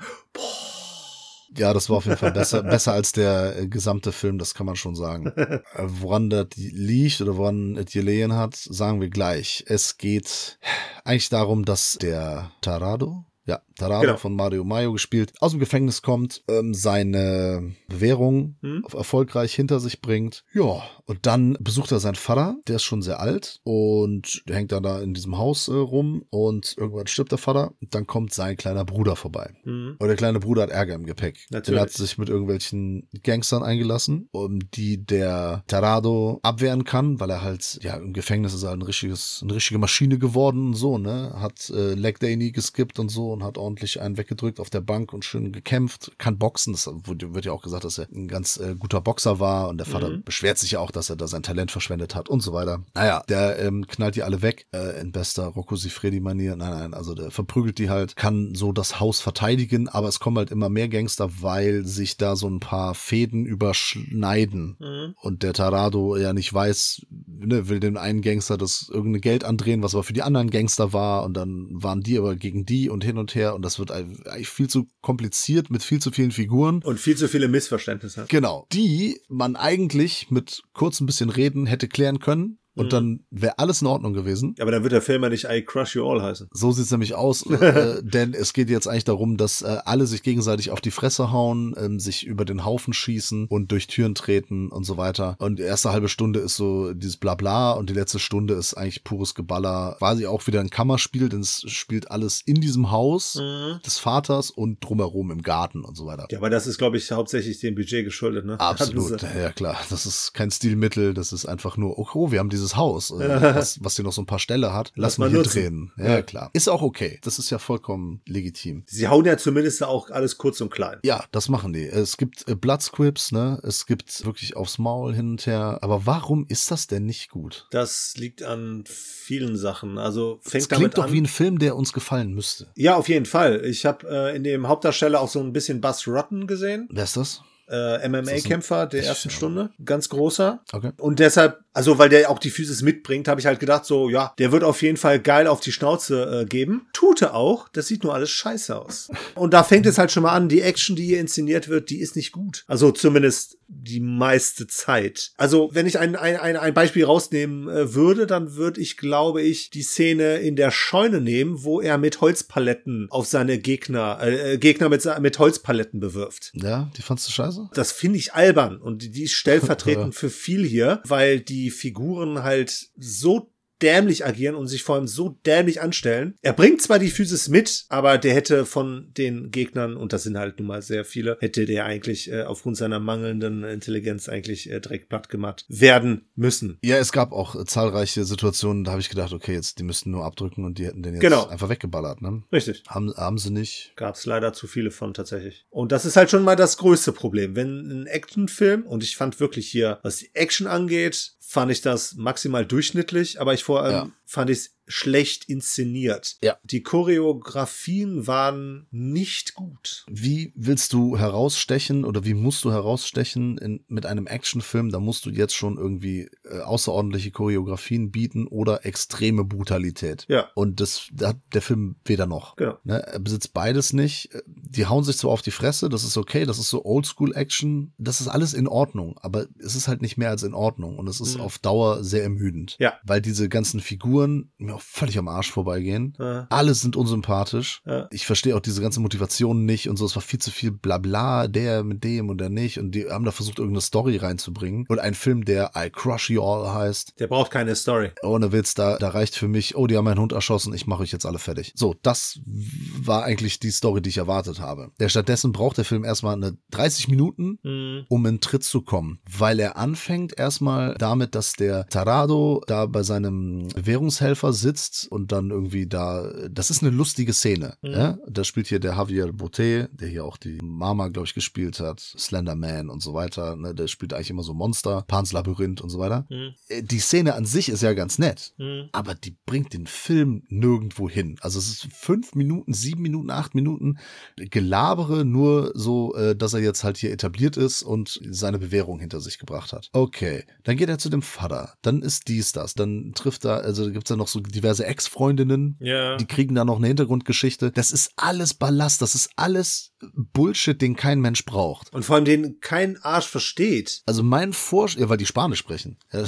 Ja, 1.55 1.73
das 1.73 1.89
war 1.89 1.97
auf 1.97 2.05
jeden 2.05 2.17
Fall 2.17 2.33
besser, 2.33 2.61
besser 2.75 2.93
als 2.93 3.13
der 3.13 3.57
äh, 3.57 3.67
gesamte 3.67 4.11
Film, 4.11 4.37
das 4.37 4.53
kann 4.53 4.65
man 4.65 4.75
schon 4.75 4.95
sagen. 4.95 5.33
Äh, 5.73 5.83
woran 6.01 6.29
das 6.29 6.47
liegt 6.55 7.21
oder 7.21 7.37
woran 7.37 7.77
es 7.77 7.91
gelegen 7.91 8.33
hat, 8.33 8.55
sagen 8.55 9.01
wir 9.01 9.09
gleich. 9.09 9.63
Es 9.67 9.97
geht 9.97 10.59
eigentlich 11.03 11.29
darum, 11.29 11.65
dass 11.65 11.97
der 11.99 12.51
Tarado, 12.61 13.25
ja, 13.45 13.61
Tarado 13.77 14.01
Genau. 14.07 14.17
von 14.17 14.35
Mario 14.35 14.63
Mayo 14.63 14.91
gespielt, 14.93 15.33
aus 15.39 15.51
dem 15.51 15.59
Gefängnis 15.59 16.01
kommt, 16.01 16.43
ähm, 16.49 16.73
seine 16.73 17.73
Bewährung 17.87 18.55
Hm? 18.61 18.83
erfolgreich 18.93 19.53
hinter 19.53 19.79
sich 19.79 20.01
bringt. 20.01 20.43
Ja, 20.53 20.81
und 21.05 21.25
dann 21.25 21.57
besucht 21.59 21.91
er 21.91 21.99
seinen 21.99 22.15
Vater, 22.15 22.57
der 22.67 22.77
ist 22.77 22.83
schon 22.83 23.01
sehr 23.01 23.19
alt 23.19 23.59
und 23.63 24.43
hängt 24.49 24.71
dann 24.71 24.83
da 24.83 24.99
in 25.01 25.13
diesem 25.13 25.37
Haus 25.37 25.67
äh, 25.67 25.73
rum 25.73 26.23
und 26.29 26.75
irgendwann 26.77 27.07
stirbt 27.07 27.31
der 27.31 27.37
Vater. 27.37 27.73
Und 27.81 27.93
dann 27.95 28.07
kommt 28.07 28.33
sein 28.33 28.57
kleiner 28.57 28.83
Bruder 28.85 29.15
vorbei. 29.15 29.53
Mhm. 29.63 29.95
Und 29.99 30.07
der 30.07 30.15
kleine 30.17 30.39
Bruder 30.39 30.63
hat 30.63 30.69
Ärger 30.69 30.95
im 30.95 31.05
Gepäck. 31.05 31.45
Natürlich. 31.49 31.75
Der 31.75 31.81
hat 31.81 31.91
sich 31.91 32.17
mit 32.17 32.29
irgendwelchen 32.29 33.07
Gangstern 33.23 33.63
eingelassen, 33.63 34.27
um 34.31 34.59
die 34.71 35.05
der 35.05 35.63
Tarado 35.67 36.39
abwehren 36.43 36.83
kann, 36.83 37.19
weil 37.19 37.29
er 37.29 37.41
halt, 37.41 37.79
ja, 37.81 37.95
im 37.97 38.13
Gefängnis 38.13 38.53
ist 38.53 38.63
er 38.63 38.69
halt 38.69 38.79
ein 38.79 38.83
richtiges, 38.83 39.39
eine 39.43 39.55
richtige 39.55 39.79
Maschine 39.79 40.17
geworden 40.17 40.67
und 40.67 40.73
so, 40.75 40.97
ne? 40.97 41.33
Hat 41.39 41.69
äh, 41.69 41.93
Leg 41.93 42.19
Day 42.19 42.35
nie 42.35 42.51
geskippt 42.51 42.99
und 42.99 43.09
so 43.09 43.31
und 43.31 43.43
hat 43.43 43.57
ordentlich 43.67 44.01
einen 44.01 44.17
weggedrückt 44.17 44.59
auf 44.59 44.69
der 44.69 44.81
Bank 44.81 45.13
und 45.13 45.25
schön 45.25 45.51
gekämpft, 45.51 46.11
kann 46.17 46.37
boxen. 46.37 46.73
Das 46.73 46.87
wird 46.87 47.45
ja 47.45 47.51
auch 47.51 47.61
gesagt, 47.61 47.83
dass 47.83 47.97
er 47.97 48.07
ein 48.11 48.27
ganz 48.27 48.57
äh, 48.57 48.75
guter 48.77 49.01
Boxer 49.01 49.39
war 49.39 49.67
und 49.69 49.77
der 49.77 49.85
Vater 49.85 50.09
Mhm. 50.09 50.23
beschwert 50.23 50.57
sich 50.57 50.71
ja 50.71 50.79
auch, 50.79 50.91
dass 50.91 51.09
er 51.09 51.15
da 51.17 51.27
sein 51.27 51.43
Talent 51.43 51.71
verschwendet 51.71 52.15
hat 52.15 52.29
und 52.29 52.41
so 52.41 52.53
weiter. 52.53 52.83
Naja, 52.95 53.23
der 53.27 53.59
ähm, 53.59 53.85
knallt 53.87 54.15
die 54.15 54.23
alle 54.23 54.41
weg 54.41 54.67
äh, 54.73 54.99
in 55.01 55.11
bester 55.11 55.47
Rocco 55.47 55.75
Sifredi-Manier. 55.75 56.55
Nein, 56.55 56.71
nein, 56.71 56.93
also 56.93 57.13
der 57.13 57.29
verprügelt 57.31 57.77
die 57.77 57.89
halt, 57.89 58.15
kann 58.15 58.53
so 58.55 58.71
das 58.71 58.99
Haus 58.99 59.19
verteidigen, 59.19 59.89
aber 59.89 60.07
es 60.07 60.19
kommen 60.19 60.37
halt 60.37 60.49
immer 60.51 60.69
mehr 60.69 60.87
Gangster, 60.87 61.29
weil 61.41 61.85
sich 61.85 62.15
da 62.17 62.35
so 62.35 62.47
ein 62.47 62.59
paar 62.61 62.95
Fäden 62.95 63.45
überschneiden. 63.45 64.77
Mhm. 64.79 65.13
Und 65.21 65.43
der 65.43 65.53
Tarado 65.53 66.15
ja 66.15 66.33
nicht 66.33 66.53
weiß, 66.53 67.05
ne, 67.27 67.67
will 67.69 67.79
den 67.79 67.97
einen 67.97 68.21
Gangster 68.21 68.57
das 68.57 68.89
irgendein 68.91 69.21
Geld 69.21 69.43
andrehen, 69.43 69.83
was 69.83 69.93
aber 69.93 70.03
für 70.03 70.13
die 70.13 70.23
anderen 70.23 70.49
Gangster 70.49 70.93
war. 70.93 71.23
Und 71.23 71.35
dann 71.35 71.67
waren 71.71 72.01
die 72.01 72.17
aber 72.17 72.35
gegen 72.35 72.65
die 72.65 72.89
und 72.89 73.03
hin 73.03 73.17
und 73.17 73.35
her. 73.35 73.55
Und 73.57 73.65
das 73.65 73.79
wird 73.79 73.89
eigentlich 73.89 74.49
viel 74.49 74.69
zu 74.69 74.87
kompliziert 75.01 75.71
mit 75.71 75.81
viel 75.81 75.99
zu 75.99 76.11
vielen 76.11 76.29
Figuren. 76.29 76.83
Und 76.83 76.99
viel 76.99 77.17
zu 77.17 77.27
viele 77.27 77.47
Missverständnisse. 77.47 78.25
Genau. 78.29 78.67
Die 78.71 79.19
man 79.29 79.55
eigentlich 79.55 80.29
mit 80.29 80.61
kurz 80.73 81.01
ein 81.01 81.07
bisschen 81.07 81.31
Reden 81.31 81.65
hätte 81.65 81.87
klären 81.87 82.19
können. 82.19 82.59
Und 82.77 82.93
dann 82.93 83.25
wäre 83.31 83.59
alles 83.59 83.81
in 83.81 83.87
Ordnung 83.87 84.13
gewesen. 84.13 84.55
Aber 84.59 84.71
dann 84.71 84.83
wird 84.83 84.93
der 84.93 85.01
Film 85.01 85.23
ja 85.23 85.29
nicht 85.29 85.45
I 85.49 85.63
Crush 85.63 85.95
You 85.95 86.07
All 86.07 86.21
heißen. 86.21 86.47
So 86.51 86.71
sieht's 86.71 86.91
nämlich 86.91 87.15
aus, 87.15 87.45
äh, 87.49 88.01
denn 88.03 88.33
es 88.33 88.53
geht 88.53 88.69
jetzt 88.69 88.87
eigentlich 88.87 89.03
darum, 89.03 89.37
dass 89.37 89.61
äh, 89.61 89.77
alle 89.85 90.05
sich 90.07 90.23
gegenseitig 90.23 90.71
auf 90.71 90.81
die 90.81 90.91
Fresse 90.91 91.31
hauen, 91.31 91.75
ähm, 91.77 91.99
sich 91.99 92.25
über 92.25 92.45
den 92.45 92.65
Haufen 92.65 92.93
schießen 92.93 93.47
und 93.47 93.71
durch 93.71 93.87
Türen 93.87 94.15
treten 94.15 94.69
und 94.69 94.83
so 94.83 94.97
weiter. 94.97 95.35
Und 95.39 95.59
die 95.59 95.63
erste 95.63 95.91
halbe 95.91 96.09
Stunde 96.09 96.39
ist 96.39 96.55
so 96.55 96.93
dieses 96.93 97.17
Blabla 97.17 97.71
und 97.73 97.89
die 97.89 97.93
letzte 97.93 98.19
Stunde 98.19 98.53
ist 98.53 98.73
eigentlich 98.75 99.03
pures 99.03 99.35
Geballer. 99.35 99.95
Quasi 99.97 100.25
auch 100.25 100.45
wieder 100.47 100.59
ein 100.59 100.69
Kammerspiel, 100.69 101.29
denn 101.29 101.41
es 101.41 101.63
spielt 101.67 102.11
alles 102.11 102.41
in 102.45 102.61
diesem 102.61 102.91
Haus 102.91 103.39
des 103.85 103.97
Vaters 103.97 104.51
und 104.51 104.83
drumherum 104.83 105.31
im 105.31 105.41
Garten 105.41 105.83
und 105.83 105.95
so 105.95 106.05
weiter. 106.05 106.27
Ja, 106.31 106.37
aber 106.37 106.49
das 106.49 106.67
ist, 106.67 106.77
glaube 106.77 106.97
ich, 106.97 107.11
hauptsächlich 107.11 107.59
dem 107.59 107.75
Budget 107.75 108.05
geschuldet, 108.05 108.45
ne? 108.45 108.59
Absolut, 108.59 109.19
sie- 109.19 109.27
ja 109.39 109.51
klar. 109.51 109.77
Das 109.89 110.05
ist 110.05 110.33
kein 110.33 110.51
Stilmittel, 110.51 111.13
das 111.13 111.33
ist 111.33 111.45
einfach 111.45 111.77
nur, 111.77 111.97
oh, 111.97 112.07
oh 112.13 112.31
wir 112.31 112.39
haben 112.39 112.49
dieses 112.49 112.66
dieses 112.67 112.77
Haus, 112.77 113.11
äh, 113.11 113.55
was, 113.55 113.83
was 113.83 113.95
hier 113.95 114.03
noch 114.05 114.13
so 114.13 114.21
ein 114.21 114.25
paar 114.25 114.39
Ställe 114.39 114.73
hat, 114.73 114.91
lass, 114.95 115.17
mal 115.17 115.29
hier 115.29 115.39
nutzen. 115.39 115.51
drehen. 115.53 115.91
Ja, 115.97 116.21
klar. 116.21 116.49
Ist 116.53 116.67
auch 116.67 116.81
okay. 116.81 117.19
Das 117.23 117.39
ist 117.39 117.49
ja 117.49 117.57
vollkommen 117.59 118.21
legitim. 118.25 118.83
Sie 118.87 119.07
hauen 119.07 119.25
ja 119.25 119.37
zumindest 119.37 119.83
auch 119.83 120.09
alles 120.09 120.37
kurz 120.37 120.61
und 120.61 120.69
klein. 120.69 120.99
Ja, 121.03 121.23
das 121.31 121.49
machen 121.49 121.73
die. 121.73 121.85
Es 121.85 122.17
gibt 122.17 122.47
äh, 122.47 122.55
Bloodscripts, 122.55 123.31
ne? 123.31 123.59
Es 123.63 123.85
gibt 123.85 124.25
wirklich 124.25 124.55
aufs 124.55 124.77
Maul 124.77 125.13
hin 125.15 125.31
und 125.31 125.45
her. 125.45 125.79
Aber 125.81 126.05
warum 126.05 126.45
ist 126.47 126.71
das 126.71 126.87
denn 126.87 127.05
nicht 127.05 127.29
gut? 127.29 127.67
Das 127.71 128.13
liegt 128.17 128.43
an 128.43 128.83
vielen 128.87 129.55
Sachen. 129.57 129.97
Also 129.97 130.39
fängt 130.41 130.63
Es 130.63 130.67
damit 130.67 130.81
klingt 130.93 130.97
doch 130.97 131.05
an. 131.05 131.13
wie 131.13 131.21
ein 131.21 131.25
Film, 131.25 131.59
der 131.59 131.75
uns 131.75 131.93
gefallen 131.93 132.33
müsste. 132.33 132.67
ja, 132.75 132.95
auf 132.95 133.09
jeden 133.09 133.25
Fall. 133.25 133.63
Ich 133.65 133.85
habe 133.85 134.07
äh, 134.09 134.35
in 134.35 134.43
dem 134.43 134.67
Hauptdarsteller 134.67 135.21
auch 135.21 135.29
so 135.29 135.39
ein 135.39 135.53
bisschen 135.53 135.81
Buzz 135.81 136.07
Rutten 136.07 136.47
gesehen. 136.47 136.87
Wer 136.91 137.03
ist 137.03 137.17
das? 137.17 137.41
Äh, 137.69 138.07
MMA-Kämpfer 138.07 138.87
der 138.87 139.03
ersten 139.03 139.29
Stunde. 139.29 139.69
Ganz 139.83 140.09
großer. 140.09 140.61
Okay. 140.71 140.91
Und 140.97 141.19
deshalb, 141.19 141.59
also 141.73 141.97
weil 141.97 142.09
der 142.09 142.29
auch 142.29 142.39
die 142.39 142.49
Physis 142.49 142.81
mitbringt, 142.81 143.27
habe 143.27 143.39
ich 143.39 143.45
halt 143.45 143.59
gedacht, 143.59 143.85
so, 143.85 144.09
ja, 144.09 144.33
der 144.37 144.51
wird 144.51 144.63
auf 144.63 144.81
jeden 144.81 144.97
Fall 144.97 145.19
geil 145.19 145.47
auf 145.47 145.59
die 145.59 145.71
Schnauze 145.71 146.41
äh, 146.41 146.45
geben. 146.45 146.87
Tut 146.93 147.21
er 147.21 147.33
auch. 147.33 147.67
Das 147.69 147.87
sieht 147.87 148.03
nur 148.03 148.13
alles 148.13 148.29
scheiße 148.29 148.79
aus. 148.79 149.09
Und 149.35 149.53
da 149.53 149.63
fängt 149.63 149.85
es 149.85 149.97
halt 149.97 150.11
schon 150.11 150.23
mal 150.23 150.33
an, 150.33 150.49
die 150.49 150.61
Action, 150.61 150.95
die 150.95 151.05
hier 151.05 151.19
inszeniert 151.19 151.67
wird, 151.67 151.89
die 151.89 151.99
ist 151.99 152.15
nicht 152.15 152.31
gut. 152.31 152.63
Also 152.67 152.91
zumindest 152.91 153.57
die 153.67 153.99
meiste 153.99 154.67
Zeit. 154.67 155.31
Also 155.37 155.69
wenn 155.73 155.85
ich 155.85 155.99
ein, 155.99 156.15
ein, 156.15 156.37
ein, 156.37 156.55
ein 156.55 156.73
Beispiel 156.73 157.03
rausnehmen 157.03 157.67
äh, 157.67 157.93
würde, 157.93 158.25
dann 158.25 158.55
würde 158.55 158.79
ich, 158.79 158.97
glaube 158.97 159.41
ich, 159.41 159.69
die 159.69 159.81
Szene 159.81 160.37
in 160.37 160.55
der 160.55 160.71
Scheune 160.71 161.19
nehmen, 161.19 161.63
wo 161.63 161.81
er 161.81 161.97
mit 161.97 162.21
Holzpaletten 162.21 163.07
auf 163.09 163.27
seine 163.27 163.59
Gegner, 163.59 164.19
äh, 164.21 164.53
äh, 164.53 164.57
Gegner 164.57 164.89
mit, 164.89 165.05
mit 165.19 165.39
Holzpaletten 165.39 165.99
bewirft. 165.99 166.51
Ja, 166.53 166.89
die 166.95 167.01
fandst 167.01 167.27
du 167.27 167.31
scheiße? 167.31 167.56
Das 167.73 167.91
finde 167.91 168.19
ich 168.19 168.33
albern 168.33 168.77
und 168.77 169.01
die- 169.01 169.11
die 169.11 169.23
ist 169.23 169.33
stellvertretend 169.43 170.15
für 170.15 170.29
viel 170.29 170.65
hier, 170.65 171.01
weil 171.05 171.39
die 171.41 171.69
Figuren 171.71 172.43
halt 172.43 172.89
so 172.97 173.51
dämlich 173.81 174.25
agieren 174.25 174.55
und 174.55 174.67
sich 174.67 174.83
vor 174.83 174.95
allem 174.95 175.07
so 175.07 175.37
dämlich 175.45 175.81
anstellen. 175.81 176.35
Er 176.41 176.53
bringt 176.53 176.81
zwar 176.81 176.99
die 176.99 177.09
Physis 177.09 177.47
mit, 177.49 177.85
aber 177.89 178.17
der 178.17 178.33
hätte 178.33 178.65
von 178.65 179.11
den 179.17 179.51
Gegnern, 179.51 179.95
und 179.97 180.13
das 180.13 180.23
sind 180.23 180.37
halt 180.37 180.59
nun 180.59 180.67
mal 180.67 180.81
sehr 180.81 181.05
viele, 181.05 181.37
hätte 181.39 181.65
der 181.65 181.85
eigentlich 181.85 182.31
äh, 182.31 182.43
aufgrund 182.43 182.77
seiner 182.77 182.99
mangelnden 182.99 183.63
Intelligenz 183.63 184.29
eigentlich 184.29 184.69
äh, 184.69 184.79
direkt 184.79 185.09
platt 185.09 185.29
gemacht 185.29 185.65
werden 185.67 186.25
müssen. 186.35 186.77
Ja, 186.83 186.97
es 186.97 187.11
gab 187.11 187.31
auch 187.31 187.55
äh, 187.55 187.65
zahlreiche 187.65 188.23
Situationen, 188.25 188.83
da 188.83 188.91
habe 188.91 189.01
ich 189.01 189.09
gedacht, 189.09 189.33
okay, 189.33 189.53
jetzt 189.53 189.79
die 189.79 189.83
müssten 189.83 190.11
nur 190.11 190.25
abdrücken 190.25 190.65
und 190.65 190.77
die 190.77 190.85
hätten 190.85 191.03
den 191.03 191.13
jetzt 191.13 191.21
Genau. 191.21 191.47
einfach 191.47 191.69
weggeballert, 191.69 192.21
ne? 192.21 192.43
Richtig. 192.51 192.83
Haben, 192.87 193.13
haben 193.15 193.37
sie 193.37 193.51
nicht. 193.51 193.93
Gab 193.95 194.15
es 194.15 194.25
leider 194.25 194.53
zu 194.53 194.67
viele 194.67 194.91
von 194.91 195.13
tatsächlich. 195.13 195.65
Und 195.69 195.91
das 195.91 196.05
ist 196.05 196.15
halt 196.15 196.29
schon 196.31 196.43
mal 196.43 196.55
das 196.55 196.77
größte 196.77 197.11
Problem. 197.11 197.55
Wenn 197.55 197.89
ein 197.89 198.07
Actionfilm, 198.07 198.83
und 198.83 199.03
ich 199.03 199.15
fand 199.17 199.39
wirklich 199.39 199.67
hier, 199.69 199.99
was 200.03 200.17
die 200.17 200.29
Action 200.33 200.67
angeht, 200.67 201.33
fand 201.49 201.71
ich 201.71 201.81
das 201.81 202.15
maximal 202.15 202.65
durchschnittlich, 202.65 203.39
aber 203.39 203.53
ich 203.53 203.63
vor 203.63 203.81
allem 203.81 203.93
Ja. 203.93 204.09
fand 204.25 204.49
ich 204.49 204.57
es 204.59 204.76
schlecht 204.87 205.45
inszeniert. 205.45 206.37
Ja. 206.41 206.57
Die 206.63 206.81
Choreografien 206.81 208.27
waren 208.27 208.87
nicht 208.91 209.53
gut. 209.53 210.05
Wie 210.09 210.53
willst 210.55 210.93
du 210.93 211.17
herausstechen 211.17 212.05
oder 212.05 212.25
wie 212.25 212.33
musst 212.33 212.63
du 212.63 212.71
herausstechen 212.71 213.57
in, 213.57 213.83
mit 213.87 214.05
einem 214.05 214.27
Actionfilm? 214.27 214.91
Da 214.91 214.99
musst 214.99 215.25
du 215.25 215.29
jetzt 215.29 215.55
schon 215.55 215.77
irgendwie 215.77 216.29
äh, 216.49 216.59
außerordentliche 216.59 217.31
Choreografien 217.31 218.11
bieten 218.11 218.47
oder 218.47 218.85
extreme 218.85 219.43
Brutalität. 219.43 220.25
Ja. 220.27 220.49
Und 220.55 220.79
das 220.79 221.07
da 221.11 221.29
hat 221.29 221.37
der 221.53 221.61
Film 221.61 221.95
weder 222.05 222.25
noch. 222.25 222.55
Genau. 222.55 222.77
Ne, 222.83 223.05
er 223.05 223.19
besitzt 223.19 223.53
beides 223.53 223.93
nicht. 223.93 224.29
Die 224.45 224.85
hauen 224.85 225.03
sich 225.03 225.17
zwar 225.17 225.31
auf 225.31 225.41
die 225.41 225.51
Fresse, 225.51 225.89
das 225.89 226.03
ist 226.03 226.17
okay, 226.17 226.45
das 226.45 226.59
ist 226.59 226.69
so 226.69 226.85
Oldschool-Action, 226.85 227.93
das 227.97 228.21
ist 228.21 228.27
alles 228.27 228.53
in 228.53 228.67
Ordnung, 228.67 229.17
aber 229.21 229.47
es 229.59 229.75
ist 229.75 229.87
halt 229.87 230.01
nicht 230.01 230.17
mehr 230.17 230.29
als 230.29 230.43
in 230.43 230.53
Ordnung 230.53 230.97
und 230.97 231.07
es 231.07 231.19
ist 231.21 231.35
Mhm. 231.35 231.41
auf 231.41 231.59
Dauer 231.59 232.03
sehr 232.03 232.23
ermüdend. 232.23 232.77
Ja. 232.79 232.93
Weil 233.03 233.21
diese 233.21 233.49
ganzen 233.49 233.79
Figuren 233.79 234.51
mir 234.57 234.76
auch 234.77 234.81
völlig 234.81 235.17
am 235.17 235.27
Arsch 235.27 235.51
vorbeigehen. 235.51 236.13
Ja. 236.19 236.47
Alle 236.49 236.73
sind 236.73 236.95
unsympathisch. 236.95 237.81
Ja. 237.85 238.07
Ich 238.11 238.25
verstehe 238.25 238.55
auch 238.55 238.59
diese 238.59 238.81
ganze 238.81 238.99
Motivation 238.99 239.65
nicht 239.65 239.89
und 239.89 239.97
so. 239.97 240.05
Es 240.05 240.15
war 240.15 240.21
viel 240.21 240.39
zu 240.39 240.51
viel 240.51 240.71
Blabla, 240.71 241.47
der 241.47 241.83
mit 241.83 242.03
dem 242.03 242.29
und 242.29 242.39
der 242.39 242.49
nicht. 242.49 242.79
Und 242.79 242.91
die 242.91 243.09
haben 243.09 243.25
da 243.25 243.31
versucht, 243.31 243.59
irgendeine 243.59 243.81
Story 243.81 244.17
reinzubringen. 244.17 244.85
Und 244.87 244.99
ein 244.99 245.13
Film, 245.13 245.45
der 245.45 245.71
I 245.75 245.89
Crush 245.89 246.29
You 246.29 246.41
All 246.43 246.73
heißt. 246.73 247.13
Der 247.19 247.27
braucht 247.27 247.51
keine 247.51 247.75
Story. 247.75 248.11
Ohne 248.23 248.51
Witz, 248.51 248.73
da, 248.75 248.97
da 248.97 249.09
reicht 249.09 249.35
für 249.35 249.47
mich, 249.47 249.75
oh, 249.75 249.87
die 249.87 249.97
haben 249.97 250.05
meinen 250.05 250.19
Hund 250.19 250.31
erschossen, 250.33 250.73
ich 250.73 250.87
mache 250.87 251.03
euch 251.03 251.11
jetzt 251.11 251.25
alle 251.25 251.39
fertig. 251.39 251.73
So, 251.75 251.95
das 252.01 252.39
war 252.45 253.23
eigentlich 253.23 253.59
die 253.59 253.71
Story, 253.71 254.01
die 254.01 254.09
ich 254.09 254.17
erwartet 254.17 254.59
habe. 254.59 254.91
Der 254.99 255.09
stattdessen 255.09 255.51
braucht 255.51 255.77
der 255.77 255.85
Film 255.85 256.03
erstmal 256.03 256.35
eine 256.35 256.57
30 256.71 257.07
Minuten, 257.07 257.59
Mhm. 257.63 258.05
um 258.09 258.25
in 258.25 258.39
Tritt 258.39 258.63
zu 258.63 258.81
kommen, 258.81 259.19
weil 259.37 259.59
er 259.59 259.77
anfängt 259.77 260.37
erstmal 260.37 260.95
damit, 260.97 261.35
dass 261.35 261.53
der 261.53 261.87
Tarado 261.87 262.61
da 262.67 262.85
bei 262.85 263.03
seinem 263.03 263.67
Währungshelfer 263.75 264.53
sitzt 264.53 264.66
und 265.09 265.31
dann 265.31 265.49
irgendwie 265.51 265.87
da, 265.87 266.31
das 266.49 266.69
ist 266.69 266.81
eine 266.83 266.91
lustige 266.91 267.33
Szene. 267.33 267.75
Mhm. 267.81 267.91
Ja? 267.91 268.17
Da 268.27 268.43
spielt 268.43 268.67
hier 268.67 268.79
der 268.79 268.93
Javier 268.95 269.31
Botet, 269.31 269.89
der 269.93 270.07
hier 270.07 270.25
auch 270.25 270.37
die 270.37 270.57
Mama, 270.61 271.07
glaube 271.07 271.27
ich, 271.27 271.33
gespielt 271.33 271.79
hat, 271.79 271.99
Slender 271.99 272.55
Man 272.55 272.89
und 272.89 273.01
so 273.01 273.13
weiter. 273.13 273.55
Ne? 273.55 273.73
Der 273.73 273.87
spielt 273.87 274.13
eigentlich 274.13 274.29
immer 274.29 274.43
so 274.43 274.53
Monster, 274.53 275.03
Pans 275.07 275.31
Labyrinth 275.31 275.81
und 275.81 275.89
so 275.89 275.99
weiter. 275.99 276.25
Mhm. 276.29 276.53
Äh, 276.67 276.83
Die 276.83 276.99
Szene 276.99 277.35
an 277.35 277.45
sich 277.45 277.69
ist 277.69 277.81
ja 277.83 277.93
ganz 277.93 278.17
nett, 278.19 278.53
Mhm. 278.57 278.89
aber 278.91 279.15
die 279.15 279.35
bringt 279.45 279.73
den 279.73 279.87
Film 279.87 280.43
nirgendwo 280.49 281.09
hin. 281.09 281.37
Also 281.41 281.59
es 281.59 281.67
ist 281.69 281.87
fünf 281.93 282.35
Minuten, 282.35 282.73
sieben 282.73 283.01
Minuten, 283.01 283.29
acht 283.29 283.55
Minuten 283.55 283.97
Gelabere, 284.37 285.25
nur 285.25 285.71
so, 285.75 286.15
äh, 286.15 286.35
dass 286.35 286.53
er 286.53 286.61
jetzt 286.61 286.83
halt 286.83 286.97
hier 286.97 287.11
etabliert 287.11 287.57
ist 287.57 287.83
und 287.83 288.19
seine 288.29 288.59
Bewährung 288.59 288.99
hinter 288.99 289.19
sich 289.21 289.39
gebracht 289.39 289.73
hat. 289.73 289.89
Okay, 289.93 290.45
dann 290.63 290.77
geht 290.77 290.89
er 290.89 290.97
zu 290.97 291.09
dem 291.09 291.21
Vater, 291.21 291.73
dann 291.81 292.01
ist 292.01 292.27
dies 292.27 292.51
das, 292.51 292.73
dann 292.73 293.13
trifft 293.15 293.45
er, 293.45 293.61
also 293.63 293.91
gibt's 293.91 294.09
da 294.09 294.15
noch 294.15 294.27
so 294.27 294.41
diverse 294.57 294.85
Ex-Freundinnen, 294.85 295.77
Ja. 295.79 296.17
die 296.17 296.25
kriegen 296.25 296.55
da 296.55 296.65
noch 296.65 296.77
eine 296.77 296.87
Hintergrundgeschichte. 296.87 297.71
Das 297.71 297.91
ist 297.91 298.11
alles 298.17 298.53
Ballast, 298.53 299.01
das 299.01 299.15
ist 299.15 299.29
alles 299.35 299.91
Bullshit, 300.13 300.81
den 300.81 300.95
kein 300.95 301.19
Mensch 301.19 301.45
braucht. 301.45 301.93
Und 301.93 302.03
vor 302.03 302.15
allem 302.15 302.25
den 302.25 302.59
kein 302.59 303.01
Arsch 303.01 303.27
versteht. 303.27 304.01
Also 304.05 304.23
mein 304.23 304.53
Vorschlag, 304.53 305.01
ja, 305.01 305.09
weil 305.09 305.17
die 305.17 305.25
Spanisch 305.25 305.59
sprechen. 305.59 305.97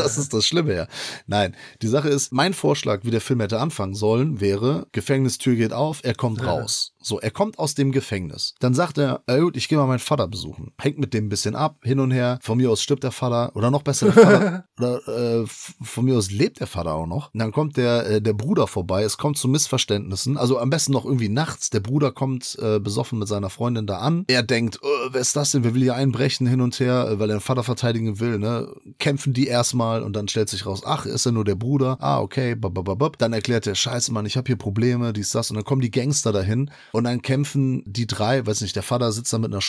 Das, 0.00 0.18
ist 0.18 0.32
das 0.32 0.46
Schlimme, 0.46 0.74
ja. 0.74 0.86
Nein, 1.26 1.56
die 1.82 1.88
Sache 1.88 2.08
ist, 2.08 2.32
mein 2.32 2.54
Vorschlag, 2.54 3.00
wie 3.04 3.10
der 3.10 3.20
Film 3.20 3.40
hätte 3.40 3.60
anfangen 3.60 3.94
sollen, 3.94 4.40
wäre, 4.40 4.86
Gefängnistür 4.92 5.56
geht 5.56 5.72
auf, 5.72 6.00
er 6.02 6.14
kommt 6.14 6.44
raus. 6.44 6.92
So, 7.02 7.18
er 7.18 7.30
kommt 7.30 7.58
aus 7.58 7.74
dem 7.74 7.92
Gefängnis. 7.92 8.54
Dann 8.60 8.74
sagt 8.74 8.98
er, 8.98 9.22
"Ah, 9.26 9.38
gut, 9.38 9.56
ich 9.56 9.68
gehe 9.68 9.78
mal 9.78 9.86
meinen 9.86 10.00
Vater 10.00 10.28
besuchen. 10.28 10.72
Hängt 10.78 10.98
mit 10.98 11.14
dem 11.14 11.26
ein 11.26 11.28
bisschen 11.30 11.56
ab, 11.56 11.78
hin 11.82 11.98
und 11.98 12.10
her. 12.10 12.38
Von 12.42 12.58
mir 12.58 12.70
aus 12.70 12.82
stirbt 12.82 13.04
der 13.04 13.10
Vater 13.10 13.56
oder 13.56 13.70
noch 13.70 13.82
besser 13.82 14.10
der 14.10 14.14
Vater. 14.14 14.64
oder 14.78 15.42
äh, 15.42 15.46
von 15.46 16.04
mir 16.04 16.18
aus 16.18 16.30
lebt 16.30 16.60
der 16.60 16.66
Vater 16.66 16.94
auch 16.94 17.06
noch. 17.06 17.32
Und 17.32 17.40
dann 17.40 17.52
kommt 17.52 17.78
der, 17.78 18.06
äh, 18.06 18.22
der 18.22 18.34
Bruder 18.34 18.66
vorbei, 18.66 19.02
es 19.02 19.16
kommt 19.16 19.38
zu 19.38 19.48
Missverständnissen. 19.48 20.36
Also 20.36 20.58
am 20.58 20.68
besten 20.68 20.92
noch 20.92 21.06
irgendwie 21.06 21.30
nachts. 21.30 21.70
Der 21.70 21.80
Bruder 21.80 22.12
kommt 22.12 22.58
äh, 22.60 22.78
besoffen 22.80 23.18
mit 23.18 23.28
seiner 23.28 23.50
Freundin 23.50 23.86
da 23.86 23.98
an. 23.98 24.24
Er 24.28 24.42
denkt, 24.42 24.76
äh, 24.76 25.08
wer 25.10 25.20
ist 25.20 25.36
das 25.36 25.52
denn? 25.52 25.64
Wer 25.64 25.74
will 25.74 25.82
hier 25.82 25.94
einbrechen 25.94 26.46
hin 26.46 26.60
und 26.60 26.78
her, 26.80 27.08
äh, 27.08 27.18
weil 27.18 27.30
er 27.30 27.36
den 27.36 27.40
Vater 27.40 27.62
verteidigen 27.62 28.20
will, 28.20 28.38
ne? 28.38 28.68
Kämpfen 28.98 29.32
die 29.32 29.46
erstmal 29.46 30.02
und 30.02 30.14
dann 30.14 30.28
stellt 30.28 30.48
sich 30.48 30.66
raus, 30.66 30.82
ach, 30.84 31.06
ist 31.06 31.26
er 31.26 31.32
nur 31.32 31.44
der 31.44 31.54
Bruder? 31.54 31.96
Ah, 32.00 32.20
okay, 32.20 32.54
babababab. 32.54 33.18
Dann 33.18 33.32
erklärt 33.32 33.66
er, 33.66 33.74
scheiße, 33.74 34.12
Mann, 34.12 34.26
ich 34.26 34.36
habe 34.36 34.46
hier 34.46 34.56
Probleme, 34.56 35.12
dies, 35.12 35.30
das. 35.30 35.50
Und 35.50 35.56
dann 35.56 35.64
kommen 35.64 35.82
die 35.82 35.90
Gangster 35.90 36.32
dahin 36.32 36.70
und 36.92 37.04
dann 37.04 37.22
kämpfen 37.22 37.82
die 37.86 38.06
drei, 38.06 38.46
weiß 38.46 38.60
nicht, 38.60 38.76
der 38.76 38.82
Vater 38.82 39.12
sitzt 39.12 39.32
da 39.32 39.38
mit 39.38 39.52
einer 39.52 39.60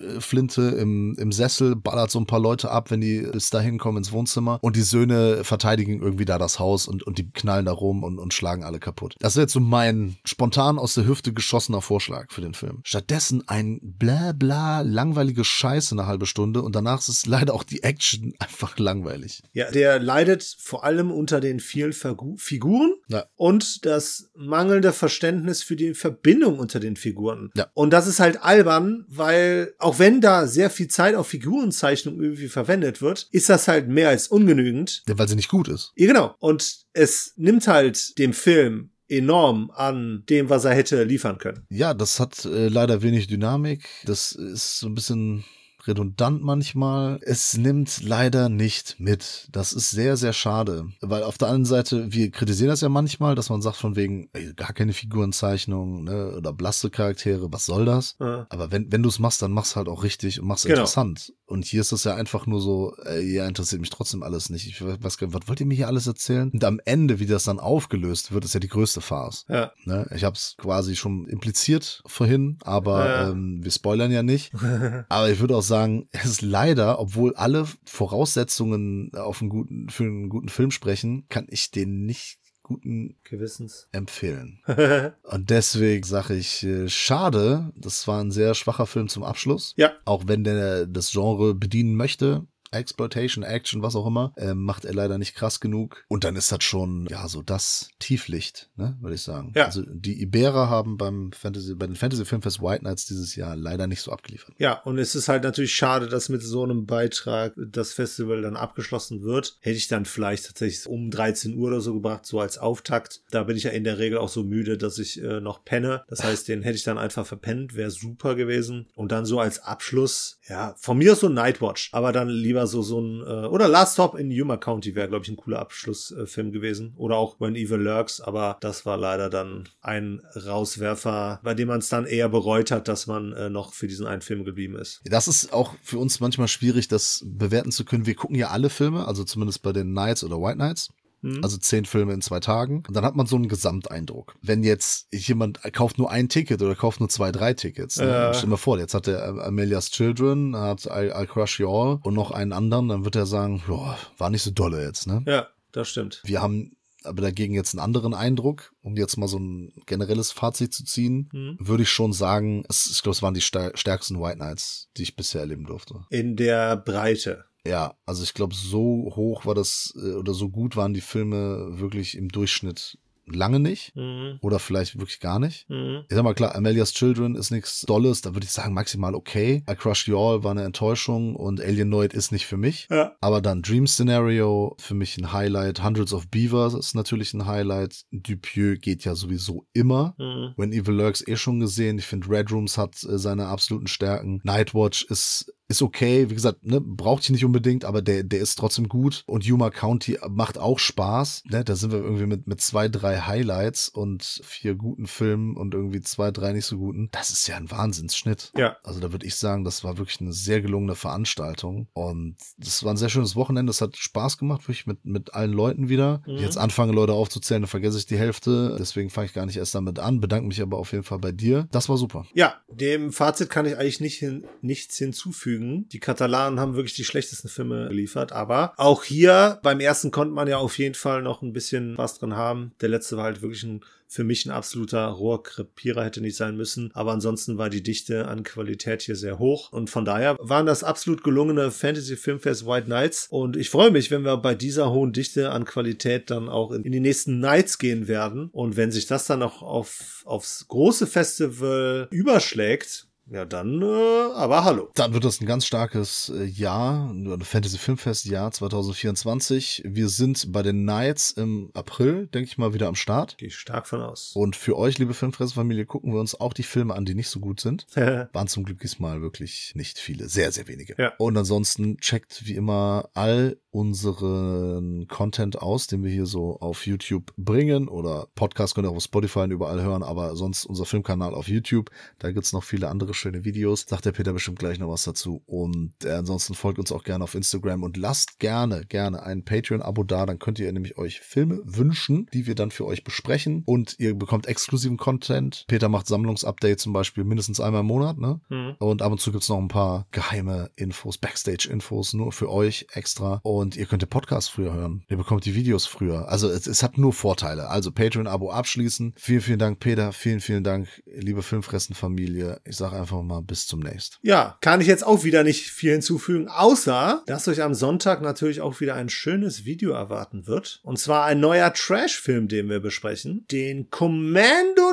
Schrotflinte 0.00 0.62
im, 0.62 1.14
im 1.18 1.32
Sessel, 1.32 1.76
ballert 1.76 2.10
so 2.10 2.18
ein 2.18 2.26
paar 2.26 2.40
Leute 2.40 2.70
ab, 2.70 2.90
wenn 2.90 3.00
die 3.00 3.20
bis 3.32 3.50
dahin 3.50 3.78
kommen 3.78 3.98
ins 3.98 4.12
Wohnzimmer 4.12 4.58
und 4.62 4.76
die 4.76 4.82
Söhne 4.82 5.44
verteidigen 5.44 6.00
irgendwie 6.00 6.24
da 6.24 6.38
das 6.38 6.58
Haus 6.58 6.88
und, 6.88 7.02
und 7.02 7.18
die 7.18 7.30
knallen 7.30 7.66
da 7.66 7.72
rum 7.72 8.02
und, 8.02 8.18
und 8.18 8.34
schlagen 8.34 8.64
alle 8.64 8.78
kaputt. 8.80 9.14
Das 9.20 9.36
wäre 9.36 9.42
jetzt 9.44 9.52
so 9.52 9.60
mein 9.60 10.16
spontan 10.24 10.78
aus 10.78 10.94
der 10.94 11.06
Hüfte 11.06 11.32
geschossener 11.32 11.82
Vorschlag 11.82 12.30
für 12.30 12.40
den 12.40 12.54
Film. 12.54 12.80
Stattdessen 12.84 13.46
ein 13.48 13.80
bla 13.82 14.32
bla 14.32 14.80
langweilige 14.82 15.44
Scheiße 15.44 15.94
eine 15.94 16.06
halbe 16.06 16.26
Stunde 16.26 16.62
und 16.62 16.74
danach 16.74 17.00
ist 17.00 17.26
leider 17.26 17.54
auch 17.54 17.64
die 17.64 17.82
Action 17.82 18.34
einfach 18.38 18.78
langweilig. 18.78 19.42
Ja, 19.52 19.70
der 19.70 19.98
leidet 19.98 20.56
vor 20.58 20.84
allem 20.84 21.10
unter 21.10 21.40
den 21.40 21.60
vielen 21.60 21.92
Figu 21.92 22.36
Figuren 22.36 22.94
Ja. 23.08 23.24
und 23.36 23.84
das 23.84 24.30
mangelnde 24.36 24.92
Verständnis 24.92 25.62
für 25.62 25.76
die 25.76 25.94
Verbindung 25.94 26.58
unter 26.58 26.80
den 26.80 26.96
Figuren. 26.96 27.50
Ja. 27.54 27.66
Und 27.74 27.90
das 27.90 28.06
ist 28.06 28.20
halt 28.20 28.42
albern, 28.42 29.04
weil 29.08 29.74
auch 29.78 29.89
wenn 29.98 30.20
da 30.20 30.46
sehr 30.46 30.70
viel 30.70 30.88
Zeit 30.88 31.14
auf 31.14 31.28
Figurenzeichnung 31.28 32.20
irgendwie 32.20 32.48
verwendet 32.48 33.02
wird, 33.02 33.28
ist 33.30 33.48
das 33.48 33.68
halt 33.68 33.88
mehr 33.88 34.08
als 34.08 34.28
ungenügend. 34.28 35.02
Ja, 35.08 35.18
weil 35.18 35.28
sie 35.28 35.36
nicht 35.36 35.48
gut 35.48 35.68
ist. 35.68 35.92
Ja, 35.96 36.06
genau. 36.06 36.34
Und 36.38 36.84
es 36.92 37.32
nimmt 37.36 37.66
halt 37.66 38.18
dem 38.18 38.32
Film 38.32 38.90
enorm 39.08 39.70
an 39.74 40.24
dem, 40.28 40.48
was 40.48 40.64
er 40.64 40.74
hätte 40.74 41.02
liefern 41.04 41.38
können. 41.38 41.66
Ja, 41.68 41.94
das 41.94 42.20
hat 42.20 42.44
äh, 42.44 42.68
leider 42.68 43.02
wenig 43.02 43.26
Dynamik. 43.26 43.88
Das 44.04 44.32
ist 44.32 44.78
so 44.78 44.86
ein 44.86 44.94
bisschen 44.94 45.44
redundant 45.86 46.42
manchmal. 46.42 47.18
Es 47.22 47.56
nimmt 47.56 48.02
leider 48.02 48.48
nicht 48.48 48.96
mit. 48.98 49.48
Das 49.52 49.72
ist 49.72 49.90
sehr, 49.90 50.16
sehr 50.16 50.32
schade. 50.32 50.86
Weil 51.00 51.22
auf 51.22 51.38
der 51.38 51.48
anderen 51.48 51.64
Seite, 51.64 52.12
wir 52.12 52.30
kritisieren 52.30 52.70
das 52.70 52.80
ja 52.80 52.88
manchmal, 52.88 53.34
dass 53.34 53.50
man 53.50 53.62
sagt 53.62 53.76
von 53.76 53.96
wegen, 53.96 54.28
ey, 54.32 54.52
gar 54.54 54.72
keine 54.72 54.92
Figurenzeichnung, 54.92 56.04
ne, 56.04 56.34
oder 56.36 56.52
blasse 56.52 56.90
Charaktere, 56.90 57.52
was 57.52 57.66
soll 57.66 57.84
das? 57.84 58.16
Ja. 58.20 58.46
Aber 58.50 58.70
wenn, 58.72 58.90
wenn 58.92 59.02
du 59.02 59.08
es 59.08 59.18
machst, 59.18 59.42
dann 59.42 59.52
mach's 59.52 59.76
halt 59.76 59.88
auch 59.88 60.02
richtig 60.02 60.40
und 60.40 60.46
mach's 60.48 60.62
Genau. 60.64 60.74
interessant. 60.74 61.32
Und 61.50 61.64
hier 61.64 61.80
ist 61.80 61.90
es 61.92 62.04
ja 62.04 62.14
einfach 62.14 62.46
nur 62.46 62.60
so, 62.60 62.94
äh, 63.04 63.20
ja, 63.20 63.46
interessiert 63.46 63.80
mich 63.80 63.90
trotzdem 63.90 64.22
alles 64.22 64.50
nicht. 64.50 64.66
Ich 64.68 64.80
weiß 64.84 65.18
gar 65.18 65.26
nicht, 65.26 65.36
was 65.36 65.48
wollt 65.48 65.60
ihr 65.60 65.66
mir 65.66 65.74
hier 65.74 65.88
alles 65.88 66.06
erzählen? 66.06 66.50
Und 66.50 66.62
am 66.64 66.80
Ende, 66.84 67.18
wie 67.18 67.26
das 67.26 67.44
dann 67.44 67.58
aufgelöst 67.58 68.30
wird, 68.32 68.44
ist 68.44 68.54
ja 68.54 68.60
die 68.60 68.68
größte 68.68 69.00
Farce. 69.00 69.44
Ja. 69.48 69.72
Ne? 69.84 70.08
Ich 70.14 70.22
habe 70.24 70.36
es 70.36 70.54
quasi 70.58 70.94
schon 70.94 71.26
impliziert 71.26 72.02
vorhin, 72.06 72.58
aber 72.62 73.04
Ja. 73.06 73.30
ähm, 73.30 73.58
wir 73.62 73.70
spoilern 73.70 74.12
ja 74.12 74.22
nicht. 74.22 74.52
aber 75.08 75.30
ich 75.30 75.40
würde 75.40 75.56
auch 75.56 75.62
sagen, 75.62 76.08
es 76.12 76.24
ist 76.26 76.42
leider, 76.42 76.98
obwohl 77.00 77.34
alle 77.34 77.66
Voraussetzungen 77.84 79.12
auf 79.14 79.40
einen 79.40 79.50
guten, 79.50 79.88
für 79.88 80.04
einen 80.04 80.28
guten 80.28 80.48
Film 80.48 80.70
sprechen, 80.70 81.26
kann 81.28 81.46
ich 81.48 81.70
den 81.70 82.04
nicht 82.04 82.38
guten 82.70 83.16
Gewissens. 83.24 83.88
empfehlen. 83.90 84.60
Und 85.24 85.50
deswegen 85.50 86.04
sage 86.04 86.34
ich, 86.34 86.62
äh, 86.62 86.88
schade, 86.88 87.72
das 87.74 88.06
war 88.06 88.22
ein 88.22 88.30
sehr 88.30 88.54
schwacher 88.54 88.86
Film 88.86 89.08
zum 89.08 89.24
Abschluss. 89.24 89.74
Ja. 89.76 89.92
Auch 90.04 90.24
wenn 90.26 90.44
der 90.44 90.86
das 90.86 91.10
Genre 91.10 91.54
bedienen 91.54 91.96
möchte. 91.96 92.46
Exploitation, 92.72 93.44
Action, 93.44 93.82
was 93.82 93.96
auch 93.96 94.06
immer, 94.06 94.32
äh, 94.36 94.54
macht 94.54 94.84
er 94.84 94.94
leider 94.94 95.18
nicht 95.18 95.34
krass 95.34 95.60
genug. 95.60 96.04
Und 96.08 96.24
dann 96.24 96.36
ist 96.36 96.52
das 96.52 96.62
schon, 96.64 97.06
ja, 97.10 97.28
so 97.28 97.42
das 97.42 97.90
Tieflicht, 97.98 98.70
ne, 98.76 98.96
würde 99.00 99.16
ich 99.16 99.22
sagen. 99.22 99.52
Ja. 99.56 99.66
Also 99.66 99.82
die 99.86 100.20
Iberer 100.22 100.70
haben 100.70 100.96
beim 100.96 101.32
Fantasy, 101.32 101.74
bei 101.74 101.86
den 101.86 101.96
Fantasy 101.96 102.24
Filmfest 102.24 102.62
White 102.62 102.84
Nights 102.84 103.06
dieses 103.06 103.34
Jahr 103.36 103.56
leider 103.56 103.86
nicht 103.86 104.02
so 104.02 104.12
abgeliefert. 104.12 104.54
Ja, 104.58 104.74
und 104.82 104.98
es 104.98 105.14
ist 105.14 105.28
halt 105.28 105.42
natürlich 105.42 105.74
schade, 105.74 106.08
dass 106.08 106.28
mit 106.28 106.42
so 106.42 106.62
einem 106.62 106.86
Beitrag 106.86 107.54
das 107.56 107.92
Festival 107.92 108.42
dann 108.42 108.56
abgeschlossen 108.56 109.22
wird. 109.22 109.56
Hätte 109.60 109.76
ich 109.76 109.88
dann 109.88 110.04
vielleicht 110.04 110.46
tatsächlich 110.46 110.86
um 110.86 111.10
13 111.10 111.56
Uhr 111.56 111.68
oder 111.68 111.80
so 111.80 111.94
gebracht, 111.94 112.26
so 112.26 112.40
als 112.40 112.58
Auftakt. 112.58 113.22
Da 113.30 113.44
bin 113.44 113.56
ich 113.56 113.64
ja 113.64 113.70
in 113.70 113.84
der 113.84 113.98
Regel 113.98 114.18
auch 114.18 114.28
so 114.28 114.44
müde, 114.44 114.78
dass 114.78 114.98
ich 114.98 115.22
äh, 115.22 115.40
noch 115.40 115.64
penne. 115.64 116.04
Das 116.08 116.22
heißt, 116.22 116.48
den 116.48 116.62
hätte 116.62 116.76
ich 116.76 116.84
dann 116.84 116.98
einfach 116.98 117.26
verpennt, 117.26 117.74
wäre 117.74 117.90
super 117.90 118.34
gewesen. 118.34 118.86
Und 118.94 119.12
dann 119.12 119.24
so 119.24 119.40
als 119.40 119.60
Abschluss, 119.60 120.38
ja, 120.48 120.74
von 120.78 120.98
mir 120.98 121.14
so 121.16 121.26
ein 121.26 121.34
Nightwatch, 121.34 121.90
aber 121.92 122.12
dann 122.12 122.28
lieber 122.28 122.59
so, 122.66 122.82
so 122.82 123.00
ein, 123.00 123.22
äh, 123.22 123.46
oder 123.46 123.68
Last 123.68 123.94
Stop 123.94 124.18
in 124.18 124.30
Yuma 124.30 124.56
County 124.56 124.94
wäre, 124.94 125.08
glaube 125.08 125.24
ich, 125.24 125.30
ein 125.30 125.36
cooler 125.36 125.58
Abschlussfilm 125.60 126.52
gewesen. 126.52 126.94
Oder 126.96 127.16
auch 127.16 127.40
When 127.40 127.56
Evil 127.56 127.78
Lurks, 127.78 128.20
aber 128.20 128.56
das 128.60 128.86
war 128.86 128.96
leider 128.96 129.30
dann 129.30 129.68
ein 129.80 130.22
Rauswerfer, 130.34 131.40
bei 131.42 131.54
dem 131.54 131.68
man 131.68 131.78
es 131.78 131.88
dann 131.88 132.06
eher 132.06 132.28
bereut 132.28 132.70
hat, 132.70 132.88
dass 132.88 133.06
man 133.06 133.32
äh, 133.32 133.50
noch 133.50 133.72
für 133.72 133.88
diesen 133.88 134.06
einen 134.06 134.22
Film 134.22 134.44
geblieben 134.44 134.76
ist. 134.76 135.00
Das 135.04 135.28
ist 135.28 135.52
auch 135.52 135.74
für 135.82 135.98
uns 135.98 136.20
manchmal 136.20 136.48
schwierig, 136.48 136.88
das 136.88 137.24
bewerten 137.26 137.72
zu 137.72 137.84
können. 137.84 138.06
Wir 138.06 138.14
gucken 138.14 138.36
ja 138.36 138.48
alle 138.48 138.70
Filme, 138.70 139.06
also 139.06 139.24
zumindest 139.24 139.62
bei 139.62 139.72
den 139.72 139.92
Nights 139.92 140.24
oder 140.24 140.40
White 140.40 140.58
Nights. 140.58 140.90
Mhm. 141.22 141.40
Also 141.42 141.58
zehn 141.58 141.84
Filme 141.84 142.12
in 142.14 142.20
zwei 142.22 142.40
Tagen. 142.40 142.82
Und 142.86 142.94
dann 142.96 143.04
hat 143.04 143.14
man 143.16 143.26
so 143.26 143.36
einen 143.36 143.48
Gesamteindruck. 143.48 144.34
Wenn 144.42 144.62
jetzt 144.62 145.06
jemand 145.12 145.60
kauft 145.72 145.98
nur 145.98 146.10
ein 146.10 146.28
Ticket 146.28 146.62
oder 146.62 146.74
kauft 146.74 147.00
nur 147.00 147.08
zwei, 147.08 147.30
drei 147.32 147.54
Tickets. 147.54 147.98
Ne? 147.98 148.06
Ja. 148.06 148.32
Stell 148.34 148.46
dir 148.46 148.50
mal 148.50 148.56
vor, 148.56 148.78
jetzt 148.78 148.94
hat 148.94 149.06
er 149.08 149.44
Amelia's 149.44 149.90
Children, 149.90 150.56
hat 150.56 150.86
I, 150.86 151.10
I 151.14 151.26
Crush 151.26 151.60
You 151.60 151.68
All 151.70 151.98
und 152.02 152.14
noch 152.14 152.30
einen 152.30 152.52
anderen, 152.52 152.88
dann 152.88 153.04
wird 153.04 153.16
er 153.16 153.26
sagen, 153.26 153.62
"Joa, 153.66 153.96
war 154.18 154.30
nicht 154.30 154.42
so 154.42 154.50
dolle 154.50 154.82
jetzt. 154.84 155.06
Ne? 155.06 155.22
Ja, 155.26 155.48
das 155.72 155.88
stimmt. 155.88 156.22
Wir 156.24 156.40
haben 156.42 156.76
aber 157.02 157.22
dagegen 157.22 157.54
jetzt 157.54 157.72
einen 157.72 157.80
anderen 157.80 158.12
Eindruck, 158.12 158.72
um 158.82 158.94
jetzt 158.96 159.16
mal 159.16 159.26
so 159.26 159.38
ein 159.38 159.72
generelles 159.86 160.32
Fazit 160.32 160.74
zu 160.74 160.84
ziehen, 160.84 161.30
Mhm. 161.32 161.56
würde 161.58 161.82
ich 161.84 161.88
schon 161.90 162.12
sagen, 162.12 162.62
es, 162.68 162.90
ich 162.90 163.02
glaube, 163.02 163.14
es 163.16 163.22
waren 163.22 163.32
die 163.32 163.40
stär- 163.40 163.74
stärksten 163.74 164.20
White 164.20 164.38
Nights, 164.38 164.88
die 164.98 165.02
ich 165.04 165.16
bisher 165.16 165.40
erleben 165.40 165.64
durfte. 165.64 166.04
In 166.10 166.36
der 166.36 166.76
Breite. 166.76 167.44
Ja, 167.66 167.94
also 168.06 168.22
ich 168.22 168.34
glaube, 168.34 168.54
so 168.54 169.12
hoch 169.14 169.46
war 169.46 169.54
das 169.54 169.94
äh, 169.96 170.14
oder 170.14 170.34
so 170.34 170.48
gut 170.48 170.76
waren 170.76 170.94
die 170.94 171.00
Filme 171.00 171.78
wirklich 171.78 172.16
im 172.16 172.28
Durchschnitt 172.28 172.98
lange 173.34 173.60
nicht. 173.60 173.94
Mhm. 173.96 174.38
Oder 174.40 174.58
vielleicht 174.58 174.98
wirklich 174.98 175.20
gar 175.20 175.38
nicht. 175.38 175.68
Mhm. 175.68 176.04
Ich 176.08 176.14
sag 176.14 176.24
mal 176.24 176.34
klar, 176.34 176.54
Amelia's 176.54 176.92
Children 176.92 177.34
ist 177.34 177.50
nichts 177.50 177.82
Dolles, 177.82 178.22
da 178.22 178.34
würde 178.34 178.44
ich 178.44 178.52
sagen 178.52 178.74
maximal 178.74 179.14
okay. 179.14 179.62
I 179.70 179.74
Crush 179.74 180.08
You 180.08 180.18
All 180.18 180.44
war 180.44 180.52
eine 180.52 180.64
Enttäuschung 180.64 181.36
und 181.36 181.60
Alienoid 181.60 182.12
ist 182.12 182.32
nicht 182.32 182.46
für 182.46 182.56
mich. 182.56 182.88
Ja. 182.90 183.16
Aber 183.20 183.40
dann 183.40 183.62
Dream 183.62 183.86
Scenario, 183.86 184.76
für 184.78 184.94
mich 184.94 185.16
ein 185.18 185.32
Highlight. 185.32 185.82
Hundreds 185.82 186.12
of 186.12 186.28
Beavers 186.28 186.74
ist 186.74 186.94
natürlich 186.94 187.34
ein 187.34 187.46
Highlight. 187.46 188.04
Dupieux 188.10 188.80
geht 188.80 189.04
ja 189.04 189.14
sowieso 189.14 189.66
immer. 189.72 190.14
Mhm. 190.18 190.54
When 190.56 190.72
Evil 190.72 190.94
Lurks 190.94 191.26
eh 191.26 191.36
schon 191.36 191.60
gesehen. 191.60 191.98
Ich 191.98 192.06
finde 192.06 192.28
Red 192.28 192.50
Rooms 192.50 192.78
hat 192.78 193.02
äh, 193.04 193.18
seine 193.18 193.46
absoluten 193.46 193.86
Stärken. 193.86 194.40
Nightwatch 194.44 195.04
ist 195.04 195.52
ist 195.70 195.82
okay, 195.82 196.28
wie 196.28 196.34
gesagt, 196.34 196.66
ne, 196.66 196.80
braucht 196.80 197.22
ich 197.22 197.30
nicht 197.30 197.44
unbedingt, 197.44 197.84
aber 197.84 198.02
der, 198.02 198.24
der 198.24 198.40
ist 198.40 198.56
trotzdem 198.56 198.88
gut. 198.88 199.22
Und 199.26 199.44
Yuma 199.44 199.70
County 199.70 200.18
macht 200.28 200.58
auch 200.58 200.80
Spaß. 200.80 201.44
Ne? 201.46 201.62
Da 201.62 201.76
sind 201.76 201.92
wir 201.92 202.00
irgendwie 202.00 202.26
mit, 202.26 202.48
mit 202.48 202.60
zwei, 202.60 202.88
drei 202.88 203.20
Highlights 203.20 203.88
und 203.88 204.40
vier 204.42 204.74
guten 204.74 205.06
Filmen 205.06 205.56
und 205.56 205.72
irgendwie 205.72 206.00
zwei, 206.00 206.32
drei 206.32 206.52
nicht 206.52 206.66
so 206.66 206.76
guten. 206.76 207.08
Das 207.12 207.30
ist 207.30 207.46
ja 207.46 207.56
ein 207.56 207.70
Wahnsinnsschnitt. 207.70 208.50
Ja. 208.56 208.78
Also 208.82 208.98
da 208.98 209.12
würde 209.12 209.24
ich 209.24 209.36
sagen, 209.36 209.62
das 209.62 209.84
war 209.84 209.96
wirklich 209.96 210.20
eine 210.20 210.32
sehr 210.32 210.60
gelungene 210.60 210.96
Veranstaltung. 210.96 211.86
Und 211.92 212.34
das 212.58 212.82
war 212.82 212.92
ein 212.92 212.96
sehr 212.96 213.08
schönes 213.08 213.36
Wochenende. 213.36 213.70
Es 213.70 213.80
hat 213.80 213.96
Spaß 213.96 214.38
gemacht, 214.38 214.62
wirklich 214.62 214.88
mit, 214.88 215.04
mit 215.04 215.34
allen 215.34 215.52
Leuten 215.52 215.88
wieder. 215.88 216.20
Mhm. 216.26 216.38
Jetzt 216.38 216.58
anfange, 216.58 216.92
Leute 216.92 217.12
aufzuzählen, 217.12 217.62
dann 217.62 217.68
vergesse 217.68 217.96
ich 217.96 218.06
die 218.06 218.18
Hälfte. 218.18 218.74
Deswegen 218.76 219.08
fange 219.08 219.26
ich 219.26 219.34
gar 219.34 219.46
nicht 219.46 219.56
erst 219.56 219.76
damit 219.76 220.00
an. 220.00 220.18
Bedanke 220.18 220.48
mich 220.48 220.60
aber 220.60 220.78
auf 220.78 220.90
jeden 220.90 221.04
Fall 221.04 221.20
bei 221.20 221.30
dir. 221.30 221.68
Das 221.70 221.88
war 221.88 221.96
super. 221.96 222.26
Ja, 222.34 222.56
dem 222.68 223.12
Fazit 223.12 223.50
kann 223.50 223.66
ich 223.66 223.76
eigentlich 223.76 224.00
nicht 224.00 224.18
hin, 224.18 224.44
nichts 224.62 224.96
hinzufügen. 224.96 225.59
Die 225.60 226.00
Katalanen 226.00 226.60
haben 226.60 226.74
wirklich 226.74 226.94
die 226.94 227.04
schlechtesten 227.04 227.48
Filme 227.48 227.88
geliefert, 227.88 228.32
aber 228.32 228.72
auch 228.76 229.04
hier 229.04 229.58
beim 229.62 229.80
ersten 229.80 230.10
konnte 230.10 230.34
man 230.34 230.48
ja 230.48 230.58
auf 230.58 230.78
jeden 230.78 230.94
Fall 230.94 231.22
noch 231.22 231.42
ein 231.42 231.52
bisschen 231.52 231.96
was 231.98 232.18
drin 232.18 232.36
haben. 232.36 232.72
Der 232.80 232.88
letzte 232.88 233.16
war 233.16 233.24
halt 233.24 233.42
wirklich 233.42 233.62
ein 233.64 233.82
für 234.10 234.24
mich 234.24 234.44
ein 234.44 234.50
absoluter 234.50 235.06
Rohrkrepierer 235.06 236.04
hätte 236.04 236.20
nicht 236.20 236.36
sein 236.36 236.56
müssen, 236.56 236.90
aber 236.94 237.12
ansonsten 237.12 237.58
war 237.58 237.70
die 237.70 237.82
Dichte 237.82 238.26
an 238.26 238.42
Qualität 238.42 239.02
hier 239.02 239.14
sehr 239.14 239.38
hoch. 239.38 239.70
Und 239.70 239.88
von 239.88 240.04
daher 240.04 240.36
waren 240.40 240.66
das 240.66 240.82
absolut 240.82 241.22
gelungene 241.22 241.70
Fantasy 241.70 242.16
Filmfest 242.16 242.66
White 242.66 242.88
Nights 242.88 243.28
und 243.30 243.56
ich 243.56 243.70
freue 243.70 243.92
mich, 243.92 244.10
wenn 244.10 244.24
wir 244.24 244.36
bei 244.38 244.56
dieser 244.56 244.90
hohen 244.90 245.12
Dichte 245.12 245.52
an 245.52 245.64
Qualität 245.64 246.28
dann 246.28 246.48
auch 246.48 246.72
in, 246.72 246.82
in 246.82 246.90
die 246.90 246.98
nächsten 246.98 247.38
Nights 247.38 247.78
gehen 247.78 248.08
werden. 248.08 248.48
Und 248.50 248.76
wenn 248.76 248.90
sich 248.90 249.06
das 249.06 249.26
dann 249.26 249.44
auch 249.44 249.62
auf, 249.62 250.24
aufs 250.26 250.66
große 250.66 251.06
Festival 251.06 252.08
überschlägt, 252.10 253.09
ja, 253.30 253.44
dann, 253.44 253.80
äh, 253.80 254.32
aber 254.34 254.64
hallo. 254.64 254.90
Dann 254.94 255.14
wird 255.14 255.24
das 255.24 255.40
ein 255.40 255.46
ganz 255.46 255.64
starkes 255.64 256.32
äh, 256.34 256.44
Jahr, 256.44 257.14
Fantasy 257.42 257.78
Filmfest 257.78 258.26
Jahr 258.26 258.50
2024. 258.50 259.82
Wir 259.86 260.08
sind 260.08 260.50
bei 260.52 260.62
den 260.62 260.84
Nights 260.84 261.30
im 261.30 261.70
April, 261.72 262.26
denke 262.26 262.48
ich 262.48 262.58
mal, 262.58 262.74
wieder 262.74 262.88
am 262.88 262.96
Start. 262.96 263.38
Gehe 263.38 263.48
ich 263.48 263.56
stark 263.56 263.86
von 263.86 264.02
aus. 264.02 264.32
Und 264.34 264.56
für 264.56 264.76
euch, 264.76 264.98
liebe 264.98 265.14
Filmfressfamilie, 265.14 265.86
gucken 265.86 266.12
wir 266.12 266.18
uns 266.18 266.38
auch 266.40 266.52
die 266.52 266.64
Filme 266.64 266.94
an, 266.94 267.04
die 267.04 267.14
nicht 267.14 267.28
so 267.28 267.38
gut 267.38 267.60
sind. 267.60 267.86
Waren 267.94 268.48
zum 268.48 268.64
Glück 268.64 268.80
diesmal 268.80 269.22
wirklich 269.22 269.72
nicht 269.76 269.98
viele, 269.98 270.28
sehr, 270.28 270.50
sehr 270.50 270.66
wenige. 270.66 270.96
Ja. 270.98 271.12
Und 271.18 271.36
ansonsten 271.36 271.98
checkt 271.98 272.46
wie 272.46 272.56
immer 272.56 273.10
all 273.14 273.58
unseren 273.70 275.06
Content 275.06 275.62
aus, 275.62 275.86
den 275.86 276.02
wir 276.02 276.10
hier 276.10 276.26
so 276.26 276.58
auf 276.58 276.86
YouTube 276.86 277.32
bringen 277.36 277.88
oder 277.88 278.26
Podcast 278.34 278.74
könnt 278.74 278.86
ihr 278.86 278.90
auch 278.90 278.96
auf 278.96 279.04
Spotify 279.04 279.40
und 279.40 279.52
überall 279.52 279.80
hören, 279.80 280.02
aber 280.02 280.34
sonst 280.34 280.64
unser 280.64 280.84
Filmkanal 280.84 281.34
auf 281.34 281.46
YouTube, 281.46 281.90
da 282.18 282.32
gibt's 282.32 282.52
noch 282.52 282.64
viele 282.64 282.88
andere 282.88 283.14
schöne 283.20 283.44
Videos. 283.44 283.84
Sagt 283.86 284.06
der 284.06 284.12
Peter 284.12 284.32
bestimmt 284.32 284.58
gleich 284.58 284.78
noch 284.78 284.88
was 284.88 285.04
dazu. 285.04 285.42
Und 285.46 285.92
äh, 286.04 286.12
ansonsten 286.12 286.54
folgt 286.54 286.78
uns 286.78 286.90
auch 286.90 287.04
gerne 287.04 287.24
auf 287.24 287.34
Instagram 287.34 287.82
und 287.82 287.96
lasst 287.96 288.38
gerne, 288.38 288.84
gerne 288.86 289.22
ein 289.22 289.44
Patreon-Abo 289.44 290.04
da, 290.04 290.26
dann 290.26 290.38
könnt 290.38 290.58
ihr 290.58 290.72
nämlich 290.72 290.98
euch 290.98 291.20
Filme 291.20 291.60
wünschen, 291.64 292.28
die 292.32 292.46
wir 292.46 292.54
dann 292.54 292.70
für 292.70 292.86
euch 292.86 293.04
besprechen 293.04 293.62
und 293.66 293.96
ihr 293.98 294.14
bekommt 294.14 294.46
exklusiven 294.46 294.96
Content. 294.96 295.64
Peter 295.68 295.88
macht 295.88 296.06
Sammlungsupdates 296.06 296.82
zum 296.82 296.92
Beispiel 296.92 297.24
mindestens 297.24 297.60
einmal 297.60 297.82
im 297.82 297.86
Monat, 297.86 298.18
ne? 298.18 298.40
Hm. 298.48 298.74
Und 298.78 299.02
ab 299.02 299.12
und 299.12 299.20
zu 299.20 299.32
gibt's 299.32 299.48
noch 299.48 299.58
ein 299.58 299.68
paar 299.68 300.06
geheime 300.10 300.70
Infos, 300.76 301.18
Backstage-Infos 301.18 302.14
nur 302.14 302.32
für 302.32 302.50
euch 302.50 302.86
extra. 302.92 303.40
Und 303.42 303.76
ihr 303.76 303.86
könnt 303.86 304.02
den 304.02 304.08
Podcast 304.08 304.50
früher 304.50 304.72
hören. 304.72 305.04
Ihr 305.08 305.16
bekommt 305.16 305.44
die 305.44 305.54
Videos 305.54 305.86
früher. 305.86 306.28
Also 306.28 306.48
es, 306.48 306.66
es 306.66 306.82
hat 306.82 306.98
nur 306.98 307.12
Vorteile. 307.12 307.68
Also 307.68 307.92
Patreon-Abo 307.92 308.50
abschließen. 308.50 309.14
Vielen, 309.16 309.40
vielen 309.40 309.58
Dank, 309.58 309.80
Peter. 309.80 310.12
Vielen, 310.12 310.40
vielen 310.40 310.64
Dank, 310.64 310.88
liebe 311.06 311.42
Filmfressen-Familie. 311.42 312.60
Ich 312.64 312.76
sage 312.76 312.96
einfach 312.96 313.09
mal 313.10 313.42
bis 313.42 313.66
zum 313.66 313.80
nächsten. 313.80 314.16
Ja, 314.22 314.56
kann 314.60 314.80
ich 314.80 314.86
jetzt 314.86 315.06
auch 315.06 315.24
wieder 315.24 315.44
nicht 315.44 315.70
viel 315.70 315.92
hinzufügen, 315.92 316.48
außer, 316.48 317.22
dass 317.26 317.48
euch 317.48 317.62
am 317.62 317.74
Sonntag 317.74 318.22
natürlich 318.22 318.60
auch 318.60 318.80
wieder 318.80 318.94
ein 318.94 319.08
schönes 319.08 319.64
Video 319.64 319.92
erwarten 319.92 320.46
wird. 320.46 320.80
Und 320.82 320.98
zwar 320.98 321.24
ein 321.24 321.40
neuer 321.40 321.72
Trash-Film, 321.72 322.48
den 322.48 322.68
wir 322.68 322.80
besprechen. 322.80 323.44
Den 323.50 323.90
Commando 323.90 324.92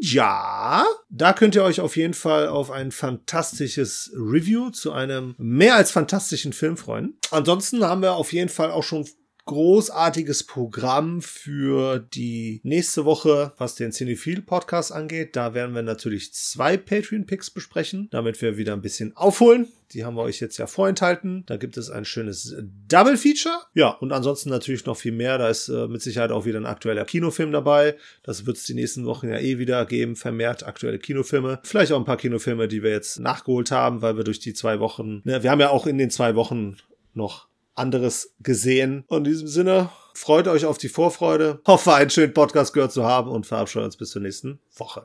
Ninja. 0.00 0.84
Da 1.08 1.32
könnt 1.32 1.54
ihr 1.54 1.64
euch 1.64 1.80
auf 1.80 1.96
jeden 1.96 2.14
Fall 2.14 2.48
auf 2.48 2.70
ein 2.70 2.92
fantastisches 2.92 4.12
Review 4.14 4.70
zu 4.70 4.92
einem 4.92 5.34
mehr 5.38 5.74
als 5.74 5.90
fantastischen 5.90 6.52
Film 6.52 6.76
freuen. 6.76 7.18
Ansonsten 7.30 7.84
haben 7.84 8.02
wir 8.02 8.12
auf 8.12 8.32
jeden 8.32 8.48
Fall 8.48 8.70
auch 8.70 8.84
schon 8.84 9.06
großartiges 9.50 10.44
Programm 10.44 11.20
für 11.22 11.98
die 11.98 12.60
nächste 12.62 13.04
Woche, 13.04 13.52
was 13.58 13.74
den 13.74 13.90
Cinephile 13.90 14.42
Podcast 14.42 14.92
angeht. 14.92 15.34
Da 15.34 15.54
werden 15.54 15.74
wir 15.74 15.82
natürlich 15.82 16.32
zwei 16.32 16.76
Patreon-Picks 16.76 17.50
besprechen, 17.50 18.06
damit 18.12 18.40
wir 18.42 18.56
wieder 18.58 18.74
ein 18.74 18.80
bisschen 18.80 19.16
aufholen. 19.16 19.66
Die 19.90 20.04
haben 20.04 20.14
wir 20.14 20.22
euch 20.22 20.38
jetzt 20.38 20.58
ja 20.58 20.68
vorenthalten. 20.68 21.42
Da 21.46 21.56
gibt 21.56 21.76
es 21.78 21.90
ein 21.90 22.04
schönes 22.04 22.54
Double 22.86 23.16
Feature. 23.16 23.58
Ja, 23.74 23.88
und 23.88 24.12
ansonsten 24.12 24.50
natürlich 24.50 24.86
noch 24.86 24.96
viel 24.96 25.10
mehr. 25.10 25.36
Da 25.36 25.48
ist 25.48 25.68
äh, 25.68 25.88
mit 25.88 26.00
Sicherheit 26.00 26.30
auch 26.30 26.44
wieder 26.44 26.60
ein 26.60 26.66
aktueller 26.66 27.04
Kinofilm 27.04 27.50
dabei. 27.50 27.96
Das 28.22 28.46
wird 28.46 28.56
es 28.56 28.62
die 28.62 28.74
nächsten 28.74 29.04
Wochen 29.04 29.30
ja 29.30 29.40
eh 29.40 29.58
wieder 29.58 29.84
geben. 29.84 30.14
Vermehrt 30.14 30.64
aktuelle 30.64 31.00
Kinofilme. 31.00 31.58
Vielleicht 31.64 31.90
auch 31.90 31.98
ein 31.98 32.04
paar 32.04 32.18
Kinofilme, 32.18 32.68
die 32.68 32.84
wir 32.84 32.90
jetzt 32.92 33.18
nachgeholt 33.18 33.72
haben, 33.72 34.00
weil 34.00 34.16
wir 34.16 34.22
durch 34.22 34.38
die 34.38 34.54
zwei 34.54 34.78
Wochen, 34.78 35.22
ne, 35.24 35.42
wir 35.42 35.50
haben 35.50 35.58
ja 35.58 35.70
auch 35.70 35.88
in 35.88 35.98
den 35.98 36.10
zwei 36.10 36.36
Wochen 36.36 36.76
noch 37.14 37.49
anderes 37.74 38.34
gesehen. 38.40 39.04
Und 39.08 39.26
in 39.26 39.32
diesem 39.32 39.48
Sinne, 39.48 39.90
freut 40.14 40.48
euch 40.48 40.64
auf 40.64 40.78
die 40.78 40.88
Vorfreude. 40.88 41.60
Hoffe, 41.66 41.94
einen 41.94 42.10
schönen 42.10 42.34
Podcast 42.34 42.72
gehört 42.72 42.92
zu 42.92 43.04
haben 43.04 43.30
und 43.30 43.46
verabscheue 43.46 43.84
uns 43.84 43.96
bis 43.96 44.10
zur 44.10 44.22
nächsten 44.22 44.60
Woche. 44.76 44.98